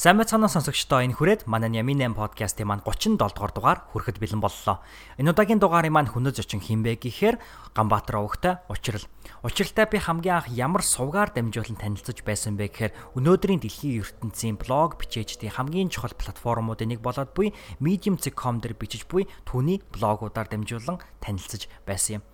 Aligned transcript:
Сайн 0.00 0.16
байцгаана 0.16 0.48
сонсогчдоо 0.48 1.04
энэ 1.04 1.12
хүрээд 1.12 1.44
манай 1.44 1.68
Ямин 1.76 2.00
8 2.00 2.16
подкастын 2.16 2.64
маань 2.64 2.80
37 2.88 3.20
дугаар 3.20 3.52
дугаар 3.52 3.78
хүрэхэд 3.92 4.16
бэлэн 4.16 4.40
боллоо. 4.40 4.80
Энэ 5.20 5.36
удаагийн 5.36 5.60
дугаарын 5.60 5.92
маань 5.92 6.08
хүнөж 6.08 6.40
очин 6.40 6.64
хинбэ 6.64 6.96
гэхээр 7.04 7.36
Ганбаатар 7.76 8.24
овогтой 8.24 8.64
учрал. 8.72 9.04
Учралтай 9.44 9.84
би 9.92 10.00
хамгийн 10.00 10.40
анх 10.40 10.48
ямар 10.56 10.80
сувгаар 10.80 11.36
дамжуулан 11.36 11.76
танилцж 11.76 12.24
байсан 12.24 12.56
бэ 12.56 12.72
гэхээр 12.72 12.96
өнөөдрийн 13.20 13.60
дэлхийн 13.60 14.00
ертөнцийн 14.00 14.56
блог 14.56 14.96
бичээчдийн 14.96 15.52
хамгийн 15.52 15.92
чухал 15.92 16.16
платформуудын 16.16 16.96
нэг 16.96 17.04
болоод 17.04 17.36
буй 17.36 17.52
medium.com 17.84 18.64
дээр 18.64 18.80
бичиж 18.80 19.04
буй 19.04 19.28
түүний 19.44 19.84
блогуудаар 19.92 20.48
дамжуулан 20.48 20.96
танилцж 21.20 21.68
байсан 21.84 22.24
юм. 22.24 22.28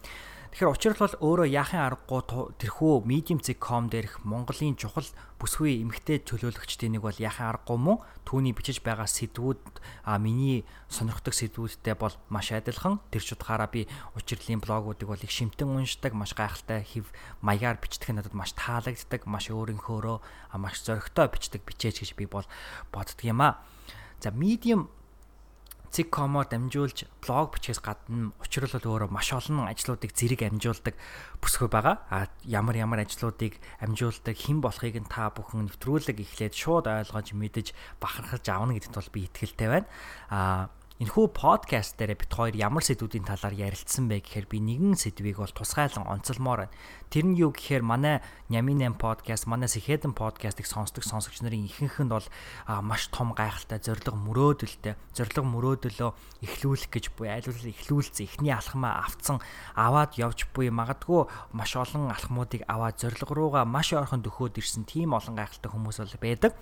Тэгэхээр 0.57 0.73
учрал 0.73 1.05
бол 1.05 1.21
өөрөө 1.37 1.49
яахын 1.53 1.85
аргагүй 1.85 2.49
тэрхүү 2.65 3.05
medium.com 3.05 3.93
дээрх 3.93 4.25
Монголын 4.25 4.73
чухал 4.81 5.05
бүсгүй 5.37 5.85
эмгтэй 5.85 6.25
төлөөлөгчдийн 6.25 6.97
нэг 6.97 7.05
бол 7.05 7.13
яахын 7.13 7.53
аргагүй 7.53 7.77
мөн 7.77 8.01
түүний 8.25 8.57
бичиж 8.57 8.81
байгаа 8.81 9.05
сэдвүүд 9.05 9.61
а 10.09 10.17
миний 10.17 10.65
сонирхдаг 10.89 11.37
сэдвүүдтэй 11.37 12.01
бол 12.01 12.17
маш 12.33 12.57
адилхан. 12.57 13.05
Тэр 13.13 13.21
ч 13.21 13.37
утгаараа 13.37 13.69
би 13.69 13.85
учрлын 14.17 14.65
блогуудыг 14.65 15.13
бол 15.13 15.21
их 15.21 15.29
шимтэн 15.29 15.77
уншдаг 15.77 16.17
маш 16.17 16.33
гайхалтай 16.33 16.89
хэв 16.89 17.05
маягаар 17.45 17.77
бичдэг 17.77 18.17
надад 18.17 18.33
маш 18.33 18.57
таалагддаг 18.57 19.29
маш 19.29 19.53
өөрийнхөөрөө 19.53 20.57
маш 20.57 20.81
зоригтой 20.81 21.37
бичдэг 21.37 21.69
бичээч 21.69 22.01
гэж 22.01 22.11
би 22.17 22.25
бол 22.25 22.49
боддөг 22.97 23.29
юм 23.29 23.45
а 23.45 23.61
за 24.25 24.33
medium 24.33 24.89
Zig.com-оор 25.97 26.45
дамжуулж 26.53 27.09
блог 27.25 27.57
бичгээс 27.57 27.81
гадна 27.81 28.37
учрал 28.37 28.77
өөрөө 28.77 29.09
маш 29.09 29.33
олон 29.33 29.65
ажлуудыг 29.65 30.13
зэрэг 30.13 30.45
амжуулдаг 30.45 30.93
бүсгүй 31.41 31.73
байгаа. 31.73 32.05
А 32.13 32.29
ямар 32.45 32.77
ямар 32.77 33.01
ажлуудыг 33.09 33.57
амжуулдаг 33.81 34.37
хэн 34.37 34.61
болохыг 34.61 35.01
нь 35.01 35.09
та 35.09 35.33
бүхэн 35.33 35.73
нэвтрүүлэг 35.73 36.21
эхлээд 36.21 36.53
шууд 36.53 36.85
ойлгож 36.85 37.33
мэдэж 37.33 37.73
бахархаж 37.97 38.45
авна 38.45 38.77
гэдэгт 38.77 38.93
бол 38.93 39.15
би 39.17 39.25
итгэлтэй 39.25 39.69
байна. 39.73 39.89
А 40.29 40.69
Энэхүү 40.97 41.29
подкаст 41.37 42.01
дээр 42.01 42.17
бит 42.17 42.33
хоёр 42.33 42.57
ямар 42.57 42.81
сэдвүүдийн 42.81 43.29
талаар 43.29 43.53
ярилцсан 43.53 44.09
бэ 44.09 44.25
гэхээр 44.25 44.49
би 44.49 44.65
нэгэн 44.65 44.97
сэдвийг 44.97 45.45
бол 45.45 45.53
тусгайлан 45.53 46.09
онцолмоор 46.09 46.73
байна. 46.73 46.77
Тэр 47.13 47.29
нь 47.29 47.37
юу 47.37 47.53
гэхээр 47.53 47.85
манай 47.85 48.25
Нямин 48.49 48.81
8 48.81 48.97
подкаст, 48.97 49.45
манай 49.45 49.69
Сэхэдэн 49.69 50.17
подкастыг 50.17 50.65
сонсдог 50.65 51.05
сонсогч 51.05 51.45
нарын 51.45 51.69
ихэнх 51.69 52.01
нь 52.01 52.09
бол 52.09 52.25
маш 52.81 53.13
том 53.13 53.37
гайхалтай 53.37 53.77
зориг 53.77 54.09
мөрөөдөлтэй, 54.09 54.97
зориг 55.13 55.37
мөрөөдөлөө 55.37 56.11
эхлүүлэх 56.49 56.89
гэж 56.89 57.13
буй 57.13 57.29
айлуулал 57.29 57.77
эхлүүлсэн 57.77 58.25
эхний 58.25 58.57
алхмаа 58.57 59.05
авцсан 59.05 59.45
аваад 59.77 60.17
явж 60.17 60.49
буй 60.57 60.73
магадгүй 60.73 61.29
маш 61.53 61.77
олон 61.77 62.09
алхмуудыг 62.09 62.65
аваад 62.73 62.97
зориг 62.97 63.29
руугаа 63.29 63.69
маш 63.69 63.93
ойрхон 63.93 64.25
дөхөөд 64.25 64.65
ирсэн 64.65 64.89
тийм 64.89 65.13
олон 65.13 65.37
гайхалтай 65.37 65.69
хүмүүс 65.69 66.01
бол 66.01 66.17
байдаг 66.25 66.57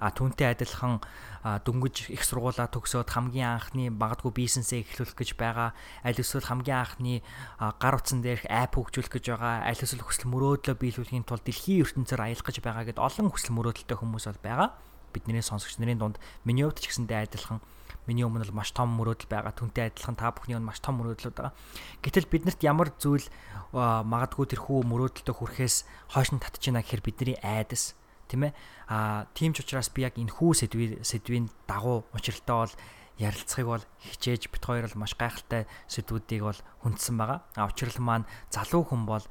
а 0.00 0.10
түүнтэй 0.10 0.56
адилхан 0.56 0.98
дөнгөж 1.44 2.10
их 2.10 2.24
сургуулаа 2.24 2.66
төгсөөд 2.72 3.12
хамгийн 3.12 3.60
анхны 3.60 3.92
магадгүй 3.92 4.32
бизнесээ 4.32 4.82
эхлүүлэх 4.82 5.16
гэж 5.20 5.30
байгаа 5.36 5.76
аль 6.02 6.16
эсвэл 6.16 6.48
хамгийн 6.48 6.80
анхны 6.80 7.14
гар 7.60 7.94
утсан 8.00 8.24
дээрх 8.24 8.48
апп 8.48 8.80
хөгжүүлэх 8.80 9.12
гэж 9.20 9.24
байгаа 9.36 9.68
аль 9.68 9.80
эсвэл 9.80 10.04
хүсэл 10.04 10.32
мөрөөдлөө 10.32 10.76
биелүүлэхийн 10.80 11.28
тулд 11.28 11.44
дэлхийн 11.44 11.84
ертөнцөөр 11.84 12.20
аялах 12.24 12.46
гэж 12.48 12.56
байгаа 12.64 12.84
гэд 12.88 12.98
олон 12.98 13.28
хүсэл 13.28 13.56
мөрөөдөлтэй 13.56 13.96
хүмүүс 14.00 14.24
бол 14.28 14.40
байгаа 14.40 14.68
бидний 15.12 15.42
сонсогч 15.42 15.78
нарын 15.78 15.98
дунд 15.98 16.16
миний 16.44 16.64
хувьд 16.64 16.80
ч 16.80 16.88
гэсэндээ 16.88 17.26
адилхан 17.26 17.60
миний 18.06 18.24
өмнө 18.24 18.46
бол 18.46 18.62
маш 18.62 18.72
том 18.72 18.90
мөрөөдөл 18.96 19.30
байгаа. 19.30 19.54
Түнтэй 19.54 19.90
адилхан 19.90 20.16
та 20.16 20.30
бүхний 20.34 20.56
өмнө 20.56 20.70
маш 20.70 20.80
том 20.80 20.98
мөрөөдлүүд 21.02 21.34
байгаа. 21.36 21.54
Гэтэл 22.02 22.30
биднэрт 22.30 22.60
ямар 22.64 22.90
зүйл 22.96 23.26
магадгүй 23.74 24.46
тэрхүү 24.54 24.78
мөрөөдөлтөд 24.86 25.36
хүрэхээс 25.36 25.76
хойш 26.14 26.28
нь 26.34 26.42
татж 26.42 26.62
байна 26.70 26.82
гэхээр 26.82 27.02
бидний 27.06 27.36
айдас 27.42 27.94
тийм 28.30 28.46
ээ 28.46 28.54
а 28.86 29.26
тийм 29.34 29.50
ч 29.50 29.66
учраас 29.66 29.90
би 29.90 30.06
яг 30.06 30.14
энэ 30.14 30.30
хүү 30.30 30.50
сэдвийн 30.54 31.02
сэдвийн 31.02 31.50
дагуу 31.66 32.06
учиртай 32.14 32.56
бол 32.62 32.74
ярилцахыг 33.18 33.66
бол 33.68 33.84
хичээж 34.00 34.48
бит 34.48 34.64
хоёр 34.64 34.86
бол 34.88 35.02
маш 35.04 35.18
гайхалтай 35.18 35.68
сэдвүүдийг 35.90 36.42
бол 36.46 36.60
хүндсэн 36.86 37.18
байгаа. 37.20 37.44
А 37.58 37.68
учрал 37.68 37.98
маань 38.00 38.30
залуу 38.48 38.86
хүн 38.88 39.04
бол 39.04 39.24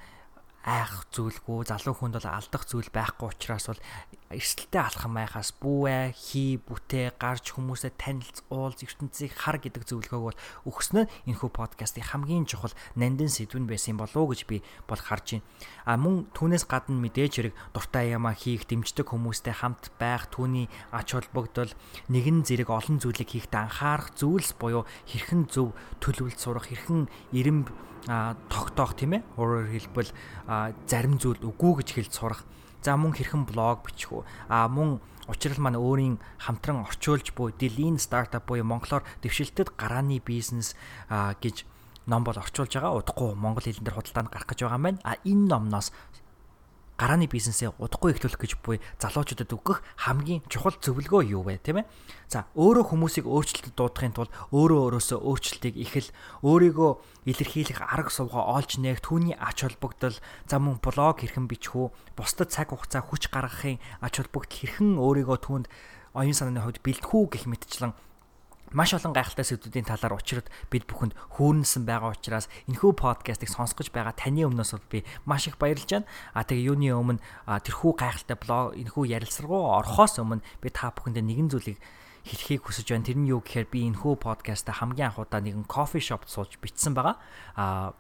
айх 0.68 1.08
зүйлгүй 1.16 1.72
залуу 1.72 1.96
хүнд 1.96 2.20
бол 2.20 2.28
алдах 2.28 2.68
зүйл 2.68 2.92
байхгүй 2.92 3.32
учраас 3.32 3.72
бол 3.72 3.82
эрсдэлтэй 4.30 4.82
алхам 4.84 5.16
байхаас 5.16 5.56
бүүэ 5.58 6.12
хий 6.14 6.60
бүтээ 6.60 7.16
гарч 7.16 7.56
хүмүүсээ 7.56 7.96
танилц 7.96 8.44
уулз 8.52 8.84
ертөнцийг 8.84 9.34
хар 9.34 9.58
гэдэг 9.58 9.88
зөвлөгөөг 9.88 10.26
бол 10.30 10.42
өгснөө 10.68 11.08
энэхүү 11.32 11.50
подкастын 11.50 12.06
хамгийн 12.06 12.46
чухал 12.46 12.76
нандин 12.94 13.32
сэдвэн 13.32 13.66
байсан 13.66 13.98
болов 13.98 14.30
гэж 14.30 14.42
би 14.46 14.62
бол 14.86 15.02
харж 15.02 15.40
байна. 15.40 15.48
А 15.88 15.98
мөн 15.98 16.30
түүнээс 16.36 16.68
гадна 16.70 17.02
мэдээж 17.02 17.34
хэрэг 17.40 17.56
дуртай 17.74 18.14
ямаа 18.14 18.36
хийх 18.36 18.70
дэмждэг 18.70 19.10
хүмүүстэй 19.10 19.56
хамт 19.64 19.90
байх 19.98 20.30
түүний 20.30 20.70
ач 20.94 21.18
холбогдол 21.18 21.74
нэгэн 22.12 22.46
зэрэг 22.46 22.70
олон 22.70 23.02
зүйлийг 23.02 23.34
хийхдээ 23.34 23.66
анхаарах 23.66 24.14
зүйлс 24.14 24.54
буюу 24.62 24.86
хэрхэн 25.10 25.50
зөв 25.50 25.74
төлөвлөлт 26.04 26.38
сурах 26.38 26.70
хэрхэн 26.70 27.10
ирэмб 27.34 27.89
тогтоох 28.06 28.96
тийм 28.96 29.20
ээ. 29.20 29.24
Өөрөөр 29.36 29.68
хэлбэл 29.74 30.12
зарим 30.88 31.20
зүйл 31.20 31.42
үгүй 31.44 31.84
гэж 31.84 31.90
хэлж 31.96 32.12
сурах. 32.16 32.42
За 32.80 32.96
мөн 32.96 33.12
хэрхэн 33.12 33.44
блог 33.44 33.84
бичих 33.84 34.16
үү? 34.16 34.24
А 34.48 34.68
мөн 34.72 35.04
учрал 35.28 35.60
маань 35.60 35.78
өөрийн 35.78 36.16
хамтран 36.40 36.88
орчуулж 36.88 37.36
буй 37.36 37.52
Lean 37.60 38.00
Startup 38.00 38.42
буюу 38.42 38.64
монголоор 38.64 39.04
дэвшилтэд 39.22 39.76
гарааны 39.76 40.24
бизнес 40.24 40.74
гэж 41.10 41.68
ном 42.10 42.24
бол 42.24 42.38
орчуулж 42.40 42.74
байгаа. 42.74 42.98
Удахгүй 42.98 43.36
монгол 43.36 43.64
хэлэн 43.64 43.86
дээр 43.86 44.00
худалдаанд 44.00 44.34
гарах 44.34 44.50
гэж 44.50 44.60
байгаа 44.66 44.80
юм 44.80 44.86
байна. 44.90 45.04
А 45.06 45.20
энэ 45.22 45.46
номноос 45.46 45.94
гарааны 47.00 47.32
бизнесээ 47.32 47.80
удахгүй 47.80 48.12
эхлүүлэх 48.12 48.44
гэж 48.44 48.52
буй 48.60 48.84
залуучуудад 49.00 49.56
өгөх 49.56 49.80
хамгийн 50.04 50.44
чухал 50.52 50.76
зөвлөгөө 50.76 51.32
юу 51.32 51.48
вэ 51.48 51.64
тийм 51.64 51.80
ээ? 51.80 51.88
За 52.28 52.52
өөрөө 52.60 52.92
хүмүүсийг 52.92 53.24
өөрчлөлтөд 53.24 53.80
дуудахын 53.80 54.14
тулд 54.20 54.36
өөрөө 54.52 55.00
өөрөөсөө 55.00 55.20
өөрчлөлтийг 55.24 55.76
ихэл 55.80 56.12
өөрийгөө 56.44 56.92
илэрхийлэх 57.32 57.80
арга 57.88 58.12
сувгаа 58.12 58.60
олж 58.60 58.84
нээх 58.84 59.00
түүний 59.00 59.40
ач 59.40 59.64
холбогдол 59.64 60.20
за 60.20 60.56
мөн 60.60 60.84
блог 60.84 61.24
хэрхэн 61.24 61.48
бичих 61.48 61.80
үү? 61.80 61.88
Бусдад 62.20 62.52
цаг 62.52 62.76
хугацаа 62.76 63.08
хүч 63.08 63.32
гаргахын 63.32 63.80
ач 64.04 64.20
холбогдол 64.20 64.60
хэрхэн 64.60 65.00
өөрийгөө 65.00 65.38
түүнд 65.40 65.66
оюун 66.20 66.36
санааны 66.36 66.68
хувьд 66.68 66.84
бэлтгэх 66.84 67.16
үү 67.16 67.26
гэх 67.32 67.46
мэтчлэн 67.48 67.96
маш 68.74 68.94
олон 68.94 69.14
гайхалтай 69.14 69.46
сэдвүүдийн 69.46 69.90
талаар 69.90 70.18
учраад 70.18 70.48
бид 70.70 70.86
бүхэнд 70.86 71.18
хөөрнсөн 71.38 71.84
байгаа 71.86 72.14
учраас 72.14 72.50
энэхүү 72.70 72.92
подкастыг 72.98 73.50
сонсгож 73.50 73.90
байгаа 73.90 74.14
таны 74.14 74.46
өмнөөс 74.46 74.78
би 74.90 75.04
маш 75.26 75.50
их 75.50 75.58
баярлж 75.58 75.90
байна. 75.90 76.10
А 76.34 76.46
тэгээ 76.46 76.70
юуны 76.74 76.94
өмнө 76.94 77.24
тэрхүү 77.48 77.92
гайхалтай 77.98 78.38
блог 78.38 78.78
энэхүү 78.78 79.04
ярилцлагуу 79.10 79.74
орохоос 79.82 80.22
өмнө 80.22 80.46
би 80.62 80.70
та 80.70 80.94
бүхэндээ 80.94 81.26
нэгэн 81.26 81.50
зүйлийг 81.50 81.80
хэлхийг 82.26 82.62
хүсэж 82.68 82.94
байна. 82.94 83.08
Тэр 83.08 83.18
нь 83.18 83.32
юу 83.32 83.42
гэхээр 83.42 83.68
би 83.72 83.88
энэхүү 83.90 84.14
подкаста 84.22 84.76
хамгийн 84.76 85.14
анхудаа 85.14 85.42
нэгэн 85.42 85.66
кофе 85.66 86.04
шопт 86.04 86.30
сууж 86.30 86.60
бичсэн 86.62 86.94
байгаа. 86.94 87.18
А 87.56 87.94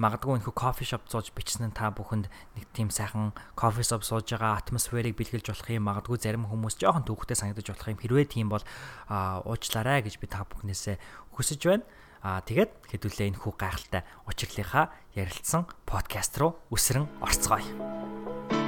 магадгүй 0.00 0.40
энэ 0.40 0.48
кофе 0.48 0.88
шоп 0.88 1.04
сууж 1.12 1.36
бичсэн 1.36 1.68
нь 1.68 1.76
та 1.76 1.92
бүхэнд 1.92 2.32
нэг 2.56 2.64
тийм 2.72 2.88
сайхан 2.88 3.36
кофе 3.52 3.84
шоп 3.84 4.04
сууж 4.08 4.24
байгаа 4.24 4.56
атмосферыг 4.56 5.12
бэлгэлж 5.12 5.52
болох 5.52 5.68
юм 5.68 5.84
магадгүй 5.84 6.16
зарим 6.16 6.48
хүмүүс 6.48 6.80
жоохон 6.80 7.04
төвхтэй 7.04 7.36
санагдаж 7.36 7.68
болох 7.68 7.92
юм 7.92 8.00
хэрвээ 8.00 8.26
тийм 8.32 8.48
бол 8.48 8.64
уучлаарай 9.12 10.00
гэж 10.00 10.16
би 10.16 10.26
та 10.32 10.48
бүхнээсээ 10.48 10.96
хүсэж 11.36 11.60
байна. 11.68 11.84
Аа 12.24 12.40
тэгээд 12.40 12.88
хэдүүлээ 12.88 13.34
энэ 13.34 13.40
хүү 13.42 13.52
гайхалтай 13.58 14.02
учирлынхаа 14.30 14.94
ярилцсан 15.12 15.68
подкаст 15.84 16.38
руу 16.40 16.56
үсрэн 16.70 17.10
орцгоё. 17.20 18.61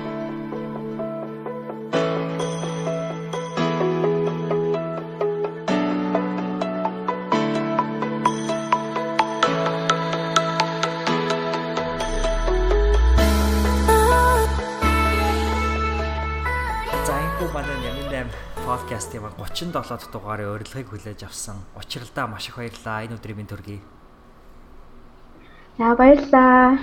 Подкастын 18.66 19.22
37 19.22 20.10
дугаарын 20.10 20.58
урилгыг 20.58 20.90
хүлээж 20.90 21.22
авсан. 21.22 21.62
Учралдаа 21.78 22.26
маш 22.26 22.48
их 22.50 22.56
баярлалаа. 22.58 23.06
Энэ 23.06 23.14
өдрийн 23.14 23.38
минь 23.38 23.46
төргий. 23.46 23.80
За 25.78 25.94
баярлалаа. 25.94 26.82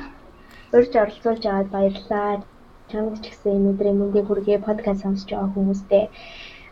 Урьж 0.72 0.96
оролцуулж 0.96 1.44
аваад 1.44 1.70
баярлалаа. 1.76 2.48
Чамд 2.88 3.20
ч 3.20 3.36
гэсэн 3.36 3.52
энэ 3.52 3.70
өдрийн 3.76 4.00
мэндийг 4.00 4.32
хүргэе 4.32 4.64
подкаст 4.64 5.04
сонсож 5.04 5.28
байгаа 5.28 5.52
хүмүүстээ 5.52 6.06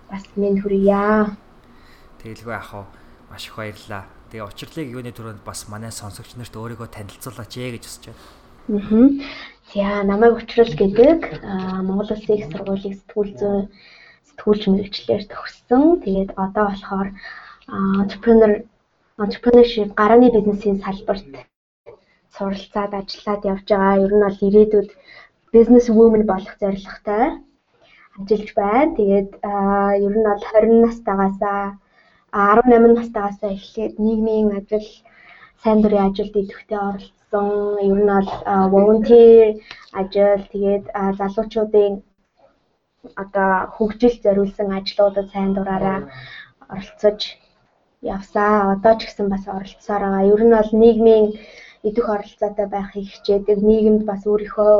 бас 0.07 0.23
минь 0.39 0.63
хүргье. 0.63 1.35
Тэгэлгүй 2.23 2.55
ах 2.55 2.71
уу 2.71 2.85
маш 3.27 3.51
их 3.51 3.59
баярлалаа. 3.59 4.07
Тэгээ 4.31 4.47
учирлыг 4.47 4.87
юуны 4.95 5.11
түрүүнд 5.11 5.43
бас 5.43 5.67
манай 5.67 5.91
сонсогч 5.91 6.39
нарт 6.39 6.55
өөрийгөө 6.55 6.87
танилцуулаач 6.87 7.51
ээ 7.51 7.75
гэж 7.75 7.83
хүсэж 7.83 8.03
байна. 8.15 8.23
Аа. 8.79 9.48
За 9.74 10.01
намайг 10.04 10.33
учрал 10.42 10.71
гэдэг 10.81 11.19
Монгол 11.86 12.10
Улсын 12.13 12.36
их 12.42 12.45
сургуулийн 12.50 12.95
сэтгүүл 12.98 13.31
зүйн 13.39 13.63
сэтгүүлч 14.27 14.63
мэрэгчлэр 14.66 15.24
төгссөн. 15.30 15.83
Тэгээд 16.04 16.31
одоо 16.44 16.66
болохоор 16.74 17.10
entrepreneur 18.01 18.51
entrepreneurship 19.24 19.89
гарааны 20.00 20.30
бизнесийн 20.33 20.81
салбарт 20.81 21.33
суралцаад 22.33 22.92
ажиллаад 23.00 23.42
явж 23.51 23.68
байгаа. 23.69 24.01
Ер 24.06 24.13
нь 24.16 24.25
бол 24.25 24.39
ирээдүйд 24.48 24.89
business 25.54 25.86
woman 25.98 26.24
болох 26.31 26.54
зорилготой 26.62 27.25
ажиллаж 28.18 28.50
байна. 28.57 28.95
Тэгээд 28.98 29.30
ер 30.06 30.13
нь 30.18 30.27
бол 30.30 30.44
20 30.50 30.81
настайгаас 30.86 31.38
18 32.33 32.98
настайгаас 32.98 33.39
эхлээд 33.54 33.94
нийгмийн 34.06 34.50
ажил 34.57 34.88
сайн 35.62 35.77
дурын 35.81 36.06
ажилд 36.07 36.33
идэвхтэй 36.42 36.80
оролцсон. 36.89 37.19
Ер 37.31 37.97
нь 38.01 38.09
бол 38.09 38.29
volunteer 38.73 39.61
ажил 39.99 40.41
тэгээд 40.51 40.85
залуучуудын 41.17 41.93
одоо 43.23 43.51
хөгжил 43.75 44.15
зориулсан 44.23 44.69
ажлуудад 44.77 45.27
сайн 45.29 45.53
дураараа 45.53 45.99
оролцож 46.73 47.19
явсаа. 48.01 48.73
Одоо 48.73 48.93
ч 48.97 49.01
гэсэн 49.05 49.27
бас 49.29 49.43
оролцсоор 49.47 50.01
байгаа. 50.03 50.29
Ер 50.33 50.41
нь 50.45 50.55
бол 50.57 50.71
нийгмийн 50.81 51.25
идэх 51.87 52.05
оролцоотой 52.15 52.67
байхыг 52.75 53.05
хичээдэг. 53.09 53.57
Нийгэмд 53.69 54.03
бас 54.09 54.21
өөрийнхөө 54.25 54.73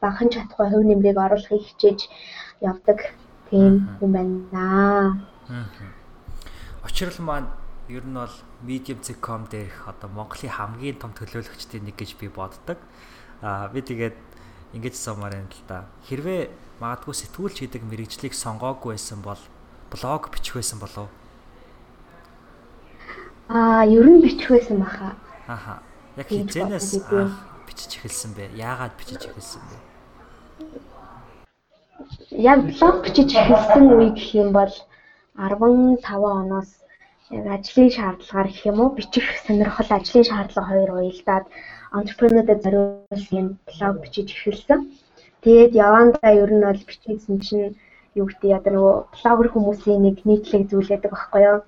багахан 0.00 0.30
чадхуй 0.30 0.66
хөв 0.70 0.82
нэмрийг 0.86 1.18
оруулахыг 1.18 1.62
хичээж 1.66 2.00
явдаг 2.70 2.98
тийм 3.50 3.98
хүн 3.98 4.10
байна. 4.14 4.64
Учрал 6.86 7.18
маань 7.20 7.59
ер 7.90 8.06
нь 8.06 8.14
бол 8.14 8.30
medium.com 8.62 9.50
дээрх 9.50 9.90
одоо 9.90 10.08
Монголын 10.14 10.54
хамгийн 10.54 10.98
том 11.02 11.10
төлөөлөгчдийн 11.10 11.90
нэг 11.90 11.98
гэж 11.98 12.14
би 12.22 12.30
боддог. 12.30 12.78
Аа 13.42 13.66
би 13.74 13.82
тэгээд 13.82 14.14
ингэж 14.78 14.94
сумаар 14.94 15.34
юм 15.34 15.50
л 15.50 15.62
да. 15.66 15.90
Хэрвээ 16.06 16.54
магадгүй 16.78 17.14
сэтгүүлч 17.18 17.66
гэдэг 17.66 17.82
мэрэгжлийг 17.82 18.34
сонгоогүй 18.34 18.94
байсан 18.94 19.18
бол 19.26 19.42
блог 19.90 20.30
бичих 20.30 20.54
байсан 20.54 20.78
болов 20.78 21.10
уу? 21.10 21.14
Аа, 23.50 23.82
ер 23.82 24.06
нь 24.06 24.22
бичих 24.22 24.50
байсан 24.54 24.78
баха. 24.78 25.18
Аха. 25.50 25.82
Яг 26.14 26.30
хизэнээс 26.30 27.02
бичиж 27.66 27.98
эхэлсэн 27.98 28.38
бэ? 28.38 28.54
Яагаад 28.54 28.94
бичиж 28.94 29.26
эхэлсэн 29.26 29.62
бэ? 29.66 29.76
Яг 32.38 32.62
блог 32.70 33.02
бичиж 33.02 33.34
эхэлсэн 33.34 33.90
үе 33.90 34.14
гэх 34.14 34.30
юм 34.38 34.54
бол 34.54 34.70
15 35.34 36.06
оноос 36.06 36.79
яг 37.38 37.46
ажлын 37.56 37.90
шаардлагаар 37.96 38.48
гэх 38.50 38.66
юм 38.70 38.78
уу 38.80 38.90
бичих 38.98 39.26
сонирхол 39.46 39.90
ажлын 39.98 40.24
шаардлага 40.30 40.70
хоёр 40.70 40.90
уялдаад 40.92 41.46
entrepreneur-дэд 42.00 42.62
зориулсан 42.64 43.46
блог 43.68 43.96
бичиж 44.02 44.28
эхэлсэн. 44.34 44.80
Тэгээд 45.42 45.72
явандаа 45.86 46.30
ер 46.42 46.50
нь 46.54 46.66
бол 46.66 46.82
бичижсэн 46.90 47.36
чинь 47.46 47.76
юу 48.18 48.26
гэдэг 48.26 48.50
одоо 48.58 48.72
нөгөө 48.74 48.96
блогер 49.14 49.48
хүмүүсийн 49.50 50.00
нэг 50.02 50.16
нийтлэг 50.28 50.62
зүйл 50.68 50.90
байдаг 50.90 51.10
байхгүй 51.12 51.42
юу? 51.50 51.58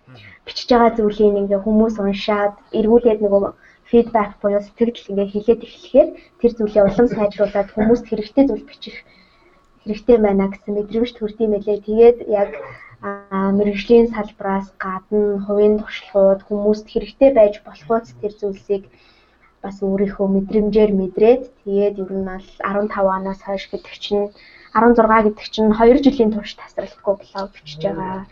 Бичиж 0.46 0.68
байгаа 0.70 0.92
зүйлийг 0.98 1.38
ингээ 1.40 1.60
хүмүүс 1.64 1.94
уншаад 2.02 2.54
эргүүлээд 2.78 3.20
нөгөө 3.22 3.42
фидбек 3.90 4.30
буюу 4.42 4.62
сэтгэл 4.64 5.10
ингээ 5.10 5.28
хэлээд 5.32 5.60
эхлэхээр 5.66 6.08
тэр 6.40 6.52
зүйлээ 6.58 6.84
улам 6.86 7.08
сайжруулад 7.10 7.68
хүмүүст 7.72 8.04
хэрэгтэй 8.08 8.44
зүйл 8.46 8.66
бичих 8.70 8.96
хэрэгтэй 9.82 10.18
байна 10.22 10.50
гэсэн 10.50 10.72
мэдрэмж 10.74 11.10
төрдий 11.14 11.48
мэлээ. 11.50 11.78
Тэгээд 11.86 12.18
яг 12.42 12.50
мэрэгжлийн 13.02 14.08
салбраас 14.14 14.66
гадна 14.78 15.42
хувийн 15.44 15.74
туршлагууд 15.82 16.40
хүмүүст 16.46 16.86
хэрэгтэй 16.90 17.30
байж 17.34 17.54
болохоос 17.66 18.14
тэр 18.20 18.32
зүйлсийг 18.40 18.84
бас 19.62 19.76
өөрийнхөө 19.82 20.26
мэдрэмжээр 20.30 20.92
мэдрээд 21.00 21.42
тэгээд 21.62 21.96
ер 22.02 22.10
нь 22.14 22.26
бол 22.30 22.46
15 22.62 23.18
оноос 23.18 23.40
хойш 23.42 23.64
гэдэг 23.70 23.94
чинь 24.04 24.30
16 24.74 25.26
гэдэг 25.26 25.46
чинь 25.54 25.70
2 25.74 26.04
жилийн 26.06 26.30
турш 26.32 26.54
тасралтгүй 26.54 27.14
блог 27.18 27.50
бичиж 27.54 27.82
байгаа. 27.82 28.26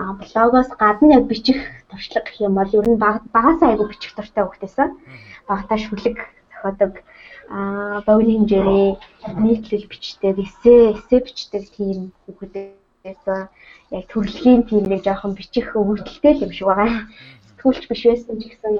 А 0.00 0.02
блогоос 0.20 0.68
гадна 0.82 1.16
яг 1.18 1.24
бичих 1.32 1.60
туршлага 1.88 2.24
гэх 2.28 2.40
юм 2.46 2.54
бол 2.60 2.70
ер 2.78 2.86
нь 2.88 3.00
багасаа 3.36 3.68
айгу 3.72 3.88
бичих 3.88 4.12
дуртай 4.14 4.44
хөлтөөсөн. 4.44 4.90
Багтаа 5.48 5.78
шүлэг 5.80 6.16
зохиодог 6.52 6.92
а 7.48 8.00
богино 8.06 8.32
хэмжээрээ 8.44 8.88
нийтлэл 9.44 9.90
бичдэг, 9.90 10.36
эссе, 10.44 10.74
эссе 10.96 11.16
бичдэг 11.24 11.64
тийм 11.76 12.12
хүүхдээс 13.02 13.50
яг 13.90 14.06
төрөлхийн 14.08 14.62
тийм 14.70 14.86
нэг 14.86 15.02
жоохон 15.02 15.34
бичих 15.34 15.74
өвөлтөлтэй 15.74 16.38
юм 16.38 16.52
шиг 16.54 16.66
байгаа. 16.70 17.10
Сэтгүүлч 17.58 17.84
биш 17.90 18.02
байсан 18.06 18.38
ч 18.38 18.42
гэсэн 18.46 18.74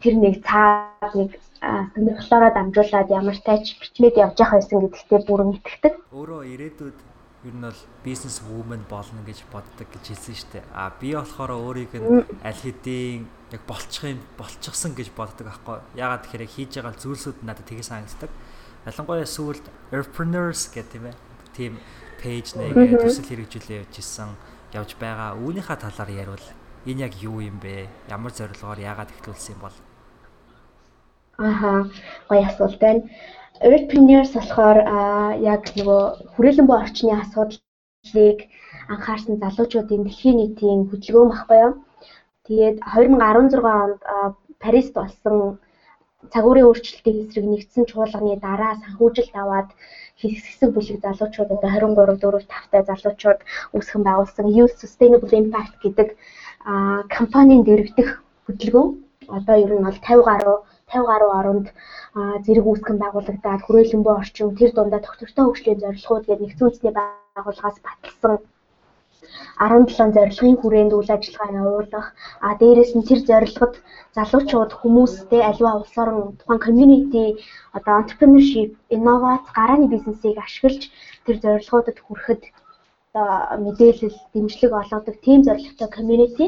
тэр 0.00 0.14
нэг 0.16 0.34
цаад 0.40 1.12
нэг 1.14 1.30
сонирхлоороо 1.60 2.52
дамжуулаад 2.56 3.12
ямар 3.12 3.36
тач 3.44 3.76
бичмэд 3.76 4.16
явж 4.16 4.36
явах 4.40 4.56
байсан 4.56 4.80
гэдэгтээ 4.88 5.20
бүрэн 5.28 5.56
итгэдэг. 5.60 5.94
Өөрөө 6.16 6.40
ирээдүйд 6.48 6.98
ер 7.44 7.54
нь 7.54 7.64
бол 7.68 7.82
бизнес 8.02 8.40
вумен 8.40 8.82
болно 8.88 9.20
гэж 9.28 9.44
боддог 9.52 9.86
гэж 9.92 10.04
хэлсэн 10.16 10.34
шүү 10.34 10.50
дээ. 10.58 10.64
А 10.72 10.90
би 10.96 11.12
болохоор 11.12 11.52
өөрийг 11.54 11.92
нь 11.92 12.24
аль 12.42 12.62
хэдийн 12.64 13.28
яг 13.52 13.62
болчих 13.68 14.16
юм 14.16 14.20
болчихсон 14.40 14.96
гэж 14.96 15.12
боддог 15.12 15.46
аахгүй. 15.46 15.78
Ягаад 15.94 16.24
тэгэхээр 16.24 16.48
хийж 16.50 16.72
байгаа 16.80 16.96
зүйлсүүд 16.98 17.38
надад 17.44 17.68
тгий 17.68 17.84
санагддаг. 17.84 18.32
Ялангуяа 18.88 19.28
сүүлд 19.28 19.64
entrepreneurs 19.92 20.66
гэх 20.72 20.88
тийм 20.90 21.12
ээ. 21.12 21.16
Тийм 21.54 21.72
пэйж 22.20 22.46
нэг 22.58 22.74
төсөл 23.00 23.28
хэрэгжүүлээ 23.30 23.80
явж 23.82 23.94
исэн 24.02 24.30
явж 24.74 24.90
байгаа. 25.00 25.38
Үүнийхээ 25.38 25.78
талаар 25.80 26.10
ярил 26.10 26.46
энэ 26.86 27.02
яг 27.06 27.14
юу 27.22 27.40
юм 27.40 27.58
бэ? 27.62 27.88
Ямар 28.10 28.32
зорилгоор 28.34 28.78
яагаад 28.78 29.12
ихлүүлсэн 29.14 29.54
юм 29.56 29.62
бол? 29.62 29.76
Аха, 31.38 31.86
гоё 32.28 32.42
асуулт 32.46 32.78
байна. 32.82 33.06
Entrepreneurs 33.60 34.32
болохоор 34.34 34.78
яг 35.42 35.62
нөгөө 35.78 36.02
хүрээлэн 36.34 36.66
буй 36.66 36.78
орчны 36.78 37.12
асуудлыг 37.14 38.38
анхаарсан 38.92 39.36
залуучуудын 39.42 40.02
дэлхийн 40.04 40.38
нийтийн 40.38 40.80
хөдөлгөөн 40.90 41.30
баггүй 41.30 41.58
юу? 41.66 41.74
Тэгээд 42.46 42.76
2016 42.82 43.62
онд 43.62 44.00
Парист 44.62 44.92
болсон 44.94 45.58
цагуурын 46.32 46.66
өөрчлөлтийн 46.66 47.18
эсрэг 47.22 47.46
нэгдсэн 47.46 47.84
чуулганы 47.90 48.34
дараа 48.42 48.74
санхүүжилт 48.82 49.34
аваад 49.38 49.68
хэсэг 50.18 50.70
бүлэг 50.74 50.98
залуучууд 51.04 51.50
одоо 51.56 51.70
23 51.70 52.18
4 52.18 52.42
5 52.50 52.72
та 52.72 52.78
залуучууд 52.90 53.40
үүсгэн 53.76 54.02
байгуулсан 54.04 54.46
Youth 54.56 54.76
Sustainable 54.82 55.32
Impact 55.42 55.74
гэдэг 55.84 56.08
компанийн 57.16 57.62
дэргэдэх 57.64 58.08
хөдөлгөөн. 58.46 58.90
Одоо 59.36 59.56
ер 59.64 59.72
нь 59.76 59.84
бол 59.86 59.98
50 60.02 60.28
гаруй 60.28 60.58
50 60.90 61.10
гаруй 61.10 61.30
оронд 61.40 61.66
зэрэг 62.44 62.66
үүсгэн 62.66 62.98
байгуулагдаад 63.00 63.62
хүрээлэнбөө 63.64 64.14
орчин 64.20 64.56
тэр 64.58 64.70
дундаа 64.74 65.00
тогтвортой 65.04 65.44
хөгжлийн 65.46 65.82
зорилгоуд 65.82 66.24
гээд 66.26 66.42
нэгдсэн 66.42 66.66
үндэсний 66.66 66.94
байгууллагаас 66.96 67.78
баталсан 67.86 68.34
17 69.58 70.14
зорилгын 70.16 70.56
хүрээнд 70.58 70.92
үйл 70.98 71.10
ажиллагаа 71.16 71.56
явуулах 71.62 72.06
а 72.46 72.48
дээрэс 72.60 72.92
нь 72.96 73.06
тэр 73.08 73.20
зорилгод 73.30 73.74
залуучууд 74.16 74.72
хүмүүстэй 74.80 75.42
аливаа 75.50 75.74
улс 75.80 75.94
орон 76.02 76.36
тухайн 76.38 76.64
community 76.66 77.26
одоо 77.76 77.94
entrepreneurship 78.02 78.70
инновац 78.94 79.44
гарааны 79.58 79.86
бизнесийг 79.94 80.36
ашиглаж 80.46 80.82
тэр 81.26 81.36
зорилгоудад 81.44 81.98
хүрэхэд 82.02 82.42
одоо 83.18 83.58
мэдээлэл 83.64 84.16
дэмжлэг 84.34 84.72
олгодог 84.72 85.16
team 85.24 85.42
зорилготой 85.46 85.88
community. 85.96 86.46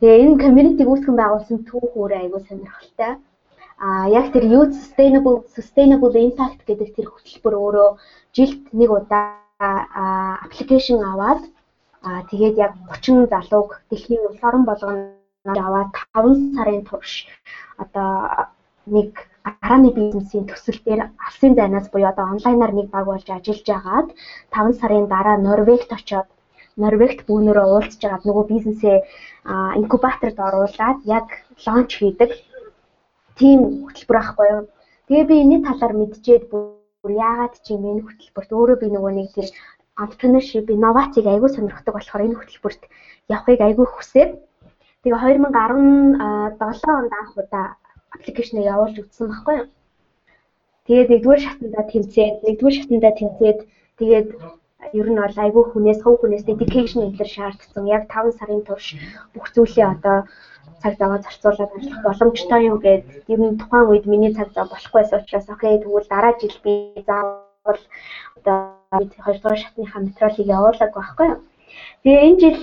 Тэгээ 0.00 0.22
энэ 0.22 0.42
community-г 0.44 0.88
үүсгэн 0.88 1.16
байгуулсан 1.18 1.58
түүх 1.68 1.92
өөрөө 1.96 2.18
аягүй 2.20 2.42
сонирхолтой. 2.46 3.12
А 3.78 4.08
яг 4.08 4.26
тэр 4.32 4.44
youth 4.52 4.72
sustainable 4.72 5.44
sustainable 5.56 6.14
impact 6.26 6.60
гэдэг 6.68 6.88
тэр 6.96 7.06
хөтөлбөр 7.10 7.54
өөрөө 7.62 7.90
жилд 8.36 8.62
нэг 8.72 8.90
удаа 8.92 9.40
аппликейшн 10.44 11.00
аваад 11.00 11.40
Аа 12.06 12.22
тэгээд 12.30 12.56
яг 12.66 12.72
30 12.90 13.26
залууг 13.32 13.70
дэлхийн 13.90 14.22
улс 14.28 14.42
орон 14.48 14.64
болгоно 14.66 15.02
аваад 15.66 15.90
5 16.14 16.54
сарын 16.54 16.82
турш 16.88 17.12
одоо 17.82 18.10
нэг 18.94 19.10
гарааны 19.46 19.90
бизнесийн 19.98 20.46
төсөл 20.46 20.78
дээр 20.86 21.00
алсын 21.26 21.52
зайнаас 21.58 21.86
буюу 21.90 22.08
одоо 22.10 22.26
онлайнаар 22.34 22.72
нэг 22.76 22.88
баг 22.94 23.04
болж 23.10 23.26
ажиллаж 23.30 23.68
агаад 23.78 24.08
5 24.54 24.78
сарын 24.80 25.06
дараа 25.14 25.36
Норвегт 25.46 25.90
очоод 25.98 26.28
Норвегт 26.82 27.20
бүүнөрөө 27.28 27.66
уулзж 27.74 28.00
агаад 28.04 28.24
нөгөө 28.28 28.44
бизнесээ 28.52 28.98
инкубаторд 29.80 30.38
оруулаад 30.46 30.98
яг 31.16 31.26
лонч 31.64 31.90
хийдэг 31.98 32.30
тийм 33.38 33.60
хөтөлбөр 33.86 34.18
ахгүй 34.20 34.46
юу. 34.54 34.62
Тэгээ 35.06 35.26
би 35.30 35.36
энэ 35.44 35.56
талаар 35.66 35.94
мэдчихэд 35.96 36.44
бүр 36.50 37.12
яагаад 37.28 37.54
чи 37.64 37.70
энэ 37.74 38.04
хөтөлбөрт 38.06 38.50
өөрөө 38.56 38.76
би 38.82 38.86
нөгөө 38.94 39.12
нэг 39.16 39.28
тэр 39.36 39.48
entrepreneurship 40.02 40.66
инновацийг 40.74 41.26
аягүй 41.26 41.50
сонирхдаг 41.52 41.94
болохоор 41.94 42.24
энэ 42.26 42.38
хөтөлбөрт 42.38 42.82
явахыг 43.34 43.60
аягүй 43.64 43.86
хүсээд 43.90 44.30
тэгээ 45.02 45.20
2017 45.40 46.98
онд 47.00 47.12
анх 47.20 47.32
удаа 47.40 47.66
аппликейшнээ 48.14 48.70
явуулж 48.74 48.96
үзсэн 49.00 49.26
байхгүй 49.28 49.54
юу. 49.60 49.68
Тэгээд 50.86 51.10
нэгдүгээр 51.10 51.42
шатндаа 51.44 51.84
тэмцээд 51.90 52.34
нэгдүгээр 52.46 52.76
шатндаа 52.76 53.12
тэмцээд 53.16 53.58
тэгээд 53.98 54.28
ер 54.98 55.08
нь 55.10 55.20
бол 55.22 55.38
айгүй 55.44 55.64
хүнээс 55.68 56.00
хөв 56.02 56.14
хүнээс 56.20 56.44
dedication 56.46 57.00
төр 57.16 57.30
шаардсан. 57.34 57.84
Яг 57.96 58.06
5 58.12 58.38
сарын 58.38 58.62
турш 58.68 58.86
бүх 59.34 59.46
зүйлээ 59.54 59.86
одоо 59.94 60.16
цаг 60.82 60.94
заваа 61.00 61.18
зарцуулаад 61.24 61.72
ажиллах 61.76 62.02
боломжтой 62.04 62.60
юу 62.70 62.78
гэд 62.86 63.02
ер 63.32 63.40
нь 63.40 63.58
тухайн 63.60 63.88
үед 63.90 64.04
миний 64.06 64.32
цаг 64.36 64.48
зав 64.52 64.68
болохгүй 64.70 65.00
байсан 65.02 65.20
учраас 65.20 65.48
окей 65.50 65.74
тэгвэл 65.80 66.08
дараа 66.12 66.34
жил 66.40 66.56
би 66.64 66.72
заавал 67.08 67.80
одоо 68.38 68.75
хоёрдугаар 68.92 69.58
шатныхаа 69.62 70.00
материалыг 70.02 70.46
явуулаг 70.56 70.90
байхгүй 70.94 71.26
юу. 71.32 71.40
Тэгээ 72.02 72.26
энэ 72.26 72.40
жил 72.42 72.60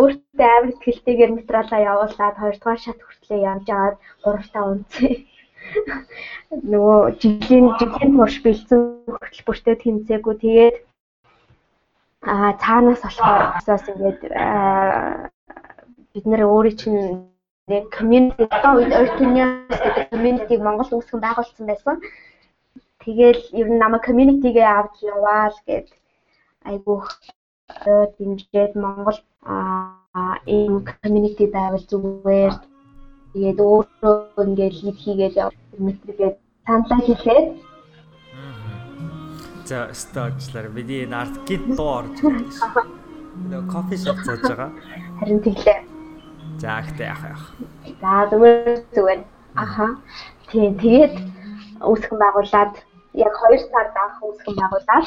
өөртөө 0.00 0.48
амар 0.56 0.72
ихтэйгээр 0.90 1.32
материалаа 1.38 1.80
явуулаад 1.92 2.36
хоёрдугаар 2.38 2.80
шат 2.82 2.98
хүртлээр 3.02 3.46
явж 3.52 3.66
аваад 3.70 3.96
гуравтаа 4.24 4.64
унцээ. 4.70 5.14
Нөгөө 6.72 6.98
жилийн 7.20 7.66
жилийн 7.78 8.12
турш 8.18 8.36
бэлдсэн 8.44 8.80
хөтөлбөртэй 9.06 9.76
тэмцээгүй 9.78 10.34
тэгээд 10.42 10.76
а 12.32 12.52
цаанаас 12.62 13.00
болохоор 13.04 13.42
усаас 13.58 13.84
ингээд 13.88 14.20
бид 16.12 16.24
нэр 16.26 16.42
өөрийн 16.44 16.76
чинь 16.80 17.00
community 17.96 18.44
одоо 18.50 18.72
үед 18.82 18.92
Earth-Unions 18.98 19.70
гэдэг 19.70 20.04
community-г 20.10 20.60
Монгол 20.62 20.90
үүсгэн 20.90 21.20
байгуулсан 21.22 21.64
байсан. 21.70 21.96
Тэгэл 23.00 23.42
ер 23.60 23.68
нь 23.72 23.80
намайг 23.82 24.02
community-гээ 24.08 24.68
авч 24.78 24.96
яваал 25.14 25.56
гэд 25.66 25.88
айгүйх 26.68 27.06
дэмжиж 28.18 28.72
Монгол 28.76 29.18
ийм 30.46 30.84
community 30.84 31.46
байвал 31.46 31.84
зүгээр 31.90 32.54
тэгээд 33.32 33.58
өөрөө 33.60 34.16
ингээд 34.44 34.74
лид 34.84 34.98
хийгээд 35.00 35.34
метргээд 35.78 36.36
саналаа 36.66 37.00
хийлээд 37.06 37.46
За 39.70 39.88
стажлаар 39.94 40.68
бидний 40.74 41.06
нарт 41.06 41.46
гид 41.46 41.62
дуу 41.78 42.02
орж 42.02 42.18
байна. 42.26 42.82
Нөгөө 43.38 43.70
кофе 43.70 43.96
шоп 44.02 44.18
зааж 44.26 44.42
байгаа. 44.42 44.70
Харин 45.22 45.40
тэглээ. 45.46 45.78
За 46.58 46.82
ихтэй 46.82 47.06
яах 47.06 47.22
яах. 47.22 47.44
За 48.02 48.12
зүгээр 48.34 48.82
зүгээр. 48.90 49.20
Аха. 49.54 49.86
Тийм 50.50 50.74
тэгээд 50.74 51.14
үүсгэн 51.86 52.18
байгуулад 52.18 52.74
яг 53.14 53.34
2 53.50 53.58
сард 53.70 53.94
анх 54.04 54.16
үүсгэн 54.22 54.54
байгуулад 54.60 55.06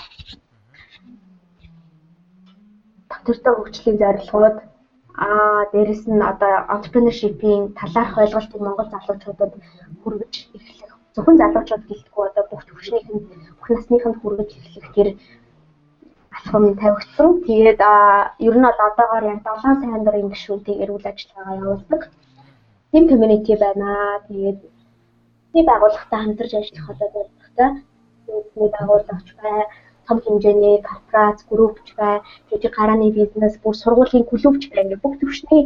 доктортой 3.09 3.53
хөгжлийн 3.55 3.97
зорилгоод 4.01 4.57
аа 5.25 5.65
дээрэс 5.71 6.03
нь 6.09 6.21
одоо 6.31 6.53
entrepreneurship-ийн 6.75 7.63
талаарх 7.79 8.17
ойлголтыг 8.23 8.61
монгол 8.61 8.89
залуучуудад 8.91 9.53
хүргэж 10.01 10.33
эхлэх. 10.57 10.91
Зөвхөн 11.13 11.37
залуучууд 11.41 11.83
гэлтгүй 11.89 12.23
одоо 12.27 12.43
бүх 12.49 12.63
төвчнийх 12.65 13.07
нь 13.13 13.25
бүх 13.57 13.67
насных 13.69 14.03
нь 14.09 14.19
хүргэж 14.19 14.49
эхлэх 14.57 14.87
тэр 14.95 15.09
алхам 16.37 16.65
тавигдсан. 16.81 17.29
Тэгээд 17.47 17.81
ер 18.47 18.55
нь 18.57 18.65
бол 18.67 18.79
одоогоор 18.87 19.25
яг 19.33 19.39
7 19.45 19.79
сайн 19.81 20.03
дурын 20.03 20.33
гишүүнтэйгээр 20.33 20.93
үйл 20.93 21.09
ажиллагаа 21.11 21.59
явуулдаг. 21.61 22.01
Team 22.91 23.03
community 23.09 23.53
байна. 23.63 23.89
Тэгээд 24.27 24.59
нэг 25.53 25.65
байгууллагатай 25.69 26.19
хамтарч 26.19 26.53
ажиллах 26.57 26.89
одоо 26.89 27.09
болгохтой. 27.13 27.69
Тэгээд 27.69 27.92
нэг 28.57 28.71
байгууллагч 28.75 29.29
бай, 29.41 29.59
том 30.07 30.17
хэмжээний 30.23 30.81
корпорац, 30.87 31.39
группч 31.49 31.87
бай, 31.99 32.21
жижиг 32.49 32.73
гарааны 32.77 33.11
бизнес, 33.11 33.57
бүр 33.63 33.75
сургуулийн 33.75 34.25
клубч 34.29 34.63
бай. 34.69 34.83
Ингээд 34.83 35.03
бүх 35.03 35.15
төвчний 35.19 35.63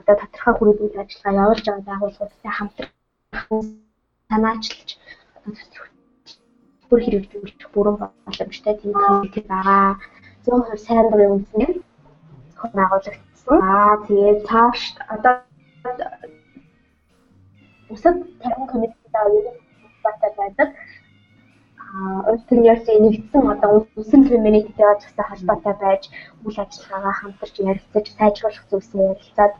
одоо 0.00 0.16
тодорхой 0.20 0.54
хүрээнд 0.56 1.00
ажиллагаа 1.02 1.40
явуулж 1.44 1.64
байгаа 1.66 1.86
байгууллагуудтай 1.88 2.52
хамтрах 2.54 2.92
санаачилж 4.30 4.88
одоо 5.46 5.54
бүр 6.88 7.00
хэрэгжүүлэх 7.04 7.70
бүрэн 7.74 7.96
боломжтой 8.00 8.74
тийм 8.80 8.92
комьюнити 8.92 9.40
байгаа. 9.52 9.98
100% 10.44 10.78
сайн 10.86 11.06
дурын 11.10 11.32
үндэсний 11.34 11.70
байгуулагдсан. 12.78 13.58
Аа 13.62 13.94
тэгээд 14.06 14.38
цааш 14.48 14.80
одоо 15.14 15.34
бусад 17.88 18.16
50 18.42 18.70
комьюнитидаа 18.70 19.26
юу 19.36 19.54
баттай 20.04 20.30
байдаг. 20.38 20.68
Аа 21.90 22.22
өөртөө 22.30 22.58
нэгдсэн 23.04 23.44
одоо 23.54 23.70
үсэн 24.00 24.22
комьюнитидээ 24.30 24.92
зөвхөн 25.02 25.26
холбоотой 25.28 25.74
байж 25.82 26.02
үйл 26.46 26.58
ажиллагаагаа 26.62 27.14
хамтарч 27.18 27.54
ярилцаж 27.70 28.06
сайжруулах 28.14 28.64
зүйлсээ 28.70 29.10
ярилцаад 29.10 29.54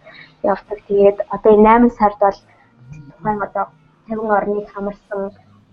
явдаг. 0.53 0.79
Тэгээд 0.87 1.19
одоо 1.35 1.51
энэ 1.57 1.91
8 1.91 1.99
сард 1.99 2.19
бол 2.23 2.39
тухайн 3.19 3.39
одоо 3.47 3.65
50 4.07 4.37
орныг 4.39 4.67
хамарсан 4.71 5.21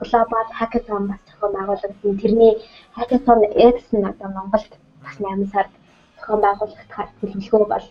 глобал 0.02 0.50
хакатон 0.60 1.04
бас 1.10 1.22
зохион 1.28 1.54
байгуулагдсан. 1.54 2.18
Тэрний 2.22 2.54
хакатон 2.98 3.40
X 3.76 3.78
нь 3.94 4.10
одоо 4.12 4.30
Монголд 4.34 4.74
бас 5.06 5.16
8 5.20 5.54
сард 5.54 5.72
зохион 6.18 6.42
байгуулагдахаар 6.42 7.10
төлөвлөгөө 7.22 7.66
бол 7.74 7.86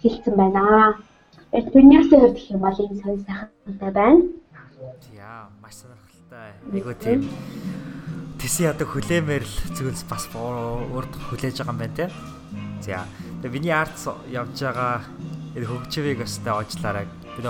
эхэлсэн 0.00 0.34
байна. 0.40 0.64
Тэрнээсээ 1.52 2.20
хувьд 2.20 2.36
гэх 2.36 2.52
юм 2.56 2.60
бол 2.64 2.78
энэ 2.84 3.00
сонь 3.00 3.20
сайхантай 3.26 3.92
байна. 4.00 4.20
Яа, 5.12 5.48
маш 5.62 5.74
сонирхолтой. 5.80 6.50
Айгуу 6.72 6.94
тийм 7.04 7.20
тэсийн 8.38 8.70
одоо 8.70 8.86
хүлээмээр 8.86 9.44
л 9.44 9.56
зүйлс 9.74 10.06
бас 10.06 10.30
урд 10.34 11.12
хүлээж 11.30 11.62
байгаа 11.62 11.74
юм 11.74 11.78
байна 11.82 11.98
те. 11.98 12.06
За. 12.80 13.04
Тэгээ 13.42 13.54
миний 13.54 13.74
арт 13.74 13.98
явж 14.30 14.56
байгаа 14.62 15.02
хөгжвийг 15.54 16.22
өстэй 16.22 16.54
уучлаарай. 16.54 17.06
Би 17.34 17.42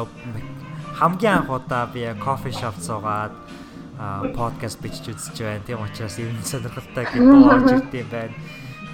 хамгийн 0.96 1.44
анх 1.44 1.50
удаа 1.52 1.86
би 1.92 2.08
кофе 2.18 2.50
шоп 2.50 2.76
суугаад 2.80 3.32
подкаст 4.34 4.80
бичиж 4.80 5.12
үзэж 5.12 5.36
байна. 5.44 5.62
Тийм 5.66 5.84
учраас 5.84 6.18
ер 6.18 6.32
нь 6.32 6.42
сонирхолтой 6.42 7.04
гэдэг 7.04 7.46
орж 7.52 7.70
ирд 7.76 7.92
юм 7.92 8.08
байна. 8.16 8.34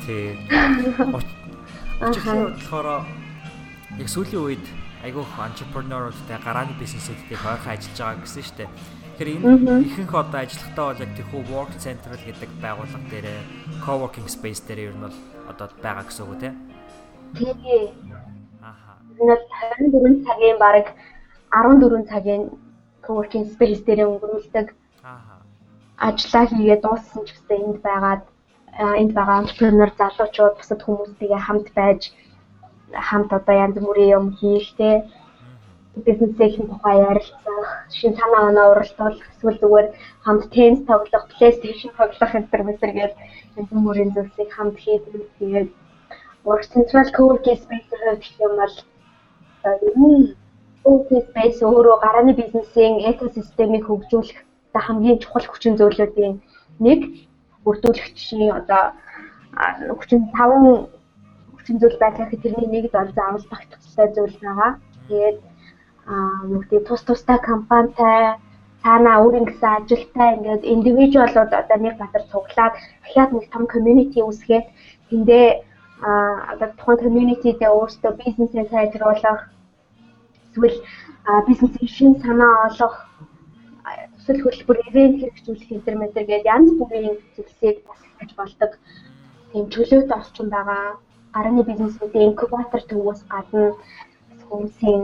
Тийм. 0.04 0.34
Очихлоо 2.02 2.50
болохоор 2.50 3.06
яг 4.02 4.08
сүүлийн 4.10 4.42
үед 4.42 4.66
айгүйх 5.04 5.32
entrepreneur-уудтай 5.36 6.40
гарааны 6.42 6.74
бизнесүүдтэй 6.80 7.36
хойхон 7.36 7.72
ажиллаж 7.76 7.98
байгаа 8.00 8.20
гэсэн 8.24 8.42
шүү 8.42 8.56
дээ. 8.58 8.70
Тэгэхээр 9.14 9.47
энэ 9.47 9.87
ихэнх 9.87 10.11
одоо 10.11 10.40
ажиллахдаа 10.42 10.87
бол 10.90 11.02
яг 11.06 11.12
тэрхүү 11.14 11.42
work 11.54 11.73
central 11.78 12.18
гэдэг 12.18 12.50
байгууллага 12.59 13.06
дээр 13.14 13.26
co-working 13.87 14.26
space 14.26 14.61
дээр 14.66 14.90
ер 14.90 14.94
нь 14.99 15.04
бол 15.06 15.16
одоо 15.47 15.66
байгаа 15.78 16.02
гэсэн 16.02 16.26
үг 16.26 16.38
тийм. 16.42 16.54
Тэгээ. 17.38 17.85
Аха. 18.59 18.99
Энэ 19.14 19.94
бол 19.94 20.18
24 20.18 20.26
цагийн 20.26 20.59
бараг 20.59 20.87
14 21.54 22.11
цагийн 22.11 22.42
co-working 23.06 23.47
space 23.54 23.87
дээр 23.87 24.11
өнгөрүүлдэг 24.11 24.66
ажиллаа 25.99 26.44
хийгээд 26.50 26.83
дууссан 26.83 27.23
ч 27.23 27.30
гэсэн 27.38 27.59
энд 27.71 27.78
байгаад 27.87 28.23
энд 29.00 29.12
байгаа 29.14 29.42
entrepreneur 29.42 29.90
залуучууд 29.94 30.54
бусад 30.59 30.80
хүмүүстэйгээ 30.83 31.42
хамт 31.47 31.68
байж 31.78 32.00
хамт 33.09 33.30
одоо 33.38 33.54
янз 33.64 33.76
бүрийн 33.78 34.14
юм 34.18 34.26
хийх 34.38 34.75
те 34.75 34.90
бизнесийн 35.96 36.66
тухай 36.68 36.96
ярилцах, 36.98 37.68
шин 37.90 38.12
санаа 38.18 38.48
оноо 38.50 38.66
уралдуулах, 38.72 39.26
эсвэл 39.32 39.58
зүгээр 39.62 39.88
хамт 40.24 40.50
теннис 40.50 40.82
тоглох, 40.90 41.24
PlayStation 41.32 41.90
тоглох 41.98 42.34
энэ 42.34 42.48
мэт 42.66 42.80
гээд 42.80 43.14
янз 43.56 43.70
бүрийн 43.70 44.10
зүйлсийг 44.14 44.50
хамт 44.52 44.76
хийдэг. 44.84 45.22
Тэгээд 45.38 45.70
Work 46.44 46.64
Central 46.74 47.06
Co-working 47.16 47.60
хувьд 48.02 48.20
гэх 48.20 48.36
юм 48.46 48.54
бол 48.60 48.74
ер 49.64 49.94
нь 49.96 50.34
Co-working 50.82 51.22
Space 51.30 51.58
өөрөө 51.62 51.96
гарааны 52.04 52.32
бизнесийн 52.34 52.94
экосистемийг 53.10 53.84
хөгжүүлэх 53.86 54.38
хамгийн 54.74 55.22
чухал 55.22 55.46
хүчин 55.48 55.78
зүйлүүдийн 55.78 56.34
нэг 56.86 57.00
бүрдүүлэгчийн 57.64 58.50
одоо 58.60 58.82
хүчин 59.98 60.20
таван 60.34 60.90
хүчин 61.54 61.78
зүйл 61.78 61.96
байлгах 62.02 62.34
тэрний 62.42 62.68
нэг 62.74 62.84
бол 62.92 63.10
заавал 63.14 63.46
багтцтай 63.50 64.08
зүйл 64.12 64.36
байгаа. 64.42 64.70
Тэгээд 65.08 65.38
юу 66.52 66.61
гэдэг 66.62 66.87
тус 66.88 67.02
тустай 67.08 67.38
компанитай 67.50 68.37
цаанаа 68.82 69.16
өөрийн 69.25 69.46
гэсэн 69.49 69.70
ажилтай 69.78 70.28
ингээд 70.37 70.62
индивидуалууд 70.75 71.52
одоо 71.61 71.78
нэг 71.80 71.94
газар 72.02 72.25
цуглаад 72.32 72.75
дахиад 73.02 73.30
нэг 73.32 73.44
том 73.52 73.64
community 73.75 74.20
үүсгээд 74.23 74.66
тэндээ 75.08 75.46
одоо 76.52 76.68
тухайн 76.76 77.02
community-д 77.04 77.61
өөрсдөө 77.64 78.12
бизнесээ 78.20 78.64
сайжруулах 78.68 79.40
эсвэл 80.52 80.78
бизнесийн 81.49 81.90
шин 81.96 82.12
санаа 82.23 82.54
олох 82.68 82.94
төсөл 84.16 84.40
хөтөлбөр 84.42 84.78
ивент 84.88 85.16
хэрэгжүүлэх 85.20 85.70
интернетэр 85.78 86.25
гээд 86.28 86.49
янз 86.54 86.70
бүрийн 86.78 87.16
зүйлсийг 87.37 87.76
бас 87.88 88.00
болдог. 88.37 88.73
Тийм 89.52 89.64
чөлөөт 89.73 90.11
орчин 90.18 90.49
байгаа. 90.49 90.96
Гарааны 91.34 91.62
бизнесүүдийн 91.68 92.28
инкубатор 92.30 92.82
төвөөс 92.88 93.20
гадна 93.32 93.64
хүмүүсийн 94.49 95.02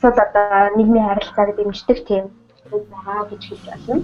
эсвэл 0.00 0.16
одоо 0.16 0.76
нийгмийн 0.76 1.08
харилцааг 1.08 1.56
дэмждэг 1.56 1.98
тийм 2.08 2.24
байгаа 2.72 3.28
гэж 3.28 3.42
хэлж 3.52 3.64
байна. 3.68 4.00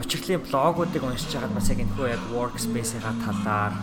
Учирлын 0.00 0.40
блогуудыг 0.40 1.04
уншиж 1.04 1.28
байгаад 1.36 1.52
бас 1.52 1.68
яг 1.68 1.84
энэхүү 1.84 2.08
яг 2.08 2.22
workspace-ийн 2.32 3.04
талаар 3.20 3.76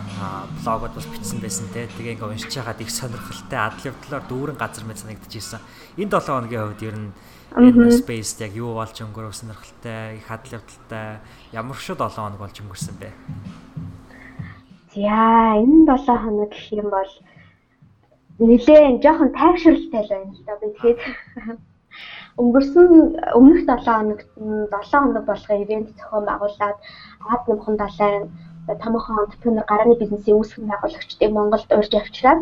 блогууд 0.58 0.94
бас 0.98 1.06
бичсэн 1.06 1.38
байсан 1.38 1.70
те. 1.70 1.86
Тэгээ 1.86 2.18
ингээ 2.18 2.32
уншиж 2.34 2.50
байгаад 2.58 2.82
их 2.82 2.90
сонирхолтой 2.90 3.58
адал 3.62 3.86
явдлаар 3.94 4.24
дүүрэн 4.26 4.58
газар 4.58 4.82
мэт 4.82 4.98
санагдчихсэн. 4.98 5.62
Энэ 6.02 6.10
7 6.10 6.34
хоногийн 6.34 6.62
хувьд 6.66 6.82
ер 6.82 6.96
нь 6.98 7.14
энэ 7.54 7.94
space 7.94 8.42
яг 8.42 8.58
юу 8.58 8.74
болж 8.74 8.98
өнгөрөө 8.98 9.30
сонирхолтой, 9.38 10.18
их 10.18 10.26
хадал 10.26 10.58
явдалтай 10.58 11.22
ямар 11.54 11.78
шиг 11.78 12.02
7 12.02 12.10
хоног 12.10 12.42
болж 12.42 12.58
өнгөрсөн 12.58 12.96
бэ? 12.98 13.14
За 14.98 15.54
энэ 15.62 15.86
7 15.86 16.26
хоног 16.26 16.50
гэх 16.50 16.74
юм 16.74 16.90
бол 16.90 17.12
нэлээ 18.38 19.02
жоохон 19.02 19.30
тайвшралтай 19.38 20.02
л 20.02 20.10
байна 20.14 20.32
л 20.36 20.42
да. 20.46 20.54
Би 20.60 20.68
тэгээд 20.78 20.98
өнгөрсөн 22.38 22.90
өмнөх 23.38 23.60
7 23.66 23.82
хоногт 23.86 24.28
7 24.38 25.02
хоног 25.02 25.24
болгоо 25.30 25.56
ивент 25.62 25.88
зохион 25.98 26.24
байгуулад 26.26 26.76
ад 27.34 27.42
нэмхэн 27.48 27.76
далайн 27.82 28.24
томоохон 28.82 29.22
entrepreneur 29.24 29.64
гарааны 29.66 29.96
бизнесийн 29.98 30.38
үүсгэн 30.38 30.70
байгуулагчдыг 30.70 31.30
Монголд 31.32 31.70
урьж 31.78 31.92
авчираад 31.98 32.40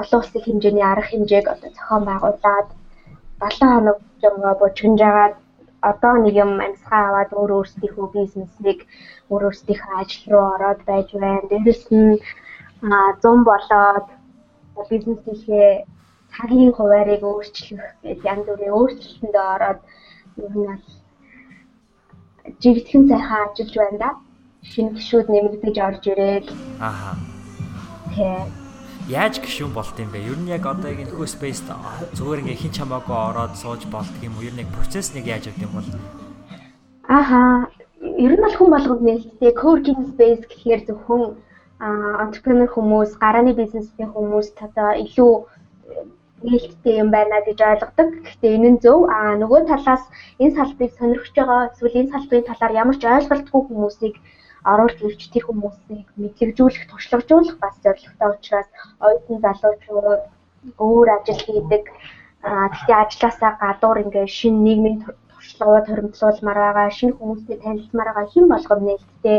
олон 0.00 0.20
улсын 0.20 0.42
хэмжээний 0.44 0.86
арга 0.86 1.08
хэмжээг 1.10 1.46
одоо 1.54 1.70
зохион 1.74 2.04
байгуулад 2.10 2.68
7 3.40 3.66
хоног 3.72 3.98
юм 4.26 4.34
бочгонж 4.62 5.00
агаад 5.10 5.34
одоо 5.90 6.14
нэг 6.24 6.34
юм 6.44 6.52
амьсгаа 6.66 7.02
аваад 7.08 7.30
өөр 7.38 7.50
өөрсдийнхөө 7.58 8.06
бизнесийг 8.14 8.78
өөр 9.30 9.42
өөрсдийнхөө 9.48 9.94
ажил 10.02 10.24
руу 10.32 10.46
ороод 10.54 10.80
байж 10.88 11.08
байна. 11.14 11.48
Дээрэс 11.50 11.84
нь 11.90 12.18
100 12.82 13.50
болоод 13.50 14.06
бизнесийнхээ 14.90 15.84
цагийн 16.32 16.72
хуваарийг 16.72 17.22
өөрчлөх 17.24 17.84
гэж 18.04 18.18
янз 18.24 18.44
бүрийн 18.46 18.76
өөрчлөлтөнд 18.78 19.36
ороод 19.54 19.80
ер 20.44 20.52
нь 20.54 20.66
бол 20.68 20.84
жигтгэн 22.62 23.04
сайхан 23.08 23.40
ажиллаж 23.48 23.74
байна 23.76 23.98
да. 23.98 24.10
Шинэ 24.70 24.90
гişүүд 24.96 25.26
нэмэгдэж 25.30 25.76
орж 25.88 26.02
ирээд. 26.12 26.46
Ааха. 26.80 27.16
Тэгээ. 28.12 28.44
Яаж 29.08 29.34
гişүүн 29.40 29.72
болт 29.72 29.96
юм 29.96 30.10
бэ? 30.12 30.18
Ер 30.30 30.38
нь 30.38 30.52
яг 30.52 30.66
одоо 30.66 30.90
яг 30.92 31.00
энэ 31.00 31.14
хөө 31.16 31.28
спейс 31.32 31.64
зүгээр 32.18 32.42
ингээ 32.42 32.60
хин 32.60 32.72
чамаагүй 32.76 33.16
ороод 33.16 33.54
сууж 33.56 33.82
болт 33.88 34.12
юм 34.20 34.36
уу? 34.36 34.44
Ер 34.44 34.52
нь 34.52 34.62
яг 34.64 34.70
процесс 34.76 35.14
нэг 35.14 35.24
яаж 35.24 35.48
явд 35.48 35.64
юм 35.64 35.72
бол? 35.72 35.88
Ааха. 37.08 37.70
Ер 38.24 38.32
нь 38.36 38.42
бол 38.44 38.56
хүн 38.58 38.70
болгонд 38.74 39.02
нээлттэй 39.06 39.52
co-working 39.56 40.02
space 40.12 40.44
гэхээр 40.44 40.80
зөвхөн 40.86 41.22
entrepreneur 41.80 42.68
хүмүүс, 42.74 43.10
гарааны 43.22 43.52
бизнесийн 43.54 44.10
хүмүүс 44.14 44.48
одоо 44.66 44.90
илүү 45.04 45.32
нээлттэй 46.42 46.98
юм 47.02 47.10
байна 47.10 47.38
гэж 47.46 47.58
ойлгодог. 47.70 48.08
Гэхдээ 48.26 48.56
энэ 48.56 48.70
нь 48.72 48.80
зөв. 48.82 49.06
Аа 49.10 49.34
нөгөө 49.42 49.60
талаас 49.70 50.04
энэ 50.42 50.56
салбарыг 50.58 50.92
сонирхож 50.98 51.34
байгаа 51.38 51.60
эсвэл 51.70 51.98
энэ 52.00 52.12
салбарын 52.14 52.48
талаар 52.50 52.72
ямар 52.82 52.96
ч 52.98 53.02
ойлголтгүй 53.06 53.62
хүмүүсийг 53.66 54.14
оруулж 54.72 54.98
ирж 55.06 55.22
тэр 55.30 55.44
хүмүүсийг 55.46 56.06
мэдлэгжүүлэх, 56.18 56.90
туршлагажуулах 56.90 57.58
бас 57.62 57.74
зорилготой 57.82 58.30
учраас 58.34 58.68
оюутан 59.04 59.38
залуучууд 59.44 60.22
өөр 60.82 61.08
ажил 61.16 61.40
хийдэг. 61.46 61.84
Аа 62.42 62.66
гэхдээ 62.70 62.96
ажилласаа 63.02 63.52
гадуур 63.62 63.98
ингээ 64.02 64.26
шинэ 64.26 64.62
нийгмийн 64.66 64.98
туршлагууд 65.30 65.86
хоригдлуулмаар 65.88 66.58
байгаа, 66.58 66.90
шинэ 66.98 67.14
хүмүүстэй 67.18 67.56
танилцмаар 67.62 68.10
байгаа 68.10 68.26
хэн 68.30 68.46
болгоно 68.50 68.84
нээлттэй 68.86 69.38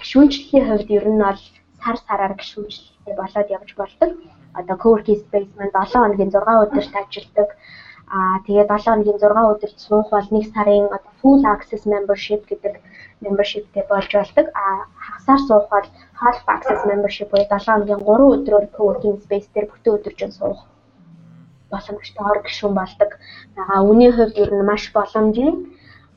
гişүнчлэлийн 0.00 0.66
хувьд 0.68 0.90
ер 0.98 1.06
нь 1.12 1.22
бол 1.24 1.40
сар 1.82 1.96
сараар 2.06 2.34
гişүнчлэлтэй 2.40 3.14
болоод 3.20 3.48
явж 3.56 3.70
болдог 3.80 4.10
одоо 4.54 4.76
co-working 4.82 5.20
space 5.24 5.52
маань 5.58 5.74
7 5.74 5.92
хоногийн 5.92 6.30
6 6.30 6.62
өдөрт 6.64 6.94
ажилладаг. 7.00 7.48
Аа 8.16 8.36
тэгээд 8.46 8.68
7 8.70 8.84
хоногийн 8.84 9.18
6 9.22 9.52
өдөрт 9.52 9.78
суух 9.86 10.08
бол 10.14 10.28
1 10.30 10.52
сарын 10.54 10.86
одоо 10.96 11.12
full 11.20 11.42
access 11.54 11.82
membership 11.92 12.40
гэдэг 12.50 12.74
membershipтэй 13.24 13.84
болж 13.90 14.10
болдог. 14.18 14.46
Аа 14.62 14.78
хагасаар 15.04 15.40
суух 15.48 15.66
бол 15.74 15.86
half 16.22 16.38
access 16.54 16.80
membership 16.90 17.28
буюу 17.30 17.46
7 17.46 17.66
хоногийн 17.66 18.00
3 18.10 18.34
өдрөөр 18.34 18.66
co-working 18.76 19.16
space 19.24 19.48
дээр 19.54 19.66
бүтэн 19.70 19.94
өдөржин 19.96 20.32
суух 20.38 20.60
боломжтой 21.70 22.24
ор 22.30 22.38
гишүүн 22.46 22.74
болдог. 22.80 23.10
Аа 23.60 23.80
үүний 23.86 24.10
хувьд 24.16 24.36
ер 24.42 24.50
нь 24.50 24.66
маш 24.70 24.84
боломжийн 24.96 25.56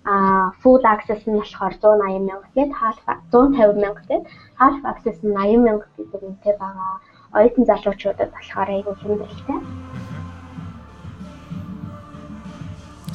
а 0.05 0.51
full 0.61 0.83
access 0.83 1.23
нь 1.27 1.39
болохоор 1.39 1.73
180 1.79 2.27
мянга 2.27 2.47
гээд 2.55 2.71
half 2.81 2.99
150 3.31 3.79
мянга 3.83 4.03
гээд 4.09 4.23
half 4.59 4.79
access 4.91 5.17
нь 5.23 5.31
80 5.31 5.63
мянга 5.63 5.87
гэдэг 5.95 6.21
үнэтэй 6.27 6.55
байгаа 6.59 6.99
оюутан 7.31 7.65
залуучуудад 7.65 8.29
болохоор 8.35 8.69
айгүй 8.69 8.95
хэмнэлтэй. 8.99 9.59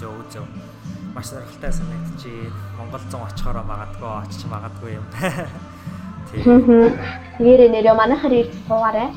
Зөв 0.01 0.17
зөв. 0.33 0.47
Маш 1.15 1.27
сонирхолтой 1.29 1.73
санагдчихээ. 1.73 2.53
Монгол 2.79 3.05
100 3.13 3.29
очихороо 3.29 3.65
магадгүй 3.69 4.11
очиж 4.25 4.43
магадгүй 4.49 4.91
юм. 4.97 5.07
Тийм. 6.33 6.93
Нэрээ 7.41 7.69
нэрээ 7.69 7.95
манайхаар 7.95 8.35
ирж 8.41 8.53
суугаарай. 8.69 9.13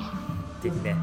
Тийм 0.62 0.76
нэ. 0.84 0.96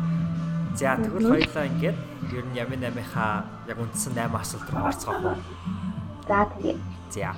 За 0.77 0.97
тэгвэл 1.01 1.33
хоёлаа 1.33 1.65
ингээд 1.65 1.99
ер 2.37 2.45
нь 2.45 2.59
ямын 2.61 2.87
амийнхаа 2.93 3.45
яг 3.67 3.79
үндсэн 3.81 4.13
8 4.15 4.37
асуулт 4.37 4.69
руу 4.69 4.85
орцгоох 4.89 5.25
уу? 5.25 5.37
За 6.29 6.45
тэгээ. 6.45 6.77
За. 7.09 7.33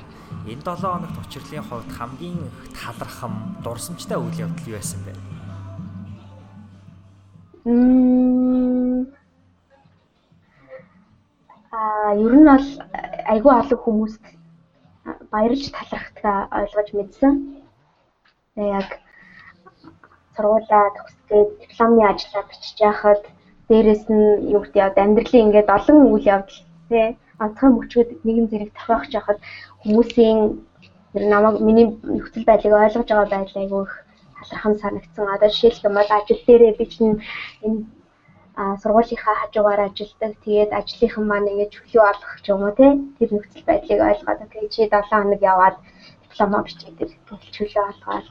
Энэ 0.50 0.62
7 0.66 0.82
хоногт 0.82 1.16
учрлын 1.22 1.62
хувьд 1.62 1.90
хамгийн 1.94 2.50
талархам, 2.74 3.54
дурсамжтай 3.62 4.18
үйл 4.18 4.50
явдал 4.50 4.66
юу 4.66 4.76
байсан 4.82 5.00
бэ? 5.06 5.12
Аа 11.70 12.10
ер 12.18 12.34
нь 12.34 12.50
бол 12.50 12.68
айгүй 13.30 13.52
олон 13.62 13.78
хүмүүст 13.78 14.24
баярлж 15.30 15.64
талархтгаа 15.70 16.38
ойлгож 16.58 16.88
мэдсэн. 16.98 17.32
Тэгээ 18.54 18.74
яг 18.74 18.90
сургуулаа 20.34 20.86
төгсгээд 20.98 21.48
дипломны 21.62 22.02
ажлаа 22.10 22.42
бичиж 22.50 22.76
яхад 22.90 23.22
дээрэс 23.70 24.02
нь 24.10 24.50
юу 24.50 24.66
гэдэг 24.66 24.82
яг 24.82 24.94
амьдралын 24.98 25.44
ингээд 25.46 25.68
олон 25.78 25.98
үйл 26.10 26.26
явдал 26.34 26.60
тий 26.90 27.14
онцгой 27.42 27.70
мөчүүд 27.74 28.08
нэгэн 28.26 28.46
зэрэг 28.50 28.70
тохиох 28.76 29.04
жахад 29.12 29.38
хүмүүсийн 29.82 30.38
намайг 31.14 31.56
миний 31.60 31.86
нөхцөл 32.02 32.48
байдлыг 32.48 32.72
ойлгож 32.72 33.08
байгаа 33.08 33.28
байдал 33.32 33.62
айгүй 33.62 33.82
их 33.84 33.94
талархан 34.38 34.74
санагдсан. 34.82 35.26
Одоо 35.34 35.48
жишээлх 35.50 35.84
юм 35.84 35.94
бол 35.98 36.10
ажил 36.18 36.40
дээрээ 36.46 36.78
би 36.78 36.86
чинь 36.86 37.16
энэ 37.66 37.80
сургуулийнхаа 38.82 39.36
хажуугаар 39.40 39.80
ажилладаг. 39.88 40.32
Тэгээд 40.44 40.70
ажлынхан 40.78 41.24
маань 41.26 41.50
ингэж 41.50 41.70
чөлөө 41.74 42.04
олох 42.12 42.32
ч 42.42 42.46
юм 42.52 42.62
уу 42.62 42.74
тий. 42.78 42.92
Тэр 43.18 43.28
нөхцөл 43.32 43.68
байдлыг 43.68 44.00
ойлгоод 44.08 44.40
окей 44.44 44.64
чи 44.72 44.80
7 44.86 45.02
хоног 45.08 45.40
яваад 45.52 45.76
дипломоо 46.24 46.62
бичээдэг. 46.64 47.10
Тэгэл 47.26 47.54
чөлөө 47.56 47.84
олгоод 47.90 48.26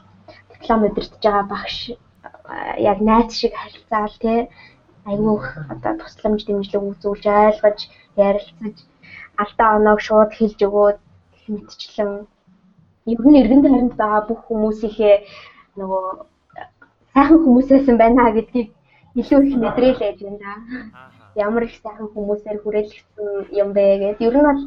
диплом 0.53 0.81
удирдах 0.87 1.19
байгаа 1.23 1.45
багш 1.53 1.77
яг 2.91 2.99
найз 3.09 3.29
шиг 3.39 3.53
харилцаал 3.57 4.15
тий. 4.23 4.39
Айгүйх 5.09 5.45
одоо 5.73 5.93
тусламж 5.97 6.41
дэмжлэг 6.45 6.83
үзүүлж 6.89 7.25
ойлгож 7.25 7.79
ярилцаж 8.15 8.75
алдаа 9.41 9.69
оноог 9.77 9.99
шууд 10.07 10.31
хэлж 10.37 10.59
өгөөд 10.67 10.97
мэдчлэн 11.51 12.11
ер 13.11 13.21
нь 13.27 13.39
эргэн 13.41 13.61
тойронд 13.63 13.93
байгаа 14.01 14.21
бүх 14.29 14.41
хүмүүсийнхээ 14.47 15.15
нөгөө 15.79 16.05
сайхан 17.13 17.39
хүмүүсээс 17.45 17.87
байна 18.01 18.23
гэдгийг 18.35 18.69
илүү 19.19 19.39
их 19.47 19.55
мэдрээлээж 19.63 20.17
байна 20.23 20.39
да. 20.43 20.53
Ямар 21.45 21.63
их 21.67 21.75
сайхан 21.83 22.07
хүмүүсээр 22.13 22.57
хүрээлэгдсэн 22.61 23.27
юм 23.61 23.69
бэ 23.75 23.83
гэдэг. 24.01 24.27
Ер 24.27 24.35
нь 24.37 24.47
бол 24.47 24.61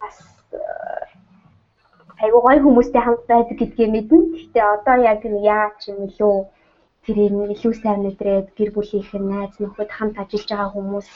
бас 0.00 0.18
айгуу 2.22 2.42
гоё 2.44 2.60
хүмүүстэй 2.62 3.02
хамт 3.04 3.24
байдаг 3.30 3.56
гэдгийг 3.58 3.90
мэднэ. 3.92 4.18
Гэхдээ 4.34 4.66
одоо 4.76 4.96
яг 5.12 5.20
яа 5.24 5.68
ч 5.80 5.82
юм 5.90 5.98
илүү 6.08 6.36
тэрийг 7.04 7.32
илүү 7.54 7.72
сайн 7.82 8.00
мэдрээд 8.04 8.46
гэр 8.58 8.70
бүлийнхэн 8.74 9.24
найз 9.30 9.54
нөхөд 9.62 9.90
хамт 9.94 10.16
ажиллаж 10.22 10.48
байгаа 10.50 10.70
хүмүүс 10.74 11.08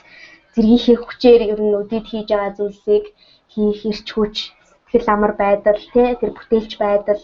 зэргийнхээ 0.60 0.98
хүчээр 1.00 1.42
ер 1.52 1.60
нь 1.64 1.78
өдөд 1.80 2.04
хийж 2.08 2.28
байгаа 2.30 2.52
зүйлсийг 2.56 3.04
хийх 3.52 3.80
эрч 3.90 4.08
хүч 4.12 4.36
сэтгэл 4.90 5.08
амар 5.14 5.32
байдал 5.42 5.80
тий 5.92 6.10
тэр 6.20 6.30
бүтээлч 6.36 6.72
байдал 6.84 7.22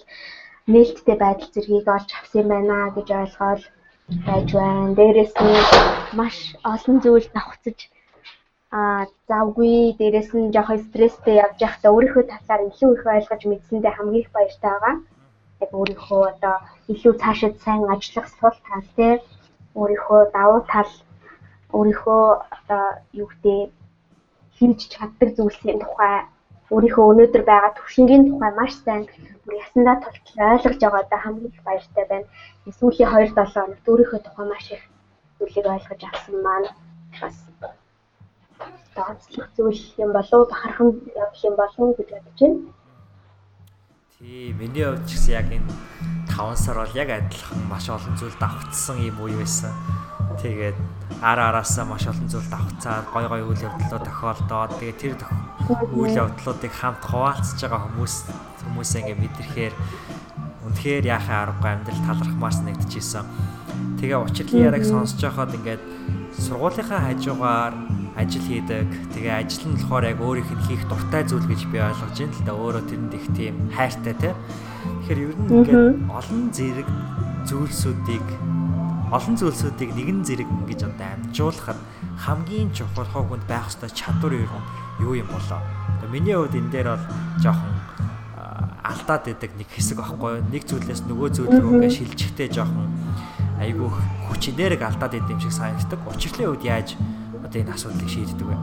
нээлттэй 0.72 1.16
байдал 1.25 1.51
зэргийг 1.53 1.87
олж 1.96 2.11
авсан 2.18 2.46
байна 2.53 2.77
гэж 2.96 3.09
ойлгоод 3.20 3.62
байж 4.27 4.49
байна. 4.61 4.94
Дээрээс 4.99 5.35
нь 5.44 5.55
маш 6.18 6.37
олон 6.72 6.96
зүйл 7.05 7.29
давхцаж 7.37 7.79
а 8.79 8.81
завгүй 9.29 9.75
дээрээс 9.99 10.31
нь 10.38 10.53
жоохон 10.55 10.81
стресстэй 10.87 11.37
явж 11.44 11.59
байхдаа 11.61 11.90
өөрийнхөө 11.94 12.25
талаар 12.33 12.62
илүү 12.68 12.90
их 12.96 13.05
ойлгож 13.14 13.42
мэдсэндээ 13.46 13.92
хамгийн 13.94 14.25
их 14.25 14.31
баяртай 14.37 14.70
байгаа. 14.72 14.96
Яг 15.64 15.70
өөрийнхөө 15.79 16.22
одоо 16.33 16.57
илүү 16.92 17.14
цаашид 17.22 17.55
сайн 17.64 17.83
ажиллах 17.94 18.29
сул 18.38 18.57
тал 18.66 18.87
те 18.96 19.09
өөрийнхөө 19.81 20.20
давуу 20.37 20.61
тал 20.72 20.90
өөрийнхөө 21.72 22.24
одоо 22.57 22.85
юу 23.12 23.29
гэдэг 23.31 23.70
хийж 24.57 24.81
чаддаг 24.92 25.31
зүйлсийн 25.37 25.81
тухай 25.83 26.14
өөрийнхөө 26.70 27.05
өнөөдөр 27.11 27.42
байгаа 27.46 27.72
төвшингийн 27.79 28.24
тухай 28.29 28.50
маш 28.55 28.72
сайн 28.85 29.02
ясандаа 29.62 29.96
тултал 30.02 30.50
ойлгож 30.55 30.79
байгаадаа 30.83 31.20
хамгийн 31.22 31.52
их 31.55 31.62
баяртай 31.62 32.05
байна. 32.11 32.26
Сүүлийн 32.79 33.11
2-7 33.11 33.55
хоногт 33.55 33.87
өөрийнхөө 33.90 34.20
тухай 34.26 34.46
маш 34.48 34.66
их 34.74 34.83
зүйлийг 35.38 35.66
ойлгож 35.74 36.02
авсан 36.11 36.37
маань 36.42 36.68
бас 37.20 37.37
тооцлох 38.94 39.48
зүйл 39.57 39.83
юм 40.05 40.11
болов 40.16 40.48
бахархан 40.50 40.88
явах 41.14 41.44
юм 41.44 41.55
болов 41.61 41.96
гэж 41.98 42.09
бодож 42.14 42.40
байна. 42.40 42.61
Тий, 44.18 44.52
миний 44.59 44.85
хувьд 44.85 45.07
ч 45.07 45.12
гэсэн 45.12 45.33
яг 45.38 45.48
энэ 45.52 45.70
5 46.33 46.57
сар 46.57 46.76
бол 46.81 46.94
яг 46.96 47.11
адилхан 47.12 47.61
маш 47.68 47.87
олон 47.92 48.14
зүйл 48.16 48.37
давхцсан 48.40 48.96
юм 49.05 49.20
уу 49.20 49.29
байсан. 49.29 49.72
Тэгээд 50.42 50.78
ара 51.22 51.48
араасаа 51.48 51.84
маш 51.88 52.04
олон 52.06 52.28
зүйл 52.28 52.48
давхцаад 52.50 53.06
гой 53.14 53.24
гой 53.30 53.42
үйл 53.46 53.66
явдлууд 53.66 54.04
тохиолдоод 54.04 54.72
тэгээд 54.78 55.00
тэр 55.00 55.14
үйл 55.96 56.14
явдлуудыг 56.14 56.72
хамт 56.76 57.02
хуваалцж 57.06 57.58
байгаа 57.62 57.80
хүмүүс 57.88 58.14
хүмүүсээ 58.66 59.00
ингээ 59.00 59.22
мэдрэхээр 59.22 59.74
үнэхээр 60.66 61.04
яхаа 61.08 61.38
аргагүй 61.46 61.70
амьдрал 61.72 62.02
талархмаар 62.04 62.54
санагдчихсэн. 62.54 63.24
Тэгээ 64.02 64.18
учирлын 64.18 64.66
яриг 64.68 64.84
сонсож 64.84 65.20
байхад 65.22 65.56
ингээд 65.56 65.82
сургуулийнхаа 66.36 67.00
хажуугаар 67.06 67.74
ажил 68.18 68.44
хийдэг. 68.44 68.88
Тэгээ 69.14 69.34
ажил 69.40 69.64
нь 69.72 69.78
болохоор 69.78 70.04
яг 70.10 70.20
өөрийнх 70.20 70.52
нь 70.52 70.64
хийх 70.68 70.82
дуртай 70.90 71.22
зүйл 71.24 71.46
гэж 71.48 71.60
би 71.72 71.78
ойлгож 71.80 72.16
байна 72.18 72.34
л 72.34 72.44
да. 72.44 72.52
Өөрөө 72.52 72.84
тэрэнд 72.88 73.14
их 73.14 73.26
тийм 73.32 73.54
хайртай 73.72 74.14
те. 74.20 74.30
Тэгэхээр 75.06 75.20
ер 75.22 75.32
нь 75.32 75.48
ингээд 75.48 75.96
олон 76.12 76.42
зэрэг 76.52 76.88
зүйлсүүдийг 77.48 78.26
олон 79.12 79.35
зүйлсүүдийг 79.38 79.95
нэгэн 79.95 80.21
зэрэг 80.27 80.49
ингэж 80.51 80.81
одоо 80.90 81.07
амжуулахад 81.14 81.79
хамгийн 82.19 82.75
чухал 82.75 83.07
хогонд 83.07 83.47
байх 83.47 83.71
ёстой 83.71 83.90
чадвар 83.95 84.35
юм 84.35 84.51
юу 85.01 85.14
юм 85.14 85.29
болоо. 85.31 85.62
Одоо 85.99 86.09
миний 86.11 86.35
хувьд 86.35 86.59
энэ 86.59 86.71
дээр 86.75 86.88
бол 86.95 87.05
жоохон 87.38 87.75
алдаад 88.83 89.25
идэг 89.31 89.53
нэг 89.59 89.69
хэсэг 89.71 89.99
байхгүй 89.99 90.42
нэг 90.51 90.62
зүйлээс 90.66 91.07
нөгөө 91.07 91.29
зүйл 91.35 91.59
рүү 91.59 91.73
ингээ 91.87 91.97
шилжихтэй 91.99 92.49
жоохон 92.51 92.90
айгүй 93.62 93.88
хүч 94.31 94.42
энерги 94.55 94.85
алдаад 94.87 95.14
идэв 95.14 95.35
юм 95.35 95.40
шиг 95.42 95.55
санагддаг. 95.55 96.01
Учирлын 96.07 96.51
үед 96.55 96.62
яаж 96.66 96.88
одоо 97.42 97.59
энэ 97.62 97.75
асуудлыг 97.75 98.11
шийддэг 98.11 98.47
вэ? 98.47 98.59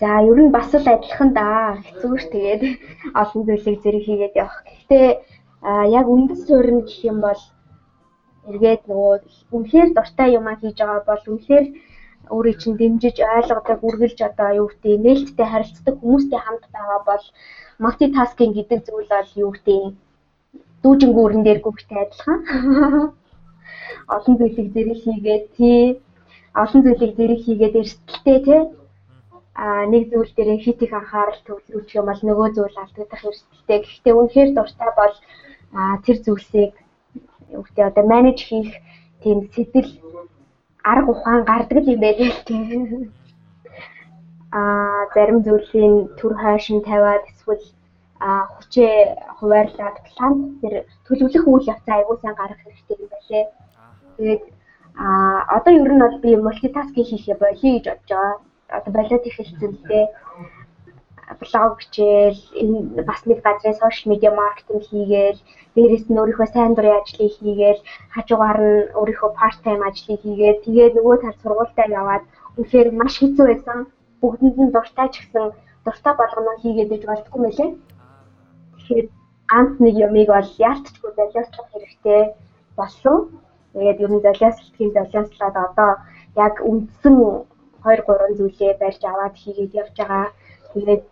За 0.00 0.08
ер 0.20 0.38
нь 0.40 0.52
бас 0.52 0.72
л 0.72 0.84
адилхан 0.84 1.30
да. 1.32 1.76
Хэцүү 1.84 2.14
ш 2.20 2.24
тэгээд 2.32 2.62
олон 3.16 3.42
зүйлийг 3.44 3.80
зэрэг 3.84 4.04
хийгээд 4.04 4.34
явах. 4.36 4.64
Гэхдээ 4.64 5.06
яг 5.92 6.06
үндэс 6.08 6.48
суурин 6.48 6.84
гэх 6.84 7.04
юм 7.04 7.20
бол 7.20 7.40
эргээд 8.50 8.82
нөгөө 8.88 9.14
үнэхээр 9.54 9.90
дуртай 9.92 10.28
юм 10.38 10.46
а 10.48 10.54
хийж 10.60 10.76
байгаа 10.78 11.02
бол 11.06 11.24
үнэхээр 11.32 11.66
өөрийг 12.34 12.58
чинь 12.58 12.78
дэмжиж 12.80 13.16
ойлгодог, 13.22 13.78
үргэлж 13.86 14.18
одоо 14.28 14.50
юу 14.60 14.66
гэдэг 14.70 14.98
нээлттэй 15.04 15.46
харилцдаг 15.50 15.94
хүмүүстэй 15.98 16.40
хамт 16.42 16.64
байгаа 16.74 17.00
бол 17.10 17.24
мультитаскинг 17.82 18.54
гэдэг 18.56 18.80
зүйл 18.86 19.10
бол 19.14 19.30
юу 19.44 19.50
гэдэг 19.54 19.80
дүүжингүү 20.82 21.24
өрн 21.26 21.42
дээр 21.44 21.60
гүгтэй 21.62 21.98
адилхан. 22.02 22.40
Олон 24.14 24.34
зүйлийг 24.38 24.68
зэрэг 24.74 24.98
хийгээд 25.04 25.44
тий 25.56 25.82
олон 26.62 26.80
зүйлийг 26.82 27.12
зэрэг 27.18 27.40
хийгээд 27.44 27.78
эрсдэлтэй 27.80 28.38
тий 28.46 28.60
а 29.56 29.86
нэг 29.92 30.02
зүйл 30.10 30.32
дээр 30.36 30.60
хит 30.64 30.80
их 30.82 30.92
анхаарал 30.92 31.40
төвлөрүүлчих 31.46 31.98
юм 32.00 32.06
бол 32.08 32.22
нөгөө 32.28 32.48
зүйл 32.56 32.76
алдагдах 32.82 33.22
эрсдэлтэй. 33.28 33.78
Гэхдээ 33.82 34.14
үнэхээр 34.16 34.50
дуртай 34.54 34.90
бол 35.00 35.16
тэр 36.04 36.16
зүйлсийг 36.24 36.72
гэдэг 37.50 37.84
одоо 37.90 38.04
менеж 38.12 38.38
хийх 38.48 38.70
тийм 39.22 39.38
сэтэл 39.54 39.88
арга 40.90 41.10
ухаан 41.12 41.44
гардаг 41.50 41.84
юм 41.92 42.00
байна 42.00 42.24
л 42.30 42.40
тийм. 42.48 43.12
Аа 44.58 45.02
зарим 45.14 45.38
зүйлийн 45.46 45.94
төр 46.18 46.32
хойшин 46.42 46.80
тавиад 46.88 47.24
эсвэл 47.30 47.64
хүчээ 48.54 48.94
хуваарлаад 49.38 49.96
план 50.08 50.32
тэр 50.60 50.74
төлөвлөх 51.06 51.44
үйл 51.46 51.70
явцаа 51.72 51.94
аягүй 51.96 52.16
сайн 52.20 52.36
гаргах 52.38 52.62
хэрэгтэй 52.64 52.96
юм 53.02 53.08
байлээ. 53.12 53.44
Тэгээд 54.16 54.42
аа 55.04 55.38
одоо 55.56 55.72
ер 55.82 55.92
нь 55.92 56.02
бол 56.04 56.16
би 56.24 56.30
мультитаскинг 56.36 57.08
хийхээ 57.08 57.36
болиё 57.42 57.72
гэж 57.74 57.84
бодож 57.88 58.10
байгаа. 58.10 58.34
Одоо 58.78 58.92
болоод 58.96 59.26
их 59.28 59.36
хэлсэн 59.36 59.70
л 59.74 59.88
дээ 59.90 60.06
блог 61.40 61.72
бичээл 61.78 62.40
энэ 62.62 63.02
бас 63.08 63.20
нэг 63.26 63.38
газрын 63.42 63.74
сошиал 63.80 64.10
медиа 64.12 64.32
маркетинг 64.34 64.82
хийгээл 64.86 65.40
дээрэс 65.74 66.06
нь 66.08 66.20
өөрийнхөө 66.20 66.48
сайн 66.54 66.72
дурын 66.74 66.98
ажлыг 67.00 67.32
хийгээл 67.34 67.80
хажуугаар 68.14 68.60
нь 68.62 68.88
өөрийнхөө 68.98 69.30
part 69.40 69.58
time 69.66 69.82
ажлыг 69.88 70.20
хийгээд 70.22 70.62
тэгээд 70.64 70.96
нөгөө 70.96 71.16
тал 71.22 71.38
сургуультаа 71.42 71.86
яваад 72.00 72.24
үнэхээр 72.56 72.88
маш 73.00 73.14
хэцүү 73.18 73.46
байсан. 73.48 73.78
Бүгдэнд 74.20 74.56
нь 74.62 74.72
дуртай 74.74 75.08
ч 75.12 75.14
гэсэн 75.20 75.46
дуртай 75.84 76.14
болгоно 76.16 76.52
хийгээд 76.62 76.94
иж 76.96 77.02
болтгүй 77.06 77.40
мэлээ. 77.42 77.70
Тэгэхээр 78.76 79.06
ганц 79.50 79.72
нэг 79.84 79.94
юмыг 80.06 80.28
бол 80.32 80.50
яалтчгүй 80.68 81.10
золиослох 81.18 81.68
хэрэгтэй 81.70 82.22
болсон. 82.78 83.16
Тэгээд 83.74 84.02
ер 84.04 84.10
нь 84.14 84.24
золиослохын 84.26 84.94
золиослоод 84.96 85.56
одоо 85.66 85.90
яг 86.44 86.54
үндсэн 86.70 87.14
2 87.84 88.02
3 88.08 88.38
зүйлээ 88.38 88.72
барьж 88.80 89.02
аваад 89.04 89.34
хийгээд 89.42 89.76
явж 89.82 89.94
байгаа. 89.98 90.26
Тэгээд 90.72 91.02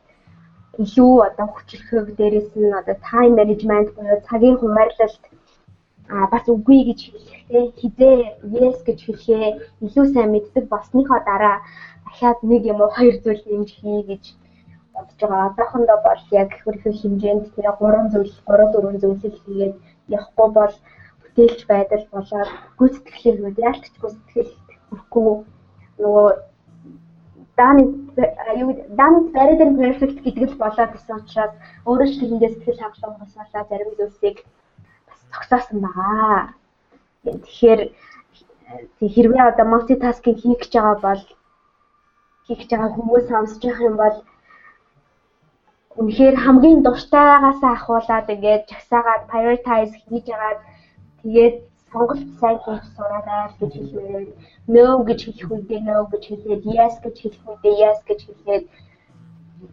илүү 0.83 1.15
одоо 1.29 1.47
хүчлэхэг 1.51 2.07
дээрэс 2.19 2.51
нь 2.61 2.79
одоо 2.81 2.97
тайм 3.09 3.33
менежмент 3.39 3.89
буюу 3.97 4.21
цагийн 4.29 4.57
хуваарлалт 4.59 5.25
а 6.09 6.27
бас 6.33 6.45
үгүй 6.55 6.81
гэж 6.89 7.01
хэлэхдээ 7.05 7.65
хизээ 7.81 8.19
yes 8.61 8.79
гэж 8.87 8.99
хэлэхээ 9.05 9.47
илүү 9.87 10.07
сайн 10.13 10.31
мэддэг 10.33 10.65
болсныхоо 10.73 11.21
дараа 11.29 11.57
дахиад 12.05 12.39
нэг 12.51 12.63
юм 12.73 12.79
уу 12.81 12.91
хоёр 12.97 13.17
зүйл 13.25 13.43
нэмж 13.51 13.71
хий 13.81 14.03
гэж 14.11 14.25
бодож 14.95 15.21
байгаа. 15.21 15.49
Одоохондоо 15.51 15.99
бол 16.07 16.23
яг 16.43 16.51
хөрхөл 16.65 17.01
хэмжээнд 17.01 17.45
тэгээ 17.55 17.75
3 17.81 18.13
зүйл 18.13 18.33
3 18.47 18.73
4 18.75 19.01
зүйлийг 19.03 19.35
хийгээд 19.43 19.75
явахгүй 20.17 20.49
бол 20.59 20.75
бүтээлч 21.23 21.61
байдал 21.73 22.05
болоод 22.15 22.51
гүйцэтгэлээр 22.79 23.59
яалтч 23.67 23.95
гүйцэтгэл 24.03 24.53
өгөхгүй 24.93 25.29
нөгөө 26.03 26.29
Done 27.57 28.11
done 28.99 29.19
better 29.35 29.57
than 29.61 29.79
perfect 29.79 30.17
гэдэг 30.25 30.51
л 30.51 30.61
болоод 30.63 30.95
ирсэн 30.97 31.23
учраас 31.23 31.55
өөрөө 31.87 32.09
ч 32.11 32.15
тэрэндээ 32.19 32.51
сэтгэл 32.53 32.83
хангалуун 32.83 33.21
болсоолаа 33.21 33.65
зарим 33.71 33.91
зүйлсийг 33.95 34.37
бас 35.07 35.21
зогсоосон 35.31 35.79
байгаа. 35.87 36.55
Тэгэхээр 37.25 37.81
хэрвээ 38.99 39.43
одоо 39.51 39.67
multitasking 39.71 40.37
хийх 40.43 40.61
гэж 40.61 40.73
байгаа 40.75 40.99
бол 41.07 41.23
хийх 42.47 42.59
гэж 42.61 42.71
байгаа 42.75 42.95
хүмүүс 42.95 43.25
сонсож 43.31 43.63
байх 43.63 43.81
юм 43.89 43.97
бол 44.03 44.17
үнэхээр 46.01 46.37
хамгийн 46.45 46.81
дуртайгаас 46.83 47.61
ахуулаад 47.63 48.27
ингээд 48.35 48.65
жагсаагаад 48.71 49.29
prioritize 49.31 49.95
хийж 50.03 50.27
агаад 50.35 50.61
тэгээд 51.23 51.57
сонголт 51.95 52.27
сайн 52.41 52.59
хийж 52.65 52.85
сураарай 52.97 53.47
гэж 53.61 53.73
хэлмээр 53.79 54.27
no 54.75 54.85
гэж 55.09 55.21
хэлэх 55.25 55.51
үедээ 55.55 55.81
no 55.87 55.97
гэж 56.13 56.23
хэлээд 56.27 56.63
yes 56.77 56.95
гэж 57.05 57.17
хэлэх 57.23 57.43
үедээ 57.47 57.75
yes 57.83 58.01
гэж 58.09 58.21
хэлээд. 58.27 58.65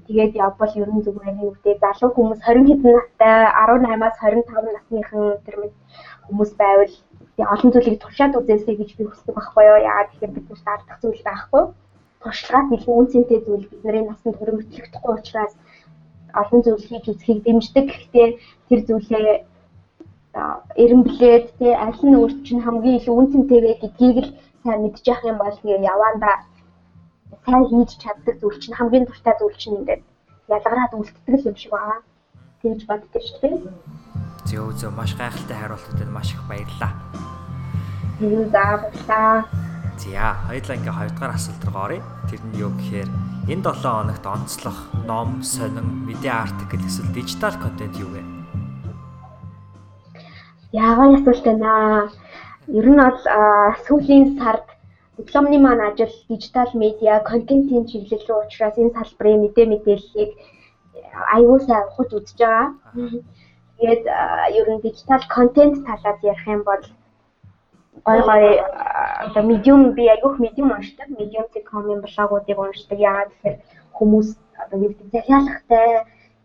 Тэгээд 0.07 0.33
явбал 0.45 0.73
ер 0.81 0.89
нь 0.93 1.03
зүгээр 1.05 1.35
нэг 1.35 1.47
үедээ 1.49 1.81
залуу 1.83 2.11
хүмүүс 2.13 2.39
20 2.45 2.69
хэдэн 2.69 2.93
настай 2.95 3.37
18-аас 3.57 4.17
25 4.21 4.77
насныхан 4.77 5.25
тэр 5.45 5.55
мэд 5.61 5.73
хүмүүс 6.29 6.51
байвал 6.61 6.93
олон 7.53 7.71
зүйлийг 7.73 7.97
туршаад 7.99 8.37
үзээсэй 8.39 8.75
гэж 8.77 8.89
би 8.97 9.03
хүсдэг 9.09 9.33
байхгүй 9.35 9.63
юу? 9.65 9.79
Яагаад 9.89 10.09
тэгэхээр 10.11 10.35
бид 10.35 10.47
нарт 10.49 10.67
алдах 10.69 10.99
зүйл 11.01 11.23
байхгүй. 11.25 11.63
Туршлагаас 12.21 12.69
илүү 12.75 12.93
үнцэнтэй 13.01 13.39
зүйл. 13.45 13.65
Бидний 13.71 14.03
насанд 14.05 14.37
хөрөнгөлөгдөхгүй 14.37 15.13
учраас 15.17 15.53
олон 16.41 16.61
зүйл 16.63 16.85
хийж 16.85 17.05
үзхийг 17.11 17.39
дэмждэг. 17.43 17.85
Гэхдээ 17.89 18.27
тэр 18.69 18.79
зүйлээ 18.87 19.27
эренблээд 20.33 21.45
тий 21.59 21.73
аль 21.75 22.01
нь 22.07 22.15
өөр 22.15 22.31
чинь 22.47 22.63
хамгийн 22.63 22.99
илүү 22.99 23.15
үнцэнтэй 23.19 23.59
вэ 23.61 23.73
гэдгийг 23.83 24.17
л 24.23 24.29
сайн 24.63 24.79
мэдчих 24.83 25.19
юм 25.27 25.37
бол 25.37 25.57
тэгээ 25.59 25.83
яваанда 25.93 26.31
сайн 27.45 27.63
хийж 27.67 27.91
чаддаг 27.99 28.35
зүйл 28.39 28.59
чинь 28.61 28.77
хамгийн 28.77 29.05
дуртай 29.05 29.35
зүйл 29.39 29.57
чинь 29.59 29.77
ингээд 29.83 30.03
ялгараад 30.47 30.93
үлддэг 30.95 31.45
юм 31.47 31.55
шиг 31.55 31.71
байна. 31.71 31.99
Тэгж 32.61 32.81
боддог 32.87 33.23
шүү 33.25 33.39
дээ. 33.41 33.57
Зөө 34.47 34.71
зөө 34.79 34.91
маш 34.93 35.11
гайхалтай 35.17 35.57
хариултуудад 35.57 36.11
маш 36.13 36.29
их 36.31 36.41
баярлалаа. 36.47 36.93
За 38.21 38.27
баярлалаа. 38.53 39.45
За 39.97 40.27
хоёулаа 40.47 40.77
ингээ 40.77 40.97
хоёрдугаар 40.97 41.33
асуулт 41.35 41.63
руу 41.65 41.81
оръё. 41.85 42.03
Тэр 42.29 42.41
нь 42.45 42.57
юу 42.61 42.71
гэхээр 42.77 43.09
энэ 43.51 43.63
7 43.65 43.81
хоногт 43.81 44.25
онцлох 44.25 44.77
ном, 45.09 45.41
сонин, 45.41 46.05
медиа 46.05 46.45
артикл 46.45 46.85
эсвэл 46.85 47.11
дижитал 47.13 47.57
контент 47.57 47.97
юу 47.97 48.13
вэ? 48.13 48.40
Яагаад 50.71 51.19
асуулт 51.19 51.43
байна? 51.43 51.71
Ер 52.79 52.87
нь 52.87 53.01
бол 53.03 53.19
сүүлийн 53.85 54.39
сард 54.39 54.67
дипломны 55.17 55.57
маань 55.59 55.83
ажил 55.89 56.13
дижитал 56.29 56.71
медиа 56.83 57.19
контентын 57.31 57.83
чиглэл 57.91 58.23
рүү 58.27 58.39
учраас 58.45 58.75
энэ 58.79 58.95
салбарын 58.95 59.41
мэдээ 59.43 59.67
мэдээллийг 59.67 60.31
аюул 61.35 61.59
сайн 61.67 61.83
ухаж 61.91 62.09
үзэж 62.15 62.39
байгаа. 62.39 62.67
Тэгээд 63.77 64.03
ер 64.59 64.67
нь 64.71 64.83
дижитал 64.85 65.23
контент 65.35 65.75
талаас 65.85 66.19
ярих 66.31 66.47
юм 66.47 66.63
бол 66.63 66.83
гой 68.07 68.19
гой 68.29 68.43
одоо 69.27 69.43
медиум 69.51 69.91
би 69.97 70.07
айгүйх 70.07 70.39
медиум 70.39 70.71
уншдаг. 70.71 71.07
Medium.com-ын 71.19 71.99
блогуудыг 71.99 72.57
уншдаг. 72.63 72.97
Яагаад 73.09 73.31
гэхээр 73.31 73.57
хүмүүс 73.97 74.29
одоо 74.63 74.77
гэдэг 74.79 75.07
захиалгатай 75.15 75.87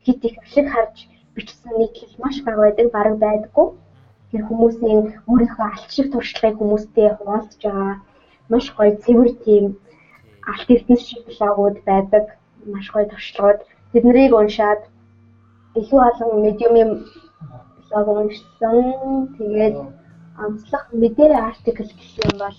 хит 0.05 0.21
их 0.27 0.37
ашиг 0.43 0.67
харж 0.75 0.97
бичсэн 1.35 1.73
нийтлэл 1.79 2.19
маш 2.19 2.37
бага 2.43 2.61
байдаг, 2.63 2.87
бараг 2.91 3.17
байдаггүй 3.23 3.69
тэр 4.37 4.45
хүмүүсийн 4.53 5.01
өөрийнхөө 5.33 5.65
алт 5.73 5.91
шиг 5.97 6.07
туршлагыг 6.13 6.61
хүмүүстэй 6.61 7.09
хуваалцж 7.17 7.61
байгаа. 7.65 7.95
Маш 8.53 8.67
гоё 8.77 8.93
цэвэр 9.03 9.31
тийм 9.45 9.65
алт 10.53 10.69
эрдэнэс 10.75 11.03
шиг 11.09 11.23
блогууд 11.25 11.77
байдаг. 11.89 12.25
Маш 12.73 12.87
гоё 12.93 13.07
туршлагууд. 13.09 13.61
Тэднийг 13.93 14.33
уншаад 14.37 14.83
илүү 15.81 16.01
олон 16.09 16.31
медиумын 16.45 16.91
блог 17.89 18.07
уншсан. 18.13 18.79
Тэгээд 19.37 19.77
онцлог 20.45 20.85
мэдээ 21.01 21.33
артикл 21.49 21.89
гэх 21.97 22.13
юм 22.25 22.35
бол 22.43 22.59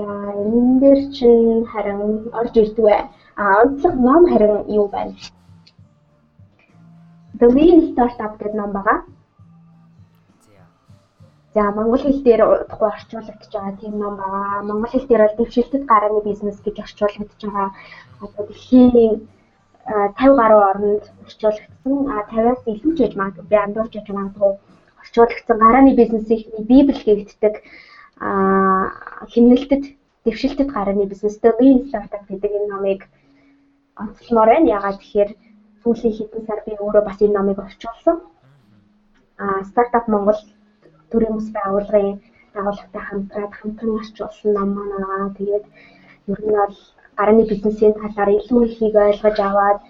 яа 0.00 0.32
энэ 0.32 0.80
дээр 0.80 1.00
чинь 1.16 1.68
харин 1.72 2.00
орж 2.40 2.54
ирдгүй 2.56 2.96
а 3.40 3.44
онцлог 3.62 3.94
ном 4.08 4.22
харин 4.30 4.64
юу 4.78 4.88
байна? 4.88 5.12
The 7.38 7.46
Lean 7.54 7.80
Startup 7.92 8.32
гэдэг 8.40 8.56
ном 8.56 8.72
байгаа 8.72 8.98
За 11.56 11.72
монгол 11.72 12.02
хэл 12.04 12.20
дээр 12.20 12.42
удахгүй 12.44 12.88
орчуулагдж 12.92 13.48
байгаа 13.48 13.74
тийм 13.80 13.94
ном 13.96 14.14
байгаа. 14.20 14.60
Монгол 14.68 14.92
хэл 14.92 15.08
дээр 15.08 15.22
бол 15.24 15.36
дэвшилтэд 15.40 15.84
гарааны 15.88 16.20
бизнес 16.28 16.60
гэж 16.60 16.76
орчуулагдж 16.84 17.40
байгаа. 17.40 17.68
Одоо 18.20 18.42
дэлхийн 18.44 19.24
50 19.88 20.36
гаруй 20.40 20.62
орнд 20.70 21.04
орчуулагдсан. 21.24 21.94
А 22.12 22.28
50-аас 22.28 22.62
илүү 22.68 22.92
ч 22.92 22.98
гэж 23.00 23.12
магадгүй 23.16 23.46
би 23.48 23.56
андуурч 23.56 23.92
гэж 23.96 24.06
магадгүй 24.12 24.52
орчуулагдсан 25.00 25.56
гарааны 25.64 25.92
бизнесийг 25.96 26.44
библ 26.68 26.98
гэгддэг 27.08 27.54
а 28.20 28.28
химнэлтэд 29.32 29.84
дэвшилтэд 30.28 30.68
гарааны 30.76 31.08
бизнестэй 31.08 31.52
lean 31.56 31.88
startup 31.88 32.24
гэдэг 32.28 32.52
энэ 32.52 32.68
номыг 32.68 33.00
онцлмоор 33.96 34.48
байна. 34.52 34.76
Ягаад 34.76 35.00
тэгэхээр 35.00 35.30
сүүлийн 35.80 36.14
хэдэн 36.20 36.42
сар 36.44 36.60
би 36.68 36.76
өөрөө 36.76 37.02
бас 37.08 37.18
энэ 37.24 37.32
номыг 37.32 37.58
орчуулсан. 37.64 38.16
А 39.40 39.64
стартап 39.64 40.04
Монгол 40.12 40.36
төрийн 41.16 41.36
бас 41.38 41.48
байгууллагын 41.58 42.16
байгууллагатай 42.54 43.02
хамтраад 43.08 43.52
хамтран 43.60 43.96
орчуулсан 44.00 44.50
ном 44.52 44.70
маань. 44.76 45.34
Тэгээд 45.38 45.64
ер 46.32 46.40
нь 46.44 46.56
бол 46.60 46.76
гарааны 47.18 47.44
бизнесийн 47.50 47.94
талаар 48.00 48.30
илүү 48.38 48.60
ихийг 48.68 48.94
ойлгож 49.06 49.38
аваад 49.48 49.80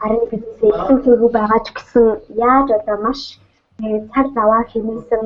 гарааны 0.00 0.26
бизнесээ 0.32 0.70
илүү 0.72 0.98
хийгүү 1.04 1.30
байгаа 1.36 1.60
ч 1.64 1.68
гэсэн 1.76 2.06
яаж 2.48 2.68
одоо 2.78 2.96
маш 3.06 3.20
цаг 4.12 4.26
заваа 4.36 4.62
хэмнэсэн 4.72 5.24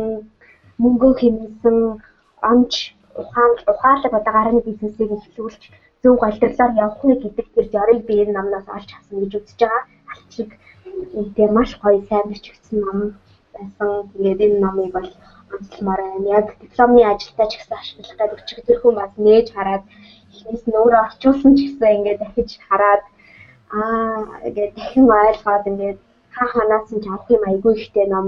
мөнгөө 0.83 1.13
хэмнэсэн 1.21 1.77
онч 2.53 2.73
ухаан 3.23 3.53
ухаалаг 3.73 4.13
одоо 4.19 4.33
гарааны 4.37 4.63
бизнесийг 4.69 5.11
эхлүүлж 5.17 5.63
зөв 6.03 6.15
голдролоор 6.23 6.73
явах 6.85 7.01
вэ 7.05 7.15
гэдэг 7.23 7.47
тэр 7.55 7.67
жорыг 7.75 8.01
би 8.09 8.15
энэ 8.23 8.35
номноос 8.37 8.67
олж 8.77 8.91
авсан 8.97 9.17
гэж 9.21 9.33
үзэж 9.39 9.59
байгаа. 9.63 9.83
Алчиг 10.13 10.51
үнтэй 11.19 11.49
маш 11.57 11.71
гоё 11.83 12.01
сайн 12.09 12.27
бичигдсэн 12.31 12.79
ном 12.87 12.99
байсан. 13.55 13.91
Тэгээд 14.12 14.41
энэ 14.47 14.59
номыг 14.65 14.91
бол 14.97 15.09
онцлмоор 15.55 16.01
байна. 16.03 16.29
Яг 16.38 16.47
дипломны 16.61 17.03
ажилдаа 17.05 17.47
ч 17.49 17.53
гэсэн 17.57 17.77
ашиглах 17.79 18.17
гэдэг 18.19 18.38
өчигдөрхөн 18.41 18.95
бас 19.01 19.12
нээж 19.27 19.47
хараад 19.53 19.85
эхнээс 20.33 20.65
нь 20.67 20.79
өөрөө 20.81 21.03
орчуулсан 21.07 21.53
ч 21.57 21.61
гэсэн 21.69 21.95
ингээд 21.97 22.23
дахиж 22.23 22.51
хараад 22.69 23.03
аа 23.73 24.21
ингээд 24.49 24.73
дахин 24.77 25.07
ойлгоод 25.09 25.65
ингээд 25.71 25.99
хаа 26.35 26.49
ханаас 26.55 26.88
нь 26.93 27.07
авах 27.09 27.29
юм 27.37 27.43
айгүй 27.51 27.73
ихтэй 27.77 28.07
ном 28.09 28.27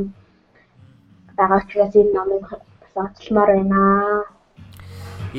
байгаа 1.37 1.61
учраас 1.63 1.95
энэ 2.01 2.15
номыг 2.17 2.45
бас 2.51 2.95
онцлмоор 3.03 3.51
байна. 3.57 3.81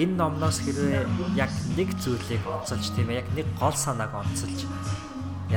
Энэ 0.02 0.15
номноос 0.19 0.58
хэрвээ 0.60 1.08
яг 1.43 1.52
нэг 1.78 1.89
зүйлийг 2.04 2.43
онцолж 2.56 2.86
тийм 2.95 3.10
яг 3.21 3.28
нэг 3.38 3.48
гол 3.62 3.78
санааг 3.86 4.12
онцолж 4.12 4.60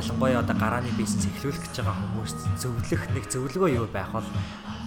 ялангуяа 0.01 0.41
одоо 0.43 0.57
гарааны 0.63 0.91
бизнес 0.99 1.27
эхлүүлэх 1.27 1.63
гэж 1.65 1.75
байгаа 1.83 1.97
хүмүүст 1.99 2.39
зөвлөх 2.63 3.03
нэг 3.15 3.25
зөвлөгөө 3.33 3.71
юу 3.79 3.87
байх 3.91 4.11
бол 4.15 4.27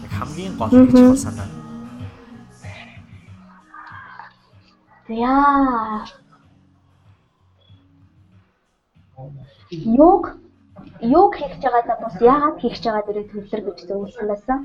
яг 0.05 0.11
хамгийн 0.19 0.53
гол 0.57 0.71
гэж 0.71 0.91
гол 0.91 1.19
санаа. 1.19 1.49
Яа. 5.11 6.05
Юг 10.07 10.23
юг 11.01 11.31
хийж 11.35 11.53
байгаадаа 11.63 11.97
бас 12.03 12.15
яагаад 12.21 12.57
хийж 12.61 12.83
байгаа 12.85 13.03
дээрээ 13.05 13.29
төвлөр 13.31 13.61
гэж 13.67 13.77
зөвлөсөн 13.89 14.27
байсан. 14.31 14.59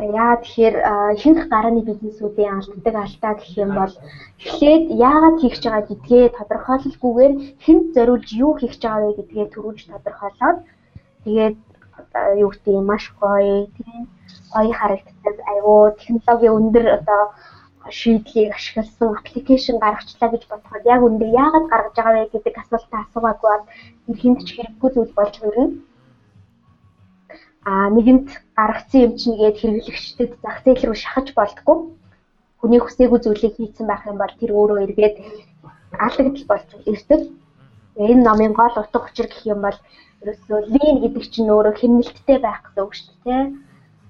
Яа 0.00 0.40
тэгэхээр 0.40 0.76
ихэнх 1.16 1.42
гарааны 1.52 1.82
бизнесүүдийн 1.84 2.56
алддаг 2.56 2.94
алдаа 3.04 3.32
гэх 3.36 3.52
юм 3.64 3.70
бол 3.76 3.94
эхлээд 4.40 4.84
яагаад 4.96 5.36
хийх 5.40 5.54
гэж 5.54 5.64
байгаа 5.68 5.88
гэдгээ 5.88 6.24
тодорхойлолгүйгээр 6.38 7.34
хэнд 7.64 7.84
зориулж 7.94 8.28
юу 8.44 8.52
хийх 8.56 8.72
гэж 8.72 8.82
байгаа 8.84 9.04
вэ 9.04 9.18
гэдгээ 9.18 9.46
төрүүлж 9.52 9.80
тодорхойлоод 9.92 10.58
тэгээд 11.24 11.56
юу 12.42 12.50
гэдэг 12.52 12.72
юм 12.80 12.86
маш 12.88 13.04
гоё 13.20 13.68
тийм 13.76 14.00
гоё 14.54 14.72
харагддаг 14.80 15.36
айгүй 15.52 15.80
технологийн 16.00 16.56
өндөр 16.58 16.86
одоо 16.98 17.22
шийдлийг 17.98 18.50
ашигласан 18.56 19.08
аппликейшн 19.18 19.76
гаргачлаа 19.84 20.30
гэж 20.32 20.42
бодоход 20.48 20.84
яг 20.94 21.00
үндэ 21.08 21.26
яагаад 21.42 21.66
гаргаж 21.72 21.94
байгаа 21.96 22.14
вэ 22.24 22.32
гэдэг 22.32 22.54
асуултаа 22.62 23.00
асуугаагүй 23.04 23.50
бол 23.52 23.64
эрхэнд 24.10 24.40
ч 24.46 24.48
хэрэггүй 24.56 24.90
зүйл 24.92 25.12
болж 25.18 25.34
хүрнэ 25.38 25.64
а 27.64 27.90
нэгэнт 27.92 28.28
гаргацсан 28.56 29.00
юм 29.06 29.12
чинь 29.20 29.36
гээд 29.36 29.56
хэрэглэгчдэд 29.60 30.30
зах 30.42 30.58
зээл 30.64 30.86
рүү 30.88 30.96
шахаж 30.96 31.28
болтгоо. 31.36 31.76
Хүний 32.60 32.80
хүсээгүй 32.80 33.20
зүйлийг 33.20 33.54
хийцэн 33.56 33.86
байх 33.88 34.02
юм 34.08 34.16
бол 34.20 34.34
тэр 34.40 34.50
өөрөө 34.56 34.78
эргээд 34.86 35.16
алдагдал 36.04 36.46
болж 36.48 36.68
ирдэг. 36.92 37.20
Энэ 38.00 38.24
номын 38.24 38.52
гол 38.56 38.74
утга 38.80 39.04
учир 39.04 39.26
гэх 39.28 39.44
юм 39.52 39.60
бол 39.66 39.78
ерөөсөө 40.22 40.58
лин 40.72 40.96
гэдэг 41.04 41.24
чинь 41.32 41.52
өөрөө 41.52 41.74
хэмнэлттэй 41.76 42.38
байх 42.40 42.60
гэсэн 42.64 42.84
үг 42.84 42.92
шүү 42.96 43.14
дээ. 43.24 43.42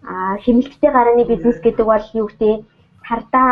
А 0.06 0.14
хэмнэлттэй 0.44 0.90
гарааны 0.94 1.24
бизнес 1.26 1.58
гэдэг 1.62 1.86
бол 1.86 2.06
юу 2.20 2.26
гэдэг 2.30 2.66
хардаа 3.08 3.50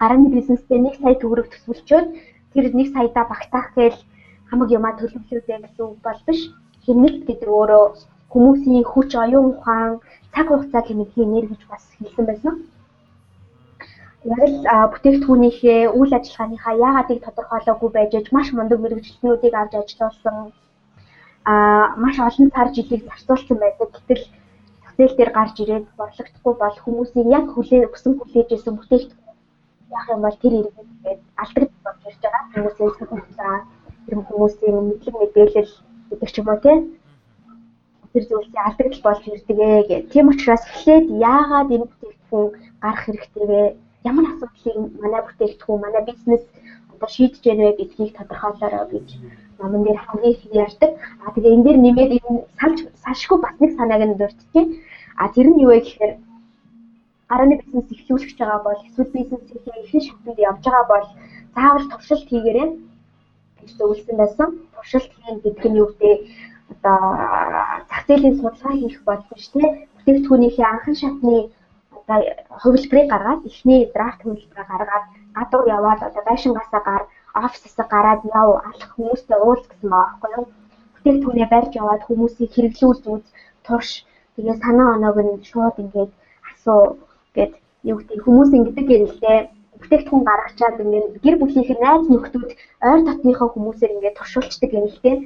гарааны 0.00 0.28
бизнестэй 0.30 0.78
1 0.78 1.02
сая 1.02 1.14
төгрөг 1.18 1.46
төсвөлчөөд 1.50 2.06
тэр 2.52 2.64
1 2.70 2.94
саяда 2.94 3.22
багтаах 3.26 3.68
гээл 3.74 3.98
хамаг 4.50 4.68
юмаа 4.70 4.94
төлөвлөлөөдэй 4.98 5.58
гэсэн 5.62 5.84
үг 5.86 5.98
бол 6.06 6.20
биш. 6.26 6.40
Хэмнэлт 6.84 7.22
гэдэг 7.26 7.48
өөрөө 7.50 7.84
хүмүүсийн 8.32 8.84
хүч 8.92 9.10
оюун 9.24 9.46
ухаан 9.52 9.92
цаг 10.34 10.46
хугацаа 10.48 10.82
хэмнэлийн 10.84 11.30
нэр 11.32 11.46
гэж 11.50 11.62
бас 11.70 11.84
хэлсэн 11.98 12.24
байсан. 12.26 12.54
Яг 14.26 14.42
л 14.50 14.58
бүтээгдэхүүнийхээ 14.92 15.80
үйл 15.98 16.12
ажиллагааныхаа 16.18 16.74
яагаадыг 16.86 17.18
тодорхойлоогүй 17.22 17.90
байж 17.94 18.12
аж 18.18 18.26
маш 18.34 18.48
мундаг 18.52 18.78
мэрэгчлэнүүдийг 18.82 19.54
авч 19.54 19.72
ажилласан 19.78 20.36
а 21.46 21.54
маш 22.02 22.16
олон 22.18 22.48
сар 22.54 22.68
жилийг 22.74 23.02
зарцуулсан 23.06 23.56
байдаг. 23.62 23.88
Гэтэл 23.94 24.24
зээл 24.96 25.16
дээр 25.16 25.32
гарч 25.38 25.56
ирээд 25.62 25.86
борлогдохгүй 25.98 26.54
бол 26.58 26.76
хүмүүсийн 26.84 27.28
яг 27.38 27.46
хүлээ 27.54 27.82
өсөн 27.94 28.12
хүлээж 28.18 28.48
исэн 28.52 28.74
бүтээгдэхүүн 28.76 29.36
яах 29.96 30.08
юм 30.14 30.20
бол 30.26 30.38
тэр 30.42 30.54
иргэд 30.60 31.20
алдагдж 31.42 31.74
болж 31.84 32.00
ирж 32.08 32.20
байгаа. 32.24 32.44
Хүмүүсийн 32.52 32.92
цаг 32.98 33.08
хугацаа, 33.10 33.56
тэр 34.06 34.14
хүмүүсийн 34.28 34.76
мэдлэг 34.88 35.14
мэдээлэл 35.18 35.72
гэдэг 36.10 36.30
ч 36.34 36.36
юм 36.40 36.48
уу 36.50 36.58
тийм 36.64 36.78
тэр 38.16 38.24
зүйлсийн 38.32 38.64
алдагдал 38.64 39.02
болж 39.04 39.22
ирдэг 39.28 39.58
ээ 39.60 39.82
гэх. 39.88 40.08
Тийм 40.12 40.26
учраас 40.32 40.64
эхлээд 40.64 41.06
яагаад 41.20 41.68
энэ 41.76 41.84
бүтээгдэхүүн 41.84 42.48
гарах 42.80 43.02
хэрэгтэй 43.04 43.44
вэ? 43.50 43.60
Ямар 44.08 44.24
асуудлыг 44.32 44.76
манай 45.02 45.22
бүтээгдэхүүн, 45.24 45.84
манай 45.84 46.02
бизнес 46.08 46.44
одоо 46.92 47.08
шийдэж 47.12 47.44
байна 47.44 47.62
вэ 47.68 47.72
гэдгийг 47.76 48.16
тодорхойлоорой 48.16 48.88
гэж 48.88 49.08
номон 49.60 49.84
дээр 49.84 50.00
хамгийн 50.00 50.32
их 50.32 50.42
ярьдаг. 50.64 50.92
А 51.24 51.28
тэгээ 51.36 51.54
энэ 51.54 51.64
дээр 51.64 51.78
нэмээд 51.84 52.12
энэ 52.16 52.40
салж 52.60 52.78
салшгүй 53.04 53.38
бас 53.44 53.56
нэг 53.60 53.70
санааг 53.76 54.02
нь 54.08 54.16
дурдчихэв. 54.16 54.66
А 55.20 55.28
тэр 55.34 55.46
нь 55.52 55.60
юу 55.60 55.70
вэ 55.76 55.80
гэхээр 55.84 56.12
гарааны 57.28 57.56
бизнес 57.60 57.88
эхлүүлэх 57.92 58.28
гэж 58.32 58.38
байгаа 58.40 58.60
бол 58.64 58.80
эсвэл 58.88 59.12
бизнесийнхээ 59.12 59.76
ихэнх 59.84 60.06
шатнд 60.08 60.38
явж 60.48 60.62
байгаа 60.64 60.86
бол 60.88 61.06
заавал 61.54 61.86
туршилт 61.92 62.28
хийгээрэй 62.32 62.68
гэж 63.60 63.70
зөвлөсөн 63.76 64.16
байсан. 64.16 64.48
Туршилт 64.72 65.12
хийн 65.12 65.36
гэдэг 65.44 65.68
нь 65.68 65.80
юу 65.80 65.88
гэдэг 65.92 66.20
одоо 66.72 66.98
зах 67.88 68.02
зээлийн 68.06 68.36
судалгаа 68.38 68.74
хийх 68.78 68.98
боломж 69.06 69.44
тий 69.52 69.66
бүтээгдэхүүнийхээ 69.94 70.66
анхан 70.70 70.96
шатны 71.02 71.36
одоо 71.96 72.18
хувилбарыг 72.62 73.06
гаргаад 73.10 73.42
эхний 73.50 73.80
драфт 73.94 74.20
хувилбараа 74.22 74.66
гаргаад 74.70 75.04
гадуур 75.36 75.66
яваад 75.78 76.00
одоо 76.08 76.22
байшингасаа 76.26 76.82
гар 76.88 77.02
офисээс 77.44 77.76
гараад 77.94 78.22
яв 78.40 78.48
алах 78.68 78.90
хүмүүстэй 78.94 79.38
уулз 79.40 79.64
гэсэн 79.68 79.90
байгаа 79.90 80.10
байхгүй 80.10 80.30
юу? 80.36 80.46
Бүтээгдэхүүнээ 80.94 81.48
барьж 81.54 81.72
яваад 81.82 82.02
хүмүүсийг 82.04 82.50
хэрэглүүлж 82.52 83.04
үз 83.14 83.24
турш 83.66 83.90
тэгээ 84.34 84.56
санаа 84.62 84.88
оноог 84.96 85.18
нь 85.26 85.44
шууд 85.48 85.76
ингээд 85.82 86.12
асуу 86.50 86.82
гэд 87.36 87.52
юу 87.90 87.96
гэдэг 87.98 88.18
хүмүүс 88.24 88.50
ингэдэг 88.56 88.88
юм 88.96 89.04
л 89.10 89.18
дээ. 89.24 89.40
Бүтээгдэхүүн 89.80 90.24
гаргачаад 90.28 90.76
ингээд 90.82 91.06
гэр 91.24 91.36
бүлийнхэн 91.38 91.80
найз 91.82 92.04
нөхдүүд 92.08 92.50
ойр 92.88 93.00
дотныхоо 93.04 93.48
хүмүүсээр 93.52 93.94
ингээд 93.94 94.18
туршуулцдаг 94.18 94.70
юм 94.78 94.86
л 94.90 94.98
дээ 95.04 95.16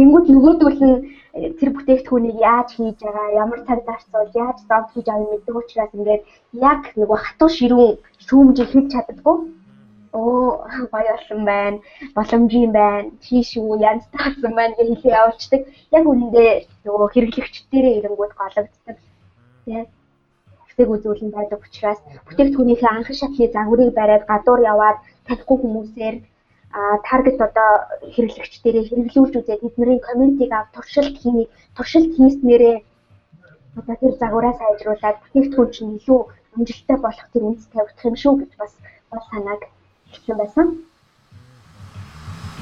Тэнгүүд 0.00 0.26
нөгөөдөл 0.32 0.80
нь 0.88 0.96
э, 1.36 1.52
тэр 1.60 1.70
бүтээгдэхүүнийг 1.76 2.38
яаж 2.40 2.68
хийж 2.72 2.98
байгаа, 3.04 3.36
ямар 3.44 3.60
цаг 3.68 3.78
зарцуул, 3.84 4.32
яаж 4.32 4.58
зов 4.64 4.84
хийж 4.96 5.06
авах 5.12 5.28
мэддэг 5.28 5.56
учраас 5.60 5.92
ингээд 5.92 6.22
яг 6.56 6.80
нөгөө 6.96 7.18
хатуу 7.20 7.50
ширүүн 7.56 7.92
шүүмжийг 8.24 8.70
хийж 8.72 8.86
чаддаггүй. 8.92 9.36
Оо 10.16 10.64
болсон 10.92 11.40
байна. 11.44 11.78
Боломжийн 12.16 12.72
байна. 12.72 13.12
Тийш 13.24 13.50
үү 13.60 13.76
янз 13.90 14.04
таасан 14.14 14.52
байна 14.56 14.74
гэж 14.78 14.88
хэлээ 14.88 15.18
явуулцдаг. 15.20 15.60
Яг 15.96 16.04
үнэндээ 16.10 16.50
нөгөө 16.88 17.08
хэрэглэгчдэрээ 17.12 17.94
ирэнгүүд 17.98 18.32
гологддог. 18.40 18.96
Тэ 19.64 19.84
хэвсэг 20.80 20.88
үзүүлэн 20.94 21.30
байдаг 21.36 21.60
учраас 21.60 22.00
бүтээгдэхүүнийхээ 22.26 22.90
анхан 22.90 23.16
шатны 23.20 23.46
загварыг 23.52 23.92
бариад 23.94 24.24
гадуур 24.30 24.60
яваад 24.72 24.98
танихгүй 25.26 25.56
хүмүүсээр 25.60 26.16
таргет 26.70 27.40
одоо 27.40 27.70
хэрэглэгч 28.14 28.62
дээрээ 28.62 28.84
хэрэглүүлж 28.88 29.34
үзээд 29.42 29.66
эднэрийн 29.66 30.00
комментиг 30.06 30.50
ав 30.54 30.70
туршилт 30.74 31.16
хий 31.18 31.50
туршилт 31.74 32.14
хийснээрээ 32.14 32.76
одоо 33.78 33.96
тэр 33.98 34.14
загвараа 34.22 34.54
сайжруулад 34.54 35.18
бүтээгдэхүүн 35.22 35.70
чинь 35.74 35.94
илүү 35.98 36.20
амжилттай 36.54 36.96
болох 37.02 37.26
тэр 37.32 37.42
үндэс 37.42 37.66
тавигдах 37.74 38.06
юм 38.06 38.16
шүү 38.22 38.34
гэж 38.38 38.52
бас 38.62 38.72
бол 39.10 39.24
санааг 39.30 39.62
хэлсэн 40.14 40.36
байсан. 40.38 40.66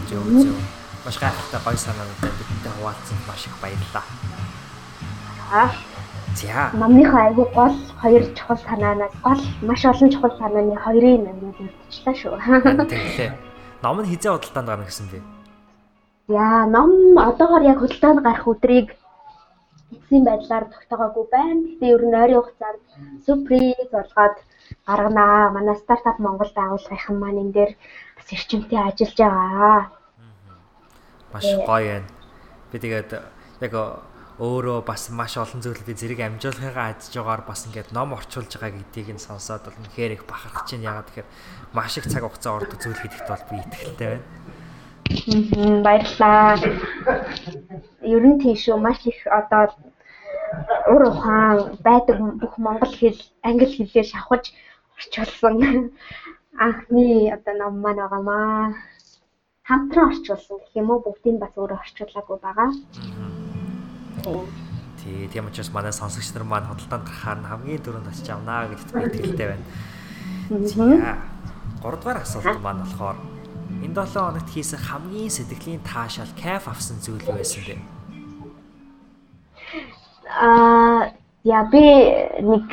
Зөв 0.09 0.25
зөв. 0.25 0.57
Маш 1.05 1.16
гайхалтай 1.21 1.61
гоё 1.64 1.77
санаануудтай 1.77 2.33
бидэнтэй 2.33 2.73
хуваалцсанд 2.77 3.23
маш 3.29 3.42
их 3.44 3.57
баярлалаа. 3.61 4.05
Аа 5.53 5.71
За. 6.38 6.71
Номныхоо 6.73 7.21
айгүй 7.27 7.47
гол 7.57 7.75
хоёр 8.01 8.23
чухал 8.37 8.59
санаанаас 8.68 9.14
гол 9.25 9.40
маш 9.68 9.85
олон 9.85 10.09
чухал 10.12 10.33
санааны 10.38 10.77
хоёрын 10.77 11.25
намайг 11.25 11.57
үлдчихлаа 11.61 12.14
шүү. 12.14 12.35
Тэглээ. 12.88 13.47
Ном 13.83 14.03
нь 14.03 14.11
хизээ 14.11 14.33
худалдаанд 14.35 14.69
гарна 14.69 14.85
гэсэн 14.91 15.07
бэ? 15.12 15.19
Яа, 16.35 16.67
ном 16.67 17.14
одоогоор 17.14 17.62
яг 17.62 17.79
худалдаанд 17.79 18.27
гарах 18.27 18.47
өдрийг 18.51 18.88
эцсийн 19.95 20.25
байдлаар 20.27 20.67
тогтоогоогүй 20.67 21.27
байна. 21.31 21.62
Гэхдээ 21.62 21.95
ер 21.95 22.03
нь 22.03 22.19
ойрын 22.23 22.43
хугацаанд 22.43 22.81
сюрприз 23.25 23.88
болгоод 23.95 24.37
гарганаа. 24.88 25.55
Манай 25.55 25.77
стартап 25.79 26.19
Монгол 26.19 26.51
байгууллагын 26.59 27.17
маань 27.23 27.43
энэ 27.43 27.55
дээр 27.57 27.73
бас 28.17 28.29
эрчимтэй 28.35 28.81
ажиллаж 28.83 29.19
байгаа. 29.19 29.81
Маш 31.33 31.47
гоё 31.69 32.03
байна. 32.03 32.09
Би 32.71 32.77
тэгээд 32.83 33.11
яг 33.62 33.73
өөрөө 34.38 34.87
бас 34.87 35.11
маш 35.11 35.35
олон 35.37 35.61
зүйлүүдийн 35.62 35.98
зэрэг 35.98 36.20
амжуулахыгаа 36.22 36.94
ажиж 36.94 37.14
байгаагаар 37.18 37.42
бас 37.42 37.66
ингээд 37.66 37.90
ном 37.90 38.14
орчуулж 38.14 38.53
байгаа 38.55 38.79
гэдгийг 38.79 39.18
нь 39.18 39.27
сонсоод 39.27 39.66
бол 39.66 39.79
үнэхээр 39.83 40.14
их 40.14 40.24
бахархаж 40.31 40.79
байна. 40.79 40.88
Ягаад 40.90 41.07
тэгэхээр 41.11 41.29
маш 41.74 41.92
их 41.98 42.07
цаг 42.07 42.22
хугацаа 42.22 42.53
ордог 42.59 42.79
зүйл 42.79 43.03
хийхэд 43.03 43.27
бол 43.27 43.44
би 43.51 43.57
итгэлтэй 43.59 44.09
байна. 44.14 44.22
Аа 44.22 44.68
баярлалаа. 45.09 46.57
Ер 48.14 48.24
нь 48.29 48.38
тийм 48.42 48.57
шүү. 48.57 48.77
Маш 48.77 49.01
их 49.07 49.18
одоо 49.27 49.72
ур 50.92 51.03
ухаан 51.09 51.79
байдаг 51.87 52.16
бүх 52.40 52.55
монгол 52.59 52.92
хэл, 52.92 53.20
англи 53.42 53.66
хэлээр 53.72 54.09
шавхаж 54.12 54.44
орчуулсан 54.96 55.92
анхны 56.66 57.33
одоо 57.37 57.55
ном 57.57 57.74
маань 57.81 58.01
байгаамаа. 58.03 58.74
Хамтран 59.68 60.09
орчуулсан 60.11 60.59
гэх 60.61 60.77
юм 60.81 60.90
уу? 60.90 61.05
Бүгдийг 61.05 61.37
бас 61.40 61.53
өөрөө 61.57 61.79
орчуулаагүй 61.85 62.38
байгаа. 62.44 62.68
Тий, 64.22 65.28
тийм 65.33 65.46
учраас 65.46 65.70
манай 65.72 65.92
сонсогч 65.92 66.35
нар 66.35 66.44
маань 66.44 66.66
худалдаанд 66.66 67.07
гарахаар 67.07 67.38
хамгийн 67.46 67.83
дөрөнд 67.83 68.11
очиж 68.11 68.28
авнаа 68.31 68.66
би 68.68 68.74
итгэлтэй 68.74 69.48
байна. 69.54 69.66
За. 70.66 71.18
3 71.83 71.96
дугаар 71.96 72.18
асуулт 72.22 72.61
маань 72.61 72.83
болохоор 72.83 73.16
энэ 73.85 73.94
7 73.94 74.18
хоногт 74.18 74.50
хийсэн 74.50 74.81
хамгийн 74.83 75.31
сэтгэлийн 75.31 75.83
таашаал 75.87 76.33
кайф 76.35 76.66
авсан 76.66 76.98
зүйл 76.98 77.22
юу 77.22 77.38
байсан 77.38 77.62
бэ? 77.62 77.78
Аа, 80.26 81.14
яа 81.44 81.62
би 81.70 81.83
нэг 82.42 82.64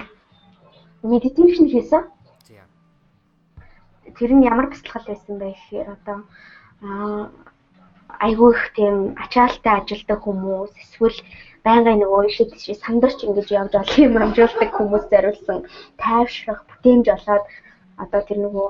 медитейшн 1.04 1.70
хийсэн. 1.70 2.04
Тэр 4.18 4.32
нь 4.34 4.48
ямар 4.50 4.74
бяцлал 4.74 5.06
байсан 5.06 5.38
бэ 5.38 5.54
гэхээр 5.54 5.88
одоо 5.94 6.18
аа 6.82 7.30
айгүй 8.26 8.52
их 8.54 8.64
тийм 8.78 8.96
ачаалттай 9.24 9.74
ажилдаг 9.80 10.20
хүмүүс 10.24 10.72
эсвэл 10.84 11.20
байнгын 11.66 12.00
нөгөө 12.02 12.22
ишээ 12.30 12.48
тийш 12.52 12.66
сандарч 12.86 13.20
ингэж 13.26 13.50
явж 13.60 13.72
болох 13.76 13.98
юм 14.06 14.14
амжуулдаг 14.24 14.70
хүмүүс 14.78 15.06
зориулсан 15.12 15.58
тайвшрах 16.02 16.62
бүтээмж 16.70 17.06
болоод 17.10 17.46
одоо 18.04 18.22
тэр 18.28 18.40
нөгөө 18.46 18.70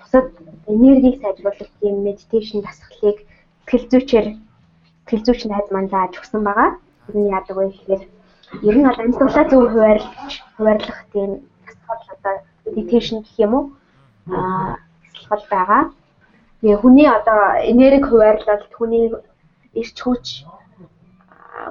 бусад 0.00 0.26
энергийг 0.72 1.16
сайжруулах 1.20 1.70
тийм 1.80 1.94
медитейшн 2.06 2.60
дасгалыг 2.64 3.18
сэтгэл 3.66 3.90
зүйчээр 3.90 4.26
сэтгэл 5.04 5.24
зүйч 5.26 5.40
найз 5.50 5.66
маань 5.70 5.92
зааж 5.92 6.12
өгсөн 6.20 6.42
байгаа. 6.44 6.70
Тэр 7.04 7.16
нь 7.20 7.32
яадаг 7.36 7.56
вэ 7.56 7.64
гэхээр 7.68 8.02
ер 8.68 8.76
нь 8.78 8.86
бол 8.86 9.02
амьсгалаа 9.04 9.44
зөв 9.50 9.62
хуваарлаж 9.72 10.32
хуваарлах 10.56 11.00
тийм 11.12 11.30
дасгал 11.66 12.02
одоо 12.14 12.34
медитейшн 12.64 13.18
гэх 13.24 13.36
юм 13.44 13.52
уу? 13.54 13.64
Аа, 14.30 14.78
дасгал 15.12 15.44
байгаа. 15.50 15.82
Тэгээ 16.64 16.80
хүний 16.80 17.04
одоо 17.04 17.60
энерги 17.60 18.08
хуваарлалт 18.08 18.72
хүний 18.72 19.12
эрч 19.76 19.96
хүч 20.00 20.48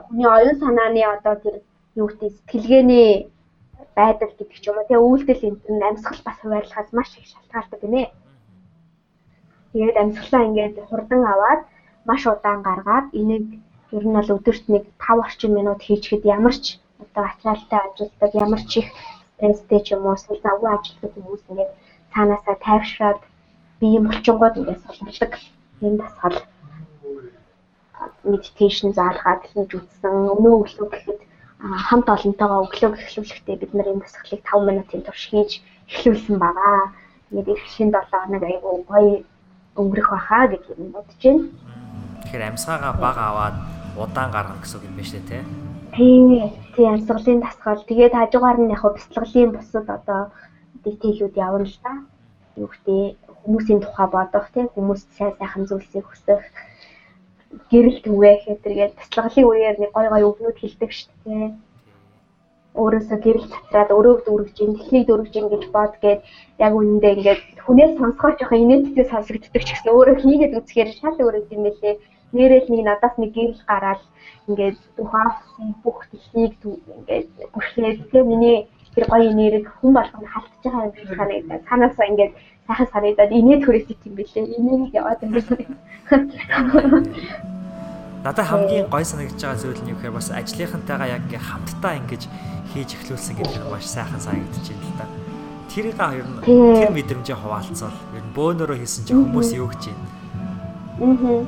хүний 0.05 0.29
оюун 0.29 0.57
санааны 0.61 1.01
одоо 1.17 1.33
тэр 1.41 1.55
юу 1.97 2.13
гэдэг 2.13 2.29
сэтгэлгээний 2.37 3.33
байдал 3.97 4.29
гэдэг 4.37 4.53
ч 4.61 4.69
юм 4.69 4.77
уу 4.77 4.85
тэгээ 4.85 5.01
үйлдэл 5.01 5.41
энэ 5.49 5.85
амьсгал 5.89 6.21
бас 6.21 6.37
хуваарлахаас 6.45 6.89
маш 6.93 7.09
их 7.17 7.25
шалтгаалдаг 7.25 7.79
гинэ. 7.81 8.13
Тэгээд 9.73 9.97
амьсгалаа 9.97 10.45
ингээд 10.45 10.75
хурдан 10.85 11.21
аваад 11.25 11.61
маш 12.05 12.21
удаан 12.29 12.61
гаргаад 12.61 13.07
энийг 13.17 13.45
ер 13.97 14.03
нь 14.05 14.13
бол 14.13 14.29
өдөрт 14.37 14.65
нэг 14.69 14.83
5 15.01 15.25
орчим 15.25 15.51
минут 15.57 15.81
хийчихэд 15.81 16.23
ямар 16.37 16.53
ч 16.53 16.77
одоо 17.01 17.25
ачаалттай 17.33 17.81
ажилдаг 17.81 18.31
ямар 18.45 18.61
ч 18.69 18.71
их 18.85 18.87
стресстэй 19.33 19.81
ч 19.81 19.87
юм 19.97 20.05
уу 20.05 20.13
эсвэл 20.13 20.45
завгүй 20.45 20.69
ажилтдаг 20.69 21.11
хүмүүс 21.17 21.43
ингээд 21.49 21.71
цаанаасаа 22.13 22.55
тайвшраад 22.61 23.19
бие 23.83 23.99
булчингууд 23.99 24.55
ингээд 24.63 24.81
сулдаг 24.87 25.33
энэ 25.83 25.99
дасгал 25.99 26.37
медитейшн 28.23 28.95
заалгаад 28.95 29.43
хийж 29.51 29.71
үзсэн. 29.75 30.15
Өмнөө 30.33 30.53
өглөө 30.63 30.87
гэхэд 30.91 31.21
хамт 31.87 32.07
олонтойгоо 32.15 32.63
өглөө 32.63 32.95
эхлүүлэхдээ 32.95 33.55
бид 33.59 33.71
нар 33.75 33.91
энэ 33.91 34.03
дасгалыг 34.03 34.41
5 34.47 34.67
минутын 34.67 35.03
турш 35.03 35.23
хийж 35.27 35.51
эхлүүлсэн 35.91 36.37
байгаа. 36.39 36.95
Тэгээд 37.27 37.51
их 37.51 37.63
шин 37.75 37.91
7 37.91 38.07
хоног 38.07 38.43
айгүй 38.47 38.73
гоё 38.87 39.13
өнгөрөх 39.75 40.09
баха 40.15 40.47
гэж 40.47 40.63
бодож 40.95 41.19
байна. 41.23 41.43
Тэгэхээр 42.23 42.47
амьсгаагаа 42.47 42.93
баг 43.03 43.17
аваад 43.19 43.55
удаан 43.99 44.31
гаргана 44.31 44.63
гэсэн 44.63 44.79
юм 44.87 44.95
байна 44.95 45.09
шүү 45.11 45.19
дээ, 45.27 45.27
тийм. 45.27 45.45
Тийм, 46.75 46.87
амьсгалын 46.93 47.43
дасгал. 47.43 47.83
Тэгээд 47.89 48.13
хажуугаар 48.15 48.57
нь 48.59 48.71
яг 48.71 48.83
бяцлаглалын 48.83 49.51
бусад 49.55 49.87
одоо 49.97 50.21
дэтейлүүд 50.83 51.35
явна 51.35 51.67
л 51.67 51.77
та. 51.83 51.91
Юу 52.55 52.69
гэдэг 52.69 53.22
хүмүүсийн 53.43 53.79
тухай 53.83 54.07
бодох 54.15 54.47
тийм 54.53 54.67
хүмүүст 54.75 55.09
сайн 55.17 55.33
сайхан 55.39 55.63
зүйлсийг 55.67 56.05
хүсэх 56.07 56.41
гэрэл 57.69 57.99
түгээх 58.05 58.41
гэтэргээд 58.47 58.93
таслгалын 58.97 59.49
үеэр 59.49 59.75
нэг 59.79 59.91
гой 59.93 60.07
гой 60.09 60.23
өвгнүүд 60.25 60.57
хилдэг 60.59 60.91
шүү 60.95 61.13
дээ. 61.25 61.47
Өөрөөсөө 62.81 63.17
гэрэл 63.21 63.51
цацраад 63.53 63.89
өрөөг 63.97 64.19
дүүргэж 64.25 64.57
ин 64.65 64.73
техник 64.77 65.05
дүүргэж 65.05 65.33
ин 65.37 65.47
гэж 65.53 65.63
бод 65.75 65.93
гээд 66.01 66.21
яг 66.65 66.73
үнэндээ 66.73 67.13
ингээд 67.17 67.41
хүнээс 67.65 67.93
сонсгооч 68.01 68.37
яхаа 68.41 68.57
инээдтэй 68.63 69.05
сонсогддог 69.09 69.61
ч 69.61 69.69
гэсэн 69.69 69.93
өөрөө 69.93 70.15
хийгээд 70.25 70.57
үзэхээр 70.57 70.89
шал 70.97 71.17
өөрөө 71.21 71.53
юм 71.53 71.63
байлээ. 71.69 71.95
Нэрэл 72.33 72.67
нэг 72.73 72.81
надаас 72.89 73.15
нэг 73.21 73.31
гэрэл 73.37 73.61
гараад 73.69 74.01
ингээд 74.49 74.77
тухайн 74.97 75.69
бүх 75.85 75.99
техник 76.09 76.57
ингээд 76.65 77.27
бүрхлээд 77.53 77.97
тэгээ 78.09 78.25
миний 78.31 78.57
тэр 78.95 79.05
гоё 79.09 79.29
нэрийг 79.37 79.65
хүн 79.77 79.93
болгоно 79.93 80.27
халтж 80.33 80.53
байгаа 80.63 80.85
юм 80.89 80.93
шиг 80.97 81.09
санагдаад 81.17 81.65
цаанаасаа 81.69 82.09
ингээд 82.09 82.33
сайхан 82.67 82.87
санагдаад 82.93 83.31
инээд 83.31 83.63
хүрээсэй 83.67 83.97
юм 84.07 84.15
бэлээ. 84.15 84.45
Инээнийг 84.57 84.93
яваад 84.95 85.19
юм 85.23 85.31
байна. 85.35 85.75
Надад 88.23 88.47
хамгийн 88.47 88.87
гой 88.87 89.03
санагдаж 89.03 89.35
байгаа 89.35 89.59
зүйл 89.59 89.83
нь 89.83 89.91
юу 89.91 89.99
гэхээр 89.99 90.15
бас 90.15 90.31
ажлынхантайгаа 90.31 91.11
яг 91.11 91.27
ингээ 91.27 91.43
хамтдаа 91.43 91.93
ингэж 91.99 92.23
хийж 92.71 92.89
эхлүүлсэн 92.95 93.35
гэдэг 93.35 93.59
нь 93.59 93.67
маш 93.67 93.85
сайхан 93.91 94.21
санагдаж 94.23 94.63
байна 94.63 94.87
л 94.87 94.95
да. 94.95 95.05
Тэрийг 95.67 95.99
ер 95.99 96.27
нь 96.31 96.39
тэр 96.79 96.91
мэдрэмжээ 96.95 97.35
хуваалцвал 97.35 97.97
ер 98.15 98.23
нь 98.23 98.31
бөөнөрөө 98.31 98.77
хийсэн 98.79 99.03
чинь 99.03 99.19
хүмүүс 99.27 99.51
юу 99.59 99.67
гэж 99.67 99.91
байна. 99.91 101.43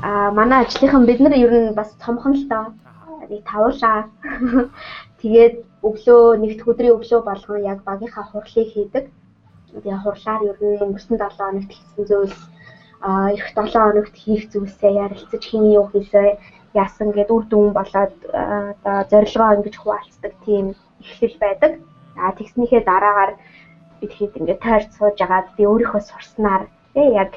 Аа 0.00 0.30
манай 0.32 0.64
ажлынхан 0.64 1.04
бид 1.04 1.20
нар 1.20 1.36
ер 1.36 1.52
нь 1.52 1.76
бас 1.76 1.92
цомхон 2.00 2.32
л 2.40 2.48
доо. 2.48 2.72
Нэг 3.28 3.44
тавуулаа. 3.44 4.08
Тэгээд 5.20 5.60
өглөө 5.84 6.40
нэгд 6.40 6.60
өдрийн 6.64 6.96
өглөө 6.96 7.20
болгон 7.28 7.60
яг 7.68 7.84
багийнхаа 7.84 8.24
хурлыг 8.32 8.68
хийдэг 8.72 9.12
тэгээ 9.72 9.98
хурлаар 10.02 10.42
ер 10.50 10.58
нь 10.60 10.82
өнгөрсөн 10.84 11.16
7 11.18 11.36
хоногт 11.38 11.70
хийсэн 11.72 12.04
зүйлс 12.08 12.40
а 13.00 13.30
эх 13.36 13.44
7 13.54 13.72
хоногт 13.72 14.14
хийх 14.22 14.42
зүйлсээ 14.52 14.92
ярилцаж 15.04 15.42
хин 15.46 15.64
юу 15.78 15.86
хийсэ 15.92 16.38
яасан 16.74 17.08
гэд 17.16 17.30
үр 17.34 17.44
дүн 17.48 17.68
болоод 17.78 18.14
одоо 18.32 18.98
зорилгоо 19.10 19.50
ингэж 19.56 19.76
хуваалцдаг 19.78 20.32
тийм 20.44 20.66
эхлэл 21.02 21.36
байдаг. 21.44 21.72
А 22.18 22.32
тэгснийхээ 22.38 22.82
дараагаар 22.84 23.32
бид 24.00 24.12
хэд 24.18 24.38
ингээд 24.38 24.64
тойрч 24.64 24.90
сууж 24.98 25.18
агаад 25.22 25.48
би 25.56 25.62
өөрийнхөө 25.70 26.02
сурснаар 26.06 26.62
тий 26.94 27.08
яг 27.22 27.32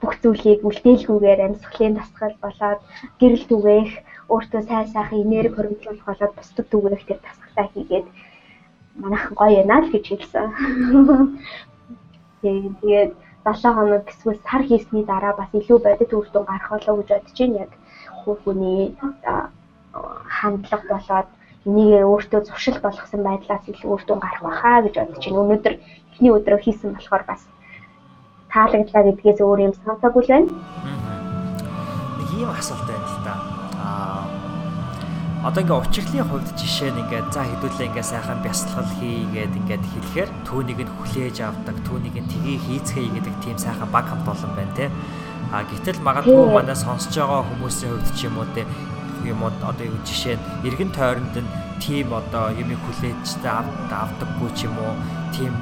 бүх 0.00 0.12
зүйлийг 0.22 0.60
үлдээлгүйгээр 0.68 1.40
амьсгалын 1.46 1.96
дасгал 1.96 2.36
болоод 2.44 2.80
гэрэл 3.20 3.44
түгээх 3.50 3.92
өөртөө 4.32 4.62
сайн 4.68 4.88
сайхан 4.92 5.22
энерги 5.24 5.54
хөрвүүлэх 5.56 6.04
болоод 6.08 6.32
бусдад 6.36 6.66
түгээх 6.72 7.02
тэр 7.08 7.20
дасгалаа 7.24 7.66
хийгээд 7.72 8.06
манайхан 9.02 9.34
гоё 9.40 9.52
яана 9.60 9.76
л 9.84 9.92
гэж 9.92 10.04
хэлсэн. 10.08 10.48
Тэгээд 12.42 13.12
7 13.44 13.74
хоног 13.74 14.04
эсвэл 14.10 14.38
сар 14.42 14.62
хийсний 14.68 15.04
дараа 15.04 15.34
бас 15.36 15.50
илүү 15.52 15.78
бодит 15.82 16.12
үр 16.12 16.26
дүн 16.32 16.44
гарах 16.44 16.70
болоо 16.70 16.96
гэж 16.98 17.08
бодож 17.08 17.38
байна. 17.38 17.58
Яг 17.64 17.72
хүүхний 18.24 18.96
хандлага 20.36 20.86
болоод 20.90 21.28
энийг 21.66 22.04
өөртөө 22.12 22.40
зуршил 22.44 22.78
болгосон 22.82 23.22
байдлаас 23.22 23.64
илүү 23.70 23.90
үр 23.94 24.02
дүн 24.06 24.20
гарах 24.20 24.42
баха 24.42 24.82
гэж 24.84 24.94
бодож 24.98 25.24
байна. 25.24 25.42
Өнөөдөр 25.42 25.74
эхний 26.12 26.32
өдрөө 26.36 26.60
хийсэн 26.62 26.94
болохоор 26.94 27.24
бас 27.26 27.42
таалагдлаа 28.52 29.02
гэдгээс 29.06 29.40
өөр 29.40 29.58
юм 29.66 29.74
санаагүй 29.78 30.22
л 30.22 30.32
байна. 30.32 30.48
Нэг 32.18 32.28
ийм 32.38 32.50
асуулт 32.50 32.84
байна 32.88 33.06
л 33.06 33.18
да 33.26 34.35
одоо 35.44 35.60
ингээ 35.62 35.82
учирлын 35.84 36.28
хувьд 36.28 36.48
жишээ 36.56 36.90
нь 36.92 37.00
ингээ 37.04 37.22
за 37.34 37.44
хэдүүлээ 37.44 37.88
ингээ 37.92 38.06
сайхан 38.06 38.40
бясалгал 38.40 38.90
хийгээд 38.96 39.52
ингээд 39.60 39.84
хэлэхээр 39.84 40.30
түүнийг 40.48 40.80
нь 40.84 40.94
хүлээж 40.96 41.36
авдаг, 41.44 41.76
түүнийг 41.84 42.16
нь 42.16 42.30
тгий 42.32 42.56
хийцгээе 42.56 43.10
гэдэг 43.20 43.34
тийм 43.44 43.56
сайхан 43.60 43.90
баг 43.92 44.08
хамт 44.08 44.26
олон 44.28 44.52
байна 44.56 44.72
те. 44.72 44.90
А 45.52 45.62
гэтэл 45.62 46.00
магадгүй 46.02 46.46
манай 46.50 46.74
сонсож 46.74 47.14
байгаа 47.14 47.44
хүмүүсийн 47.46 47.92
хувьд 47.92 48.10
ч 48.16 48.20
юм 48.26 48.40
уу 48.40 48.48
те 48.56 48.64
юм 49.24 49.42
уу 49.42 49.52
одоо 49.62 49.86
юу 49.86 49.98
жишээ 50.06 50.36
нь 50.36 50.44
эргэн 50.66 50.90
тойронд 50.96 51.36
нь 51.36 51.50
тим 51.82 52.12
одоо 52.14 52.50
юм 52.54 52.70
хүлээж 52.74 53.26
авдаггүй 53.44 54.50
ч 54.56 54.66
юм 54.66 54.76
уу 54.78 54.94
тим 55.34 55.52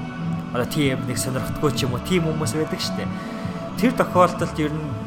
одоо 0.55 0.69
тим 0.69 0.99
нэг 1.09 1.19
сонирхдаггүй 1.19 1.71
ч 1.77 1.85
юм 1.85 1.93
уу 1.95 2.03
тим 2.09 2.23
хүмүүс 2.25 2.53
байдаг 2.55 2.81
штэ 2.81 3.05
тэр 3.79 3.93
тохиолдолд 3.99 4.57
ер 4.59 4.73
нь 4.73 5.04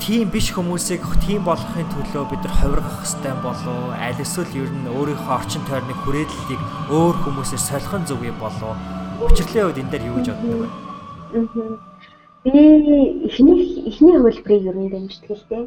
тийм 0.00 0.30
биш 0.32 0.48
хүмүүсийг 0.56 1.04
тийм 1.20 1.44
болохын 1.44 1.88
төлөө 1.92 2.24
бид 2.32 2.40
нар 2.44 2.54
хувиргах 2.56 2.96
хэрэгтэй 3.04 3.34
болов. 3.44 3.92
Аль 4.00 4.22
эсвэл 4.24 4.56
ер 4.56 4.70
нь 4.72 4.88
өөрийнхөө 4.88 5.36
орчин 5.36 5.62
тойрны 5.68 5.94
хүрээллийг 6.00 6.62
өөр 6.88 7.16
хүмүүсээр 7.20 7.62
солихын 7.68 8.04
зөв 8.08 8.24
юм 8.24 8.38
болов. 8.40 8.80
Учирлын 9.20 9.68
үед 9.68 9.80
энэ 9.84 9.90
дээр 9.92 10.08
юу 10.08 10.16
гэж 10.16 10.26
боддог 10.32 10.56
вэ? 10.64 10.68
Би 12.48 12.60
эхний 13.28 13.60
эхний 13.92 14.16
хөлбрийг 14.16 14.64
ер 14.72 14.76
нь 14.80 14.88
дэмждэг 14.88 15.30
л 15.36 15.44
дээ. 15.52 15.64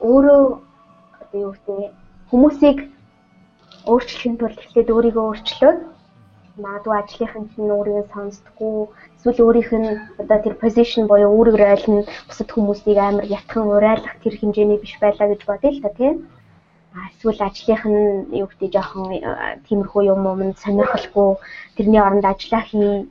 Өөрөө 0.00 0.42
одоо 1.20 1.38
юу 1.44 1.52
гэдэг 1.52 1.92
хүмүүсийг 2.32 2.78
өөрчлөхийн 3.84 4.36
тулд 4.40 4.56
эхлээд 4.56 4.88
өөрийгөө 4.88 5.24
өөрчлөөд 5.28 5.78
магадгүй 6.64 6.94
ажлынхан 6.96 7.44
чинь 7.52 7.74
өөрийгөө 7.76 8.08
сонсдоггүй 8.08 8.88
эсвэл 9.26 9.42
өөрийнх 9.42 9.72
нь 9.74 9.90
одоо 10.22 10.38
тэр 10.38 10.54
position 10.62 11.10
буюу 11.10 11.34
өөрийгөө 11.34 11.70
айлна 11.74 12.06
бусад 12.30 12.48
хүмүүсийг 12.54 12.98
амар 12.98 13.26
ятхан 13.26 13.66
урайлах 13.74 14.14
тэр 14.22 14.34
хэмжээний 14.38 14.78
биш 14.78 14.94
байлаа 15.02 15.26
гэж 15.34 15.40
бодъё 15.50 15.70
л 15.74 15.82
та 15.82 15.90
тийм. 15.98 16.14
Эсвэл 16.94 17.42
ажлынх 17.42 17.84
нь 17.90 18.38
юу 18.38 18.46
гэдэг 18.46 18.70
жоохон 18.70 19.04
тиймэрхүү 19.66 20.02
юм 20.14 20.22
юм 20.30 20.40
сонирхолгүй 20.62 21.28
тэрний 21.74 22.02
оронд 22.06 22.24
ажиллаа 22.30 22.62
хий 22.70 23.10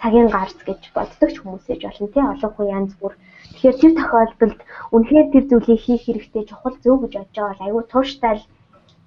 цагийн 0.00 0.28
гарц 0.28 0.58
гэж 0.68 0.80
боддог 0.92 1.28
ч 1.32 1.36
хүмүүс 1.40 1.64
ээж 1.72 1.82
болно 1.88 2.08
тий 2.12 2.24
олон 2.32 2.52
хүн 2.52 2.72
янз 2.76 2.92
бүр. 3.00 3.12
Тэгэхээр 3.56 3.80
тэр 3.80 3.92
тохиолдолд 3.96 4.60
үнэхээр 4.92 5.26
тэр 5.32 5.44
зүйлийг 5.48 5.80
хийх 5.80 6.02
хэрэгтэй 6.04 6.44
чухал 6.52 6.76
зөв 6.84 6.96
гэж 7.00 7.12
бодож 7.16 7.32
байгаа 7.32 7.48
бол 7.56 7.64
айгүй 7.64 7.84
тууштай 7.88 8.32
л 8.36 8.44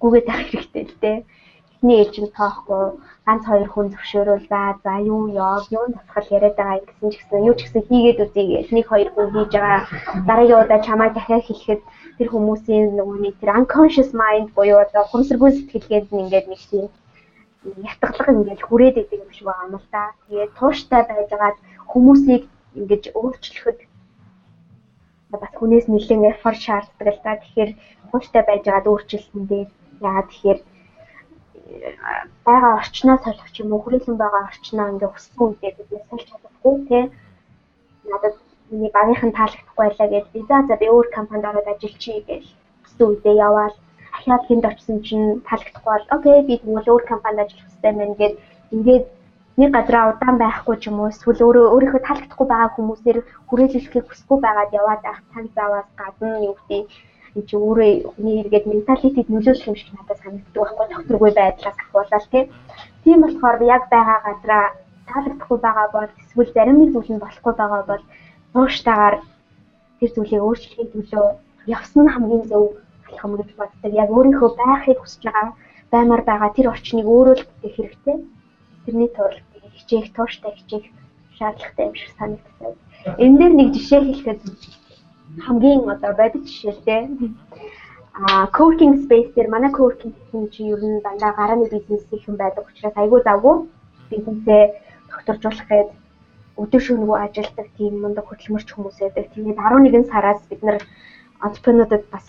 гүгээд 0.02 0.26
авах 0.34 0.50
хэрэгтэй 0.50 0.84
л 0.90 0.96
дээ 0.98 1.18
эхний 1.80 2.04
ээлжинд 2.04 2.36
тоохгүй. 2.36 3.00
Ганц 3.24 3.44
хоёр 3.48 3.68
хүн 3.72 3.88
зөвшөөрөл 3.88 4.44
за 4.52 4.76
за 4.84 5.00
юу 5.00 5.32
яа 5.32 5.64
юу 5.72 5.88
насгал 5.88 6.28
яриад 6.36 6.56
байгаа 6.60 6.84
гэсэн 6.84 7.08
ч 7.08 7.16
гэсэн 7.16 7.46
юу 7.48 7.54
ч 7.56 7.60
гэсэн 7.64 7.88
хийгээд 7.88 8.20
үзье 8.20 8.44
гэж. 8.52 8.68
Нэг 8.76 8.86
хоёр 8.88 9.08
хүн 9.16 9.28
хийж 9.32 9.52
байгаа. 9.56 9.88
Дараагийн 10.28 10.60
удаа 10.60 10.80
чамайг 10.84 11.12
дахиад 11.16 11.44
хэлэхэд 11.48 11.82
тэр 12.20 12.28
хүмүүсийн 12.28 13.00
нөгөө 13.00 13.16
нэг 13.24 13.34
тэр 13.40 13.56
unconscious 13.56 14.12
mind 14.12 14.52
буюу 14.52 14.76
одоо 14.84 15.08
хумсргүй 15.08 15.50
сэтгэлгээд 15.56 16.12
ингээд 16.12 16.46
нэг 16.52 16.60
тийм 16.68 16.86
ятгалга 17.88 18.28
ингээд 18.36 18.62
хүрээд 18.68 18.96
идэг 19.00 19.20
юм 19.24 19.32
шиг 19.32 19.46
байгаа 19.48 19.68
юм 19.72 19.76
л 19.80 19.88
да. 19.88 20.12
Тэгээд 20.28 20.52
тууштай 20.60 21.02
байжгаад 21.08 21.56
хүмүүсийг 21.92 22.42
ингэж 22.76 23.04
өөрчлөхөд 23.16 23.78
бас 25.32 25.52
хүнээс 25.56 25.86
нэлээд 25.88 26.28
effort 26.28 26.60
шаарддаг 26.60 27.08
л 27.08 27.24
да. 27.24 27.40
Тэгэхээр 27.40 27.70
тууштай 28.12 28.42
байжгаад 28.44 28.84
өөрчлөлтөн 28.84 29.44
дээр 29.48 29.68
яагаад 30.04 30.28
тэгэхээр 30.28 30.60
байгаа 32.46 32.72
орчноо 32.80 33.18
солих 33.24 33.48
юм 33.62 33.72
уу? 33.72 33.82
Хүрээлэн 33.82 34.16
байгаа 34.20 34.42
орчноо 34.50 34.86
ингээ 34.92 35.10
хүссэн 35.12 35.40
үедээ 35.42 35.72
бид 35.76 36.02
сольж 36.10 36.24
чадахгүй 36.30 36.74
тий. 36.88 37.04
Надад 38.10 38.36
миний 38.70 38.92
багийнхан 38.94 39.32
таалагдахгүй 39.34 39.76
байлаа 39.82 40.08
гэж 40.10 40.24
би 40.34 40.40
за 40.48 40.56
за 40.68 40.74
би 40.80 40.86
өөр 40.94 41.08
компанид 41.16 41.48
ороод 41.50 41.68
ажиллачий 41.72 42.18
гэж 42.30 42.44
хүссэн 42.82 43.06
үедээ 43.06 43.36
яваал. 43.48 43.76
Ахиад 44.16 44.42
хүнд 44.46 44.64
очсон 44.70 44.98
чинь 45.06 45.26
таалагдахгүй 45.48 45.92
бол 45.94 46.06
окей 46.16 46.38
би 46.48 46.54
тэгвэл 46.58 46.92
өөр 46.92 47.04
компанид 47.12 47.42
ажиллах 47.44 47.66
хэрэгтэй 47.66 47.92
мэн 47.96 48.12
гэд 48.20 48.34
ингээд 48.74 49.06
нэг 49.60 49.70
газараа 49.76 50.10
удаан 50.12 50.36
байхгүй 50.40 50.76
ч 50.80 50.84
юм 50.90 50.96
уу 51.00 51.10
эсвэл 51.12 51.44
өөрөө 51.46 51.66
өөрийнхөө 51.74 52.02
таалагдахгүй 52.06 52.46
байгаа 52.50 52.70
хүмүүсээр 52.74 53.18
хүрээлүүлэхийг 53.48 54.06
хүсэхгүй 54.08 54.38
байгаад 54.42 54.70
яваад 54.80 55.02
ах 55.12 55.20
цаг 55.32 55.46
заваас 55.56 55.88
гадна 56.00 56.38
юу 56.48 56.54
гэдэг 56.58 56.82
энэ 57.36 57.46
чи 57.48 57.54
өөрөө 57.56 57.90
хүний 58.14 58.36
эргээд 58.42 58.66
менталитид 58.66 59.28
нөлөөлөх 59.30 59.68
юм 59.70 59.76
шиг 59.78 59.90
надад 59.94 60.18
санагддаг 60.22 60.54
байхгүй 60.62 60.86
докторгүй 60.90 61.30
байдлаас 61.36 61.78
ахуулаад 61.80 62.26
тийм. 63.04 63.18
Болохоор 63.22 63.58
яг 63.76 63.82
байгаа 63.94 64.18
газараа 64.26 64.66
таалагдахгүй 65.08 65.58
байгаа 65.66 65.88
бол 65.96 66.10
эсвэл 66.22 66.54
зарим 66.56 66.76
нэг 66.80 66.90
зүйл 66.92 67.10
нь 67.12 67.22
болохгүй 67.24 67.54
байгаа 67.58 67.82
бол 67.90 68.04
ууштайгаар 68.58 69.16
тэр 69.98 70.10
зүйлийг 70.14 70.42
өөрчлөхийн 70.46 70.90
төлөө 70.92 71.26
явсан 71.76 72.06
хамгийн 72.10 72.44
зөв 72.50 72.64
юм 73.24 73.32
гэж 73.38 73.50
боддог. 73.58 73.92
Яг 74.02 74.08
өөрийнхөө 74.16 74.50
байхыг 74.62 74.98
хүсэж 75.00 75.22
байгаа 75.26 75.48
баймар 75.92 76.22
байгаа 76.30 76.50
тэр 76.54 76.66
орчныг 76.72 77.06
өөрөө 77.14 77.34
л 77.36 77.46
бүтээх 77.48 77.76
хэрэгтэй. 77.76 78.16
Тэрний 78.84 79.10
тулд 79.16 79.44
хичээх, 79.76 80.08
тууштай 80.16 80.52
хичээх 80.56 80.84
шаардлагатай 81.36 81.84
юм 81.86 81.94
шиг 82.00 82.10
санагддаг. 82.18 82.74
Энэ 83.22 83.38
дээр 83.38 83.54
нэг 83.56 83.68
жишээ 83.74 84.00
хэлэхэд 84.04 84.40
хамгийн 85.38 85.88
одоо 85.88 86.12
бодит 86.20 86.44
жишээлтэй 86.46 87.02
а 88.14 88.46
coworking 88.56 88.94
space 89.04 89.30
дээр 89.34 89.48
манай 89.48 89.70
coworking 89.70 90.14
чи 90.52 90.62
ер 90.74 90.82
нь 90.82 91.02
дандаа 91.04 91.32
гарааны 91.32 91.68
бизнес 91.70 92.02
юм 92.28 92.36
байдаг 92.36 92.66
учраас 92.66 92.96
айгүй 92.96 93.20
завгүй 93.22 93.56
бизнесээ 94.10 94.62
докторжуулах 95.10 95.68
гээд 95.68 95.90
өдөр 96.62 96.82
шөнөгүй 96.86 97.18
ажилладаг 97.24 97.68
тийм 97.76 97.94
мундаг 98.02 98.26
хөдөлмөрч 98.28 98.68
хүмүүс 98.72 98.96
байдаг. 99.00 99.24
Тэгээд 99.32 99.58
11 99.58 100.10
сараас 100.12 100.40
бид 100.50 100.62
нар 100.62 100.78
entrepreneur-уудад 101.46 102.04
бас 102.12 102.24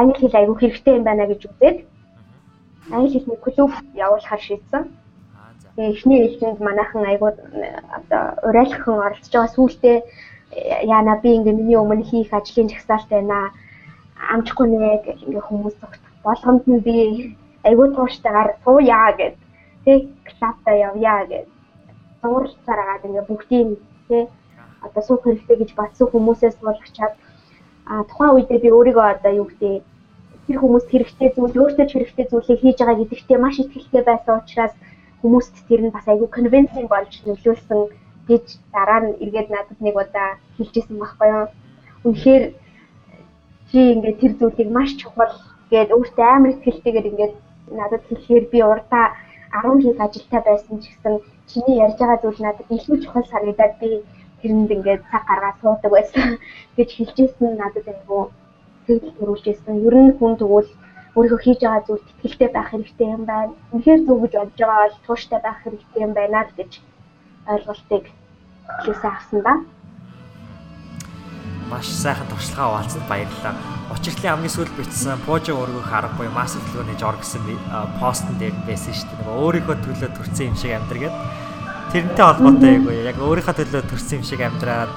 англи 0.00 0.18
хэл 0.20 0.40
айгүй 0.40 0.56
хэрэгтэй 0.58 0.94
юм 0.98 1.04
байна 1.04 1.26
гэж 1.26 1.40
үзээд 1.50 1.78
англи 2.94 3.10
хэлний 3.12 3.40
клуб 3.44 3.72
явуулахар 4.04 4.40
шийдсэн. 4.46 4.82
Тэгээ 5.76 5.92
эхний 5.94 6.18
ээлжинд 6.22 6.60
манайхан 6.60 7.04
айгүй 7.04 7.30
одоо 7.98 8.22
урайлахын 8.48 9.04
оролцож 9.06 9.32
байгаа 9.34 9.54
сүүлдээ 9.56 9.98
яана 10.82 11.20
би 11.22 11.34
ингээ 11.36 11.58
миний 11.58 11.78
өмнө 11.78 12.04
хийх 12.10 12.32
ажлын 12.32 12.68
жагсаалт 12.72 13.08
байна. 13.10 13.50
Амжихгүй 14.32 14.66
нэ 14.68 15.02
гэх 15.04 15.20
ингээ 15.26 15.44
хүмүүс 15.48 15.74
зогтох 15.80 16.14
болгонд 16.24 16.64
нь 16.66 16.84
би 16.86 16.96
айгүй 17.68 17.88
тууштайгаар 17.94 18.50
сууя 18.64 19.12
гэд 19.18 19.36
тэг 19.84 20.00
клапта 20.28 20.70
явъя 20.88 21.26
гэд 21.30 21.48
сууралцаараад 22.20 23.02
ингээ 23.04 23.28
бүгдийг 23.28 23.68
тэг 24.08 24.28
одоо 24.86 25.02
суух 25.02 25.22
хэрэгтэй 25.24 25.56
гэж 25.58 25.70
батсан 25.76 26.08
хүмүүсээс 26.08 26.56
суулгачаад 26.60 27.14
а 27.90 28.04
тухайн 28.08 28.34
үедээ 28.34 28.60
би 28.64 28.68
өөрийгөө 28.76 29.06
одоо 29.14 29.32
юу 29.40 29.46
гэдэг 29.48 29.82
тэр 30.46 30.56
хүмүүст 30.60 30.88
хэрэгтэй 30.90 31.30
зүйл 31.36 31.60
өөртөө 31.62 31.86
хэрэгтэй 31.88 32.26
зүйлийг 32.28 32.60
хийж 32.60 32.78
байгаа 32.80 33.00
гэдэгтээ 33.00 33.38
маш 33.40 33.56
ихтэй 33.60 34.02
байсан 34.04 34.34
учраас 34.40 34.74
хүмүүст 35.20 35.54
тэр 35.68 35.80
нь 35.84 35.94
бас 35.96 36.06
айгүй 36.08 36.28
конвенсинг 36.36 36.88
болж 36.92 37.12
нөлөөлсөн 37.24 37.80
гэж 38.28 38.44
дараа 38.74 39.00
нь 39.04 39.16
эргээд 39.22 39.48
надад 39.50 39.78
нэг 39.80 39.94
удаа 40.02 40.28
хэлжсэн 40.56 40.96
байхгүй 40.98 41.28
юу. 41.36 41.46
Үнэхээр 42.06 42.44
чи 43.68 43.78
ингээд 43.94 44.20
тэр 44.20 44.32
зүйлийг 44.38 44.70
маш 44.72 44.90
чухал 45.00 45.34
гээд 45.70 45.90
өөртөө 45.96 46.26
амар 46.30 46.52
ихтэйгээр 46.54 47.10
ингээд 47.10 47.34
надад 47.78 48.02
хэлэхээр 48.08 48.44
би 48.52 48.58
урдаа 48.72 49.06
10 49.62 49.82
жил 49.82 49.98
ажилтаа 50.06 50.40
байсан 50.46 50.76
ч 50.82 50.84
гэсэн 50.90 51.14
чиний 51.50 51.76
ярьж 51.84 51.98
байгаа 51.98 52.18
зүйл 52.22 52.40
надад 52.44 52.68
илүү 52.76 52.96
чухал 53.04 53.26
санагдаад 53.32 53.74
би 53.80 53.90
тэрэнд 54.40 54.70
ингээд 54.76 55.02
цаг 55.10 55.22
гаргаад 55.28 55.56
суудаг 55.60 55.90
байсан 55.94 56.28
гэж 56.76 56.88
хэлжсэн 56.94 57.50
надад 57.62 57.86
айгүй 57.92 58.22
сэтгэл 58.86 59.16
төрүүлжсэн. 59.18 59.74
Ер 59.86 59.94
нь 60.02 60.16
хүн 60.18 60.34
тэгвэл 60.40 60.70
өөрийнхөө 61.16 61.40
хийж 61.44 61.60
байгаа 61.62 61.82
зүйлд 61.86 62.08
итгэлтэй 62.10 62.50
байх 62.52 62.68
хэрэгтэй 62.70 63.08
юм 63.16 63.24
байна. 63.30 63.52
Үнэхээр 63.72 64.00
зөв 64.06 64.18
гэж 64.20 64.32
бодож 64.36 64.58
байгаа 64.60 64.82
бол 64.84 64.98
тууштай 65.06 65.40
байх 65.42 65.58
хэрэгтэй 65.62 66.00
юм 66.06 66.12
байна 66.18 66.38
л 66.46 66.52
гэж 66.58 66.72
ойлголтыг 67.48 68.04
хэлээсээ 68.84 69.10
авсан 69.10 69.40
ба. 69.44 69.54
Маш 71.70 71.88
сайхан 71.88 72.28
туршлагаа 72.28 72.68
хуваалцсанд 72.68 73.08
баярлалаа. 73.08 73.54
Учиртлын 73.92 74.30
хамгийн 74.32 74.54
сүүлд 74.54 74.74
бичсэн 74.76 75.20
Пожо 75.26 75.56
өргөх 75.56 75.92
арга 75.92 76.16
буюу 76.16 76.32
Massive 76.32 76.64
төлөвний 76.72 76.96
жор 77.00 77.16
гэсэн 77.20 77.44
постн 78.00 78.36
дээр 78.40 78.56
байсан 78.68 78.92
шүү 78.92 79.08
дээ. 79.08 79.20
Нөгөө 79.24 79.42
өөрийнхөө 79.44 79.76
төлөө 79.84 80.10
төрсэн 80.16 80.48
юм 80.48 80.56
шиг 80.60 80.72
амьдргээд 80.76 81.16
тэрнтэй 81.92 82.24
холбоотой 82.24 82.72
яг 82.74 82.84
яг 83.12 83.18
өөрийнхөө 83.20 83.56
төлөө 83.60 83.82
төрсэн 83.88 84.16
юм 84.20 84.24
шиг 84.28 84.40
амьдраад 84.44 84.92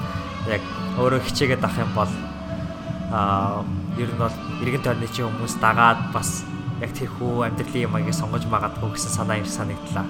яг 0.51 0.63
өөрөө 0.99 1.21
хичээгээд 1.27 1.63
авах 1.63 1.83
юм 1.83 1.91
бол 1.95 2.13
аа 3.11 3.63
ер 3.99 4.11
нь 4.11 4.19
бол 4.19 4.35
иргэн 4.63 4.83
тойрны 4.83 5.07
чи 5.07 5.23
хүмүүс 5.23 5.59
дагаад 5.63 5.99
бас 6.11 6.43
яг 6.83 6.91
тэрхүү 6.95 7.47
амьдралын 7.47 7.85
юм 7.87 7.95
аяг 7.95 8.11
сонгож 8.11 8.43
магадгүй 8.47 8.91
гэсэн 8.91 9.11
санаа 9.17 9.39
ирж 9.39 9.51
санагдлаа. 9.55 10.05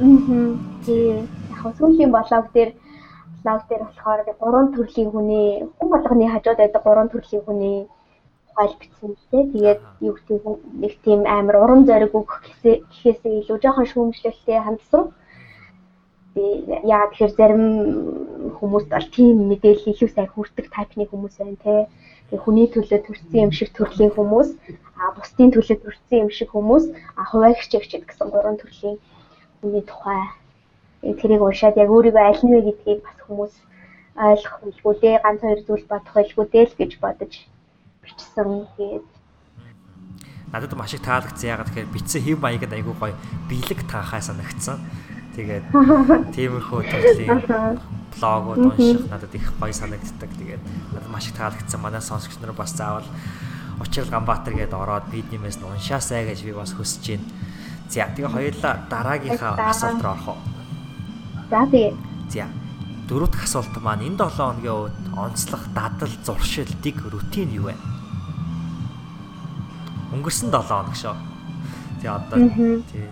Аа. 0.00 0.52
Тий 0.84 1.41
яг 1.64 1.76
сүүлийн 1.78 2.10
блог 2.12 2.46
дээр 2.54 2.70
блог 3.44 3.62
дээр 3.68 3.82
болохоор 3.86 4.20
гурван 4.40 4.68
төрлийн 4.74 5.10
хүний 5.10 5.48
хүн 5.78 5.88
болгоны 5.90 6.26
хажууд 6.30 6.58
байдаг 6.60 6.82
гурван 6.84 7.08
төрлийн 7.10 7.42
хүний 7.44 7.76
тухайл 8.48 8.76
бичсэн 8.80 9.10
л 9.16 9.26
дээ. 9.30 9.50
Тэгээд 9.52 9.80
юу 10.00 10.14
гэх 10.14 10.28
юм 10.30 10.60
нэг 10.82 10.92
тийм 11.04 11.20
амар 11.26 11.56
урам 11.62 11.82
зориг 11.88 12.12
өгөх 12.14 12.42
гэхээсээ 12.62 13.40
илүү 13.40 13.58
жоохон 13.62 13.86
шүүмжлэлтэй 13.90 14.60
хандсан. 14.62 15.02
Тэгээ 16.34 16.86
яа 16.88 17.08
тэгэхээр 17.10 17.32
зарим 17.38 17.64
хүмүүс 18.58 18.84
бол 18.92 19.08
тийм 19.16 19.36
мэдээлэл 19.50 19.90
илүү 19.92 20.10
сайн 20.12 20.30
хүртэх 20.32 20.66
тайпны 20.70 21.04
хүмүүс 21.08 21.34
байна 21.40 21.58
те. 21.64 21.74
Тэгээ 22.30 22.44
хүний 22.44 22.68
төлөө 22.72 23.00
төрсэн 23.04 23.44
юм 23.44 23.52
шиг 23.52 23.70
төрлийн 23.76 24.12
хүмүүс, 24.16 24.48
а 25.00 25.12
бусдын 25.16 25.52
төлөө 25.52 25.76
төрсэн 25.82 26.18
юм 26.24 26.30
шиг 26.32 26.48
хүмүүс, 26.52 26.84
а 27.18 27.22
хуваагч 27.28 27.68
гэсэн 27.68 28.28
гурван 28.32 28.56
төрлийн 28.56 28.96
хүний 29.60 29.84
тухай 29.84 30.20
тэрийг 31.02 31.42
уншаад 31.42 31.76
яг 31.76 31.90
өөрийгөө 31.90 32.22
аль 32.22 32.42
нь 32.46 32.54
вэ 32.54 32.60
гэдгийг 32.62 33.00
бас 33.02 33.18
хүмүүс 33.26 33.54
ойлгох 34.16 34.56
байлгүй 34.62 34.94
дээ 35.02 35.16
ганц 35.24 35.40
хоёр 35.42 35.60
зүйл 35.66 35.86
бодох 35.90 36.14
байлгүй 36.14 36.46
дээ 36.46 36.64
л 36.70 36.78
гэж 36.78 36.92
бодож 37.02 37.32
бичсэн. 38.02 38.50
Тэгээд 38.78 39.04
надад 40.52 40.72
маш 40.78 40.94
их 40.94 41.02
таалагдсан. 41.02 41.50
Ягаад 41.50 41.68
тэгэхээр 41.74 41.94
битсэн 41.94 42.22
хэв 42.22 42.38
маяг 42.38 42.64
нь 42.68 42.76
айгүй 42.76 42.94
гоё 42.94 43.14
биелэг 43.50 43.80
таахаа 43.90 44.22
санагдсан. 44.22 44.78
Тэгээд 45.34 45.64
тиймэрхүү 46.36 46.80
төрлийн 46.86 47.40
блогууд 48.14 48.76
унших 48.76 49.08
надад 49.10 49.32
их 49.34 49.46
гоё 49.58 49.74
санагддаг. 49.74 50.30
Тэгээд 50.38 50.62
надад 50.94 51.10
маш 51.10 51.26
их 51.26 51.34
таалагдсан. 51.34 51.80
Манай 51.80 52.04
сонсогч 52.04 52.38
нар 52.38 52.52
бас 52.52 52.76
заавал 52.76 53.08
Учрал 53.80 54.06
Ганбаатар 54.06 54.54
гээд 54.54 54.76
ороод 54.76 55.10
бидниймээс 55.10 55.58
нь 55.58 55.66
уншаасаа 55.66 56.22
гэж 56.28 56.46
би 56.46 56.52
бас 56.54 56.70
хүсэж 56.76 57.18
байна. 57.18 57.26
За 57.88 58.06
тэгээ 58.14 58.30
хоёулаа 58.30 58.74
дараагийнхаа 58.86 59.58
асуулт 59.58 60.02
руу 60.04 60.12
орох 60.14 60.28
уу? 60.28 60.51
За 61.52 61.68
тэгээ. 61.68 61.92
За 62.32 62.48
дөрөв 63.12 63.28
дэх 63.28 63.44
асуулт 63.44 63.76
маань 63.84 64.08
энэ 64.08 64.24
7 64.24 64.40
хоногийн 64.40 64.88
үед 64.88 64.96
онцлог 65.12 65.62
дадал 65.76 66.14
зуршил 66.24 66.72
дэг 66.80 66.96
рутин 67.12 67.52
юу 67.52 67.68
вэ? 67.68 67.76
Өнгөрсөн 70.16 70.48
7 70.48 70.64
хоног 70.64 70.96
шүү. 70.96 71.12
Тэгээ 72.00 72.16
одоо 72.16 72.36
тий. 72.88 73.08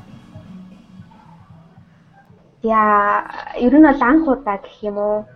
Яа, 2.64 3.28
ер 3.60 3.74
нь 3.76 3.84
бол 3.84 4.02
анх 4.08 4.24
удаа 4.24 4.56
гэх 4.56 4.88
юм 4.88 4.96
уу? 4.96 5.28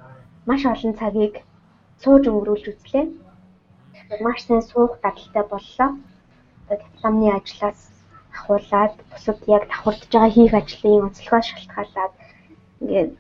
Маш 0.49 0.65
олон 0.65 0.97
цагийг 0.97 1.45
сууж 2.01 2.25
өнгөрүүлж 2.25 2.65
үзлээ 2.73 3.05
маш 4.25 4.49
сайн 4.49 4.63
суух 4.63 4.97
дадалтай 5.05 5.45
боллоо. 5.53 5.91
Дипломны 6.73 7.29
ажлаас 7.37 7.81
ахуулаад 8.33 8.97
бусад 9.13 9.39
яг 9.47 9.69
давхардж 9.69 10.09
байгаа 10.09 10.31
хийх 10.33 10.55
ажлын 10.57 11.05
онцлогоос 11.07 11.47
шалтгаалаад 11.53 12.13
ингээд 12.85 13.11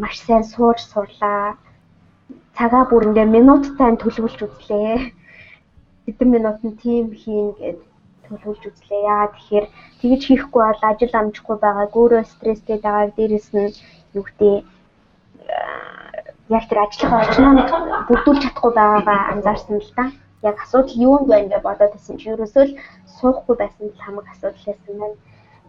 маш 0.00 0.14
сайн 0.22 0.44
сууж 0.46 0.78
сурлаа. 0.86 1.58
Цагаа 2.56 2.84
бүр 2.86 3.10
ингээд 3.10 3.34
минуттай 3.36 3.90
төлөвлөж 3.98 4.40
үзлээ. 4.46 5.12
Хэдэн 6.06 6.28
минут 6.34 6.58
нь 6.64 6.78
тим 6.82 7.06
хийн 7.20 7.48
гэд 7.58 7.78
төлөвлөж 8.24 8.62
үзлээ. 8.70 9.02
Яа 9.12 9.26
тэгэхээр 9.34 9.66
тэгж 10.00 10.22
хийхгүй 10.26 10.62
бол 10.64 10.82
ажил 10.90 11.14
амжихгүй 11.20 11.56
байгаа, 11.60 11.86
өөрөө 11.98 12.22
стресстэй 12.32 12.78
байгаа. 12.80 13.14
Дээрэс 13.16 13.48
нь 13.56 13.74
юу 14.16 14.24
гэдэг 14.26 14.54
яг 16.56 16.64
тэр 16.68 16.78
ажлынхаа 16.84 17.20
орчныг 17.24 17.68
бүрдүүлж 18.08 18.40
чадахгүй 18.42 18.72
байгаагаа 18.76 19.20
анзаарсан 19.32 19.76
л 19.80 19.92
да 19.96 20.04
яг 20.48 20.56
асуудал 20.64 21.02
юунд 21.08 21.26
байна 21.28 21.48
гэж 21.52 21.62
бодоод 21.66 21.92
байсан 21.94 22.16
чи 22.16 22.26
ерөөсөө 22.32 22.64
л 22.66 22.78
суухгүй 23.16 23.54
байсан 23.58 23.84
л 23.88 24.02
хамаг 24.04 24.26
асуудал 24.32 24.64
байсан 24.66 24.94
байна. 25.00 25.16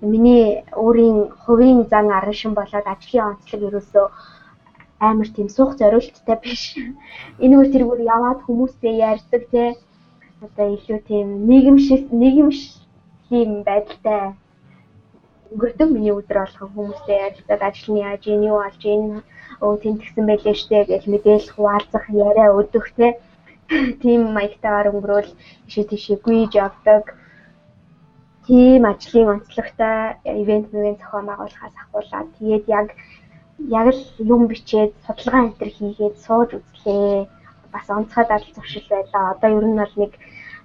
Миний 0.02 0.64
өөрийн 0.84 1.18
хувийн 1.44 1.80
зан 1.92 2.08
арын 2.18 2.38
шин 2.40 2.54
болоод 2.56 2.86
ажлын 2.94 3.28
онцлог 3.30 3.62
ерөөсөө 3.68 4.06
амар 5.00 5.30
тийм 5.36 5.48
суух 5.56 5.72
зориулттай 5.80 6.38
биш. 6.44 6.64
Энэгээр 7.44 7.72
тэргээр 7.74 8.02
яваад 8.16 8.40
хүмүүстэй 8.44 8.96
ярьдаг 9.12 9.44
те 9.54 9.64
одоо 10.46 10.68
илүү 10.76 11.00
тийм 11.10 11.28
нийгэмшил 11.50 12.04
нийгэмшлийн 12.22 13.52
байдалтай 13.68 14.22
өнгөрдөг 15.52 15.90
миний 15.92 16.14
өдөр 16.20 16.38
болгон 16.42 16.70
хүмүүстэй 16.76 17.18
ярилцаад 17.26 17.62
ажлын 17.70 17.98
яаж 18.08 18.24
юу 18.28 18.58
болж 18.64 18.82
ийн 18.86 19.04
өө 19.66 19.74
тэмтгсэн 19.84 20.26
байлээ 20.28 20.56
штэ 20.62 20.80
гэж 20.92 21.04
мэдээлэл 21.12 21.54
хуваалцах 21.56 22.06
яриа 22.28 22.56
өгөх 22.60 22.88
те 22.98 23.08
тийм 24.02 24.22
маягтайгаар 24.36 24.92
өнгөрөөл 24.94 25.32
ишээ 25.68 25.86
тийшээ 25.90 26.18
гүйж 26.26 26.52
явдаг. 26.66 27.04
Тийм 28.50 28.82
ажлын 28.92 29.30
онцлогтой 29.34 30.18
ивент 30.42 30.74
мөвийн 30.74 30.98
зохион 30.98 31.26
байгуулахаас 31.30 31.76
ахуулаад 31.78 32.28
тэгээд 32.38 32.66
яг 32.80 32.88
яг 33.80 33.88
л 33.94 34.02
юм 34.34 34.42
бичээд 34.50 34.92
судалгаа 35.06 35.42
энэ 35.46 35.58
төр 35.60 35.70
хийгээд 35.78 36.16
сууж 36.26 36.50
үзлээ. 36.58 37.30
Бас 37.74 37.86
онцгой 37.94 38.26
дадал 38.26 38.54
зуршил 38.56 38.88
байлаа. 38.90 39.24
Одоо 39.38 39.50
ер 39.54 39.66
нь 39.70 39.78
бол 39.78 39.96
нэг 40.02 40.14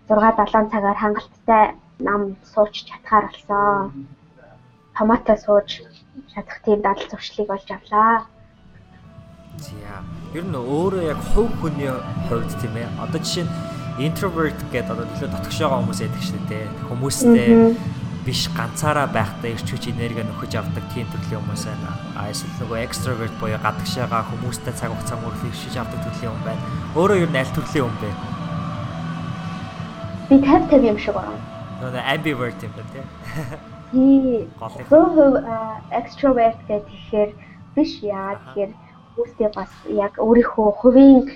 6 0.09 0.16
7 0.16 0.72
цагаар 0.72 0.99
хангалттай 1.01 1.64
нам 2.01 2.22
сууч 2.53 2.74
чадхаар 2.89 3.24
болсон. 3.28 4.09
Томатоо 4.97 5.37
сууж 5.37 5.68
чадах 6.32 6.59
тийм 6.64 6.80
дадал 6.80 7.09
зуршлыг 7.12 7.49
олж 7.53 7.68
авлаа. 7.68 8.24
За. 9.61 10.01
Ер 10.32 10.45
нь 10.49 10.57
өөрөө 10.57 11.03
яг 11.12 11.20
хувь 11.37 11.53
хүний 11.61 11.93
хувьд 12.32 12.49
тийм 12.61 12.80
ээ. 12.80 12.89
Одоо 13.05 13.20
жишээ 13.20 13.45
нь 13.45 13.53
introvert 13.99 14.59
гэдэг 14.72 14.90
одоо 14.90 15.07
илүү 15.14 15.28
дотгошоогоо 15.30 15.78
хүмүүс 15.82 16.01
байдаг 16.03 16.22
шүү 16.26 16.40
дээ. 16.51 16.66
Хүмүүстэй 16.90 17.49
биш 18.24 18.49
ганцаараа 18.57 19.07
байхдаа 19.07 19.53
ирч 19.53 19.68
хүч 19.68 19.92
энерги 19.92 20.24
нөхөж 20.24 20.53
авдаг 20.57 20.84
тийм 20.95 21.07
төрлийн 21.12 21.45
хүмүүс 21.45 21.64
байна. 21.68 21.92
А 22.16 22.32
эсвэл 22.32 22.59
нөгөө 22.64 22.78
extrovert 22.82 23.34
буюу 23.38 23.61
гадагшаага 23.61 24.24
хүмүүстэй 24.32 24.74
цаг 24.74 24.90
хугацаа 24.90 25.18
мөрөглөж 25.22 25.59
хийж 25.61 25.76
авдаг 25.78 26.01
төрлийн 26.03 26.32
хүн 26.32 26.45
байна. 26.49 26.62
Өөрөө 26.97 27.22
ер 27.22 27.30
нь 27.30 27.38
аль 27.38 27.55
төрлийн 27.55 27.86
хүн 27.86 27.99
бэ? 28.01 28.11
Би 30.28 30.36
50 30.40 30.72
50 30.72 30.90
юм 30.90 30.99
шиг 30.99 31.14
байна. 31.14 31.38
Нөгөө 31.84 32.03
ambivert 32.03 32.61
юм 32.64 32.72
байна 32.74 32.90
тийм. 32.97 33.07
Тий. 33.92 34.49
Гол 34.90 35.38
extrovert 35.95 36.59
гэхээр 36.66 37.30
биш 37.76 38.01
яа 38.03 38.40
тэгэхээр 38.40 38.72
өөртөө 39.20 39.51
бас 39.55 39.70
яг 39.92 40.18
өөрийнхөө 40.18 40.68
хувийн 40.82 41.30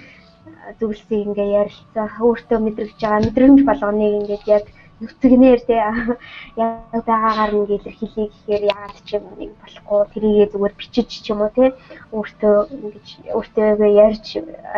зүйлсийг 0.78 1.26
ингээ 1.28 1.48
ярилцах, 1.60 2.14
өөртөө 2.20 2.58
мэдрэгж 2.62 2.98
байгаа 3.00 3.24
мэдрэмж 3.24 3.60
болгоныг 3.64 4.12
ингээд 4.20 4.44
яг 4.56 4.64
нүцгнээр 5.00 5.60
тий 5.68 5.80
яг 6.64 7.04
байгаагаар 7.08 7.52
нэг 7.54 7.70
илэрхийлье 7.76 8.26
гэхээр 8.28 8.62
яагаад 8.74 8.98
ч 9.06 9.08
юм 9.16 9.24
нэг 9.38 9.50
болохгүй 9.62 10.00
тэрийгээ 10.12 10.50
зүгээр 10.52 10.74
бичиж 10.78 11.08
ч 11.22 11.26
юм 11.32 11.40
уу 11.42 11.52
тий 11.54 11.70
өөртөө 12.16 12.56
ингэж 12.74 13.06
өөртөө 13.36 13.68
ярьж 14.06 14.26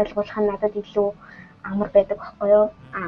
ойлгуулах 0.01 0.39
нь 0.41 0.49
надад 0.51 0.75
илүү 0.83 1.09
амар 1.71 1.91
байдаг 1.93 2.19
байхгүй 2.21 2.49
юу? 2.59 2.67
А 2.99 3.01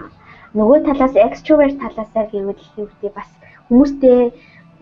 нөгөө 0.57 0.78
талаас 0.89 1.14
extrovert 1.26 1.76
талаасаа 1.85 2.24
гэвэл 2.33 2.64
юу 2.80 2.89
гэдэг 2.89 3.12
бас 3.16 3.30
хүмүүстэй 3.68 4.18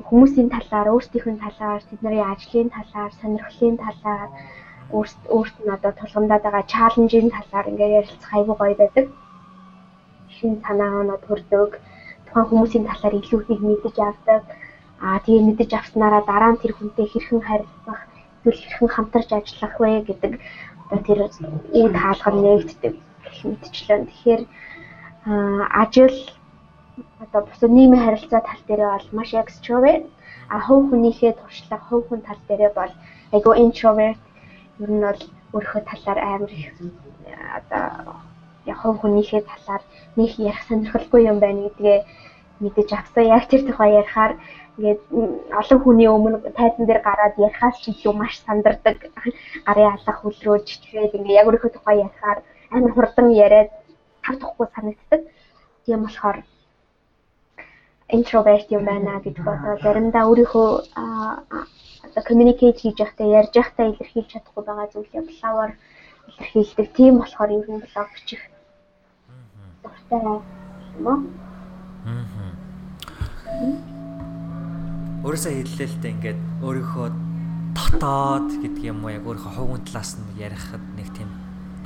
хүмүүсийн 0.09 0.49
талаар 0.55 0.89
өөрсдийнхөө 0.95 1.37
талаар 1.45 1.83
тэдний 1.89 2.23
ажлын 2.33 2.69
талаар 2.77 3.13
сонирхлын 3.21 3.77
талаар 3.85 4.29
өөрт 4.93 5.57
нь 5.65 5.75
одоо 5.77 5.93
тулгамдаад 5.97 6.43
байгаа 6.45 6.65
чаленжийн 6.75 7.31
талаар 7.37 7.67
ингээд 7.71 7.97
ярилцах 8.01 8.33
айгүй 8.35 8.57
гоё 8.59 8.75
байдаг. 8.81 9.07
Шинэ 10.35 10.63
санаанууд 10.67 11.23
хүрдэг. 11.27 11.71
Тухайн 12.27 12.47
хүмүүсийн 12.49 12.85
талаар 12.91 13.15
илүү 13.21 13.41
их 13.53 13.61
мэдэж 13.69 13.97
авдаг. 13.99 14.43
Аа 15.07 15.19
тэгээ 15.25 15.47
мэдэж 15.47 15.71
авснараа 15.75 16.23
дараа 16.27 16.53
нь 16.53 16.61
тэр 16.63 16.73
хүнтэй 16.75 17.07
хэрхэн 17.09 17.41
харилцах, 17.49 18.01
эсвэл 18.45 18.61
хэрхэн 18.61 18.91
хамтарч 18.95 19.31
ажиллах 19.33 19.75
вэ 19.81 19.91
гэдэг 20.09 20.33
одоо 20.85 21.01
тэр 21.07 21.19
үе 21.77 21.89
хаалга 22.03 22.31
нэгддэг 22.35 22.95
гэх 23.25 23.39
мэтчлэн. 23.47 24.03
Тэгэхээр 24.09 24.43
ажил 25.83 26.17
одоо 27.25 27.41
бусад 27.47 27.71
нийгмийн 27.71 28.05
харилцаа 28.05 28.41
тал 28.45 28.63
дээрээ 28.67 28.91
бол 28.93 29.09
маш 29.13 29.31
extrovert 29.35 30.05
а 30.49 30.59
хувь 30.67 30.89
хүнийхээ 30.91 31.33
туршлага 31.39 31.85
хувь 31.89 32.07
хүн 32.09 32.21
тал 32.27 32.41
дээрээ 32.49 32.73
бол 32.75 32.93
айгүй 33.35 33.55
introvert 33.65 34.21
ер 34.83 34.91
нь 34.91 35.05
бол 35.05 35.23
өөрийнхөө 35.55 35.83
талаар 35.91 36.19
амар 36.33 36.51
их 36.51 36.73
одоо 37.59 37.85
яг 38.71 38.79
хувь 38.81 39.01
хүнийхээ 39.01 39.43
талаар 39.51 39.83
нэг 40.17 40.31
ярих 40.39 40.63
сонирхолтой 40.69 41.23
юм 41.31 41.39
байна 41.41 41.61
гэдгээ 41.69 41.99
мэдэж 42.61 42.89
авсан. 42.93 43.25
Яг 43.37 43.45
тэр 43.49 43.63
тухай 43.67 43.91
ярихаар 44.01 44.33
ингээд 44.77 45.01
олон 45.61 45.79
хүний 45.81 46.09
өмнө 46.09 46.39
тайзан 46.59 46.85
дээр 46.87 47.01
гараад 47.09 47.35
ярихаас 47.47 47.77
ч 47.83 47.85
илүү 47.93 48.13
маш 48.17 48.35
сандардаг. 48.47 48.97
Гарын 49.67 49.93
алах 49.95 50.19
хөлрөөж 50.21 50.67
тэгээд 50.85 51.17
ингээд 51.17 51.39
яг 51.41 51.47
өөрийнхөө 51.49 51.73
тухай 51.75 51.97
ярихаар 52.05 52.39
амар 52.75 52.93
хурдан 52.95 53.29
яриад 53.47 53.71
тавдахгүй 54.25 54.67
санагддаг. 54.75 55.21
Тийм 55.85 56.01
болохоор 56.05 56.39
introvert 58.17 58.69
юм 58.77 58.85
байна 58.85 59.21
гэж 59.25 59.37
бодоод 59.47 59.83
заримдаа 59.85 60.25
өөрийнхөө 60.29 60.69
одоо 62.05 62.23
communicate 62.25 62.81
хийж 62.81 62.97
байхдаа 62.99 63.27
ярьж 63.41 63.55
байхдаа 63.55 63.87
илэрхийлж 63.91 64.29
чадахгүй 64.33 64.65
байгаа 64.65 64.89
зүйлээ 64.93 65.23
блогоор 65.29 65.73
илэрхийлдэг. 66.29 66.89
Тийм 66.97 67.15
болохоор 67.19 67.51
ер 67.51 67.67
нь 67.69 67.83
блог 67.85 68.09
бичих 68.15 68.43
дуртай 69.83 70.21
юм 70.21 71.07
уу? 71.07 71.19
Аа. 72.07 72.53
Өөрөөсөө 75.25 75.53
хэллээ 75.53 75.89
л 75.89 76.01
дээ 76.01 76.13
ингээд 76.17 76.41
өөрийнхөө 76.65 77.09
дотоод 77.77 78.49
гэдэг 78.65 78.85
юм 78.89 79.05
уу 79.05 79.13
яг 79.13 79.25
өөрийнхөө 79.29 79.53
хувийн 79.53 79.85
талаас 79.85 80.17
нь 80.17 80.41
ярихад 80.41 80.85
нэг 80.97 81.09
тийм 81.13 81.29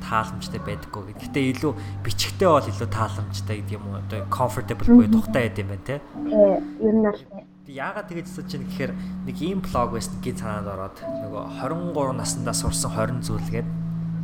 тааламжтай 0.05 0.61
байдаггүй. 0.63 1.19
Гэхдээ 1.19 1.45
илүү 1.59 1.73
бичгтээ 2.05 2.49
бол 2.49 2.71
илүү 2.71 2.89
тааламжтай 2.95 3.57
гэдэг 3.59 3.75
юм 3.75 3.85
уу? 3.91 3.99
Одоо 4.01 4.21
comfortable 4.31 4.87
буюу 4.87 5.11
тухтай 5.11 5.51
байд 5.51 5.59
юм 5.59 5.69
байна 5.75 5.87
те. 5.89 5.97
Тий, 6.31 6.53
ер 6.87 6.95
нь 6.95 7.05
бол 7.05 7.21
яагаад 7.69 8.09
тэгэж 8.09 8.27
асууж 8.29 8.47
чинь 8.51 8.67
гэхээр 8.69 8.93
нэг 9.25 9.37
ийм 9.41 9.65
блог 9.65 9.97
байсан 9.97 10.21
гин 10.21 10.37
санаанд 10.37 10.69
ороод 10.69 10.97
нөгөө 11.01 11.45
23 11.65 12.13
наснда 12.13 12.53
сурсан 12.53 12.93
20 12.93 13.25
зүйл 13.25 13.49
гээд 13.49 13.69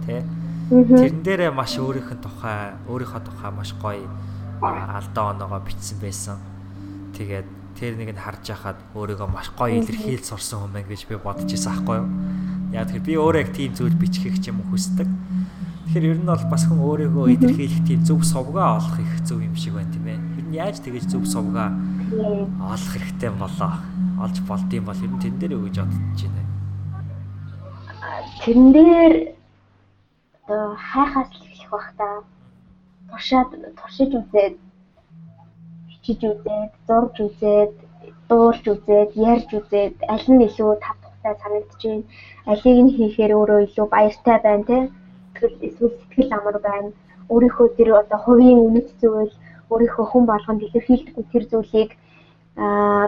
тий 0.05 0.21
Тэрэн 0.71 1.27
дээрээ 1.27 1.51
маш 1.51 1.75
өөрийнх 1.83 2.15
нь 2.15 2.23
тухай 2.23 2.79
өөрийнхөө 2.87 3.23
тухай 3.27 3.51
маш 3.51 3.75
гоё 3.75 4.07
алдаа 4.63 5.35
оноогоо 5.35 5.67
бичсэн 5.67 5.99
байсан. 5.99 6.39
Тэгээд 7.19 7.49
тэр 7.75 7.99
нэг 7.99 8.15
нь 8.15 8.23
харж 8.23 8.55
байхад 8.55 8.79
өөрийгөө 8.95 9.27
маш 9.27 9.51
гоё 9.59 9.83
илэрхийлж 9.83 10.31
сурсан 10.31 10.71
байна 10.71 10.87
гэж 10.87 11.11
би 11.11 11.19
бодож 11.19 11.51
ирсэн 11.51 11.75
аахгүй 11.75 11.97
юу. 11.99 12.09
Яа 12.71 12.87
тэгэхээр 12.87 13.03
би 13.03 13.15
өөрөө 13.19 13.43
яг 13.43 13.51
тийм 13.51 13.75
зүйл 13.75 13.99
бичихийг 13.99 14.39
ч 14.39 14.55
юм 14.55 14.63
уу 14.63 14.71
хүсдэг. 14.71 15.11
Тэгэхээр 15.91 16.07
ер 16.07 16.19
нь 16.23 16.31
бол 16.31 16.47
бас 16.47 16.63
хүн 16.71 16.87
өөрийгөө 16.87 17.27
илэрхийлэх 17.35 17.83
тийм 17.83 18.01
зөв 18.07 18.23
совгоо 18.23 18.79
олох 18.79 18.95
их 19.03 19.27
зөв 19.27 19.43
юм 19.43 19.59
шиг 19.59 19.75
байна 19.75 19.91
тийм 19.91 20.07
ээ. 20.07 20.23
Ер 20.39 20.47
нь 20.47 20.55
яаж 20.55 20.79
тэгэж 20.87 21.11
зөв 21.11 21.27
сувгаа 21.27 21.75
олох 22.11 22.91
хэрэгтэй 22.93 23.31
болоо. 23.31 23.73
Олж 24.23 24.37
болдсон 24.49 24.85
бол 24.85 25.03
ер 25.05 25.11
нь 25.15 25.21
тэн 25.23 25.35
дээр 25.39 25.53
юу 25.57 25.65
гэж 25.67 25.77
бодож 25.81 26.21
байна. 26.27 26.43
Тэрэн 28.43 28.69
дээр 28.75 29.15
одоо 30.35 30.75
хайхаас 30.91 31.31
л 31.31 31.47
эхлэх 31.47 31.71
бах 31.71 31.89
та. 31.99 32.09
Туршаад 33.11 33.51
туршиж 33.79 34.11
үзээд 34.21 34.55
хичиж 35.91 36.21
үзээд, 36.31 36.71
зурж 36.87 37.17
үзээд, 37.27 37.73
дуулж 38.29 38.65
үзээд, 38.75 39.11
ярьж 39.31 39.51
үзээд 39.59 39.97
аль 40.13 40.29
нь 40.35 40.45
илүү 40.49 40.71
тав 40.83 40.97
тухтай 41.03 41.35
санагдаж 41.43 41.83
байна. 41.83 42.05
Алийг 42.51 42.79
нь 42.85 42.95
хийхээр 42.97 43.33
өөрөө 43.39 43.61
илүү 43.67 43.87
баяртай 43.95 44.39
байна 44.43 44.65
те. 44.71 44.79
Тэгэл 45.35 45.67
эсвэл 45.69 45.95
сэтгэл 45.99 46.33
амар 46.35 46.59
байна. 46.59 46.91
Өөрийнхөө 47.31 47.69
тэр 47.77 47.89
одоо 48.03 48.19
хувийн 48.25 48.59
үнэт 48.67 48.89
зүйл 49.01 49.31
өөрийнхөө 49.73 50.07
хүн 50.11 50.25
болгонд 50.29 50.61
илэрхийлдэг 50.67 51.27
тэр 51.33 51.45
зүйлийг 51.51 51.91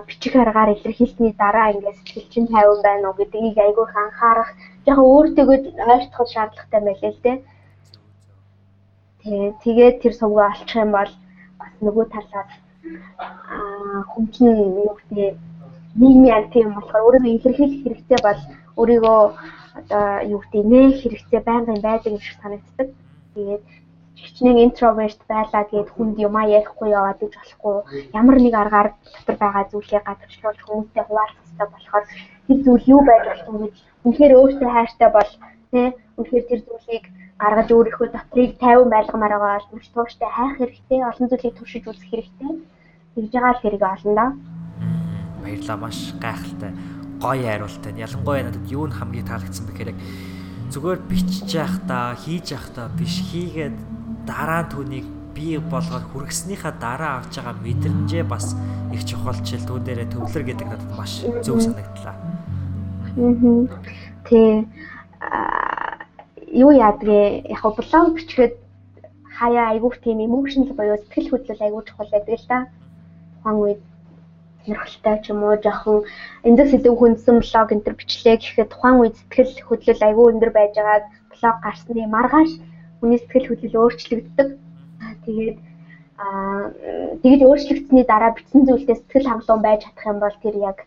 бичих 0.06 0.34
аргаар 0.36 0.70
илэрхийлсний 0.72 1.32
дараа 1.42 1.72
ингээд 1.72 1.98
сэтгэл 1.98 2.28
чинь 2.32 2.48
50 2.48 2.82
байна 2.86 3.08
уу 3.08 3.18
гэдгийг 3.18 3.58
айгүй 3.58 3.84
их 3.86 3.96
анхаарах 3.96 4.50
яг 4.90 4.98
өөртөө 4.98 5.44
ойлгох 5.92 6.28
шаардлагатай 6.32 6.80
байлээ 6.84 7.12
л 7.12 7.22
дээ. 7.24 7.36
Тэг. 9.22 9.54
Тэгээд 9.62 9.96
тэр 10.02 10.14
сувгаа 10.14 10.50
олчих 10.50 10.78
юм 10.84 10.90
бол 10.96 11.12
бас 11.58 11.72
нөгөө 11.84 12.06
талаас 12.14 12.52
аа 13.54 14.02
хүмчин 14.12 14.56
юу 14.82 14.96
гэдэг 14.98 15.34
нийгмийн 16.00 16.36
анти 16.38 16.58
юм 16.64 16.72
болохоор 16.74 17.04
өөрийгөө 17.06 17.34
илэрхийлэх 17.36 17.82
хэрэгтэй 17.84 18.20
бол 18.26 18.40
өөрийгөө 18.80 19.20
одоо 19.78 20.06
юу 20.32 20.40
гэдэг 20.42 20.64
нэх 20.72 20.94
хэрэгтэй 21.02 21.40
байнгын 21.44 21.80
байдаг 21.86 22.12
юм 22.12 22.20
шиг 22.20 22.36
санагддаг. 22.42 22.88
Тэгээд 23.34 23.62
хичнээн 24.24 24.64
интроверт 24.66 25.20
байлаа 25.28 25.62
гэд 25.70 25.88
хүнд 25.92 26.16
юмаа 26.26 26.46
ярихгүй 26.58 26.88
яваад 26.98 27.20
иж 27.26 27.34
болохгүй. 27.36 27.76
Ямар 28.18 28.36
нэг 28.40 28.54
аргаар 28.54 28.88
дотор 29.14 29.36
байгаа 29.42 29.64
зүйлээ 29.70 30.02
гадагшлуулж 30.06 30.60
хүмүүстэй 30.62 31.04
хуваалцах 31.06 31.42
хэрэгтэй 31.42 31.68
болохоор 31.70 32.04
тэр 32.46 32.58
зүйл 32.64 32.90
юу 32.94 33.00
байж 33.08 33.24
болох 33.26 33.48
юм 33.50 33.58
гэж 33.62 33.74
үнэхээр 34.04 34.32
өөртөө 34.38 34.70
хайртай 34.72 35.10
бол 35.12 35.32
тий 35.72 35.86
үнэхээр 36.18 36.44
тэр 36.48 36.60
зүйлийг 36.66 37.04
гаргаж 37.42 37.68
өөрийнхөө 37.74 38.08
дотрыг 38.14 38.50
50 38.62 38.94
байлгамаар 38.94 39.34
байгаа 39.34 39.58
бол 39.58 39.72
маш 39.74 39.86
тууштай 39.90 40.30
хайх 40.32 40.54
хэрэгтэй 40.58 41.00
олон 41.10 41.26
зүйлийг 41.28 41.54
туршиж 41.56 41.84
үзэх 41.90 42.10
хэрэгтэй. 42.10 42.52
Тэгж 43.14 43.32
байгаа 43.34 43.52
л 43.54 43.62
хэрэг 43.62 43.82
олно 43.82 44.14
да 44.20 44.26
баярлаа 45.42 45.76
маш 45.76 46.14
гайхалтай. 46.20 46.72
Гоё 47.20 47.42
хариултаа 47.46 47.92
ялангуяа 47.92 48.46
надад 48.46 48.66
юу 48.70 48.86
нь 48.86 48.94
хамгийн 48.94 49.26
таалагдсан 49.26 49.66
бэ 49.66 49.72
гэхээр 49.72 49.90
зүгээр 50.70 51.00
бичиж 51.10 51.50
явах 51.54 51.78
та 51.86 52.14
хийж 52.14 52.46
явах 52.54 52.70
та 52.74 52.88
биш 52.98 53.22
хийгээд 53.30 53.76
дараа 54.26 54.62
түүнийг 54.72 55.06
бий 55.34 55.58
болгоод 55.58 56.04
хүргэснийхаа 56.12 56.72
дараа 56.80 57.12
авч 57.20 57.40
байгаа 57.40 57.56
мэдрэмжээ 57.64 58.24
бас 58.24 58.56
их 58.92 59.02
чухалчил 59.08 59.64
түү 59.64 59.78
дээрээ 59.82 60.08
төвлөр 60.12 60.44
гэдэг 60.46 60.66
надад 60.68 60.92
маш 60.96 61.12
зөв 61.44 61.58
санагдлаа. 61.64 62.16
Тий. 64.28 64.68
Юу 66.52 66.70
яадгээ 66.70 67.48
яг 67.48 67.62
блог 67.64 68.06
бичгээд 68.16 68.54
хаяа 69.38 69.72
айгуух 69.72 69.96
тийм 70.04 70.20
emotional 70.20 70.76
боёо 70.76 70.96
сэтгэл 71.00 71.32
хөдлөл 71.32 71.64
айгуу 71.64 71.82
чухал 71.88 72.10
байдаг 72.12 72.36
л 72.36 72.46
да. 72.48 72.58
Тухайн 73.40 73.56
үед 73.56 73.80
сонирхолтой 74.64 75.16
ч 75.24 75.26
юм 75.32 75.40
уу 75.42 75.56
жоохон 75.64 76.04
эндээс 76.44 76.76
илүү 76.76 76.94
хүндсэн 76.96 77.36
блог 77.40 77.68
энэ 77.72 77.84
төр 77.84 77.96
бичлээ 77.96 78.36
гэхэд 78.36 78.70
тухайн 78.70 79.00
үед 79.00 79.16
сэтгэл 79.16 79.64
хөдлөл 79.66 80.06
айгүй 80.06 80.26
өндөр 80.32 80.50
байж 80.54 80.72
байгаа 80.76 81.00
блог 81.32 81.56
гарсны 81.64 82.04
маргааш 82.06 82.52
хүний 83.02 83.18
сэтгэл 83.18 83.48
хөдлөл 83.50 83.80
өөрчлөгддөг. 83.82 84.48
Тэгээд 85.26 85.58
аа 86.22 86.70
тэгж 87.22 87.40
өөрчлөгдсөний 87.42 88.06
дараа 88.06 88.30
бичсэн 88.38 88.62
зүйлдээ 88.62 88.96
сэтгэл 89.02 89.28
хангалуун 89.28 89.62
байж 89.66 89.80
чадах 89.82 90.06
юм 90.06 90.18
бол 90.22 90.36
тэр 90.42 90.54
яг 90.70 90.78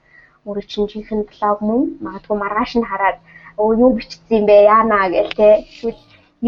өөрөө 0.47 0.65
чинь 0.71 0.87
жинхэнэ 0.91 1.27
блог 1.27 1.59
мөн 1.67 1.81
магадгүй 2.05 2.37
маргааш 2.39 2.71
нь 2.79 2.87
хараад 2.87 3.17
өө 3.59 3.71
юу 3.83 3.91
бичсэн 3.99 4.31
юм 4.39 4.45
бэ 4.47 4.55
яана 4.75 5.11
гэл 5.11 5.31
те 5.39 5.49
эсвэл 5.67 5.99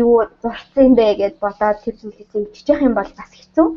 юу 0.04 0.14
зурсан 0.42 0.84
юм 0.88 0.94
бэ 0.96 1.06
гэд 1.20 1.36
бодоод 1.44 1.78
тэр 1.84 1.96
зүйлийг 2.00 2.32
иччих 2.56 2.80
юм 2.88 2.94
бол 2.96 3.12
бас 3.20 3.32
хэцүү. 3.36 3.68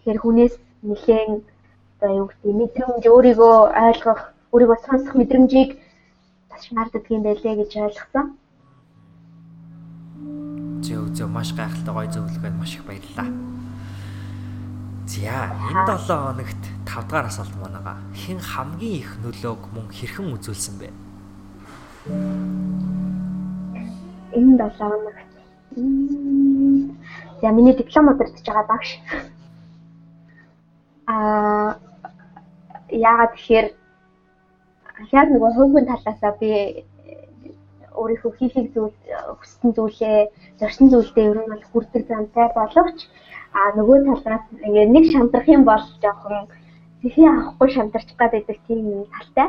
Тэгэхээр 0.00 0.18
хүнээс 0.22 0.54
нэлээд 0.88 1.44
одоо 2.00 2.10
юу 2.20 2.26
гэдэг 2.30 2.52
мэдрэмж 2.60 3.04
өөрийгөө 3.12 3.56
ойлгох, 3.86 4.20
өөрийгөө 4.52 4.78
сонсох 4.86 5.14
мэдрэмжийг 5.18 5.70
бас 6.50 6.62
шаарддаг 6.64 7.04
юм 7.12 7.22
байлээ 7.26 7.54
гэж 7.60 7.70
ойлгосон. 7.84 8.26
Зөв 10.84 11.12
зөв 11.16 11.28
маш 11.28 11.52
гайхалтай 11.54 11.94
гоё 11.94 12.08
зөвлөгөөнд 12.10 12.58
маш 12.60 12.74
их 12.76 12.84
баярлалаа. 12.84 13.28
За 15.10 15.52
энэ 15.70 15.84
7 15.86 16.06
хоногт 16.06 16.62
5 16.86 17.10
дахь 17.10 17.28
асуулт 17.28 17.54
манайга 17.60 17.94
хэн 18.14 18.38
хамгийн 18.38 19.00
их 19.02 19.10
нөлөөг 19.22 19.62
мөн 19.74 19.86
хэрхэн 19.90 20.32
үзүүлсэн 20.34 20.74
бэ? 20.80 20.88
Энэ 24.38 24.54
7 24.56 24.78
хоногт 24.78 25.30
За 27.40 27.50
миний 27.50 27.74
диплом 27.74 28.08
удирдах 28.08 28.44
байгаа 28.44 28.66
багш. 28.68 28.90
Аа 31.06 31.78
яагаад 32.90 33.32
тэгэхээр 33.34 33.66
яг 35.12 35.26
нөгөө 35.30 35.50
хувийн 35.56 35.86
талаасаа 35.88 36.32
би 36.40 36.84
өөрийнхөө 37.98 38.32
хийхийг 38.38 38.68
зүйл 38.74 38.96
хүссэн 39.38 39.70
зүйлээ 39.76 40.18
зорьсон 40.60 40.88
зүйлдээ 40.90 41.30
ер 41.30 41.38
нь 41.42 41.50
бол 41.50 41.64
хүрдэг 41.70 42.02
замтай 42.06 42.46
боловч 42.54 42.98
а 43.52 43.74
нөгөө 43.76 43.98
талаас 44.06 44.44
ингээ 44.66 44.86
нэг 44.94 45.04
шамдрах 45.12 45.46
юм 45.48 45.62
бол 45.66 45.84
жоохон 46.02 46.46
сэхий 47.02 47.26
авахгүй 47.26 47.68
шамдарч 47.74 48.08
гадаг 48.20 48.46
тийм 48.66 49.06
талтай. 49.14 49.48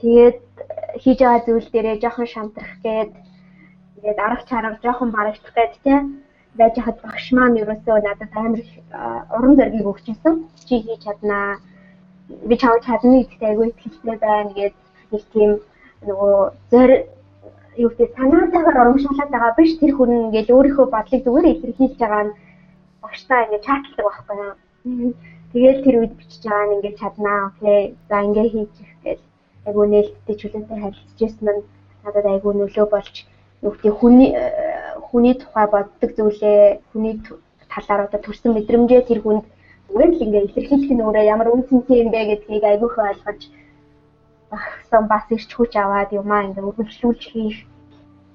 Тэгээд 0.00 0.38
хийж 1.02 1.18
байгаа 1.20 1.46
зүйл 1.46 1.68
дээрээ 1.72 1.96
жоохон 2.02 2.28
шамдрах 2.34 2.74
гээд 2.84 3.12
ингээд 3.96 4.18
арга 4.26 4.44
чарга 4.50 4.78
жоохон 4.84 5.10
барагдах 5.16 5.54
гээд 5.56 5.72
тийм 5.84 6.02
байж 6.58 6.74
хад 6.84 6.98
багш 7.04 7.26
маань 7.32 7.60
ерөөсөө 7.62 7.96
надад 8.04 8.32
амар 8.36 8.60
уран 9.36 9.54
зориг 9.56 9.86
өгчээсэн. 9.92 10.34
Чи 10.68 10.74
хийж 10.84 11.00
чаднаа. 11.04 11.60
Би 12.48 12.54
чамд 12.60 12.84
чадна 12.86 13.16
гэдэгт 13.22 13.42
айгүй 13.48 13.66
итгэлтэй 13.70 14.16
байна 14.20 14.52
гэд 14.58 14.74
нэг 15.12 15.22
тийм 15.32 15.50
нөгөө 16.04 16.36
зөр 16.70 16.90
юу 17.76 17.90
гэдэг 17.90 18.16
санаатайгаар 18.16 18.80
урамшуулаад 18.82 19.30
байгаа 19.32 19.52
биш 19.56 19.72
тэр 19.80 19.92
хүн 19.96 20.10
ингээл 20.28 20.54
өөрийнхөө 20.56 20.86
бодлыг 20.92 21.22
зүгээр 21.24 21.50
илэрхийлж 21.52 21.96
байгаа 22.00 22.24
нь 22.24 22.36
багштай 23.02 23.40
ингээд 23.44 23.66
чаталдаг 23.66 24.04
байхгүй 24.06 24.36
юу. 24.40 25.12
Тэгээд 25.52 25.78
тэр 25.84 25.94
үед 26.00 26.12
бичиж 26.18 26.42
байгаа 26.44 26.66
нь 26.66 26.74
ингээд 26.76 27.00
чаднаа 27.00 27.38
окей. 27.48 27.80
За 28.08 28.16
ингээд 28.26 28.52
хийчих 28.52 28.90
гэж 29.04 29.20
айгүй 29.66 29.86
нээлттэй 29.88 30.36
чөлөөтэй 30.40 30.78
харилцажсэн 30.80 31.48
нь 31.56 31.66
надад 32.04 32.26
айгүй 32.32 32.52
нөлөө 32.56 32.86
болж 32.92 33.14
юу 33.64 33.72
гэдэг 33.72 33.94
хүний 34.00 34.30
хүний 35.08 35.34
тухай 35.34 35.66
боддог 35.74 36.10
зүйлээ 36.16 36.60
хүний 36.92 37.14
талаар 37.72 38.00
одоо 38.06 38.20
төрсэн 38.22 38.52
мэдрэмжээ 38.54 39.02
тэр 39.08 39.20
хүнд 39.22 39.44
зүгээр 39.88 40.10
л 40.12 40.24
ингээд 40.24 40.48
илэрхийлэх 40.48 40.92
нь 40.94 41.04
өөрөө 41.04 41.24
ямар 41.34 41.48
үнцэнтэй 41.54 41.96
юм 42.02 42.10
бэ 42.14 42.20
гэдгийг 42.30 42.64
айгүйх 42.64 42.94
ойлгож 42.98 43.40
багсан 44.56 45.04
бас 45.12 45.24
ирч 45.34 45.50
хүч 45.54 45.72
аваад 45.76 46.10
юмаа 46.20 46.44
ингээд 46.44 46.68
үргэлжлүүлж 46.68 47.22
хийх 47.32 47.58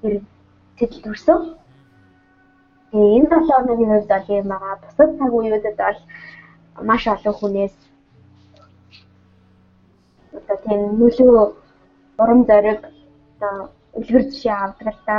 тэр 0.00 0.14
сэтэл 0.78 1.02
төрсөн. 1.04 1.40
Тэгээ 2.90 3.16
энэ 3.16 3.30
долоо 3.32 3.56
хоногийн 3.58 3.92
хувьд 3.92 4.10
бол 4.12 4.28
юм 4.38 4.48
байгаа. 4.52 4.74
Бусад 4.82 5.10
цаг 5.18 5.32
үеүүдэд 5.34 5.76
бол 5.82 6.00
маш 6.88 7.02
олон 7.14 7.34
хүнээс 7.36 7.74
одоо 10.38 10.56
тийм 10.64 10.80
нөлөө 11.00 11.44
урам 12.22 12.40
зориг 12.48 12.80
одоо 13.36 13.54
үлгэр 13.98 14.24
жишээ 14.30 14.56
авдаг 14.64 14.88
л 14.94 15.00
да. 15.06 15.18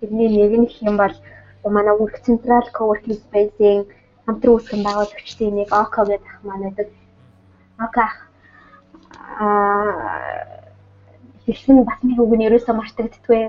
Тэрний 0.00 0.28
нэг 0.36 0.52
нь 0.60 0.68
гэх 0.68 0.82
юм 0.88 0.96
бол 1.02 1.14
манай 1.76 1.94
Work 2.00 2.16
Central 2.26 2.64
Co-working 2.76 3.18
Space-ийн 3.24 3.80
хамтран 4.24 4.54
үүсгэн 4.54 4.82
байгуулагчдын 4.84 5.54
нэг 5.56 5.68
ОКО 5.82 6.00
гэдэг 6.08 6.30
ах 6.32 6.40
маань 6.44 6.64
байдаг. 6.64 6.88
ОКО 7.84 8.00
аа 8.04 8.27
хэлсэн 11.44 11.84
бас 11.88 12.00
нэг 12.04 12.18
үг 12.20 12.32
нь 12.36 12.46
ерөөсөө 12.48 12.74
мартагддгүй. 12.76 13.40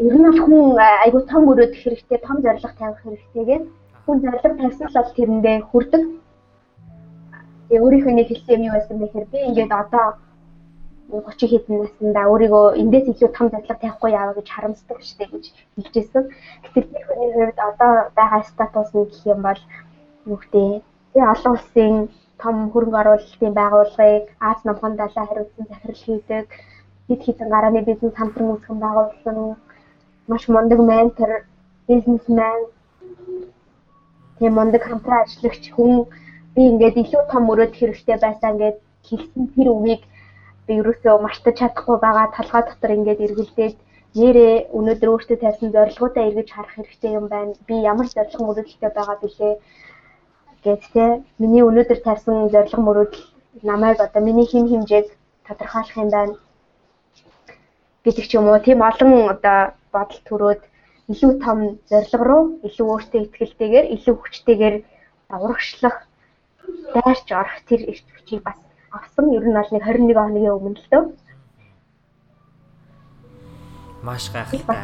Ер 0.00 0.14
нь 0.16 0.26
бол 0.26 0.40
хүн 0.44 0.78
айгуу 0.78 1.22
том 1.26 1.42
өрөөд 1.50 1.74
хэрэгтэй, 1.76 2.18
том 2.22 2.38
зорилго 2.44 2.70
тавих 2.78 3.00
хэрэгтэйгээд 3.02 3.64
хүн 4.04 4.16
зорилго 4.22 4.50
тавьсан 4.58 4.88
бол 4.94 5.10
тэрэндээ 5.16 5.56
хүрдэг. 5.70 6.02
Тэгээ 7.68 7.82
өөрийнхөө 7.84 8.14
нэг 8.14 8.28
хэлсэн 8.30 8.54
юм 8.54 8.66
юу 8.68 8.74
байсан 8.74 8.96
бэ 8.98 9.06
гэхээр 9.06 9.26
би 9.32 9.38
ингээд 9.48 9.72
одоо 9.82 10.06
30 11.10 11.50
хэдэн 11.50 11.76
наснда 11.82 12.22
өөрийгөө 12.30 12.64
эндээс 12.80 13.06
илүү 13.10 13.30
том 13.34 13.46
зорилго 13.50 13.76
тавихгүй 13.82 14.10
яаваа 14.14 14.34
гэж 14.38 14.48
харамсдаг 14.50 14.98
штеп 15.02 15.30
гэж 15.34 15.44
хэлжсэн. 15.74 16.24
Гэтэл 16.62 16.86
би 16.92 16.98
хүний 17.06 17.30
хувьд 17.34 17.58
одоо 17.58 17.92
байгаа 18.18 18.42
статус 18.46 18.90
нь 18.94 19.06
гэх 19.10 19.26
юм 19.26 19.40
бол 19.42 19.60
гэдэг 20.26 20.82
би 21.14 21.18
олон 21.32 21.52
улсын 21.58 21.94
том 22.42 22.56
хөрөнгө 22.72 23.00
оруулалтын 23.02 23.54
байгууллагыг 23.60 24.26
Аз 24.50 24.58
номхон 24.64 24.94
далаа 24.96 25.24
хариуцсан 25.26 25.66
захирал 25.68 26.02
хийдэг 26.04 26.46
хэд 27.08 27.20
хэдэн 27.26 27.48
гарааны 27.54 27.80
бизнес 27.88 28.14
хамтран 28.16 28.50
үүсгэн 28.52 28.78
байгуулсан 28.84 29.38
маш 30.30 30.42
мундаг 30.54 30.80
ментор 30.90 31.30
бизнесмен 31.88 32.60
тийм 34.38 34.52
мундаг 34.54 34.82
хамтран 34.86 35.22
ажиллагч 35.24 35.64
хүн. 35.74 35.92
Би 36.54 36.62
ингээд 36.70 36.96
илүү 37.02 37.22
том 37.32 37.44
өрөөд 37.52 37.74
хэрэгтэй 37.76 38.16
байсан 38.22 38.50
ингээд 38.54 38.78
хэлсэн 39.08 39.44
тэр 39.54 39.68
үгийг 39.74 40.02
би 40.66 40.72
ерөөсөө 40.80 41.14
мартаж 41.24 41.54
чадахгүй 41.58 41.96
байгаа 42.02 42.26
толгой 42.36 42.62
дотор 42.66 42.92
ингээд 42.98 43.24
эргэлдээд 43.26 43.76
нэрээ 44.18 44.54
өнөөдөр 44.78 45.12
өөртөө 45.12 45.38
тавьсан 45.40 45.70
зорилгоудаа 45.74 46.24
эргэж 46.28 46.48
харах 46.52 46.74
хэрэгтэй 46.74 47.12
юм 47.18 47.26
байна. 47.34 47.54
Би 47.66 47.74
ямар 47.92 48.06
зорилго 48.14 48.42
мөрөөдөлтэй 48.46 48.90
байгаа 48.94 49.16
бэлээ 49.22 49.54
те 50.64 51.04
миний 51.38 51.62
өнөөдөр 51.68 51.98
тавьсан 52.04 52.48
зорилго 52.52 52.80
мөрөөдөл 52.84 53.24
намайг 53.62 54.00
одоо 54.00 54.22
миний 54.22 54.46
хим 54.46 54.68
хэмжээг 54.68 55.06
тодорхойлох 55.46 55.96
юм 55.96 56.10
байна 56.10 56.34
гэдэг 58.04 58.24
ч 58.28 58.32
юм 58.38 58.48
уу 58.48 58.58
тийм 58.60 58.80
олон 58.80 59.10
одоо 59.34 59.58
бодол 59.92 60.20
төрөөд 60.28 60.62
илүү 61.12 61.32
том 61.44 61.58
зорилго 61.90 62.24
руу 62.24 62.44
илүү 62.66 62.86
өөртөө 62.92 63.20
ихтэйгээр 63.44 63.86
илүү 63.94 64.14
хүчтэйгээр 64.16 64.76
урагшлах 65.44 65.96
дайрч 66.94 67.28
орох 67.40 67.58
тэр 67.68 67.80
эрт 67.90 68.06
хүчийг 68.14 68.42
бас 68.46 68.58
авсан 68.90 69.26
ер 69.36 69.44
нь 69.46 69.56
бол 69.56 69.70
нэг 69.74 69.82
21 69.82 70.14
хоногийн 70.14 70.56
өмнө 70.56 70.78
л 70.78 70.90
дөө. 70.92 71.04
Маш 74.02 74.24
гайхалтай. 74.32 74.78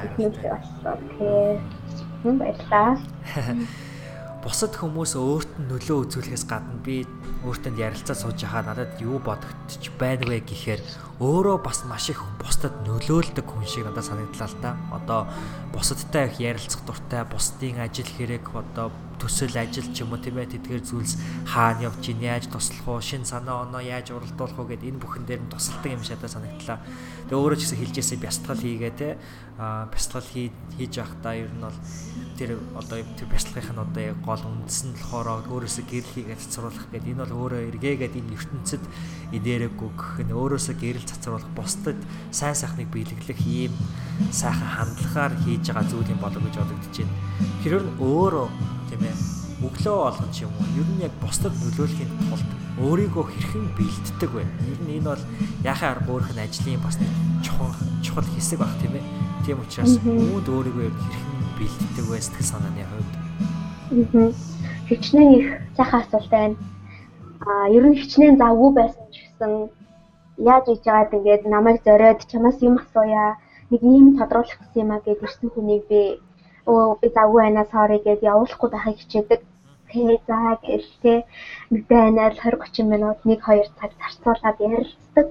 Тийм 2.23 2.35
баярлаа. 2.39 2.99
бусад 4.45 4.77
хүмүүс 4.77 5.17
өөрт 5.17 5.53
нь 5.61 5.69
нөлөө 5.71 5.97
үзүүлэхээс 6.07 6.45
гадна 6.51 6.77
би 6.85 7.07
өөртөнд 7.47 7.79
ярилцаа 7.81 8.17
сууж 8.17 8.43
яхаа 8.43 8.63
надад 8.67 8.99
юу 9.01 9.19
бодогдчих 9.23 9.95
байна 9.97 10.27
вэ 10.29 10.45
гэхээр 10.45 10.81
өөрөө 11.21 11.57
бас 11.65 11.85
маш 11.89 12.13
их 12.13 12.21
бусдад 12.43 12.75
нөлөөлдөг 12.85 13.47
хүн 13.49 13.65
шиг 13.65 13.89
надад 13.89 14.05
санагдлаа 14.05 14.49
л 14.49 14.61
та. 14.61 14.71
Одоо 14.93 15.21
бусадтай 15.73 16.29
их 16.29 16.37
ярилцах 16.41 16.85
дуртай, 16.85 17.25
бусдын 17.25 17.81
ажил 17.81 18.07
хэрэг 18.07 18.53
одоо 18.53 18.93
төсөл 19.19 19.57
ажил 19.57 19.89
ч 19.93 20.05
юм 20.05 20.13
уу? 20.13 20.21
Тийм 20.21 20.39
ээ 20.39 20.53
тэдгээр 20.57 20.83
зүйлс 20.85 21.15
хаана 21.49 21.89
явж 21.89 22.03
ийн? 22.09 22.21
Яаж 22.21 22.47
туслах 22.49 22.87
уу? 22.89 23.01
Шин 23.01 23.25
санаа 23.25 23.65
оноо? 23.65 23.81
Яаж 23.81 24.13
уралдуулах 24.13 24.59
уу 24.59 24.69
гэд 24.69 24.85
энэ 24.85 25.01
бүхэн 25.01 25.25
дээр 25.27 25.43
нь 25.45 25.53
тусалдаг 25.53 25.93
юм 25.93 26.03
надад 26.05 26.31
санагдлаа. 26.31 26.79
Тэгээ 27.27 27.41
өөрөө 27.41 27.59
ч 27.59 27.63
гэсэн 27.67 27.81
хэлжээсээ 27.83 28.19
бясалгал 28.23 28.63
хийгээ 28.63 28.93
те 28.95 29.09
а 29.59 29.89
бясалгал 29.89 30.29
хийж 30.29 30.93
явахдаа 31.01 31.35
ер 31.35 31.51
нь 31.51 31.65
бол 31.65 31.79
тэр 32.37 32.61
одоо 32.77 33.01
тэр 33.17 33.29
бясалгын 33.33 33.73
нь 33.73 33.83
одоо 33.83 34.03
яг 34.13 34.19
гол 34.21 34.43
үндэс 34.45 34.81
нь 34.85 34.95
болохоор 34.95 35.49
өөрөөсөө 35.49 35.85
гэрэл 35.89 36.15
хийгээд 36.15 36.43
цацруулах 36.45 36.87
гэдэг 36.93 37.13
энэ 37.17 37.23
бол 37.25 37.35
өөрөө 37.41 37.61
эргээгээд 37.73 38.15
энэ 38.21 38.37
ертөнцид 38.37 38.85
идэрэггүй 39.33 39.91
гэх 39.97 40.13
нь 40.29 40.37
өөрөөсөө 40.37 40.77
гэрэл 40.77 41.09
цацруулах 41.09 41.49
бусдад 41.57 41.99
сайн 42.31 42.55
сайхныг 42.55 42.93
биелэглэх 42.93 43.41
ийм 43.49 43.73
сайхан 44.29 44.71
хандлагаар 44.77 45.33
хийж 45.41 45.73
байгаа 45.73 45.89
зүйл 45.89 46.13
юм 46.13 46.21
болов 46.21 46.43
гэж 46.45 46.55
бодогдож 46.61 46.97
байна. 47.01 47.17
Нь 47.65 47.91
өөрөө 47.97 48.47
тийм 48.97 49.13
ээ 49.13 49.17
өглөө 49.67 49.97
болгон 50.09 50.31
ч 50.33 50.45
юм 50.45 50.53
уу 50.57 50.69
ер 50.81 50.89
нь 50.89 51.05
яг 51.05 51.13
бусдад 51.21 51.53
нөлөөлөхийн 51.53 52.13
тулд 52.29 52.51
өөрийгөө 52.81 53.25
хэрхэн 53.29 53.67
бэлддэг 53.77 54.31
вэ? 54.33 54.45
Ер 54.45 54.81
нь 54.85 54.95
энэ 55.01 55.09
бол 55.13 55.23
яхаа 55.65 55.97
арга 55.97 56.13
өөрөх 56.13 56.33
нь 56.33 56.45
ажлын 56.45 56.81
бас 56.81 56.97
чухал 57.45 57.73
чухал 58.05 58.29
хэсэг 58.33 58.61
баг 58.61 58.73
тийм 58.81 58.97
ээ. 58.97 59.05
Тийм 59.45 59.61
учраас 59.61 59.97
үүнд 60.01 60.49
өөрийгөө 60.49 60.89
хэрхэн 60.93 61.45
бэлддэг 61.57 62.05
вэ 62.09 62.21
сэтгэл 62.21 62.53
санааны 62.53 62.85
хувьд? 62.89 63.13
Хичнээн 64.89 65.31
их 65.41 65.49
сайхан 65.77 66.01
асуулт 66.05 66.31
байна. 66.33 66.57
Аа, 67.45 67.69
ер 67.73 67.85
нь 67.85 67.97
хичнээн 68.01 68.41
завгүй 68.41 68.71
байсан 68.77 69.05
ч 69.13 69.15
гэсэн 69.25 69.53
яаж 70.41 70.65
хийж 70.69 70.85
байгаад 70.85 71.17
ингээд 71.17 71.43
намайг 71.49 71.81
зориод 71.85 72.21
чамаас 72.29 72.61
юм 72.61 72.77
асууя. 72.81 73.37
Нэг 73.73 73.81
юм 73.83 74.17
тодруулах 74.21 74.61
гэсэн 74.61 74.85
юм 74.85 74.91
а 74.93 75.01
гэд 75.01 75.25
ирсэн 75.25 75.49
хүнийг 75.51 75.85
би 75.89 76.21
өө 76.71 76.99
би 77.01 77.09
завгүй 77.17 77.41
байна 77.43 77.65
sorry 77.73 77.99
гэд 78.07 78.21
явуулахгүй 78.31 78.69
байхыг 78.73 78.97
хичээдэг. 79.01 79.41
Тэгээ 79.91 80.19
заа 80.29 80.53
гэлтэй 80.67 81.19
мэдээ 81.73 82.03
20 82.19 82.41
30 82.43 82.93
минут 82.93 83.19
1 83.25 83.39
2 83.39 83.79
цаг 83.79 83.91
зарцуулаад 84.01 84.59
ярилцдаг 84.69 85.27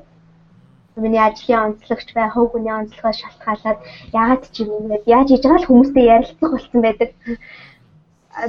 миний 0.96 1.20
ажлын 1.20 1.64
онцлогч 1.66 2.08
бай, 2.16 2.28
хөв 2.32 2.46
хүний 2.52 2.72
онцлогоос 2.80 3.18
шалтгаалаад 3.20 3.80
яагаад 4.20 4.44
ч 4.54 4.56
юм 4.64 4.72
ингээд 4.80 5.06
яаж 5.16 5.28
хийж 5.30 5.44
байгаа 5.44 5.62
л 5.62 5.70
хүмүүстэй 5.70 6.06
ярилцах 6.16 6.52
болсон 6.52 6.80
байдаг. 6.82 7.12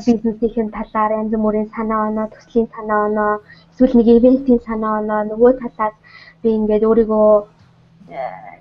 бизнесийн 0.06 0.68
талаар 0.76 1.12
янз 1.20 1.32
бүрийн 1.44 1.68
санаа 1.76 2.00
оноо, 2.08 2.26
төслийн 2.34 2.68
санаа 2.74 3.00
оноо, 3.08 3.32
эсвэл 3.70 3.96
нэг 3.98 4.08
ивентийн 4.18 4.60
санаа 4.68 4.92
оноо 5.00 5.20
нөгөө 5.30 5.52
талаас 5.62 5.96
би 6.42 6.48
ингээд 6.58 6.86
өөрийгөө 6.88 7.30
э, 8.10 8.20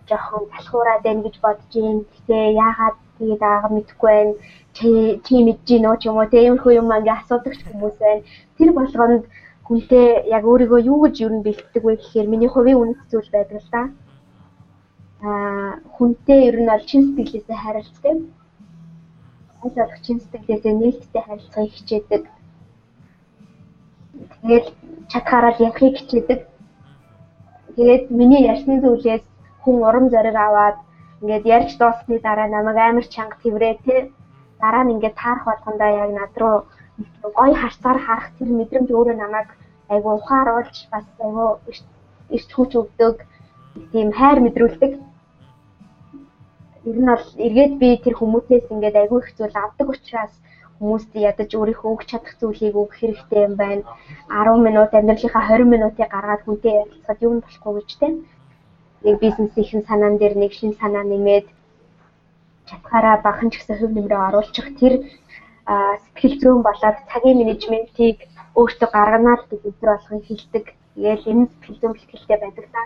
жоохон 0.10 0.44
залхуураад 0.54 1.02
байна 1.06 1.26
гэж 1.26 1.36
бодож 1.46 1.72
юм. 1.74 1.98
Гэтэ 2.14 2.38
яагаад 2.66 2.98
тэгээд 3.18 3.42
аага 3.42 3.68
мэдэхгүй 3.74 4.12
байна. 4.12 4.34
Чи 4.76 4.88
чи 5.26 5.34
мэдэж 5.46 5.68
гинөө 5.68 5.96
ч 6.00 6.04
юм 6.10 6.18
уу 6.20 6.28
тиймэрхүү 6.34 6.72
юм 6.80 6.92
ингээд 6.92 7.20
асуудаг 7.20 7.54
хүмүүс 7.64 7.96
байна. 8.04 8.22
Тэр 8.58 8.70
болгонд 8.78 9.24
хүнтэй 9.68 10.06
яг 10.36 10.44
өөрийгөө 10.46 10.80
юу 10.92 11.00
гэж 11.04 11.16
юу 11.26 11.32
нь 11.34 11.46
бэлтдэг 11.46 11.84
вэ 11.84 11.94
гэхээр 11.98 12.28
миний 12.30 12.50
хувийн 12.52 12.82
үнэт 12.82 13.02
зүйл 13.12 13.30
байдаг 13.34 13.58
л 13.64 13.70
да. 13.74 13.82
Аа 15.26 15.72
хүнтэй 15.96 16.40
ер 16.50 16.58
нь 16.62 16.70
бол 16.70 16.84
чин 16.90 17.02
сэтгэлээсээ 17.16 17.58
харилцдаг. 17.64 18.18
Аль 19.64 19.78
болох 19.80 20.00
чин 20.06 20.18
сэтгэлээсээ 20.20 20.74
нээлттэй 20.76 21.22
харилцахыг 21.26 21.72
хичээдэг. 21.74 22.24
Тэгээд 24.42 24.68
чадхаараа 25.12 25.54
явахыг 25.58 25.96
хичээдэг. 25.98 26.40
Тэгээд 27.76 28.04
миний 28.20 28.42
ярьсан 28.52 28.80
зүйлээс 28.84 29.26
хүн 29.64 29.76
урам 29.88 30.06
зориг 30.14 30.36
аваад 30.38 30.78
ингээд 31.22 31.46
ярьж 31.56 31.72
дууссаны 31.80 32.18
дараа 32.28 32.48
намайг 32.48 32.78
амар 32.80 33.08
чанга 33.14 33.38
тэврээ 33.44 33.76
тэ 33.86 33.96
дараа 34.62 34.84
нь 34.84 34.94
ингээд 34.96 35.20
таарах 35.22 35.46
болгондоо 35.48 35.92
яг 36.04 36.12
над 36.20 36.34
руу 36.42 36.58
гоё 37.38 37.56
харцаар 37.62 38.00
харах 38.06 38.28
тэр 38.38 38.50
мэдрэмж 38.60 38.90
өөрөө 38.92 39.18
намайг 39.20 39.48
айгу 39.94 40.10
ухааруулж 40.20 40.76
бас 40.94 41.06
айгу 41.26 41.46
эрт 42.36 42.50
хүч 42.56 42.72
өгдөг 42.82 43.16
тийм 43.92 44.10
хайр 44.20 44.40
мэдрүүлдэг. 44.42 44.92
Ер 46.90 46.98
нь 47.02 47.10
бол 47.12 47.28
эргээд 47.46 47.74
би 47.82 47.90
тэр 48.04 48.16
хүмүүсээс 48.18 48.66
ингээд 48.74 48.96
айгу 49.02 49.16
их 49.20 49.30
зүйл 49.38 49.56
авдаг 49.64 49.88
учраас 49.94 50.34
хүмүүст 50.80 51.12
ядаж 51.30 51.50
өөрийнхөө 51.56 51.92
өгч 51.94 52.08
чадах 52.12 52.36
зүйлийг 52.40 52.76
өгөх 52.76 52.96
хэрэгтэй 53.00 53.42
юм 53.48 53.56
байна. 53.64 53.84
10 54.30 54.66
минут 54.68 54.92
амьдралынхаа 54.98 55.44
20 55.50 55.74
минутыг 55.74 56.10
гаргаад 56.12 56.42
хүнтэй 56.44 56.74
ярилцахад 56.82 57.24
юу 57.26 57.34
болохгүй 57.42 57.74
гэж 57.80 57.90
тийм. 58.00 58.14
Нэг 59.06 59.16
бизнесийн 59.22 59.86
санаан 59.86 60.18
дээр 60.18 60.36
нэг 60.36 60.52
шин 60.58 60.74
санаа 60.82 61.06
нэмээд 61.06 61.46
чадхаараа 62.66 63.22
бахан 63.22 63.54
ч 63.54 63.62
гэсэн 63.62 63.78
хөв 63.78 63.92
нэмрээ 63.94 64.22
оруулчих 64.34 64.74
тэр 64.82 64.94
сэтгэл 65.66 66.36
зүйн 66.42 66.62
болоод 66.66 66.98
цагийн 67.14 67.38
менежментийг 67.38 68.26
өөртөө 68.58 68.90
гарганаа 68.90 69.38
л 69.38 69.46
гэж 69.50 69.62
өдр 69.70 69.90
болгон 69.94 70.22
хэлдэг. 70.26 70.66
Тэгээл 70.98 71.30
энэ 71.32 71.46
сэтгэл 71.50 71.80
зүйн 71.82 71.94
бэлтгэлтэй 71.94 72.38
байдаг 72.42 72.66
та. 72.74 72.82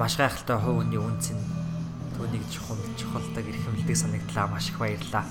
Маш 0.00 0.16
гайхалтай 0.16 0.56
хувийн 0.56 1.04
үнц 1.04 1.36
нь 1.36 1.44
түүнийг 2.16 2.44
чухал 2.48 2.80
чухалдаг 2.96 3.44
эрхэмлдэг 3.44 3.96
санагдлаа 3.96 4.46
маш 4.48 4.72
их 4.72 4.78
баярлаа. 4.78 5.24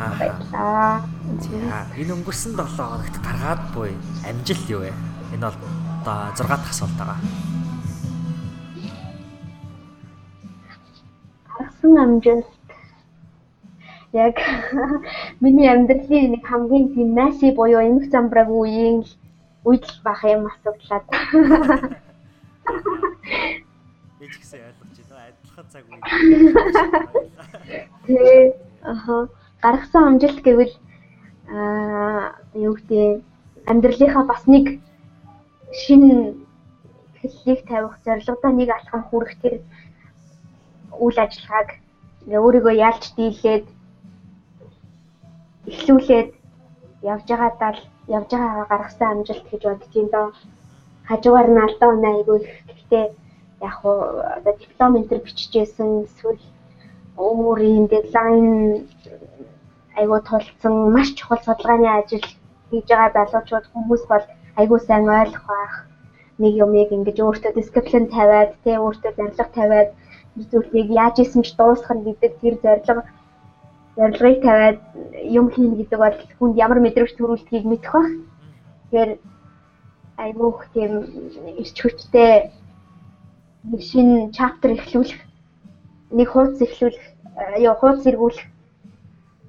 Аа 0.00 0.12
баярлаа. 0.16 1.04
Энэ 1.98 2.12
өнгөрсөн 2.16 2.56
7 2.56 2.72
хоногт 2.72 3.16
гаргаад 3.20 3.62
буй 3.74 3.90
амжилт 4.24 4.66
юу 4.70 4.80
вэ? 4.86 4.92
Энэ 5.34 5.44
бол 5.44 5.58
одоо 6.02 6.32
6 6.36 6.48
дахь 6.48 6.70
асуулт 6.70 6.94
байгаа. 6.98 7.18
Гарсан 11.58 11.98
амжилт 11.98 12.46
яг 14.12 14.36
миний 15.40 15.68
амьдралын 15.68 16.30
нэг 16.32 16.46
хамгийн 16.46 16.94
тийм 16.94 17.14
маси 17.14 17.50
буюу 17.50 17.82
эмх 17.82 18.10
замбраг 18.10 18.48
үеийн 18.48 19.04
үед 19.64 19.84
л 19.84 20.00
бах 20.04 20.24
юм 20.24 20.46
асуудлаад. 20.46 21.04
Ч 24.18 24.34
гэсэн 24.38 24.60
ойлгож 24.68 24.96
байна. 25.10 25.28
Адилхан 25.28 25.66
цаг 25.72 25.84
үе. 25.88 25.98
Тэгээ 28.06 28.42
аха 28.82 29.28
гаргасан 29.62 30.04
амжилт 30.08 30.40
гэвэл 30.42 30.74
аа 31.48 32.38
юу 32.54 32.74
гэдэг 32.76 33.22
амьдралынхаа 33.66 34.24
бас 34.24 34.46
нэг 34.46 34.80
шин 35.72 36.04
хэллийг 37.20 37.60
тавих 37.68 37.94
зорилгодоо 38.04 38.52
нэг 38.52 38.70
алхам 38.70 39.02
хүрэх 39.06 39.34
тэр 39.42 39.54
үйл 41.04 41.18
ажиллагааг 41.24 41.68
өөрийгөө 42.26 42.74
яалж 42.88 43.04
дийлээд 43.16 43.66
эхлүүлээд 45.70 46.30
явж 47.12 47.26
байгаадаа 47.30 47.72
л 47.76 47.82
явж 48.16 48.30
байгаагаа 48.32 48.66
гаргасан 48.72 49.08
амжилт 49.12 49.46
гэж 49.50 49.62
юм 50.00 50.08
доо. 50.14 50.26
Хажуугаар 51.08 51.48
нь 51.50 51.64
алдаа 51.66 51.88
унаа 51.92 52.12
айгүй 52.16 52.38
их. 52.40 52.52
Гэхдээ 52.68 53.06
яг 53.68 53.74
хуу 53.80 53.98
одоо 54.36 54.54
диплом 54.58 54.92
энтер 54.96 55.20
бичижсэн 55.24 55.90
эсвэл 56.06 56.42
өөрийн 57.16 57.86
дедлайн 57.92 58.48
айгүй 59.98 60.20
тулцсан 60.28 60.74
маш 60.94 61.08
чухал 61.18 61.40
судалгааны 61.42 61.88
ажил 61.98 62.26
хийж 62.70 62.86
байгаа 62.88 63.10
залуучууд 63.14 63.66
хүмүүс 63.72 64.02
бол 64.10 64.24
айгүй 64.60 64.80
сайн 64.82 65.06
ойлгох 65.08 65.46
байх. 65.46 65.74
Нэг 66.42 66.54
юмыг 66.64 66.90
ингэж 66.96 67.18
өөртөө 67.22 67.52
дисциплин 67.54 68.06
тавиад, 68.14 68.50
тэ 68.64 68.78
өөртөө 68.78 69.12
зорилго 69.18 69.46
тавиад 69.58 69.90
зүйлийг 70.50 70.88
яаж 71.02 71.16
исэн 71.22 71.42
ч 71.46 71.54
дуусгах 71.58 71.94
нь 71.94 72.06
гэдэг 72.06 72.32
тэр 72.42 72.54
зорилго 72.62 73.02
зорилгыг 73.98 74.38
тавиад 74.46 74.78
юм 75.38 75.46
хийнэ 75.50 75.74
гэдэг 75.78 75.98
бол 75.98 76.18
хүнд 76.38 76.54
ямар 76.64 76.78
мэдрэмж 76.82 77.12
төрүүлдгийг 77.18 77.64
мэдэх 77.66 77.92
бах. 77.94 78.10
Тэгэхээр 78.90 79.10
айгүйх 80.24 80.58
тийм 80.74 80.92
ирч 81.62 81.76
хүчтэй 81.82 82.50
нэг 83.70 83.82
шинэ 83.90 84.30
чаптер 84.36 84.70
эхлүүлэх 84.78 85.20
нэг 86.18 86.28
хуудас 86.30 86.62
эхлүүлэх 86.66 87.06
ёо 87.66 87.74
хуудас 87.78 88.06
эргүүлэх 88.10 88.46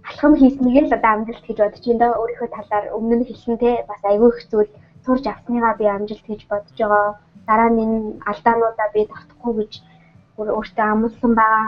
алхам 0.10 0.34
хийснийг 0.36 0.90
л 0.90 0.96
одоо 0.98 1.12
амжилт 1.14 1.46
гэж 1.46 1.58
бодож 1.62 1.86
байна 1.86 2.00
да 2.02 2.18
өөрийнхөө 2.22 2.50
талаар 2.58 2.86
өмнө 2.98 3.16
нь 3.22 3.28
хэлсэн 3.30 3.56
те 3.62 3.86
бас 3.90 4.02
айгүй 4.04 4.30
их 4.34 4.42
зүйл 4.50 4.72
сурж 5.10 5.26
авсныгаа 5.26 5.74
би 5.74 5.86
амжилт 5.90 6.26
гэж 6.30 6.46
бодож 6.46 6.78
байгаа. 6.78 7.18
Дараа 7.50 7.70
нь 7.74 7.82
энэ 7.82 8.00
алдаануудаа 8.30 8.88
би 8.94 9.10
давтахгүй 9.10 9.54
гэж 9.58 9.72
өөртөө 10.38 10.86
амласан 10.86 11.34
байгаа. 11.34 11.66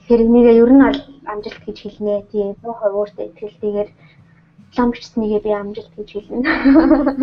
Тэгэхээр 0.00 0.24
энийг 0.24 0.48
ер 0.56 0.72
нь 0.72 0.84
амжилт 1.28 1.62
гэж 1.68 1.76
хэлнэ. 1.84 2.24
Тийм 2.32 2.56
100% 2.64 2.96
өөртөө 2.96 3.24
ихтэйгээр 3.28 3.90
лам 4.76 4.88
бичснийгээ 4.88 5.40
би 5.44 5.52
амжилт 5.52 5.92
гэж 6.00 6.08
хэлнэ. 6.16 6.40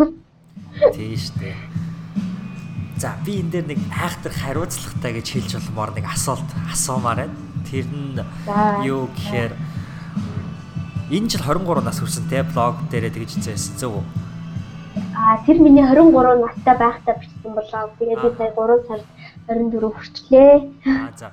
Тийм 0.94 1.18
шүү 1.18 1.34
дээ. 1.42 1.58
За 3.02 3.18
би 3.26 3.42
энэ 3.42 3.50
дээр 3.50 3.66
нэг 3.74 3.80
айхтар 3.90 4.30
хариуцлагатай 4.30 5.12
гэж 5.18 5.26
хэлж 5.34 5.50
болмоор 5.58 5.90
нэг 5.98 6.06
асуулт 6.06 6.46
асуумаар 6.70 7.26
байна. 7.26 7.36
Тэр 7.66 7.90
нь 7.90 8.22
юу 8.86 9.10
гэхээр 9.18 9.52
энэ 11.10 11.28
жил 11.28 11.42
23 11.42 11.82
нас 11.82 11.98
хүрсэн 11.98 12.30
те 12.30 12.46
блог 12.46 12.86
дээрээ 12.86 13.10
тэгж 13.10 13.42
хэлсэн 13.42 13.74
зөв 13.74 13.98
үү? 13.98 14.04
Аа 15.18 15.42
тэр 15.42 15.58
миний 15.58 15.82
23 15.82 16.38
настай 16.38 16.74
байхдаа 16.78 17.14
бичсэн 17.18 17.50
блог. 17.50 17.90
Тэгээд 17.98 18.22
би 18.22 18.30
сая 18.38 18.52
3 18.54 18.86
сард 18.86 19.06
24 19.50 19.90
хүрчлээ. 19.90 20.54
Аа 20.86 21.10
за. 21.18 21.28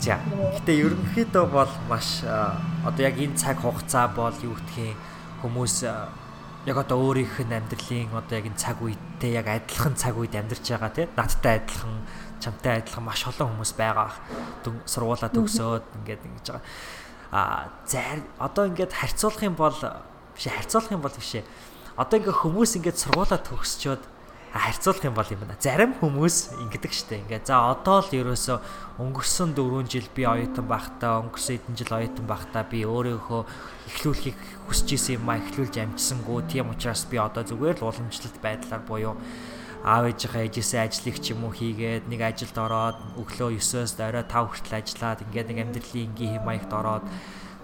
За. 0.00 0.16
Гэтэ 0.60 0.72
ерөнхийдөө 0.80 1.44
бол 1.52 1.72
маш 1.88 2.24
одоо 2.24 3.02
яг 3.04 3.20
энэ 3.20 3.36
цаг 3.36 3.60
хугацаа 3.60 4.08
бол 4.12 4.32
юу 4.40 4.56
гэх 4.56 4.92
юм 4.92 4.96
хүмүүс 5.44 5.76
яг 6.66 6.76
одоо 6.76 6.98
өөрийнх 6.98 7.36
нь 7.44 7.52
амьдралын 7.52 8.16
одоо 8.16 8.34
яг 8.40 8.46
энэ 8.48 8.60
цаг 8.60 8.80
үедтэй 8.80 9.36
яг 9.36 9.46
адилхан 9.46 9.94
цаг 9.94 10.16
үед 10.16 10.34
амьдарч 10.34 10.64
байгаа 10.66 10.90
тийм 10.90 11.08
надтай 11.16 11.60
адилхан 11.60 11.94
чамтай 12.40 12.80
адилхан 12.80 13.04
маш 13.04 13.22
олон 13.28 13.54
хүмүүс 13.54 13.72
байгаа. 13.78 14.10
Сургуулаа 14.84 15.30
төгсөөд 15.30 15.84
ингээд 16.00 16.22
ингэж 16.26 16.46
байгаа. 16.50 16.64
А 17.32 17.72
зай 17.86 18.22
одоо 18.38 18.70
ингээд 18.70 18.92
харьцуулах 18.92 19.42
юм 19.42 19.54
бол 19.58 19.74
биш 20.34 20.46
харьцуулах 20.46 20.92
юм 20.92 21.02
бол 21.02 21.14
биш 21.14 21.42
ээ. 21.42 21.44
Одоо 21.96 22.16
ингээд 22.20 22.40
хүмүүс 22.42 22.70
ингээд 22.78 22.98
сургуулаа 23.02 23.40
төгсчөөд 23.40 24.02
харьцуулах 24.56 25.04
юм 25.04 25.14
бол 25.14 25.28
юм 25.28 25.40
байна. 25.42 25.56
Зарим 25.60 25.92
хүмүүс 25.98 26.56
ингэдэг 26.64 26.92
штэ. 26.92 27.20
Ингээ 27.26 27.44
за 27.44 27.72
одоо 27.72 28.00
л 28.00 28.10
ерөөсө 28.14 28.60
өнгөрсөн 29.00 29.52
4 29.52 29.90
жил 29.90 30.08
би 30.14 30.22
оюутан 30.24 30.66
байхдаа 30.66 31.20
өнгөрсөн 31.26 31.52
хэдэн 31.60 31.76
жил 31.76 31.92
оюутан 31.92 32.26
байхдаа 32.26 32.62
би 32.64 32.84
өөрийнхөө 32.86 33.42
эхлүүлэхийг 33.92 34.38
хүсэж 34.68 34.88
исэн 34.96 35.14
юм 35.20 35.28
а 35.28 35.38
эхлүүлж 35.40 35.74
амжсангүй. 35.76 36.40
Тийм 36.48 36.72
учраас 36.72 37.04
би 37.04 37.20
одоо 37.20 37.44
зүгээр 37.44 37.84
л 37.84 37.88
уламжлалт 37.90 38.36
байдлаар 38.40 38.82
буюу 38.86 39.14
аав 39.86 40.04
ээжийнхээ 40.10 40.50
ээжээсээ 40.50 40.82
ажлыг 40.82 41.16
ч 41.22 41.30
юм 41.30 41.46
уу 41.46 41.54
хийгээд 41.54 42.10
нэг 42.10 42.20
ажилд 42.26 42.58
ороод 42.58 42.98
өглөө 43.22 43.54
9-оос 43.54 43.94
орой 44.02 44.26
5 44.26 44.50
хүртэл 44.50 44.78
ажиллаад 44.82 45.22
ингээд 45.30 45.48
нэг 45.54 45.58
амьдралын 45.62 46.04
энгийн 46.10 46.32
хэм 46.34 46.44
маягт 46.44 46.72
ороод 46.74 47.06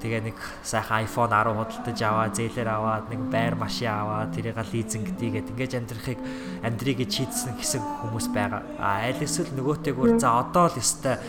Тэгээ 0.02 0.34
нэг 0.34 0.38
сайхан 0.66 1.06
iPhone 1.06 1.30
10 1.30 1.54
худалдаж 1.54 1.98
аваад 2.02 2.34
зээлэр 2.34 2.68
аваад 2.74 3.06
нэг 3.06 3.22
байр 3.30 3.54
машин 3.54 3.86
аваад 3.86 4.34
тэрийг 4.34 4.58
лизинг 4.74 5.14
дийгээд 5.14 5.54
ингэж 5.54 5.72
амьдрахыг 5.78 6.18
амьдрийг 6.66 7.06
чийдсэн 7.06 7.54
хэсэг 7.54 7.82
хүмүүс 8.02 8.26
байгаа. 8.34 8.66
А 8.82 9.06
аль 9.06 9.22
эсвэл 9.22 9.54
нөгөөтэйгөр 9.54 10.18
за 10.18 10.42
одоо 10.42 10.74
л 10.74 10.78
өстой 10.82 11.22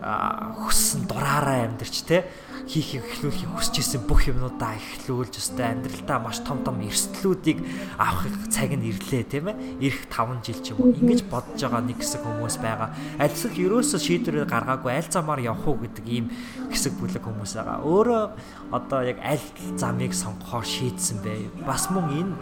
хүссэн 0.00 1.04
дураараа 1.04 1.68
амьдарч 1.68 1.96
те 2.08 2.24
хийхийг 2.64 3.04
эхлүүлэхийг 3.04 3.52
хүсэж 3.52 3.76
исэн 3.84 4.02
бүх 4.08 4.24
юмнуудаа 4.24 4.72
эхлүүлж 4.80 5.36
өстой 5.36 5.68
амьдралдаа 5.68 6.18
маш 6.18 6.40
том 6.40 6.64
том 6.64 6.80
эрсдлүүдийг 6.80 7.60
авахыг 8.00 8.48
цаг 8.48 8.72
нь 8.72 8.88
ирлээ 8.88 9.24
тийм 9.28 9.52
ээ? 9.52 9.84
Ирэх 9.84 10.08
5 10.08 10.40
жил 10.40 10.60
ч 10.64 10.72
юм 10.72 10.80
уу. 10.80 10.96
Ингэж 10.96 11.28
бодож 11.28 11.60
байгаа 11.60 11.84
нэг 11.84 12.00
хэсэг 12.00 12.24
хүмүүс 12.24 12.56
байгаа. 12.64 12.88
Аль 13.20 13.36
эсвэл 13.36 13.60
ерөөсөө 13.68 14.00
шийдвэрээ 14.00 14.48
гаргаагүй 14.48 14.92
аль 14.96 15.12
замаар 15.12 15.44
явах 15.44 15.68
уу 15.68 15.76
гэдэг 15.76 16.06
ийм 16.08 16.32
хэсэг 16.72 16.96
бүлэг 16.96 17.20
хүмүүс 17.20 17.52
байгаа. 17.52 17.84
Өөрөө 17.84 18.24
одоо 18.72 19.00
яг 19.04 19.20
аль 19.20 19.44
замыг 19.76 20.16
сонгохоор 20.16 20.64
шийдсэн 20.64 21.20
бэ? 21.20 21.68
Бас 21.68 21.92
мөн 21.92 22.08
энэ 22.16 22.32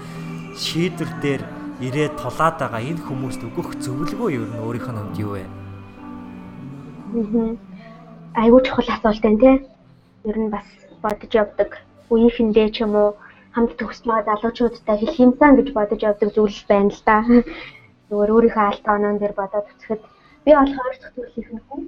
шийдвэр 0.55 1.11
дээр 1.19 1.43
ирээд 1.83 2.15
тулаад 2.15 2.63
байгаа 2.63 2.79
энэ 2.79 3.03
хүмүүст 3.11 3.43
өгөх 3.43 3.75
зөвлөгөө 3.83 4.31
юу 4.39 4.47
нь 4.47 4.59
өөрийнх 4.63 4.87
нь 4.87 4.99
хувьд 5.03 5.19
юу 5.19 5.35
вэ? 5.35 5.45
Айгуу 8.39 8.63
чухал 8.63 8.89
асуулт 8.89 9.21
байна 9.21 9.41
тий 9.43 9.72
ер 10.29 10.37
нь 10.39 10.53
бас 10.55 10.69
бодож 11.03 11.33
явдаг 11.43 11.71
үеийнхэндээ 12.13 12.69
ч 12.75 12.77
юм 12.85 12.95
уу 13.03 13.11
хамт 13.55 13.73
байгаа 13.79 14.25
залуучуудтай 14.29 14.97
хэлэх 14.99 15.19
юмсан 15.27 15.53
гэж 15.57 15.69
бодож 15.77 16.01
явдаг 16.11 16.29
зүйл 16.35 16.61
байна 16.71 16.91
л 16.95 17.03
да. 17.09 17.17
Зүгээр 18.09 18.35
өөрийнхөө 18.35 18.65
алт 18.69 18.87
онон 18.95 19.17
дээр 19.19 19.35
бодоод 19.41 19.67
үцхэд 19.73 20.03
би 20.45 20.51
болохоор 20.55 20.95
дахь 21.01 21.15
төрлийн 21.15 21.61
хүн. 21.69 21.83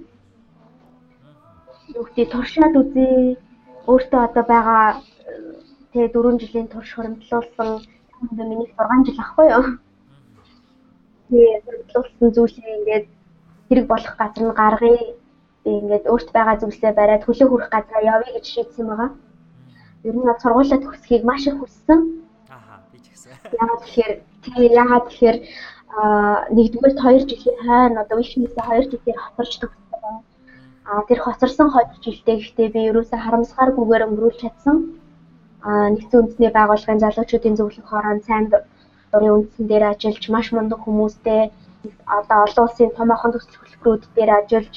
Юу 1.96 2.04
гэдэг 2.04 2.32
туршаад 2.32 2.74
үзье. 2.80 3.36
Өөртөө 3.90 4.20
одоо 4.28 4.44
байгаа 4.52 4.84
тэгээ 5.92 6.14
4 6.14 6.42
жилийн 6.42 6.68
турш 6.72 6.90
хөрөмтлүүлсэн 6.94 7.70
юм 8.24 8.48
миний 8.50 8.68
6 8.76 9.06
жил 9.06 9.20
ахгүй 9.24 9.46
юу? 9.56 9.64
Тэгээ 11.28 11.62
хөрөмтлүүлсэн 11.64 12.28
зүйлээ 12.36 12.76
ингээд 12.78 13.06
хэрэг 13.68 13.86
болох 13.92 14.14
газар 14.20 14.42
нь 14.44 14.58
гаргая 14.60 14.98
би 15.64 15.70
ингээд 15.80 16.04
өөрт 16.12 16.28
байгаа 16.36 16.56
зүйлсээ 16.60 16.92
бариад 16.96 17.24
хөлөө 17.24 17.48
хүрэх 17.48 17.70
газараа 17.72 18.04
явъя 18.14 18.32
гэж 18.36 18.46
шийдсэн 18.52 18.86
байгаа. 18.88 19.10
Ер 20.04 20.14
нь 20.16 20.28
сургуулаа 20.42 20.78
төгсөхийг 20.84 21.24
маш 21.24 21.42
их 21.48 21.56
хүссэн. 21.58 22.00
Аха, 22.56 22.74
би 22.92 22.98
ч 23.04 23.06
гэсэн. 23.12 23.32
Яагаад 23.60 23.80
тэгэхээр 23.84 24.12
тэгээ 24.44 24.70
яагаад 24.82 25.04
тэгэхээр 25.08 25.38
нэгдүгээр 26.56 26.94
2 27.00 27.30
жилийн 27.30 27.58
хойно 27.64 28.02
одоо 28.02 28.16
вишнээсээ 28.18 28.64
2 28.68 28.92
жилээр 28.92 29.18
хоцорч 29.22 29.52
төгссөн. 29.62 30.16
Аа 30.90 31.02
тэр 31.08 31.20
хоцорсон 31.24 31.68
2 31.72 32.04
жилдээ 32.04 32.36
гэхдээ 32.38 32.68
би 32.74 32.80
ерөөсөө 32.90 33.18
харамсгааргүйгээр 33.24 34.06
өнгөрүүлж 34.06 34.38
чадсан. 34.42 34.76
Аа 35.68 35.86
нэгдсэн 35.94 36.20
үндэсний 36.20 36.50
байгууллагын 36.52 37.02
залуучуудын 37.04 37.56
зөвлөх 37.56 37.86
хорон 37.88 38.20
сайн 38.26 38.44
дурын 38.52 39.34
үндсэн 39.36 39.64
дээр 39.70 39.84
ажиллаж 39.92 40.24
маш 40.34 40.46
мундаг 40.52 40.80
хүмүүстэй 40.82 41.42
одоо 42.18 42.38
олон 42.46 42.64
улсын 42.66 42.90
томоохон 42.98 43.32
төсөл 43.32 43.56
хөтөлбөрүүд 43.60 44.02
дээр 44.16 44.30
ажиллаж 44.38 44.74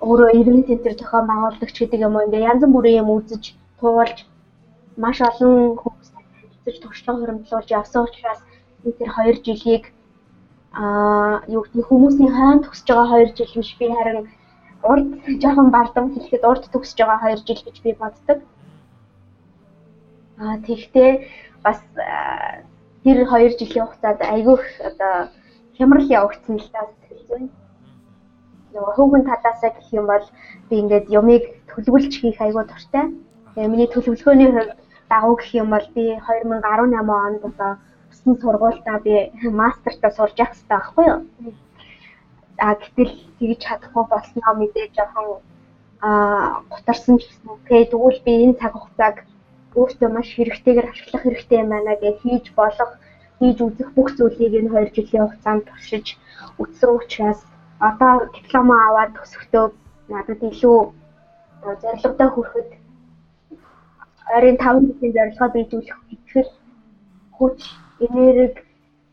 өөрөө 0.00 0.30
ивент 0.38 0.66
центр 0.70 0.92
зохион 0.94 1.26
байгуулагч 1.26 1.76
гэдэг 1.78 2.00
юм 2.06 2.14
ингээ 2.22 2.48
янз 2.50 2.62
бүрийн 2.74 3.02
юм 3.02 3.10
үзэж 3.18 3.44
туулж 3.80 4.18
маш 5.02 5.18
олон 5.28 5.74
хүмүүс 5.80 6.08
танилцж 6.14 6.78
туршлага 6.82 7.18
хөрөмтлүүлж 7.18 7.68
явсан 7.78 8.06
учраас 8.06 8.40
тэр 8.98 9.10
2 9.10 9.42
жилийг 9.46 9.84
аа 10.72 11.42
юу 11.50 11.62
гэх 11.66 11.90
хүмүүсийн 11.90 12.32
хайнд 12.38 12.62
төгсөж 12.64 12.88
байгаа 12.94 13.18
2 13.26 13.36
жил 13.38 13.52
биш 13.58 13.70
би 13.78 13.86
харин 13.90 14.28
урд 14.90 15.08
жоохон 15.42 15.68
бардам 15.74 16.06
хэлэхэд 16.14 16.44
урд 16.50 16.64
төгсөж 16.72 16.98
байгаа 17.02 17.34
2 17.34 17.46
жил 17.48 17.62
гэж 17.66 17.76
би 17.82 17.90
боддог. 17.98 18.38
Аа 20.38 20.56
тэгвэл 20.66 21.26
бас 21.64 21.80
тэр 23.02 23.18
2 23.26 23.58
жилийн 23.58 23.86
хугацаанд 23.86 24.20
айгүйх 24.22 24.64
одоо 24.88 25.14
хямрал 25.76 26.06
явагдсан 26.18 26.56
л 26.62 26.68
таа 26.74 26.86
нөгөө 28.78 28.94
хөөгөн 28.94 29.24
талаасаа 29.26 29.70
гэх 29.74 29.88
юм 29.98 30.06
бол 30.06 30.26
би 30.70 30.74
ингээд 30.78 31.06
юмыг 31.10 31.44
төлөвлөж 31.70 32.14
хийх 32.22 32.38
айгүй 32.38 32.64
дуртай. 32.66 33.04
Тэгээ 33.54 33.72
миний 33.72 33.88
төлөвлөгөөний 33.90 34.50
дагуу 35.10 35.34
гэх 35.36 35.50
юм 35.60 35.68
бол 35.74 35.86
би 35.96 36.04
2018 36.22 37.10
онд 37.26 37.42
одоо 37.50 37.72
өссөн 38.10 38.34
сургуультаа 38.38 38.98
би 39.02 39.14
мастертаа 39.60 40.10
сурж 40.14 40.36
явах 40.38 40.54
хэрэгтэй 40.54 40.70
байхгүй 40.70 41.04
юу? 41.10 41.20
А 42.58 42.74
гэтэл 42.78 43.12
тэгж 43.38 43.58
чадахгүй 43.66 44.04
болсноо 44.06 44.52
мэдээж 44.58 44.90
жоохон 44.94 45.26
а 46.00 46.62
гутарсан 46.70 47.18
ч 47.18 47.26
гэсэн 47.26 47.50
тэгээ 47.66 47.90
тэгвэл 47.90 48.20
би 48.26 48.32
энэ 48.44 48.58
цаг 48.60 48.72
хугацааг 48.78 49.16
өөртөө 49.78 50.08
маш 50.14 50.28
хэрэгтэйгээр 50.34 50.90
ашиглах 50.90 51.22
хэрэгтэй 51.24 51.58
юм 51.62 51.70
байна 51.74 51.94
гэж 52.02 52.16
хийж 52.22 52.46
болох 52.60 52.92
хийж 53.38 53.58
үзэх 53.66 53.88
бүх 53.96 54.08
зүйлийг 54.18 54.54
энэ 54.58 54.70
2 54.70 54.94
жилийн 54.96 55.24
хугацаанд 55.26 55.66
туршиж 55.66 56.06
үтсэн 56.62 56.90
учраас 56.98 57.40
одоо 57.80 58.26
диплом 58.34 58.70
аваад 58.72 59.10
төсөхдөө 59.16 59.66
надад 60.12 60.40
илүү 60.50 60.78
зорилготой 61.82 62.28
хүрэхэд 62.32 62.70
ойрын 64.34 64.58
5 64.62 64.86
жилийн 64.88 65.14
зорилгоо 65.16 65.48
биелүүлэх 65.54 65.98
итгэл 66.14 66.50
хүч 67.36 67.60
энерги 68.06 68.62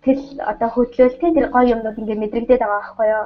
тэл 0.04 0.22
одоо 0.52 0.70
хөдлөл 0.74 1.18
тэ 1.20 1.36
тэр 1.36 1.48
гоё 1.54 1.74
юмнууд 1.74 2.00
ингээд 2.00 2.22
мэдрэгдээд 2.22 2.62
байгаа 2.62 2.82
байхгүй 2.82 3.08
юу. 3.18 3.26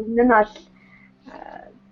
Өмнө 0.00 0.24
нь 0.24 0.32
бол 0.36 0.52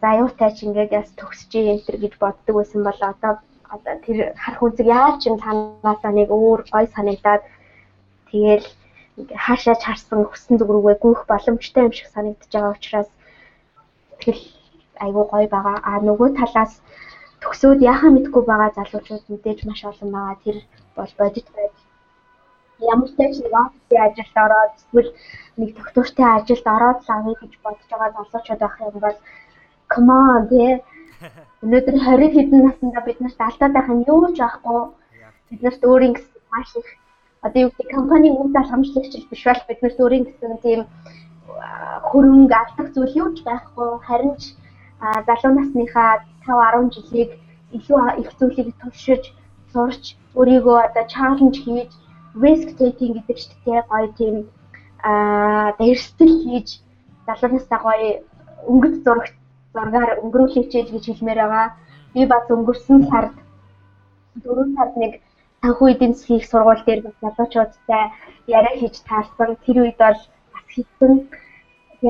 заюутай 0.03 0.51
ч 0.57 0.59
ингээд 0.67 0.97
яс 1.01 1.09
төгсөж 1.21 1.53
энэ 1.57 1.85
төр 1.85 1.97
гэж 2.03 2.15
боддог 2.23 2.55
байсан 2.57 2.81
бол 2.85 3.01
одоо 3.13 3.33
одоо 3.75 3.95
тэр 4.05 4.19
харах 4.43 4.63
үнцэг 4.65 4.87
яаж 4.87 5.15
ч 5.21 5.25
санаасаа 5.29 6.13
нэг 6.17 6.29
өөр 6.33 6.61
гоё 6.73 6.87
санагдаад 6.97 7.43
тэгэл 8.31 8.67
хаашаа 9.45 9.77
чарсан 9.85 10.25
хүссэн 10.27 10.57
зүг 10.59 10.71
рүүгээ 10.73 10.97
гүйх 11.03 11.21
боломжтой 11.31 11.83
юм 11.87 11.95
шиг 11.97 12.09
санагдаж 12.11 12.51
байгаа 12.53 12.77
учраас 12.77 13.11
тэгэл 14.21 14.45
айгүй 15.05 15.25
гоё 15.33 15.49
байгаа. 15.55 15.77
А 15.89 15.93
нөгөө 16.09 16.29
талаас 16.39 16.73
төгсөөд 17.43 17.81
яхаа 17.93 18.11
мэдгүй 18.15 18.43
байгаа 18.47 18.71
залуучууд 18.79 19.25
мэдээж 19.31 19.59
маш 19.65 19.81
олон 19.91 20.11
байгаа. 20.17 20.43
Тэр 20.45 20.57
бол 20.97 21.13
бодит 21.19 21.49
байж 21.57 21.75
ямар 22.93 23.09
ч 23.11 23.15
нэг 23.19 23.55
офисын 23.63 23.99
ажилд 24.07 24.37
ороод 24.45 24.73
эсвэл 24.79 25.11
нэг 25.61 25.71
доктортой 25.79 26.27
ажилд 26.37 26.67
ороод 26.77 26.99
л 27.07 27.11
авъя 27.17 27.35
гэж 27.43 27.53
бодож 27.65 27.89
байгаа 27.91 28.11
залуучууд 28.17 28.61
байх 28.63 28.77
юм 28.87 28.99
бол 29.05 29.19
come 29.93 30.15
on 30.35 30.43
тий 30.51 30.71
өнөөдөр 31.65 31.97
20 32.07 32.35
хэдэн 32.37 32.61
наснда 32.67 33.01
бид 33.07 33.19
нарт 33.21 33.41
алдаад 33.47 33.73
байх 33.75 33.89
юм 33.95 34.01
юу 34.13 34.31
ч 34.35 34.39
байхгүй 34.43 34.81
бид 35.51 35.61
нарт 35.63 35.83
өөрийн 35.91 36.15
маш 36.53 36.71
их 36.81 36.89
одоо 37.47 37.61
юу 37.63 37.71
гэдэг 37.71 37.95
компани 37.97 38.29
үйл 38.31 38.55
хамжлагч 38.71 39.13
биш 39.31 39.43
бол 39.45 39.63
бид 39.69 39.81
нарт 39.83 39.99
өөрийн 40.03 40.25
гэсэн 40.27 40.53
тийм 40.65 40.81
хөрөнгө 42.11 42.55
алдах 42.61 42.89
зүйл 42.95 43.15
юу 43.23 43.29
ч 43.37 43.39
байхгүй 43.49 43.89
харин 44.07 44.35
ч 44.41 44.55
залуу 45.27 45.53
насныхаа 45.55 46.13
5 46.47 46.91
10 46.91 46.95
жилийг 46.97 47.31
илүү 47.77 48.01
их 48.23 48.29
зүйлийг 48.39 48.69
туршиж 48.81 49.23
сурч 49.73 50.05
өөрийгөө 50.39 50.79
одоо 50.89 51.05
чаленж 51.15 51.57
хийж 51.65 51.91
risk 52.43 52.69
taking 52.81 53.13
гэдэг 53.17 53.37
чинь 53.41 53.59
тий 53.65 53.79
гоё 53.91 54.09
тийм 54.19 54.37
аа 55.11 55.73
дэрстэл 55.79 56.35
хийж 56.43 56.69
залуу 57.27 57.51
насаа 57.55 57.81
гоё 57.87 58.11
өнгөт 58.71 58.95
зурагт 59.05 59.35
зургаар 59.75 60.11
өнгөрүүлээч 60.23 60.73
гэж 60.93 61.05
хэлмээр 61.07 61.41
байгаа. 61.43 61.67
Би 62.15 62.27
бас 62.27 62.47
өнгөрсөн 62.51 62.99
сард 63.11 63.35
4 64.43 64.75
сард 64.77 64.95
нэг 65.03 65.13
санхүү 65.63 65.87
эдийн 65.93 66.15
засгийн 66.15 66.49
сургууль 66.51 66.85
дээр 66.87 67.01
бас 67.05 67.17
залуучуудтай 67.23 68.05
яриа 68.57 68.75
хийж 68.81 68.97
таарсан. 69.09 69.51
Тэр 69.65 69.77
үед 69.83 69.99
бол 70.03 70.21
бас 70.55 70.67
хэвсэн 70.75 71.13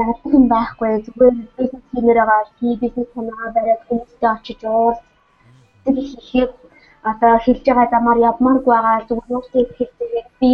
яагаад 0.01 0.35
юм 0.37 0.45
байхгүй 0.55 0.91
зүгээр 1.05 1.37
бизнес 1.57 1.85
хиймээр 1.91 2.19
байгаа. 2.21 2.43
Хий 2.59 2.75
бизнес 2.83 3.09
санаа 3.15 3.49
бариад 3.57 3.83
хүмүүстэй 3.89 4.31
очиж 4.37 4.61
уулз. 4.65 5.01
Тэр 5.85 5.97
хийхэд 6.03 6.53
одоо 7.11 7.35
хэлж 7.45 7.65
байгаа 7.67 7.89
замаар 7.95 8.19
явмааргүй 8.31 8.73
байгаа 8.75 9.07
зүгээр 9.09 9.35
өөртөө 9.37 9.65
хэлдэг 9.79 10.27
би 10.41 10.51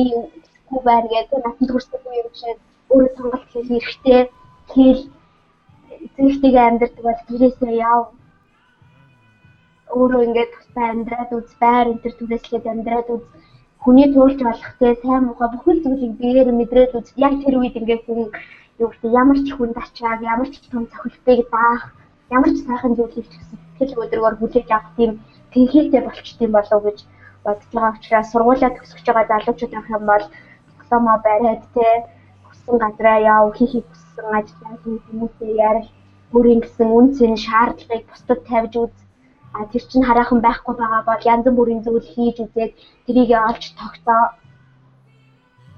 хүү 0.68 0.80
байна 0.88 1.08
гэдэг 1.12 1.40
натанд 1.44 1.70
хүрсэхгүй 1.72 2.14
юм 2.22 2.30
шиг 2.40 2.58
өөрөө 2.92 3.10
сонголт 3.16 3.48
хийх 3.52 3.68
хэрэгтэй. 3.68 4.22
Хэл 4.72 5.00
эцэгтэйгээ 6.06 6.64
амьдардаг 6.68 7.04
бол 7.06 7.20
гэрээсээ 7.28 7.72
яв. 7.90 8.02
Өөрөө 9.94 10.22
ингээд 10.26 10.50
тустай 10.54 10.86
амьдраад 10.90 11.30
үз 11.38 11.50
байр 11.62 11.86
энэ 11.92 12.02
төр 12.02 12.14
түрээслээд 12.18 12.64
амьдраад 12.72 13.08
үз 13.14 13.24
хүний 13.82 14.08
туулж 14.14 14.38
болох 14.42 14.72
те 14.80 14.88
сайн 15.02 15.22
муухай 15.24 15.48
бүхэл 15.52 15.82
зүйлийг 15.84 16.12
биеэр 16.20 16.48
мэдрээд 16.56 16.92
үз. 16.98 17.08
Яг 17.26 17.34
тэр 17.42 17.54
үед 17.60 17.78
ингээд 17.80 18.02
хүн 18.06 18.20
юу 18.80 18.88
гэдэг 18.90 19.12
ямар 19.22 19.38
ч 19.46 19.48
хүнд 19.54 19.76
ачааг 19.82 20.20
ямар 20.32 20.48
ч 20.50 20.54
том 20.72 20.84
цохилтыг 20.92 21.40
даах 21.54 21.82
ямар 22.36 22.50
ч 22.54 22.58
сайхан 22.66 22.92
зүйлийг 22.96 23.26
ч 23.30 23.34
гэсэн 23.38 23.58
сэтгэл 23.78 24.02
өдрөөр 24.02 24.34
хүлээж 24.38 24.68
авах 24.72 24.90
тийм 24.98 25.12
тэнхээтэй 25.52 26.02
болчтой 26.04 26.48
болов 26.56 26.80
гэж 26.86 26.98
бодож 27.44 27.70
байгаа 27.74 27.94
учраас 27.98 28.30
сургуулаа 28.32 28.70
төгсөж 28.74 29.06
байгаа 29.06 29.30
залуучууд 29.30 29.72
байх 29.74 29.88
юм 29.96 30.04
бол 30.10 30.24
диплома 30.78 31.14
бариад 31.26 31.62
те 31.74 31.86
хүссэн 32.46 32.76
газараа 32.82 33.18
яв 33.34 33.46
хийх 33.58 33.72
хүссэн 33.86 34.26
ажлаа 34.38 34.74
хийх 34.82 35.02
хүмүүсээ 35.06 35.52
ярил 35.68 35.88
өөрийн 36.34 36.60
гэсэн 36.64 36.88
үн 36.98 37.06
цэн 37.16 37.34
шаардлагыг 37.44 38.04
бусдад 38.10 38.40
тавьж 38.48 38.74
үз 38.82 38.94
а 39.56 39.58
тэр 39.70 39.82
чинь 39.90 40.06
хараахан 40.08 40.40
байхгүй 40.42 40.74
байгаа 40.78 41.02
бол 41.08 41.22
янз 41.32 41.46
бүрийн 41.56 41.82
зүйл 41.86 42.06
хийж 42.14 42.36
үзээд 42.44 42.72
тэрийг 43.06 43.30
олж 43.48 43.64
тогтоо 43.80 44.22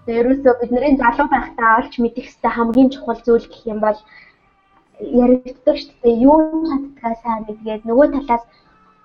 Тэрөөсөө 0.07 0.55
бидний 0.61 0.95
залуу 1.03 1.27
байхдаа 1.35 1.71
олж 1.83 1.95
мэдэх 1.99 2.27
хэвээр 2.31 2.55
хамгийн 2.57 2.91
чухал 2.95 3.21
зүйл 3.27 3.47
гэх 3.51 3.63
юм 3.73 3.81
бол 3.83 3.99
яригддаг 5.21 5.77
шүү 5.83 5.95
дээ. 6.03 6.23
Юу 6.27 6.39
чаддгаа 6.71 7.15
сайн 7.23 7.43
мэдгээд 7.47 7.83
нөгөө 7.91 8.07
талаас 8.15 8.45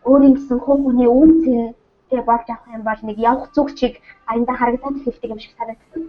өөрийн 0.05 0.35
гэсэн 0.37 0.59
хүн 0.61 0.79
хүний 0.85 1.09
үн 1.09 1.31
цэнтэй 1.41 2.21
болж 2.29 2.47
авах 2.53 2.69
юм 2.77 2.83
бол 2.85 3.01
нэг 3.07 3.17
явах 3.17 3.49
зүг 3.55 3.73
чиг 3.79 3.93
аянда 4.29 4.53
харагдаад 4.53 4.95
эхэлдэг 5.01 5.33
юм 5.33 5.41
шиг 5.41 5.53
санагддаг. 5.57 6.01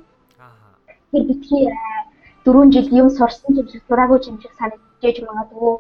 Аа. 0.45 0.77
Тэр 1.11 1.23
битгий 1.29 1.65
4 2.45 2.73
жил 2.75 2.89
юм 3.01 3.09
сурсан 3.17 3.57
юм 3.61 3.67
шиг 3.73 3.83
сураагүй 3.89 4.19
юм 4.29 4.39
шиг 4.45 4.53
санагдаж 4.61 5.17
магадгүй. 5.25 5.75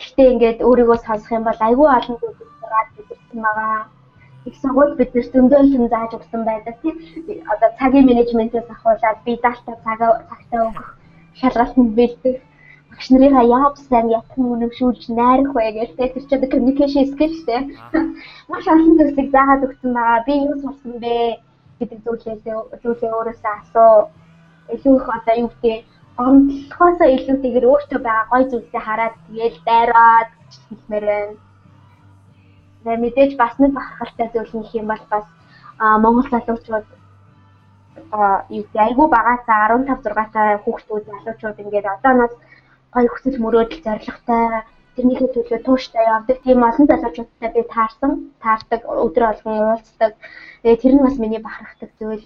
Гэхдээ 0.00 0.30
ингээд 0.32 0.58
өөрийгөө 0.68 0.98
сонсох 1.06 1.30
юм 1.36 1.44
бол 1.46 1.60
айгүй 1.68 1.88
олон 1.98 2.16
зүйл 2.20 2.38
сураад 2.60 2.88
бидэрсэн 2.96 3.40
байгаа. 3.46 3.78
Их 4.48 4.54
сургууль 4.62 4.98
биднэрт 4.98 5.32
зөндөө 5.34 5.62
юм 5.78 5.84
зааж 5.92 6.10
өгсөн 6.18 6.42
байдаг 6.48 6.74
тийм. 6.82 6.96
Одоо 7.52 7.68
цагийн 7.78 8.06
менежментээс 8.08 8.68
ахуулаад 8.74 9.18
би 9.26 9.32
даалтаа 9.44 9.76
цагаа 9.84 10.12
цагтаа 10.30 10.60
өгөх 10.68 10.88
шалгалт 11.40 11.76
нь 11.80 11.94
бэлдэх 11.98 12.38
багш 12.90 13.06
нарыгаа 13.12 13.44
яав 13.58 13.74
сайн 13.88 14.06
ятхан 14.18 14.44
үнэмшүүлж 14.54 15.02
найрах 15.18 15.52
вэ 15.54 15.66
гэж 15.78 15.90
тэр 15.98 16.10
чинь 16.28 16.50
communication 16.52 17.04
skill 17.12 17.32
шүү 17.36 17.46
дээ. 17.48 17.62
Маш 18.50 18.64
олон 18.72 18.96
зүйлсийг 18.98 19.28
заагаад 19.34 19.66
өгсөн 19.66 19.90
байгаа. 19.98 20.26
Би 20.26 20.34
юу 20.48 20.56
сурсан 20.62 20.94
бэ 21.04 21.14
гэдэг 21.78 21.98
зүйлээс 22.04 22.42
зүйлээ 22.82 23.12
өөрөөсөө 23.18 23.52
асуу. 23.60 23.94
Илүү 24.74 24.94
их 24.98 25.06
одоо 25.16 25.34
юу 25.42 25.50
гэдэг 25.62 25.97
гомдлохоос 26.18 26.98
илүүтэйгээр 27.14 27.70
өөртөө 27.70 28.00
байгаа 28.02 28.26
гой 28.32 28.42
зүйлсээ 28.50 28.82
хараад 28.86 29.14
тэгээл 29.26 29.58
дайраад 29.68 30.30
хэлмээр 30.68 31.04
байна. 31.10 31.36
Тэгээ 32.82 33.02
мэдээж 33.02 33.32
бас 33.42 33.54
нэг 33.62 33.72
бахархалтай 33.74 34.28
зүйл 34.34 34.52
нөх 34.54 34.70
юм 34.80 34.86
бол 34.90 35.04
бас 35.14 35.26
Монгол 36.02 36.28
залуучууд 36.32 36.86
юу 38.56 38.64
айгүй 38.86 39.06
багасаа 39.16 39.60
15 39.78 40.10
6 40.10 40.32
сар 40.34 40.58
хүүхдүүд 40.64 41.04
залуучууд 41.06 41.62
ингээд 41.62 41.86
одооноос 41.94 42.34
гоё 42.94 43.08
хүсэл 43.10 43.42
мөрөөдөл 43.44 43.84
зоригтой 43.86 44.44
тэрнийхээ 44.94 45.30
төлөө 45.34 45.60
тууштай 45.62 46.04
явдаг. 46.14 46.38
Тийм 46.42 46.66
олон 46.68 46.86
залуучуудтай 46.90 47.50
би 47.54 47.62
таарсан 47.74 48.12
таардаг 48.42 48.80
өдөр 49.04 49.24
болгон 49.26 49.58
уулздаг. 49.70 50.12
Тэгээ 50.62 50.82
тэр 50.82 50.92
нь 50.94 51.04
бас 51.06 51.16
миний 51.22 51.42
бахархдаг 51.46 51.90
зүйл 51.98 52.24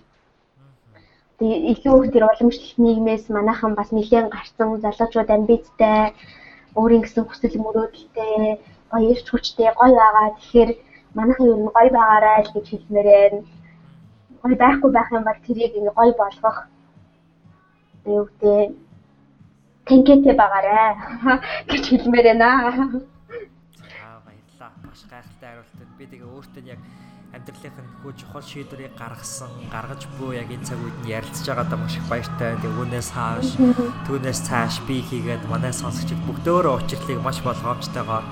илүү 1.43 1.97
их 2.05 2.13
тэр 2.13 2.25
уламжлалт 2.31 2.79
нийгмээс 2.79 3.25
манайхан 3.37 3.73
бас 3.75 3.91
нэлээд 3.93 4.31
гарсан 4.31 4.69
залуучууд 4.85 5.31
амбицтай 5.37 6.15
өөрийн 6.79 7.03
гэсэн 7.05 7.25
хүсэл 7.27 7.57
мөрөөдөлтэй 7.65 8.61
гоё 8.91 9.07
ирч 9.13 9.27
хүчтэй 9.31 9.71
гоё 9.75 9.93
байгаа. 9.99 10.29
Тэгэхээр 10.39 10.71
манайхан 11.19 11.47
юу 11.51 11.59
н 11.59 11.69
гоё 11.77 11.91
байгаарай 11.97 12.39
л 12.47 12.55
гэж 12.55 12.67
хэлмээр 12.71 13.09
байна. 13.11 13.41
Гоё 14.43 14.57
байхгүй 14.63 14.91
байх 14.93 15.09
юм 15.17 15.25
бол 15.27 15.41
тэрийг 15.47 15.73
ингээ 15.79 15.99
гоё 15.99 16.13
болгох. 16.21 16.59
Юу 18.07 18.25
гэдэг 18.29 18.71
тэнхээтэй 19.87 20.35
байгаарэ 20.39 20.79
гэж 21.71 21.85
хэлмээр 21.91 22.27
байна. 22.31 22.49
За 24.01 24.09
баярлалаа. 24.27 24.71
Маш 24.87 25.01
гайхалтай 25.11 25.49
хариултанд 25.51 25.93
би 25.99 26.05
тэгээ 26.07 26.29
өөртөө 26.33 26.65
яг 26.75 26.81
амьдралынх 27.33 27.79
нь 27.81 27.93
хөө 28.05 28.13
чухал 28.21 28.45
шийдвэрийг 28.45 28.95
гаргасан, 28.95 29.51
гаргаж 29.73 30.05
буй 30.21 30.37
яг 30.37 30.53
энэ 30.53 30.69
цаг 30.69 30.79
үед 30.85 30.97
нь 31.03 31.13
ярилцж 31.17 31.47
байгаадаа 31.49 31.79
маш 31.81 31.97
их 31.97 32.07
баяртай. 32.07 32.61
Тэгээ 32.61 32.79
үүнээс 32.79 33.09
хааш, 33.17 33.49
түүнээс 34.05 34.41
цааш 34.49 34.75
би 34.87 35.01
хийгээд 35.01 35.49
манай 35.49 35.73
сонсогчид 35.73 36.21
бүгдөө 36.29 36.77
учирлыг 36.77 37.21
маш 37.25 37.41
болгоомжтойгоор 37.41 38.25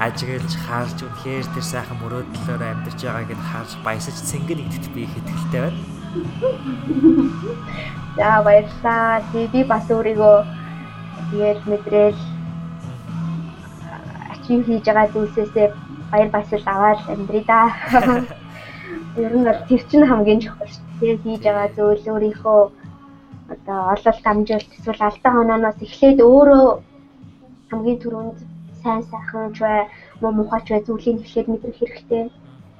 ажиглаж 0.00 0.52
харж 0.64 0.98
үнэхээр 1.04 1.46
тэр 1.52 1.66
сайхан 1.68 1.98
мөрөөдлөөр 2.00 2.62
амьдарч 2.64 3.00
байгааг 3.04 3.30
нь 3.36 3.48
харж 3.52 3.70
баясаж 3.84 4.16
цэнгэн 4.28 4.58
нэгдэт 4.64 4.86
би 4.96 5.04
ихтэй 5.04 5.60
байна. 5.60 5.80
За 8.16 8.42
баярлалаа. 8.42 9.20
Би 9.32 9.60
бас 9.64 9.86
өөрийгөө 9.92 10.62
Тэгэл 11.32 11.64
мэдрээл 11.64 12.20
ачив 14.36 14.60
хийж 14.68 14.84
байгаа 14.84 15.08
зүйлсээсээ 15.16 15.68
баяр 16.12 16.30
баясгал 16.30 16.66
аваад 16.66 17.00
амьдрий 17.08 17.44
да. 17.48 17.60
Ер 19.16 19.32
нь 19.36 19.48
тэр 19.68 19.82
чинь 19.88 20.06
хамгийн 20.06 20.40
чухал 20.44 20.68
шүү 20.68 20.84
дээ. 21.00 21.16
Хийж 21.24 21.42
байгаа 21.44 21.68
зүйл 21.76 22.04
өөрийнхөө 22.12 22.60
одоо 23.52 23.80
ололт 23.92 24.26
амжилт 24.32 24.70
эсвэл 24.76 25.02
алдаа 25.08 25.32
хонооноос 25.32 25.78
эхлээд 25.84 26.18
өөрөө 26.20 26.66
хамгийн 27.70 27.98
түрүүнд 28.02 28.38
сайн 28.82 29.02
сайхан 29.10 29.52
ч 29.56 29.58
бай, 29.64 29.80
муу 30.20 30.32
мухай 30.32 30.60
ч 30.64 30.68
бай 30.72 30.82
зүйлийг 30.86 31.20
эхлээд 31.24 31.48
мэдрэх 31.50 31.76
хэрэгтэй. 31.78 32.24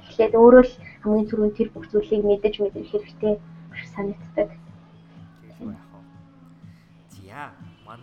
Эхлээд 0.05 0.33
өөрөө 0.41 0.63
л 0.65 0.73
хамгийн 1.03 1.29
түрүүнд 1.29 1.57
тэр 1.57 1.69
бүх 1.73 1.85
зүйлийг 1.91 2.23
мэдэж 2.25 2.53
мэдрэх 2.59 2.89
хэрэгтэй 2.91 3.33
санагддаг. 3.93 4.49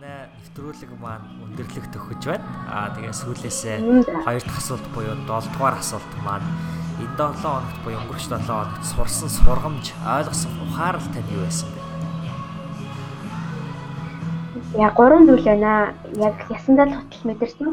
Манай 0.01 0.33
нэвтрүүлэг 0.33 0.91
маань 0.97 1.29
өндөрлөг 1.45 1.85
төгөж 1.93 2.21
байна. 2.25 2.45
Аа 2.73 2.89
тэгээ 2.97 3.13
сүүлээсээ 3.21 3.77
хоёр 4.25 4.41
дахь 4.41 4.57
асуулт 4.57 4.85
буюу 4.97 5.13
7 5.13 5.29
дугаар 5.29 5.77
асуулт 5.77 6.13
маань 6.25 6.47
энэ 6.97 7.13
7 7.21 7.37
хоногт 7.37 7.77
буюу 7.85 8.01
өнгөрч 8.01 8.25
7 8.25 8.49
хоногт 8.49 8.81
сурсан 8.81 9.29
сургамж 9.29 9.85
ойлгосон 10.01 10.53
ухаарал 10.65 11.07
тань 11.13 11.29
юу 11.29 11.45
байсан 11.45 11.69
бэ? 11.69 11.81
Яа 14.81 14.89
гурван 14.97 15.29
зүйл 15.29 15.45
байна. 15.45 15.93
Яг 16.17 16.37
ясандаа 16.49 16.85
л 16.89 16.97
хотол 16.97 17.23
мэдэрсэн. 17.29 17.69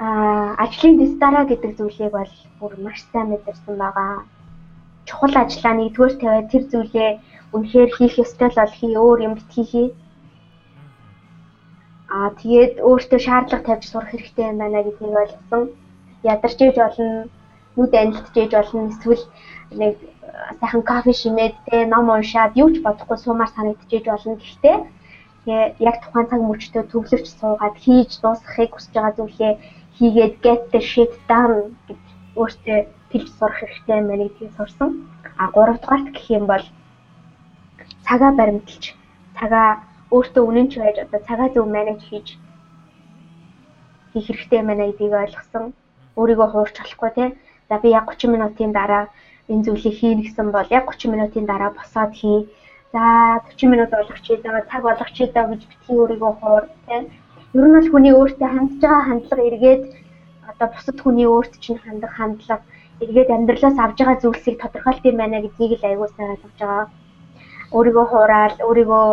Аа 0.00 0.56
ажлын 0.64 0.96
дистара 0.96 1.44
гэдэг 1.44 1.76
зүйлийг 1.76 2.12
бол 2.16 2.32
бүр 2.60 2.72
маш 2.80 3.04
сайн 3.12 3.28
мэдэрсэн 3.28 3.76
байгаа. 3.76 4.24
Чухал 5.04 5.36
ажлаа 5.36 5.74
нэгдүгээр 5.76 6.14
тавиад 6.16 6.48
тэр 6.48 6.64
зүйлээ 6.72 7.12
үнэхээр 7.54 7.90
хийх 7.96 8.14
ёстой 8.24 8.48
л 8.50 8.60
бол 8.60 8.74
хий 8.78 8.94
өөр 8.96 9.18
юм 9.26 9.34
бит 9.38 9.50
хийхий. 9.54 9.88
Аа 12.08 12.30
тэгээд 12.40 12.74
өөртөө 12.88 13.20
шаардлага 13.26 13.66
тавьж 13.66 13.84
сурах 13.88 14.10
хэрэгтэй 14.10 14.46
юм 14.50 14.58
байна 14.60 14.84
гэдгийг 14.84 15.20
ойлгосон. 15.22 15.62
Ядарч 16.32 16.58
ээж 16.60 16.76
болно, 16.80 17.28
нүд 17.76 17.92
анилтж 17.94 18.34
ээж 18.36 18.52
болно, 18.56 18.88
эсвэл 18.92 19.24
нэг 19.80 19.94
сайхан 20.60 20.82
кофе 20.90 21.12
шимээд 21.12 21.54
тэ 21.68 21.86
ном 21.92 22.08
уншаад 22.08 22.52
юу 22.62 22.68
ч 22.72 22.76
бодохгүй 22.84 23.18
суумаар 23.20 23.50
санагдчихэж 23.52 24.04
болно. 24.08 24.40
Гэхдээ 24.40 24.76
тэгээ 25.44 25.62
яг 25.88 25.96
тухайн 26.00 26.26
цаг 26.30 26.40
мөчтөө 26.44 26.82
төвлөрч 26.88 27.26
суугаад 27.40 27.76
хийж 27.84 28.10
дуусгахыг 28.22 28.70
хүсэж 28.72 28.92
байгаа 28.94 29.14
зүйлээ 29.16 29.52
хийгээд 29.96 30.34
get 30.44 30.62
the 30.72 30.80
shit 30.90 31.12
done 31.28 31.76
гэж 31.88 32.00
өөртөө 32.40 32.78
тэлж 33.10 33.28
сурах 33.38 33.58
хэрэгтэй 33.60 33.96
юм 34.00 34.06
байна 34.08 34.24
гэдгийг 34.28 34.52
сурсан. 34.56 34.90
А 35.40 35.44
гуравдугаарт 35.54 36.06
гэх 36.12 36.26
юм 36.38 36.44
бол 36.52 36.64
цагаа 38.08 38.32
баримталж 38.40 38.84
цагаа 39.38 39.68
өөртөө 40.16 40.42
үнэнч 40.48 40.72
байж 40.80 40.96
одоо 41.04 41.20
цагаа 41.28 41.48
зөв 41.54 41.66
менеж 41.76 42.00
хийж 42.08 42.28
хийх 44.12 44.26
хэрэгтэй 44.28 44.62
байна 44.64 44.84
гэдгийг 44.88 45.14
ойлгосон. 45.22 45.64
Өөрийгөө 46.18 46.48
хуурч 46.50 46.76
болохгүй 46.80 47.10
те. 47.16 47.24
За 47.68 47.76
би 47.82 47.88
яг 47.92 48.06
30 48.08 48.32
минутын 48.32 48.72
дараа 48.72 49.04
энэ 49.52 49.64
зүйлийг 49.64 49.96
хийнэ 50.00 50.22
гэсэн 50.24 50.48
бол 50.56 50.68
яг 50.78 50.84
30 50.88 51.12
минутын 51.12 51.44
дараа 51.52 51.70
босоод 51.76 52.12
хий. 52.20 52.48
За 52.94 53.02
40 53.52 53.72
минут 53.72 53.90
болгоч 53.92 54.26
байгаа 54.44 54.64
цаг 54.70 54.82
болгоч 54.88 55.16
даа 55.36 55.46
гэж 55.52 55.62
битгий 55.68 55.96
өөрийгөө 56.00 56.32
хуур 56.40 56.64
тийм. 56.88 57.04
Ер 57.54 57.64
нь 57.68 57.76
бол 57.76 57.88
хүний 57.92 58.14
өөртөө 58.16 58.48
хандж 58.48 58.80
байгаа 58.80 59.04
хандлага 59.08 59.48
эргээд 59.50 59.82
одоо 60.50 60.68
бусад 60.72 60.98
хүний 61.00 61.28
өөрт 61.28 61.52
чинь 61.60 61.80
хандах 61.84 62.12
хандлага 62.16 62.64
эргээд 63.04 63.34
амьдралаас 63.36 63.76
авж 63.84 63.96
байгаа 64.00 64.22
зүйлсийг 64.22 64.56
тодорхойлт 64.60 65.04
юм 65.10 65.16
байна 65.20 65.44
гэдгийг 65.44 65.72
л 65.76 65.88
аягүй 65.88 66.08
сайн 66.16 66.32
ойлгож 66.34 66.56
байгаа. 66.60 66.86
Өөрийгөө 67.76 68.06
хуураад 68.08 68.56
өөрийгөө 68.68 69.06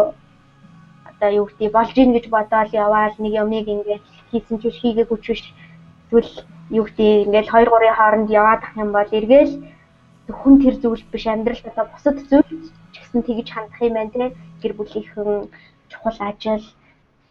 одоо 1.09 1.29
юу 1.39 1.45
гэдгийг 1.47 1.71
болж 1.75 1.95
ийн 1.97 2.11
гэж 2.15 2.25
бодоод 2.35 2.71
яваал 2.85 3.15
нэг 3.19 3.33
юмыг 3.43 3.67
ингээд 3.75 4.03
хийсэн 4.31 4.57
ч 4.61 4.63
хийгээгүй 4.79 5.19
ч 5.23 5.25
биш. 5.31 5.43
Эсвэл 6.11 6.31
юу 6.77 6.83
гэдгийг 6.85 7.25
ингээд 7.27 7.47
2 7.51 7.67
3-ын 7.69 7.97
хооронд 7.97 8.29
яваад 8.41 8.61
ах 8.63 8.75
юм 8.83 8.89
бол 8.95 9.11
эргээл 9.19 9.53
зөвхөн 10.27 10.55
тэр 10.63 10.75
зүйл 10.81 11.03
биш 11.13 11.25
амьдралд 11.29 11.65
одоо 11.69 11.85
бусад 11.93 12.17
зүйл 12.29 12.49
ч 12.91 12.95
гэсэн 12.97 13.21
тэгж 13.27 13.47
хандах 13.51 13.81
юм 13.87 13.93
байна 13.95 14.13
те 14.15 14.25
гэр 14.61 14.73
бүлийнхэн 14.75 15.29
чухал 15.91 16.19
ажил 16.29 16.65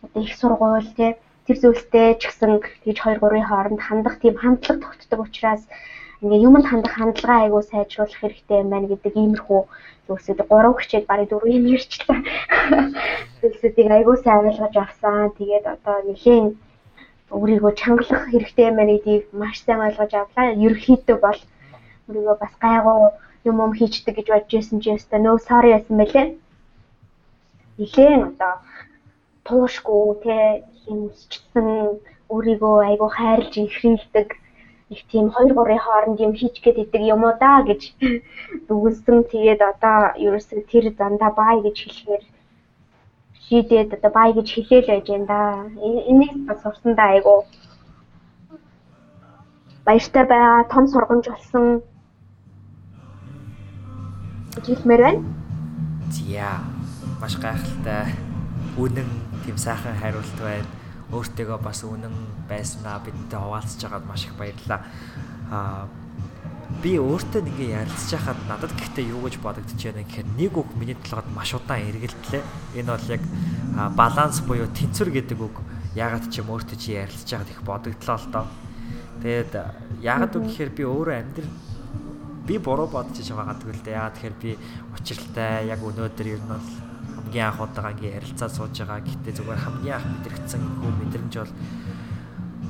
одоо 0.05 0.21
их 0.23 0.35
сургууль 0.39 0.91
те 0.99 1.19
тэр 1.47 1.57
зүйлтэй 1.63 2.09
ч 2.21 2.23
гэсэн 2.31 2.63
тэгж 2.85 2.99
2 3.03 3.19
3-ын 3.19 3.49
хооронд 3.51 3.81
хандах 3.83 4.17
тийм 4.23 4.35
хандлага 4.39 4.83
тогтдог 4.87 5.21
учраас 5.27 5.63
ингээ 6.23 6.45
юмд 6.49 6.67
хандах 6.69 6.95
хандлагаа 6.97 7.39
айгуу 7.43 7.63
сайжруулах 7.63 8.19
хэрэгтэй 8.21 8.59
юм 8.63 8.69
байна 8.71 8.87
гэдэг 8.93 9.15
иймэрхүү 9.17 9.61
зүйлсүүд 10.07 10.41
3 10.53 10.81
хичээл 10.81 11.11
барыг 11.11 11.29
4 11.33 11.57
юм 11.59 11.65
ярьчлаа. 11.77 12.19
Зүйлсүүдийг 13.41 13.89
айгуу 13.97 14.17
сайн 14.21 14.47
ойлгож 14.49 14.75
авсан. 14.77 15.33
Тэгээд 15.39 15.65
одоо 15.75 15.97
нэлийн 16.07 16.47
өөрийгөө 17.33 17.73
чангалах 17.81 18.25
хэрэгтэй 18.29 18.67
юм 18.69 18.77
байна 18.79 18.93
гэдгийг 18.95 19.25
маш 19.41 19.57
сайн 19.65 19.81
ойлгож 19.87 20.13
авлаа. 20.15 20.47
Ерөнхийдөө 20.65 21.19
бол 21.25 21.41
өөрийгөө 22.09 22.37
бас 22.43 22.55
гайгүй 22.65 22.99
юм 23.49 23.57
юм 23.65 23.73
хийчдэг 23.79 24.15
гэж 24.17 24.27
бодож 24.31 24.53
байсан 24.55 24.79
чи 24.83 24.91
өстой 24.97 25.21
нөө 25.21 25.37
sorry 25.49 25.71
байсан 25.73 25.97
байлээ. 25.99 26.27
Нилээн 27.79 28.23
одоо 28.31 28.55
туушгүй 29.47 30.05
те 30.25 30.37
юм 30.93 31.01
өсчсэн 31.09 31.69
өөрийгөө 32.33 32.77
айгу 32.89 33.09
хайрлж 33.17 33.53
инхрийлдэг 33.63 34.29
их 34.95 35.03
тийм 35.11 35.27
2 35.35 35.53
3-ын 35.59 35.83
хооронд 35.85 36.19
юм 36.27 36.33
хийч 36.39 36.57
гээд 36.63 36.79
идэг 36.85 37.03
юм 37.15 37.25
уу 37.27 37.35
да 37.43 37.53
гэж 37.69 37.83
дүгнсэн. 38.69 39.19
Тэгээд 39.33 39.61
одоо 39.73 39.99
ерөөсөө 40.25 40.61
тэр 40.71 40.85
дандаа 40.99 41.31
бай 41.41 41.57
гэж 41.67 41.77
хэлэхээр 41.83 42.25
шийдээд 43.45 43.91
одоо 43.97 44.11
бай 44.19 44.31
гэж 44.33 44.49
хэлээл 44.55 44.91
байж 44.91 45.07
энэ 45.11 45.27
да. 45.33 45.41
Энийг 46.11 46.35
бас 46.47 46.59
сурсандаа 46.63 47.09
айгу 47.15 47.45
баяртай 49.85 50.25
байгаа 50.25 50.65
том 50.73 50.85
сургамж 50.89 51.25
болсон 51.29 51.83
хэлмээр 54.65 55.03
байна. 55.03 55.23
Зя. 56.11 56.51
Маш 57.21 57.37
гайхалтай 57.37 58.17
үнэн 58.79 59.09
тийм 59.45 59.57
сайхан 59.59 59.97
хариулт 60.01 60.39
байна. 60.41 60.84
Өөртөөгөө 61.15 61.59
бас 61.63 61.87
үнэн 61.87 62.15
байснаа 62.51 62.99
бидэнтэй 63.07 63.39
хуваалцж 63.39 63.81
байгаад 63.87 64.07
маш 64.11 64.27
их 64.27 64.35
баярлалаа. 64.35 64.81
Аа 65.55 65.87
би 66.83 66.99
өөртөө 66.99 67.45
ингээ 67.45 67.77
ярилцж 67.81 68.11
байхад 68.19 68.41
надад 68.49 68.73
гэхдээ 68.75 69.09
юу 69.15 69.23
гэж 69.25 69.39
байна 69.39 69.63
гэхээр 69.63 70.29
нэг 70.37 70.53
үг 70.59 70.69
миний 70.75 70.99
толгойд 70.99 71.31
маш 71.31 71.55
удаан 71.55 71.87
эргэлтлээ. 71.87 72.43
Энэ 72.77 72.91
бол 72.91 73.09
яг 73.15 73.23
баланс 73.95 74.41
буюу 74.43 74.67
тэнцвэр 74.69 75.11
гэдэг 75.15 75.39
үг 75.39 75.57
ягаад 75.95 76.27
ч 76.29 76.43
юм 76.43 76.51
өөртөө 76.51 76.77
чи 76.77 76.99
ярилцж 76.99 77.31
байхад 77.31 77.53
их 77.55 77.61
бодогдлоо 77.63 78.19
л 78.19 78.29
доо. 78.33 78.47
Тэгээд 79.23 79.53
ягаад 80.03 80.33
үг 80.35 80.45
гэхээр 80.51 80.71
би 80.75 80.83
өөрөө 80.85 81.15
амьдрал 81.15 81.53
би 82.45 82.55
буруу 82.59 82.89
бодож 82.91 83.17
байгаадаг 83.23 83.71
л 83.71 83.85
дээ. 83.85 83.95
Яа 83.97 84.11
тэгэхээр 84.11 84.37
би 84.43 84.51
учиртай 84.93 85.71
яг 85.71 85.81
өнөөдөр 85.81 86.27
ер 86.29 86.43
нь 86.43 86.53
бол 86.53 86.69
хамгийн 87.35 87.51
анх 87.51 87.61
удаага 87.61 87.91
ингээ 87.99 88.15
ярилцаад 88.15 88.53
сууж 88.55 88.79
байгаа. 88.79 89.03
Гэтэ 89.03 89.31
зүгээр 89.35 89.59
хамгийн 89.59 89.97
анх 89.99 90.07
мэдрэгдсэн 90.07 90.63
хөө 90.79 90.93
мэдрэмж 91.03 91.35
бол 91.35 91.53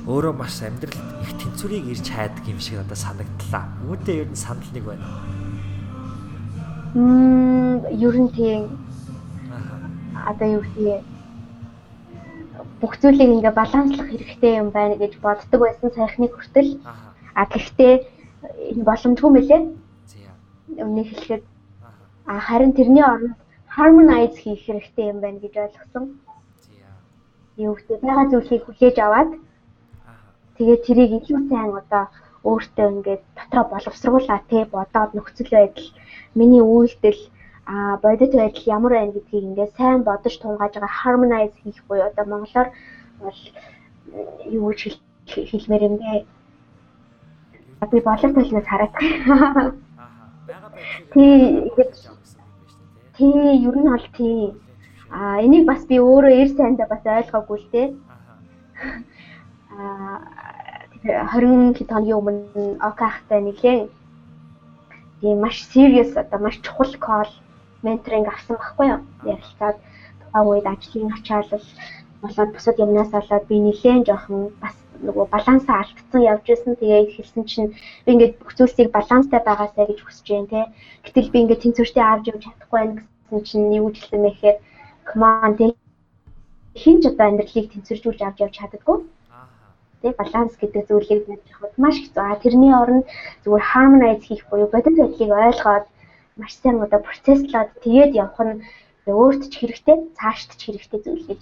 өөрөө 0.09 0.33
маш 0.33 0.57
амьдралд 0.65 0.97
их 1.21 1.31
тэнцвэрийг 1.37 1.85
ирж 1.93 2.05
хайдаг 2.09 2.45
юм 2.49 2.59
шиг 2.59 2.81
надад 2.81 2.97
санагдлаа. 2.97 3.63
Үүнтэй 3.85 4.25
ер 4.25 4.29
нь 4.33 4.41
санал 4.41 4.69
нэг 4.73 4.85
байна. 4.89 5.05
Мм 6.97 7.93
ер 7.93 8.15
нь 8.17 8.31
тийм 8.33 8.61
одоо 10.25 10.47
юу 10.49 10.63
гэх 10.65 11.05
бүх 12.81 12.93
зүйлийг 12.97 13.29
ингээ 13.37 13.53
баланслах 13.53 14.09
хэрэгтэй 14.09 14.53
юм 14.65 14.69
байна 14.73 14.97
гэж 14.97 15.21
боддог 15.21 15.61
байсан 15.61 15.93
сайхныг 15.93 16.33
хүртэл. 16.33 16.81
А 17.37 17.45
гэхдээ 17.45 17.93
энэ 18.73 18.81
боломжгүй 18.81 19.29
мөлий. 19.29 19.61
Өмнө 20.73 21.03
хэлэхэд 21.05 21.43
харин 22.25 22.73
тэрний 22.73 23.05
оронд 23.05 23.44
harmonize 23.75 24.37
хийх 24.41 24.61
хэрэгтэй 24.65 25.05
юм 25.11 25.19
байна 25.21 25.39
гэж 25.43 25.53
ойлгосон. 25.65 26.03
Юу 27.57 27.73
гэдэг 27.75 27.99
байгаа 28.01 28.25
зүйлийг 28.31 28.63
хүлээж 28.65 28.97
аваад 28.99 29.31
тэгээд 30.57 30.85
тэрийг 30.87 31.11
илүү 31.19 31.39
сайн 31.49 31.71
одоо 31.81 32.03
өөртөө 32.49 32.87
ингээд 32.93 33.23
дотроо 33.37 33.65
боловсруулаа 33.73 34.39
тий 34.49 34.63
бодоод 34.75 35.11
нөхцөл 35.13 35.51
байдал 35.57 35.89
миний 36.39 36.63
үйлдэл 36.63 37.21
а 37.65 37.97
бодит 38.03 38.31
байдал 38.35 38.65
ямар 38.77 38.93
байна 38.95 39.15
гэдгийг 39.15 39.47
ингээд 39.49 39.77
сайн 39.77 40.03
бодож 40.03 40.35
тунгааж 40.37 40.73
байгаа 40.75 40.93
harmonize 41.01 41.55
хийх 41.63 41.79
буюу 41.87 42.05
одоо 42.07 42.25
монголоор 42.27 42.69
бол 43.23 43.39
юу 44.57 44.69
гэж 44.71 44.99
хэлмээр 45.51 45.83
юм 45.89 45.95
бэ 46.01 46.25
би 47.91 47.99
болов 48.01 48.31
талнаас 48.33 48.67
хараад. 48.71 48.93
Аа. 48.95 49.73
Бага 50.47 50.67
байдлыг 50.75 51.09
тий 51.13 51.33
ингэж 51.69 51.93
тий 53.17 53.67
ер 53.67 53.75
нь 53.77 53.89
бол 53.89 54.07
тий. 54.17 54.53
Аа 55.11 55.41
энийг 55.45 55.65
бас 55.65 55.81
би 55.89 55.95
өөрөө 55.99 56.33
эр 56.41 56.49
сайндаа 56.57 56.87
бас 56.89 57.03
ойлгоогүй 57.05 57.57
л 57.59 57.67
дээ. 57.73 57.87
Аа 59.77 60.17
20 61.05 61.77
хэд 61.77 61.89
хоногийн 61.91 62.19
өмнө 62.19 62.63
окахтай 62.89 63.39
нэглээ. 63.43 63.87
Тийм 65.21 65.37
маш 65.41 65.57
serious 65.71 66.11
одоо 66.21 66.39
маш 66.41 66.55
чухал 66.65 66.93
call 67.05 67.31
менторинг 67.85 68.27
авсан 68.27 68.57
байхгүй 68.57 68.87
юу? 68.93 69.01
Ярилцаад 69.33 69.77
тухайн 70.21 70.47
үед 70.49 70.65
ажлын 70.73 71.13
ачаалал 71.15 71.65
болоод 72.21 72.49
бусад 72.53 72.81
юмнаас 72.83 73.09
болоод 73.13 73.45
би 73.49 73.55
нэлээд 73.61 74.07
жоохон 74.07 74.49
бас 74.61 74.75
нөгөө 75.07 75.25
балансаа 75.35 75.77
алдсан 75.81 76.21
явж 76.21 76.45
исэн. 76.49 76.75
Тэгээ 76.75 77.13
хэлсэн 77.15 77.43
чинь 77.49 77.69
би 78.05 78.09
ингээд 78.13 78.37
бүх 78.41 78.51
зүйлсийг 78.57 78.89
баланстай 78.91 79.41
байгаасаа 79.45 79.85
гэж 79.87 79.99
хүсэж 80.03 80.27
байна 80.29 80.51
те. 80.51 80.61
Гэтэл 81.05 81.31
би 81.31 81.37
ингээд 81.41 81.63
тэнцвэртэй 81.63 82.05
авч 82.05 82.25
явж 82.31 82.41
чадахгүй 82.45 82.79
байх 82.81 83.05
гэсэн 83.29 83.41
чинь 83.47 83.75
юу 83.79 83.89
хэлсэн 83.93 84.21
мэхээр 84.21 84.57
command 85.09 85.59
хин 86.81 86.97
ч 87.01 87.03
одоо 87.07 87.25
амьдралыг 87.27 87.67
тэнцвэржүүлж 87.71 88.21
авч 88.25 88.37
явж 88.45 88.53
чаддаггүй. 88.59 88.97
Тэ 90.01 90.07
баланс 90.21 90.53
гэдэг 90.59 90.83
зүйлийг 90.89 91.23
мэдэх 91.29 91.57
маш 91.81 91.95
хэцүү. 92.01 92.23
А 92.25 92.41
тэрний 92.43 92.73
оронд 92.81 93.05
зүгээр 93.43 93.69
harmonize 93.71 94.23
хийх 94.27 94.43
буюу 94.49 94.69
бодит 94.69 94.95
байдлыг 94.99 95.31
ойлгоод 95.31 95.85
маш 96.39 96.53
сайн 96.59 96.83
одоо 96.85 96.99
процесслоод 96.99 97.69
тэгээд 97.85 98.11
явах 98.23 98.39
нь 98.45 98.61
өөрт 99.07 99.41
ч 99.51 99.53
хэрэгтэй, 99.61 99.97
цаашд 100.17 100.49
ч 100.59 100.61
хэрэгтэй 100.65 100.99
зүйл 101.05 101.25
гэж. 101.29 101.41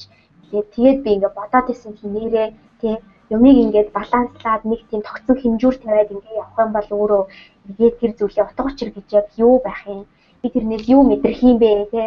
Тэгээд 0.52 1.00
би 1.04 1.10
ингээд 1.16 1.38
бодоод 1.40 1.68
исэн 1.74 1.94
чинь 1.98 2.14
нэрээ 2.14 2.48
тий 2.82 2.96
юмыг 3.30 3.58
ингээд 3.64 3.90
баланслаад 3.96 4.62
нэг 4.68 4.82
тийм 4.90 5.02
тогтсон 5.06 5.38
хэмжүүр 5.40 5.76
тавиад 5.80 6.12
ингээд 6.12 6.40
явах 6.42 6.60
юм 6.60 6.72
бол 6.76 6.90
өөрөө 7.00 7.24
тэгээд 7.68 7.96
тэр 8.00 8.12
зүйлээ 8.20 8.46
утга 8.48 8.64
учир 8.68 8.90
гэж 8.92 9.08
яг 9.20 9.28
юу 9.38 9.56
байх 9.64 9.82
юм? 9.88 10.02
Би 10.42 10.48
тэрнээс 10.52 10.86
юу 10.92 11.02
мэдрэх 11.08 11.40
юм 11.44 11.58
бэ 11.60 11.88
те? 11.92 12.04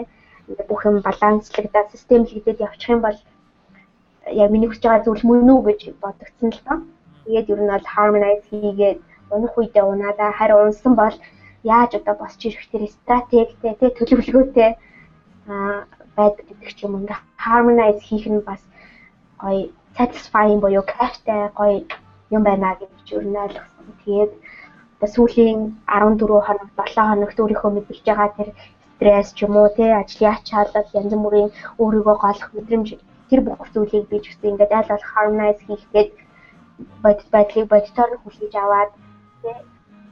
Ингээд 0.49 0.69
бүх 0.69 0.83
юм 0.85 0.97
баланслагдаад 1.01 1.89
системлэгдээд 1.95 2.61
явчих 2.61 2.91
юм 2.93 3.01
бол 3.01 3.19
яг 4.43 4.49
миний 4.51 4.69
хүсэж 4.69 4.85
байгаа 4.85 5.05
зүйл 5.05 5.25
мөн 5.25 5.51
үү 5.55 5.61
гэж 5.67 5.81
бодогдсон 6.03 6.51
л 6.53 6.61
доо. 6.67 6.79
Тэгээд 7.25 7.51
ер 7.53 7.61
нь 7.65 7.73
бол 7.73 7.87
harmonize 7.95 8.45
хийгээд 8.51 8.99
унах 9.33 9.55
үедээ 9.57 9.85
унаадаа 9.85 10.31
харин 10.39 10.61
унсан 10.69 10.95
бол 10.95 11.17
яаж 11.65 11.91
одоо 11.99 12.15
босч 12.21 12.41
ирэх 12.47 12.67
тэр 12.71 12.85
стратегтэй 12.87 13.75
те? 13.81 13.87
Төлөвлөгөөтэй 13.97 14.71
а 15.49 15.87
байдаг 16.17 16.45
гэдэг 16.47 16.71
ч 16.77 16.79
юм 16.87 16.95
ингээ 17.01 17.19
harmonize 17.41 18.01
хийх 18.05 18.27
нь 18.29 18.45
бас 18.47 18.63
гоё 19.41 19.73
satisfying 19.97 20.61
буюу 20.61 20.85
кайфтай 20.95 21.41
гоё 21.59 21.85
юм 22.35 22.43
байна 22.49 22.77
гэж 22.81 23.07
юу 23.15 23.23
нь 23.23 23.41
ойлгосон. 23.45 23.87
Тэгээд 24.05 24.33
сүүлийн 25.15 25.59
14 25.87 26.47
хоног 26.47 26.69
7 26.77 27.09
хоногт 27.11 27.41
өөрийнхөө 27.43 27.71
мэдэрч 27.75 28.03
байгаа 28.07 28.31
тэр 28.37 28.49
стресс 28.97 29.29
ч 29.37 29.39
юм 29.45 29.55
уу 29.61 29.69
тий 29.77 29.91
ажлын 30.01 30.33
ач 30.35 30.47
холбогдол 30.57 30.97
янз 31.01 31.13
бүрийн 31.25 31.51
өөрийгөө 31.83 32.17
голох 32.25 32.49
мэдрэмж 32.57 32.89
тэр 33.29 33.41
бүх 33.47 33.69
зүйлийг 33.75 34.05
би 34.09 34.17
ч 34.23 34.25
гэсэн 34.29 34.51
ингээд 34.51 34.73
айл 34.77 34.91
болох 34.91 35.11
harmonize 35.17 35.63
хийхэд 35.67 36.11
бодит 37.05 37.29
байдлыг 37.35 37.67
бодитоор 37.73 38.11
хүлээж 38.23 38.55
аваад 38.65 38.91
тий 39.43 39.57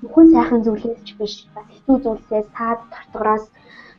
бүхэн 0.03 0.29
сайхан 0.35 0.61
зүйлээс 0.65 1.03
ч 1.07 1.11
биш 1.19 1.35
бас 1.55 1.67
хэцүү 1.73 1.97
зүйлсээс 2.05 2.49
таад 2.59 2.81
тортгороос 2.93 3.45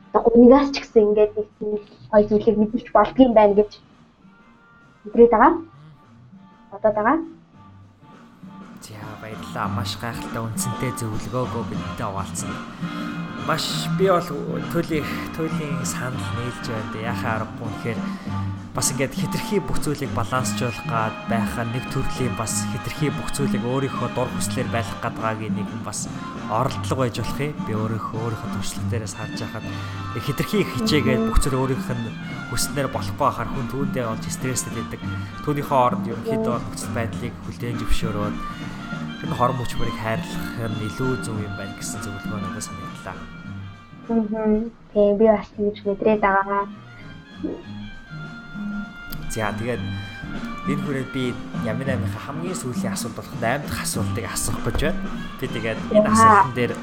одоо 0.07 0.21
гунигаас 0.25 0.69
ч 0.73 0.75
гэсэн 0.79 1.05
ингээд 1.07 1.33
нэг 1.37 1.83
гоё 2.11 2.23
зүйлийг 2.29 2.57
мэдэрч 2.59 2.87
болдгийм 2.93 3.31
байна 3.35 3.53
гэж 3.59 3.71
мэдрээд 5.03 5.33
байгаа. 5.33 5.53
Одоо 6.75 6.91
байгаа. 6.91 7.17
За 8.83 8.99
баярлалаа. 9.21 9.67
Маш 9.71 9.95
гайхалтай 10.01 10.41
үнцэнтэй 10.43 10.91
зөвлөгөөгөө 10.99 11.63
бидэнтэй 11.71 12.07
хуваалцсан. 12.07 12.51
Маш 13.47 13.65
би 13.97 14.11
бол 14.11 14.29
төлөөх 14.75 15.09
төлөхийн 15.35 15.85
санал 15.87 16.27
нээлж 16.35 16.65
байна. 16.67 16.99
Яхаа 17.15 17.33
аргагүй 17.39 17.69
тэгэхээр 17.71 17.99
бас 18.75 18.91
ингээд 18.91 19.15
хитрхи 19.15 19.63
бүх 19.63 19.79
зүйлийг 19.79 20.11
балансжуулах 20.11 20.83
гад 20.91 21.15
байхаа 21.31 21.63
нэг 21.63 21.87
төрлийн 21.95 22.35
бас 22.35 22.67
хитрхи 22.75 23.07
бүх 23.07 23.31
зүйлийг 23.31 23.63
өөрийнхөө 23.63 24.09
дур 24.11 24.27
хүслээр 24.35 24.67
байлгах 24.67 24.99
гадгаагийн 24.99 25.55
нэг 25.55 25.69
бас 25.87 26.11
оролдлого 26.51 27.07
байж 27.07 27.15
болох 27.23 27.39
юм. 27.39 27.55
Би 27.63 27.71
өөрийнхөө 27.71 28.19
өөрийнхөө 28.19 28.51
туршлага 28.51 28.89
дээрээс 28.91 29.15
харж 29.15 29.39
байхад 29.47 29.65
хитрхи 30.27 30.59
хичээгээд 30.75 31.23
бүх 31.23 31.39
зүйл 31.39 31.59
өөрийнх 31.63 31.87
нь 31.87 32.11
хүснээр 32.51 32.87
болохгүй 32.91 33.25
хахаар 33.31 33.49
хүн 33.55 33.67
түүндээ 33.71 34.05
олж 34.11 34.23
стресстэй 34.27 34.75
байдаг. 34.75 34.99
Түүнийхөө 35.47 35.79
оронд 35.79 36.11
ерөнхийдөө 36.11 36.55
нөхцөл 36.59 36.95
байдлыг 36.99 37.33
хүлээн 37.47 37.79
зөвшөөрөөд 37.79 38.35
энэ 39.23 39.35
хор 39.39 39.51
мөч 39.55 39.71
бүрийг 39.79 39.97
хайрлах 40.03 40.67
нь 40.67 40.83
илүү 40.83 41.11
зөв 41.23 41.39
юм 41.39 41.55
байна 41.55 41.79
гэсэн 41.79 42.03
зөвлөгөө 42.03 42.39
надад 42.43 42.67
санагдлаа. 42.67 43.15
Аа. 43.15 44.67
Тэгээ 44.91 45.15
би 45.15 45.25
бас 45.31 45.47
тэгж 45.55 45.77
мэдрээд 45.87 46.21
байгаа. 46.27 46.63
За 49.29 49.51
тэгээд 49.51 49.81
энэ 50.65 50.81
хүрээд 50.85 51.09
би 51.13 51.33
ямар 51.65 51.89
амийнхаа 51.93 52.33
хамгийн 52.33 52.57
сүүлийн 52.57 52.93
асуулт 52.93 53.17
болох 53.17 53.35
8 53.41 53.65
дахь 53.65 53.83
асуултыг 53.85 54.25
асуух 54.25 54.59
гэж 54.65 54.79
байна. 54.89 55.01
Би 55.39 55.45
тэгээд 55.49 55.79
энэ 55.93 56.09
асуултан 56.09 56.53
дээр 56.57 56.73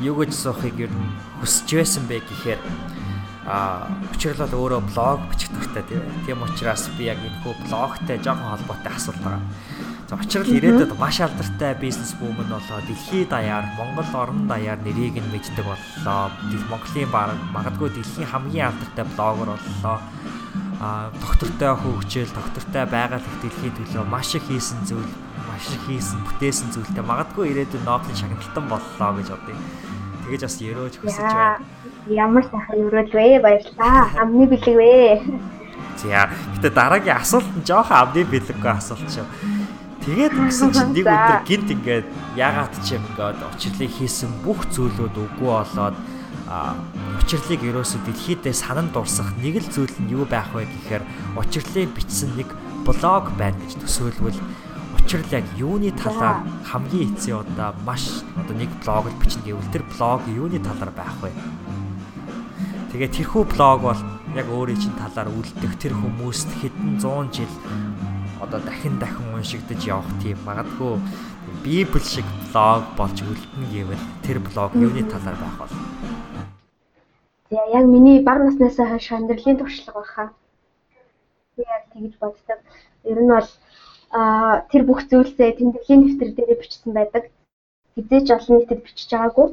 юу 0.00 0.14
гэж 0.20 0.30
суухыг 0.32 0.76
ер 0.80 0.92
нь 0.92 1.10
хүсэж 1.40 1.68
байсан 1.76 2.04
бэ 2.08 2.24
гэхээр 2.24 2.60
а 3.46 3.86
учирлал 4.10 4.50
өөрөө 4.50 4.80
блог 4.90 5.20
бичих 5.30 5.50
дуртай 5.54 5.84
тийм 6.26 6.42
учраас 6.42 6.90
би 6.98 7.06
яг 7.06 7.20
энэ 7.22 7.40
хөө 7.44 7.54
блогтой 7.68 8.18
жоохон 8.18 8.50
холбоотой 8.50 8.92
асуулт 8.92 9.20
байгаа. 9.22 9.42
За 10.06 10.14
учрал 10.14 10.46
ирээдүйд 10.46 10.92
маш 10.98 11.18
алдартай 11.20 11.74
бизнес 11.78 12.14
бүүм 12.18 12.38
нь 12.42 12.50
болоо 12.50 12.80
дэлхийд 12.86 13.30
даяар 13.30 13.66
Монгол 13.78 14.10
орон 14.14 14.46
даяар 14.46 14.78
нэрийг 14.82 15.18
нь 15.18 15.30
мэддэг 15.34 15.66
боллоо. 15.66 16.30
Монголын 16.70 17.10
магадгүй 17.54 17.90
дэлхийн 17.90 18.30
хамгийн 18.30 18.70
алдартай 18.70 19.04
блогер 19.14 19.50
боллоо 19.54 19.98
а 20.80 21.10
доктортой 21.20 21.72
хөгжил, 21.76 22.28
доктортой 22.36 22.84
байгаль 22.84 23.24
их 23.24 23.36
дэлхийн 23.42 23.74
төлөө 23.80 24.04
маш 24.04 24.34
их 24.36 24.44
хийсэн 24.44 24.84
зүйл, 24.84 25.12
маш 25.48 25.64
их 25.72 25.82
хийсэн, 25.88 26.20
бүтээсэн 26.20 26.68
зүйлтэй 26.76 27.00
магадгүй 27.00 27.48
ирээдүйн 27.52 27.84
Нобелийн 27.88 28.20
шагналтан 28.20 28.64
боллоо 28.68 29.10
гэж 29.16 29.28
бодъё. 29.32 29.56
Тэгэж 30.26 30.40
бас 30.44 30.56
ерөөж 30.60 30.94
хүсэж 31.00 31.22
байна. 31.22 31.64
Ямар 32.12 32.44
сайхан 32.44 32.76
ерөөл 32.76 33.12
вэ? 33.14 33.40
Баярлалаа. 33.40 34.10
Амны 34.20 34.44
бэлэг 34.52 34.76
вэ? 34.76 34.94
За, 35.96 36.28
гэтээ 36.60 36.72
дараагийн 36.76 37.16
асуулт 37.16 37.50
нь 37.56 37.64
жоохон 37.64 37.96
амны 37.96 38.22
бэлэггүй 38.28 38.72
асуулт 38.76 39.08
шүү. 39.08 39.26
Тэгээд 40.04 40.34
гэсэн 40.36 40.70
чинь 40.70 40.92
нэг 40.92 41.06
өдөр 41.08 41.40
гинт 41.48 41.68
ингээд 41.72 42.06
ягаад 42.36 42.74
ч 42.84 42.94
юм 42.94 43.02
ингээд 43.10 43.40
учрлыг 43.42 43.90
хийсэн 43.96 44.30
бүх 44.44 44.60
зүйлүүд 44.70 45.14
үгүй 45.16 45.50
болоод 45.50 45.96
учрлыг 46.46 47.60
ерөөсө 47.66 47.98
дэлхийдээ 48.06 48.54
санан 48.54 48.94
дурсах 48.94 49.34
нэг 49.42 49.58
л 49.58 49.68
зүйл 49.70 49.96
нь 49.98 50.14
юу 50.14 50.24
байх 50.30 50.54
вэ 50.54 50.66
гэхээр 50.66 51.02
учрлыг 51.34 51.90
бичсэн 51.90 52.30
нэг 52.38 52.54
блог 52.86 53.34
байна 53.34 53.58
гэж 53.66 53.82
төсөөлвөл 53.82 54.38
учрал 54.94 55.26
яг 55.34 55.46
юуны 55.58 55.90
талаар 55.90 56.46
хамгийн 56.70 57.14
эцсийн 57.14 57.42
удаа 57.42 57.74
маш 57.82 58.22
одоо 58.38 58.54
нэг 58.54 58.70
блог 58.82 59.10
л 59.10 59.18
бичнэ 59.18 59.42
гэвэл 59.42 59.72
тэр 59.74 59.82
блог 59.90 60.22
юуны 60.30 60.58
талаар 60.62 60.92
байх 60.94 61.14
вэ? 61.22 61.30
Тэгээ 62.94 63.10
тэрхүү 63.10 63.42
блог 63.50 63.78
бол 63.82 64.00
яг 64.38 64.46
өөрийн 64.46 64.78
чинь 64.78 64.98
талаар 65.02 65.30
үлдэх 65.34 65.74
тэр 65.82 65.94
хүмүүст 65.98 66.50
хэдэн 66.62 67.02
100 67.02 67.34
жил 67.34 67.52
одоо 68.38 68.60
дахин 68.60 68.98
дахин 68.98 69.34
уншигдаж 69.34 69.80
явах 69.86 70.10
тийм 70.22 70.38
магадгүй 70.46 70.94
библ 71.62 72.02
шиг 72.02 72.26
блог 72.50 72.82
болж 72.98 73.18
үлдэнэ 73.22 73.66
гэвэл 73.72 74.04
тэр 74.22 74.38
блог 74.42 74.70
юуны 74.74 75.02
талаар 75.06 75.38
байх 75.38 75.56
бол 75.58 75.72
За 77.50 77.62
яг 77.78 77.84
миний 77.86 78.22
бага 78.26 78.44
наснаас 78.44 78.76
хойш 78.76 79.06
амьдралын 79.12 79.58
туршлага 79.58 80.00
байхаа. 80.00 80.28
Би 81.56 81.62
яг 81.76 81.84
тэгж 81.92 82.14
боддог. 82.22 82.58
Ер 83.10 83.18
нь 83.22 83.30
бол 83.34 83.48
а 84.10 84.20
тэр 84.70 84.82
бүх 84.88 85.00
зүйлсээ 85.10 85.50
тэмдэглэлийн 85.58 86.02
дэвтэр 86.02 86.30
дээр 86.34 86.58
бичсэн 86.60 86.92
байдаг. 86.94 87.24
Хизээч 87.94 88.26
олон 88.36 88.54
нийтэд 88.58 88.80
бичиж 88.82 89.10
байгаагүй. 89.12 89.48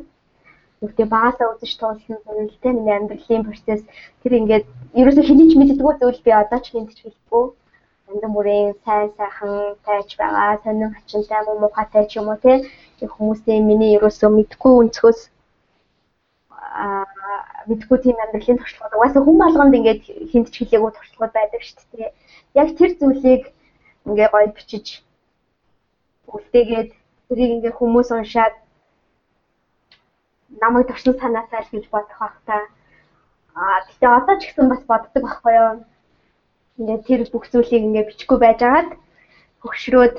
Гэхдээ 0.82 1.08
багасаа 1.16 1.48
үзэж 1.54 1.72
туулсан 1.78 2.18
зүйлтэй 2.26 2.74
миний 2.74 2.96
амьдралын 2.98 3.48
процесс 3.48 3.84
тэр 4.22 4.34
ингээд 4.40 4.66
ерөөсөө 5.00 5.26
хэний 5.26 5.48
ч 5.50 5.54
мэддэггүй 5.56 5.94
зүйл 6.02 6.22
би 6.26 6.32
одоо 6.42 6.60
ч 6.66 6.68
мэдчих 6.74 7.06
хэлэхгүй. 7.06 7.46
Янз 8.10 8.24
бүрийн 8.36 8.74
сайн 8.84 9.10
сайхан 9.18 9.54
тайж 9.86 10.10
байгаа, 10.20 10.60
сонин 10.64 10.92
хачинтай 10.98 11.42
муу 11.46 11.58
мухатай 11.62 12.04
ч 12.10 12.18
юм 12.20 12.28
уу 12.30 12.42
те 12.44 12.54
хүмүүсийн 13.16 13.64
миний 13.70 13.96
ерөөсөө 13.98 14.30
мэдгүй 14.34 14.74
өнцгөөс 14.82 15.20
мэдгүй 17.70 17.98
тийм 18.02 18.18
амьдралын 18.24 18.60
туршлагууд 18.60 18.98
угаасаа 18.98 19.24
хүн 19.24 19.38
болгонд 19.40 19.78
ингээд 19.78 20.02
хинт 20.32 20.48
ч 20.54 20.56
хэлээгүй 20.58 20.92
туршлагууд 20.94 21.34
байдаг 21.36 21.62
шүү 21.62 21.86
дээ. 21.94 22.10
Яг 22.62 22.70
тэр 22.78 22.92
зүйлийг 23.00 23.44
ингээ 24.10 24.30
гоё 24.34 24.48
бичиж 24.58 24.88
үлдээгээд 26.34 26.90
тэрийг 27.28 27.52
ингээ 27.56 27.74
хүмүүс 27.78 28.10
уншаад 28.12 28.56
намайг 30.62 30.88
туршин 30.88 31.14
санаасаа 31.20 31.62
л 31.62 31.74
гэж 31.74 31.86
бодох 31.94 32.20
бах 32.20 32.38
та. 32.48 32.58
Аа 33.56 33.86
гэтээ 33.88 34.12
одоо 34.18 34.36
ч 34.42 34.42
гэсэн 34.50 34.68
бас 34.70 34.82
боддог 34.90 35.22
байхгүй 35.24 35.54
юу? 35.62 35.72
Ингээ 36.80 37.00
тэр 37.06 37.22
бүх 37.30 37.46
зүйлийг 37.54 37.86
ингээ 37.86 38.08
бичихгүй 38.10 38.38
байжгаад 38.42 38.90
хөгшрөөд 39.62 40.16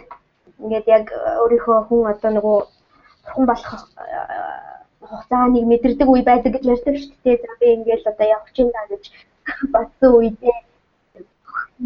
ингээд 0.63 0.87
яг 0.97 1.07
өөрийнхөө 1.43 1.79
хүн 1.91 2.11
одоо 2.15 2.31
нөгөө 2.31 2.59
бурхан 3.25 3.45
болох 3.51 3.83
хугацааныг 5.11 5.65
мэдэрдэг 5.69 6.09
үе 6.11 6.23
байдаг 6.27 6.53
гэж 6.55 6.65
ярьдаг 6.75 6.95
шүү 6.99 7.17
дээ. 7.25 7.37
За 7.43 7.53
би 7.61 7.67
ингээл 7.75 8.11
одоо 8.13 8.27
явах 8.37 8.51
чинь 8.57 8.73
даа 8.75 8.87
гэж 8.93 9.05
бодсон 9.75 10.11
үедээ 10.19 10.57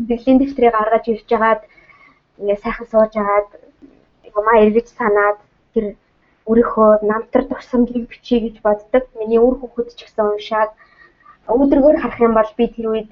бэлгийн 0.09 0.39
дэвтрийг 0.39 0.74
гаргаж 0.74 1.05
ирж 1.09 1.28
хагаад 1.31 1.62
ингээ 2.39 2.59
сайхан 2.65 2.86
сууж 2.93 3.12
хагаад 3.16 3.49
юмаа 4.39 4.57
эргэж 4.65 4.89
санаад 4.99 5.39
тэр 5.73 5.86
өөрийнхөө 6.49 6.90
намтар 7.11 7.43
тусамжийг 7.51 8.05
бичиж 8.09 8.40
гэж 8.43 8.57
боддог. 8.66 9.05
Миний 9.19 9.40
үр 9.47 9.55
хөвгөд 9.59 9.89
ч 9.97 10.01
гэсэн 10.05 10.24
уншаад 10.32 10.70
өдрөгөр 11.49 11.97
харах 12.01 12.20
юм 12.27 12.35
бол 12.36 12.51
би 12.59 12.65
тэр 12.74 12.86
үед 12.93 13.11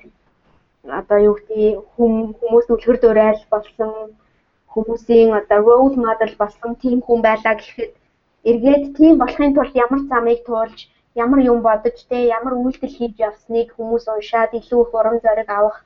одоо 1.00 1.18
юу 1.28 1.34
гэдэг 1.36 1.82
хүмүүс 1.96 2.66
үлгэр 2.74 2.98
дуурайл 3.00 3.42
болсон 3.52 3.92
хүмүүсийн 4.72 5.30
одоо 5.40 5.58
role 5.68 5.96
model 6.04 6.32
болсон 6.42 6.70
тийм 6.82 6.98
хүн 7.02 7.20
байлаа 7.26 7.54
гэхэд 7.56 7.92
эргээд 8.50 8.84
тийм 8.96 9.18
болохын 9.18 9.54
тулд 9.54 9.74
ямар 9.84 10.00
замыг 10.10 10.40
туулж 10.46 10.78
ямар 11.14 11.40
юм 11.52 11.58
бодож 11.66 11.98
те 12.10 12.18
ямар 12.38 12.54
үйлдэл 12.54 12.96
хийж 12.98 13.14
явсныг 13.28 13.68
хүмүүс 13.74 14.04
уншаад 14.14 14.52
илүү 14.58 14.80
их 14.84 14.94
урам 14.94 15.16
зориг 15.24 15.48
авах 15.50 15.78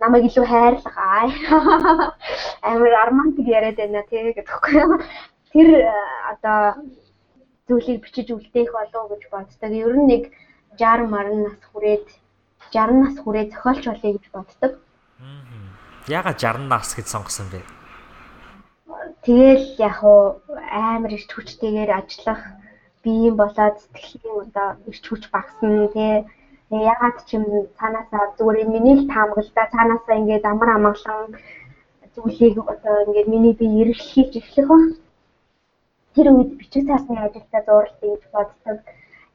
намайг 0.00 0.24
илүү 0.28 0.46
хайрлах 0.46 0.96
аа 0.96 1.26
амар 2.70 2.92
армантик 3.04 3.46
яриад 3.58 3.76
байна 3.80 4.02
те 4.10 4.32
гэдэгхгүй 4.36 5.02
тэр 5.52 5.68
э, 5.80 5.92
одоо 6.32 6.84
зүйлийг 7.68 8.02
бичиж 8.04 8.28
үлдээх 8.32 8.72
болов 8.72 9.10
гэж 9.12 9.22
боддог. 9.32 9.72
Ер 9.72 9.94
нь 9.96 10.08
нэг 10.08 10.22
60 10.78 11.08
марн 11.08 11.42
нас 11.48 11.58
хүрээд 11.72 12.06
60 12.72 13.02
нас 13.02 13.14
хүрээ 13.20 13.50
зохиолч 13.52 13.84
болъё 13.88 14.12
гэж 14.16 14.24
боддог. 14.32 14.72
Яга 16.08 16.32
60 16.32 16.68
нас 16.68 16.94
гэж 16.94 17.06
сонгосон 17.08 17.48
бэ? 17.52 17.77
Тэгэл 19.24 19.64
яг 19.90 19.98
уу 20.04 20.22
амар 20.70 21.12
их 21.16 21.24
хүчтэйгээр 21.28 21.90
ажиллах 21.98 22.42
биеийн 23.02 23.34
болоод 23.40 23.76
сэтгэлийн 23.80 24.36
одоо 24.44 24.68
их 24.90 24.98
хүч 25.06 25.22
багасна 25.34 25.88
тий. 25.94 26.14
Ягаад 26.92 27.16
ч 27.26 27.28
юм 27.36 27.44
цаанаасаа 27.78 28.24
зүгээр 28.36 28.68
миний 28.74 28.96
л 28.98 29.10
таамаглалаа 29.12 29.66
цаанаасаа 29.74 30.18
ингээд 30.20 30.44
амар 30.52 30.70
амгалан 30.76 31.22
зүйлийг 32.14 32.56
одоо 32.72 32.96
ингээд 33.06 33.28
миний 33.32 33.54
бие 33.60 33.80
эргэлхийж 33.82 34.32
эхлэх 34.40 34.68
ба. 34.70 34.76
Тэр 36.14 36.26
үед 36.34 36.50
бичиг 36.60 36.84
цаасны 36.88 37.16
ажилдаа 37.16 37.62
зурлаа 37.66 38.08
гэж 38.12 38.22
боддог. 38.34 38.78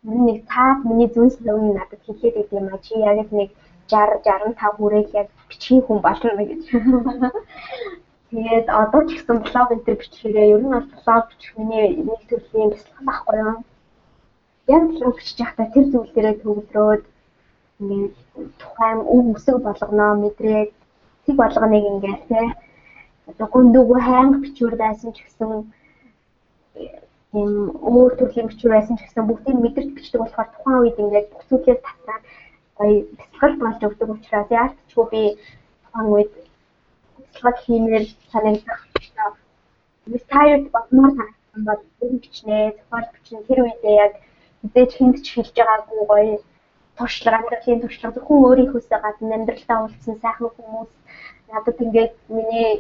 Ер 0.10 0.16
нь 0.18 0.26
нэг 0.28 0.38
цаад 0.52 0.80
миний 0.90 1.10
зүнс 1.16 1.36
лөвн 1.45 1.74
надад 1.78 2.02
хэлээд 2.06 2.36
идэв 2.41 2.58
юм 2.60 2.68
а 2.76 2.78
чи 2.86 2.94
яг 3.12 3.30
нэг 3.40 3.50
60 3.90 4.22
65 4.26 4.78
хүрээл 4.78 5.18
яг 5.22 5.28
бичгийн 5.50 5.84
хүн 5.86 6.00
болно 6.06 6.44
гэж. 6.50 6.64
Тэгээд 8.34 8.68
одоо 8.82 9.02
ч 9.06 9.10
гэсэн 9.14 9.38
блог 9.46 9.70
энэ 9.70 9.86
төр 9.86 9.98
бичихээрээ 10.02 10.52
ер 10.58 10.62
нь 10.66 10.74
бол 10.74 10.90
блог 10.90 11.26
бичих 11.30 11.54
миний 11.54 11.86
нэг 12.02 12.22
төрлийн 12.26 12.70
бяцлах 12.74 13.02
байхгүй 13.06 13.38
юу? 13.46 13.58
Яг 14.74 14.84
блог 14.90 15.16
бичих 15.18 15.38
байхдаа 15.38 15.68
тэр 15.74 15.86
зүйл 15.94 16.12
дээрээ 16.14 16.36
төвлөрөөд 16.42 17.04
ингээд 17.78 18.16
тухайн 18.62 19.00
өв 19.16 19.26
өсөг 19.38 19.58
болгоно 19.62 20.08
мэдрээд 20.24 20.72
тэг 21.26 21.36
болгоныг 21.38 21.86
ингээд 21.94 22.22
те 22.30 22.42
одоо 23.30 23.48
гүндүүгөө 23.54 24.00
хайнг 24.08 24.36
бичвэр 24.42 24.76
байсан 24.82 25.14
ч 25.14 25.18
гэсэн 25.22 25.52
тийм 27.32 27.52
өөр 27.94 28.12
төрлийн 28.18 28.50
бичвэр 28.50 28.74
байсан 28.76 28.98
ч 28.98 29.02
гэсэн 29.06 29.30
бүгдийг 29.30 29.58
мэдэрч 29.62 29.90
бичдэг 29.94 30.20
болохоор 30.22 30.50
тухайн 30.52 30.82
үед 30.82 30.98
ингээд 31.04 31.28
бүх 31.30 31.44
зүйлээс 31.50 31.82
татаад 31.86 32.24
гоё 32.78 32.98
бясалгал 33.18 33.56
болж 33.62 33.80
өгдөг 33.88 34.10
учраас 34.10 34.50
яалтчгүй 34.60 35.06
би 35.14 35.24
тухайн 35.86 36.08
үед 36.14 36.32
бясалгал 37.34 37.64
хиймээр 37.66 38.06
санагдах. 38.32 38.82
Retired 40.06 40.66
болмоор 40.72 41.12
санагдсан 41.18 41.64
бол 41.66 41.82
энэ 42.02 42.22
бичнээ, 42.24 42.66
зохиол 42.78 43.08
бичнэ 43.14 43.48
тэр 43.48 43.60
үедээ 43.64 43.96
яг 44.06 44.14
мэдээж 44.64 44.92
хүнд 44.96 45.18
ч 45.26 45.28
хэлж 45.34 45.56
байгаагүй 45.58 46.06
гоё 46.12 46.38
туршлага 46.98 47.38
амьдралын 47.40 47.82
туршлага 47.82 48.16
зөвхөн 48.16 48.46
өөрийнхөөсөө 48.48 49.00
гадна 49.04 49.36
амьдралдаа 49.38 49.78
уулзсан 49.82 50.16
сайхан 50.22 50.50
хүмүүс 50.56 50.92
надад 51.50 51.78
ингээд 51.84 52.14
миний 52.36 52.72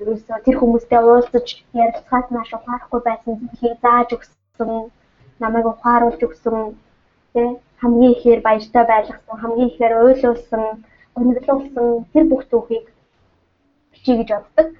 ерөөсөө 0.00 0.36
тэр 0.44 0.56
хүмүүстэй 0.58 1.00
уулзаж 1.00 1.48
ярилцахаас 1.82 2.28
маш 2.30 2.50
ухаарахгүй 2.52 3.00
байсан 3.08 3.32
зүйлийг 3.40 3.76
зааж 3.84 4.08
өгсөн 4.16 4.70
намайг 5.42 5.66
ухааруулж 5.72 6.20
өгсөн 6.28 6.58
тий 7.32 7.48
хамгийн 7.82 8.14
ихээр 8.14 8.40
баяртай 8.46 8.84
байлгасан 8.92 9.36
хамгийн 9.42 9.70
ихээр 9.70 9.94
ойлуулсан 10.04 10.64
өнөглүүлсэн 11.18 11.86
тэр 12.12 12.24
бүх 12.30 12.42
түүхийг 12.50 12.86
бичиж 14.04 14.18
гэж 14.20 14.30
боддог. 14.36 14.76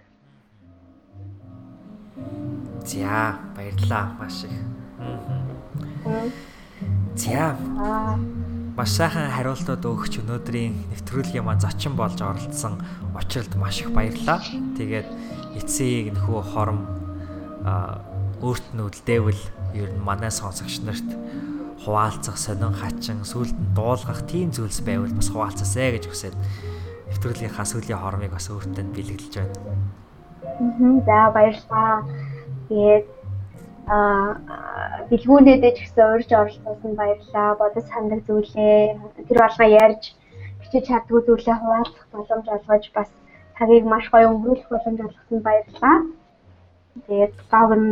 За 2.84 3.38
баярлалаа 3.56 4.12
маш 4.20 4.44
их. 4.44 4.52
За. 7.16 7.56
Маш 8.76 8.90
сайхан 8.90 9.30
хариултууд 9.30 9.86
өгч 9.86 10.20
өнөөдрийн 10.20 10.74
нэвтрүүлгийн 10.92 11.44
маань 11.46 11.62
зочин 11.62 11.96
болж 11.96 12.20
оролцсон 12.20 12.82
учралд 13.14 13.54
маш 13.56 13.80
их 13.80 13.94
баярлалаа. 13.94 14.42
Тэгээд 14.76 15.08
эцсийг 15.56 16.12
нөхөө 16.12 16.42
хором 16.42 16.84
өөрт 18.42 18.66
нь 18.76 18.82
үлдээвэл 18.82 19.42
ер 19.78 19.88
нь 19.94 20.04
манай 20.04 20.28
сонсогч 20.34 20.82
нарт 20.84 21.06
хуваалцах, 21.86 22.36
сонин 22.36 22.74
хачин, 22.74 23.24
сүлд 23.24 23.54
нь 23.54 23.72
дуулгах 23.78 24.26
тийм 24.26 24.50
зүйлс 24.50 24.82
байвал 24.82 25.12
бас 25.14 25.30
хуваалцаасай 25.30 25.96
гэж 25.96 26.10
хүсээд 27.14 27.46
нэвтрүүлгийнхаа 27.46 27.66
сүүлийн 27.70 28.00
хормыг 28.02 28.32
бас 28.34 28.50
өөртөө 28.50 28.84
бэлгэлж 28.90 29.34
байна. 29.38 29.54
За 31.06 31.30
баярлалаа. 31.30 32.02
Тэгээд 32.68 33.06
аа 33.86 35.06
бэлгүүнээдээ 35.10 35.72
ч 35.74 35.78
гэсэн 35.84 36.04
урьж 36.14 36.30
оролцсон 36.34 36.92
баярлаа. 36.98 37.54
Бодож 37.60 37.86
сандаг 37.86 38.20
зүйлээ 38.26 38.98
тэр 39.28 39.38
болгоо 39.38 39.68
ярьж 39.84 40.02
бичиж 40.60 40.84
чаддгүй 40.90 41.20
зүйлээ 41.26 41.56
хуваалцах 41.60 42.06
боломж 42.12 42.46
олгож 42.50 42.84
бас 42.94 43.10
цагийг 43.58 43.84
маш 43.86 44.10
гоё 44.10 44.34
өнгөрүүлэх 44.34 44.68
боломж 44.70 44.98
олгосон 45.06 45.40
баярлалаа. 45.46 45.96
Тэгээд 47.06 47.34
гавн 47.52 47.84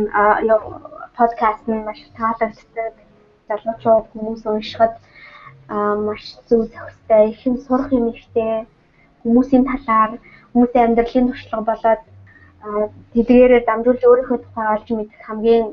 подкаст 1.17 1.63
нь 1.67 1.85
маш 1.87 1.99
таалагддаг. 2.17 2.93
Залуучууд 3.47 4.05
хүмүүс 4.11 4.43
уншихад 4.47 4.95
аа 5.69 5.95
маш 5.95 6.23
зөв 6.47 6.67
зохистой, 6.71 7.31
их 7.31 7.39
юм 7.47 7.55
сурах 7.63 7.91
юм 7.91 8.11
ихтэй 8.11 8.67
хүмүүсийн 9.23 9.63
талаар 9.71 10.11
хүмүүсийн 10.53 10.85
амьдралын 10.87 11.27
туршлага 11.29 11.63
болоод 11.69 12.01
тэдгээрээ 13.13 13.61
дамжуулж 13.67 14.01
өөрийнхөө 14.05 14.39
тухай 14.43 14.67
олж 14.75 14.87
мэдэх 14.91 15.21
хамгийн 15.27 15.65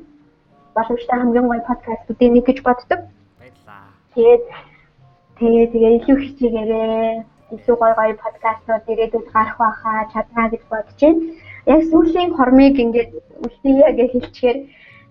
боломжтой 0.74 1.18
хамгийн 1.18 1.46
гоё 1.48 1.62
подкастуудын 1.70 2.32
нэг 2.34 2.44
гэж 2.46 2.58
боддог. 2.66 3.00
Баярлаа. 3.38 3.82
Тэгээд 4.14 4.44
тэгээ 5.38 5.66
тэгээ 5.72 5.92
илүү 5.98 6.16
хичээгээрээ 6.22 7.24
илүү 7.54 7.76
гоё 7.78 7.94
гоё 7.98 8.14
подкастууд 8.24 8.84
ирээдүйд 8.92 9.26
гарах 9.34 9.56
байхаа 9.62 10.10
чаднаа 10.12 10.46
гэж 10.50 10.62
бодож 10.70 10.98
байна. 11.02 11.22
Яг 11.72 11.80
сүүлийн 11.90 12.30
хормыг 12.34 12.76
ингээд 12.84 13.10
үлдээе 13.44 13.88
гэж 13.98 14.10
хэлчихээр 14.14 14.58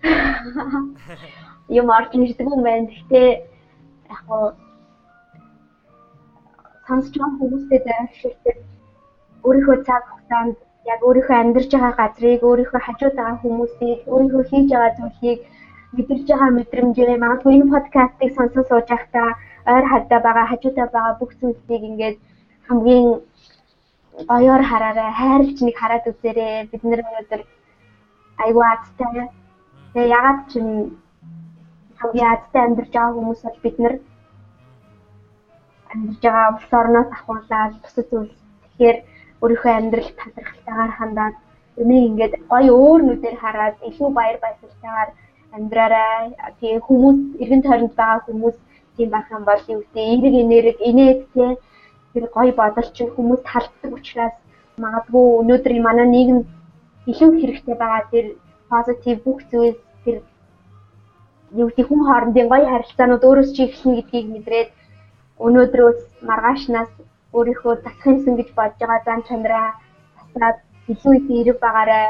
юм 1.78 1.86
орж 1.96 2.10
ирдэг 2.16 2.48
юм 2.56 2.62
байна. 2.68 2.90
Гэхдээ 2.92 3.28
яг 4.12 4.22
гоо 4.28 4.44
сонсч 6.90 7.12
байгаа 7.18 7.38
хүмүүстэй 7.40 7.80
зайлшгүй 7.86 8.54
өөрийнхөө 9.46 9.76
цаг 9.86 10.02
хугацаанд 10.10 10.56
яг 10.92 11.00
өөрийнхөө 11.08 11.36
амьдарч 11.40 11.70
байгаа 11.72 11.94
газрыг, 12.00 12.40
өөрийнхөө 12.48 12.80
хажууд 12.84 13.14
байгаа 13.16 13.38
хүмүүсийг, 13.42 13.98
өөрийнхөө 14.12 14.42
хийж 14.50 14.68
байгаа 14.72 14.96
зүйлийг 14.98 15.40
мэдэрч 15.96 16.26
байгаа 16.30 16.50
мэдрэмжээ 16.58 17.16
магадгүй 17.24 17.52
энэ 17.56 17.72
подкастыг 17.74 18.30
сонсож 18.36 18.64
сууж 18.68 18.88
байхдаа 18.90 19.28
ойр 19.72 19.86
хадаа 19.92 20.20
байгаа, 20.26 20.46
хажуудаа 20.50 20.86
байгаа 20.96 21.18
бүх 21.20 21.32
зүйлсийг 21.40 21.82
ингээд 21.90 22.16
хамгийн 22.68 23.06
гоёор 24.30 24.62
хараарай, 24.70 25.10
хайрлж 25.20 25.58
нэг 25.62 25.76
хараад 25.78 26.04
үзээрэй. 26.10 26.68
Бид 26.72 26.82
нэр 26.84 27.00
өнөөдөр 27.08 27.42
айгүй 28.44 28.64
азтай. 28.74 29.28
Тэгээ 29.92 30.14
ягаад 30.18 30.40
ч 30.50 30.52
хамгийн 32.00 32.28
азтай 32.34 32.62
амьдарч 32.64 32.92
байгаа 32.94 33.16
хүмүүс 33.16 33.40
бол 33.44 33.58
бид 33.64 33.76
нар 33.82 33.94
амьдарч 35.92 36.20
байгаа 36.22 36.48
улс 36.54 36.72
орноос 36.80 37.10
ахуулаад 37.16 37.72
бусад 37.82 38.06
зүйл 38.10 38.32
тэгэхээр 38.62 38.96
өөрийнхөө 39.42 39.72
амьдрал 39.76 40.10
талархалтайгаар 40.20 40.92
хандаад 40.98 41.36
энийг 41.80 42.04
ингээд 42.10 42.34
гоё 42.52 42.72
өөр 42.84 43.00
нүдээр 43.04 43.36
хараад 43.42 43.76
илүү 43.88 44.08
баяр 44.18 44.38
баясгалтайгаар 44.42 45.10
амьдраарай. 45.56 46.24
Тэгээ 46.60 46.80
хүмүүс 46.86 47.18
эргэн 47.42 47.62
тойронд 47.66 47.94
байгаа 48.00 48.20
хүмүүс 48.26 48.56
тийм 48.96 49.08
байх 49.10 49.26
юм 49.36 49.44
бол 49.48 49.62
юу 49.74 49.80
гэдэг 49.82 50.04
эерэг 50.12 50.34
энерги 50.44 50.84
инээд 50.90 51.20
тий 51.34 51.50
тэр 52.12 52.24
гоё 52.36 52.52
бодол 52.60 52.88
чинь 52.96 53.14
хүмүүс 53.16 53.40
талддаг 53.50 53.92
учраас 53.98 54.34
магадгүй 54.82 55.26
өнөөдөр 55.40 55.72
манай 55.86 56.06
нийгэм 56.14 56.38
илүү 57.10 57.30
хэрэгтэй 57.40 57.76
байгаа 57.82 58.02
тэр 58.12 58.26
позитив 58.70 59.16
бүх 59.24 59.38
зүйл 59.50 59.76
тэр 60.04 60.16
юу 61.60 61.66
гэдэг 61.68 61.86
хүн 61.88 62.02
хоорондын 62.06 62.50
гоё 62.52 62.66
харилцаанууд 62.70 63.26
өөрөөс 63.28 63.50
чи 63.54 63.62
эхэлнэ 63.66 63.96
гэдгийг 63.98 64.26
мэдрээд 64.34 64.68
өнөөдрөөс 65.46 66.00
маргаашнаас 66.28 66.92
өөрийнхөө 67.32 67.74
засах 67.80 68.06
юмсан 68.12 68.34
гэж 68.36 68.48
бодож 68.58 68.80
байгаа 68.80 69.00
зан 69.06 69.20
чанараа 69.28 69.68
таслаад 70.18 70.58
илүү 70.92 71.12
их 71.16 71.26
эрэг 71.40 71.58
байгаарай. 71.64 72.06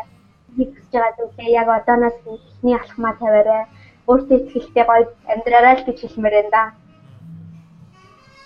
Хийх 0.56 0.70
гэж 0.74 0.90
байгаа 0.92 1.16
зүйлээ 1.18 1.50
яг 1.60 1.68
одооноос 1.68 2.18
ихний 2.26 2.76
алхмаа 2.76 3.14
тавиарай. 3.20 3.62
Өөртөө 4.08 4.38
ихтэй 4.58 4.84
гоё 4.88 5.04
амьдраарай 5.32 5.74
л 5.78 5.86
гэж 5.86 5.98
хэлмээр 6.02 6.34
байна 6.36 6.50
да. 6.56 6.64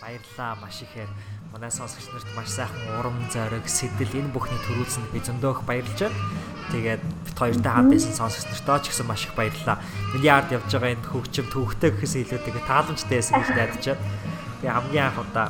Баярлалаа 0.02 0.52
маш 0.60 0.76
ихээр 0.84 1.10
манай 1.54 1.70
сонсогч 1.70 2.06
нарт 2.12 2.28
маш 2.36 2.48
сайхан 2.52 2.98
урам 2.98 3.16
зориг 3.32 3.64
сэтэл 3.64 4.18
энэ 4.20 4.34
бүхний 4.34 4.60
төрүүлсэнд 4.66 5.08
би 5.14 5.20
зөндөөх 5.24 5.64
баярлж 5.64 5.96
байна. 5.96 6.18
Тэгээд 6.74 7.02
бит 7.24 7.36
хоёртай 7.38 7.72
хамт 7.72 7.92
байсан 7.94 8.12
сонсогч 8.12 8.46
нартаа 8.50 8.82
ч 8.82 8.90
гэсэн 8.90 9.06
маш 9.08 9.24
их 9.24 9.32
баярлалаа. 9.38 9.78
Миллиард 10.12 10.52
явж 10.52 10.68
байгаа 10.68 10.92
энэ 10.92 11.08
хөгжим 11.08 11.46
төвхтэй 11.48 11.90
гэхээс 11.94 12.14
илүү 12.20 12.40
тэгээд 12.42 12.68
тааламжтай 12.68 13.16
байсан 13.16 13.34
гэж 13.40 13.50
найдаж 13.56 13.84
байна. 13.86 14.33
Тэгээ 14.64 14.80
хамгийн 14.80 15.04
анх 15.12 15.20
удаа 15.20 15.48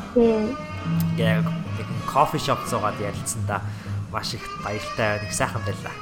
яг 1.14 1.46
нэг 1.46 1.88
кофе 2.02 2.38
шоп 2.42 2.58
зугаад 2.66 2.98
ярилцсандаа 2.98 3.62
маш 4.10 4.34
их 4.34 4.42
баяртай 4.66 5.22
нэг 5.22 5.30
сайхан 5.30 5.62
байлаа. 5.62 5.94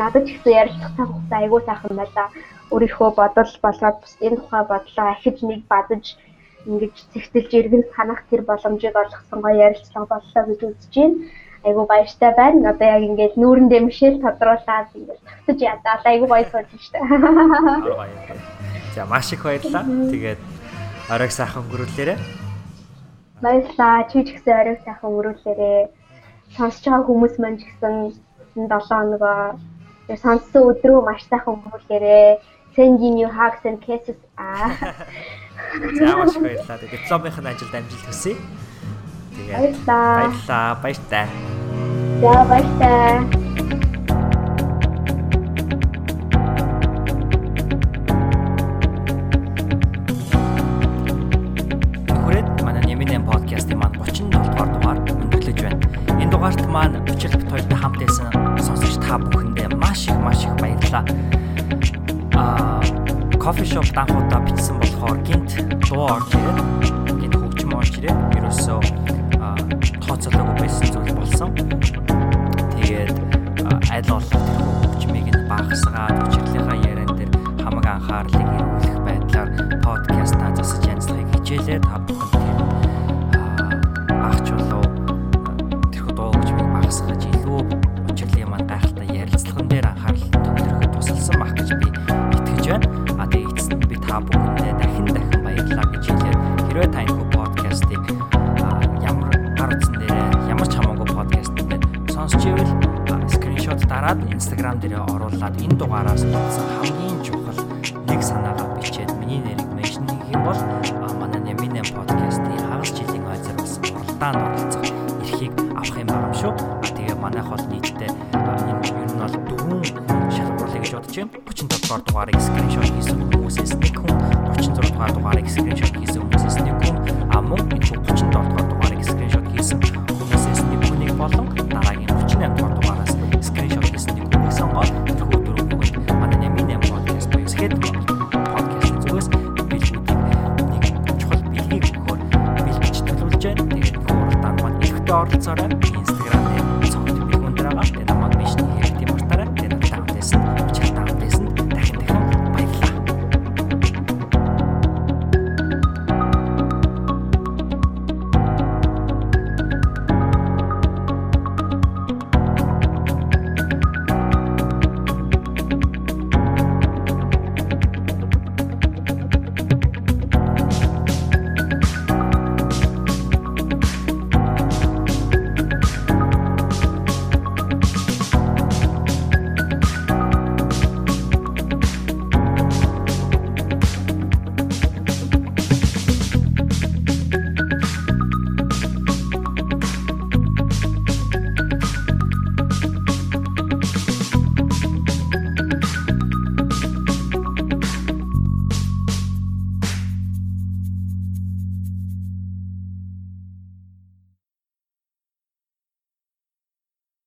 Надад 0.00 0.24
ч 0.24 0.40
гэсэн 0.40 0.56
ярилцах 0.64 0.96
цаг 0.96 1.08
хугацаа 1.12 1.38
айгүй 1.44 1.60
сайхан 1.68 1.92
байлаа. 1.92 2.28
Өөрийнхөө 2.72 3.10
бодол 3.20 3.52
болоод 3.60 4.00
энэ 4.24 4.40
тухай 4.40 4.64
бодлоо 4.64 5.06
ахиж 5.12 5.36
нэг 5.44 5.60
бадаж 5.68 6.16
ингэж 6.64 6.94
цэгтэлж 7.12 7.52
иргэн 7.52 7.84
санах 7.92 8.24
тэр 8.32 8.40
боломжийг 8.48 8.96
олгосон 8.96 9.44
гоё 9.44 9.60
ярилцлага 9.60 10.08
боллоо 10.08 10.42
гэж 10.48 10.60
үзэж 10.72 10.94
байна. 10.96 11.16
Айгу 11.68 11.84
баяртай 11.84 12.32
байна. 12.32 12.72
Одоо 12.72 12.88
яг 12.96 13.02
ингээд 13.04 13.34
нүүрэндээ 13.36 13.80
мишэл 13.84 14.24
тодруулаад 14.24 14.88
ингээд 14.96 15.20
тогтож 15.28 15.58
ядаа 15.60 16.00
айгу 16.08 16.32
гоё 16.32 16.48
сууж 16.48 16.68
штэ. 16.80 16.96
За 18.96 19.04
маш 19.04 19.28
их 19.36 19.44
баярлалаа. 19.44 19.84
Тэгээд 19.84 20.40
оройг 21.10 21.32
сайхан 21.34 21.66
өнгөрүүлээрэ. 21.66 22.14
Баярлалаа. 23.42 24.06
Чи 24.10 24.22
ч 24.22 24.38
гэсэн 24.38 24.54
оройг 24.54 24.80
сайхан 24.86 25.10
өнгөрүүлээрэ. 25.10 25.90
Сонсож 26.54 26.84
байгаа 26.86 27.06
хүмүүс 27.10 27.34
маань 27.42 27.58
ч 27.58 27.66
гэсэн 27.66 27.94
7 28.54 28.70
хоногоо 28.86 29.58
сонссон 30.22 30.62
өдрөө 30.70 30.98
маш 31.02 31.26
сайхан 31.26 31.58
өнгөрүүлээрэ. 31.58 32.38
Sending 32.78 33.18
you 33.18 33.26
hugs 33.26 33.62
and 33.66 33.82
kisses. 33.82 34.18
Аа. 34.38 34.70
За 35.98 36.16
маш 36.16 36.34
баярлалаа. 36.38 36.78
Дипломынхын 36.78 37.46
ажилд 37.50 37.74
амжилт 37.74 38.06
хүсье. 38.06 38.34
Тэгээд 39.34 39.82
баярлалаа. 39.86 40.78
Баярлалаа. 40.78 40.78
Баяртай. 40.82 41.26
За 42.22 42.32
баяртай. 42.50 43.59
кофе 63.50 63.64
шоп 63.64 63.86
данхуудаа 63.94 64.40
бичсэн 64.46 64.78
болохоор 64.78 65.18
гинт 65.26 65.50
дуу 65.82 66.06
орж 66.06 66.30
ирээд 66.38 66.58
гинт 67.20 67.34
хөгжим 67.34 67.74
орж 67.74 67.94
ирээд 67.98 68.36
ерөөсөө 68.38 68.79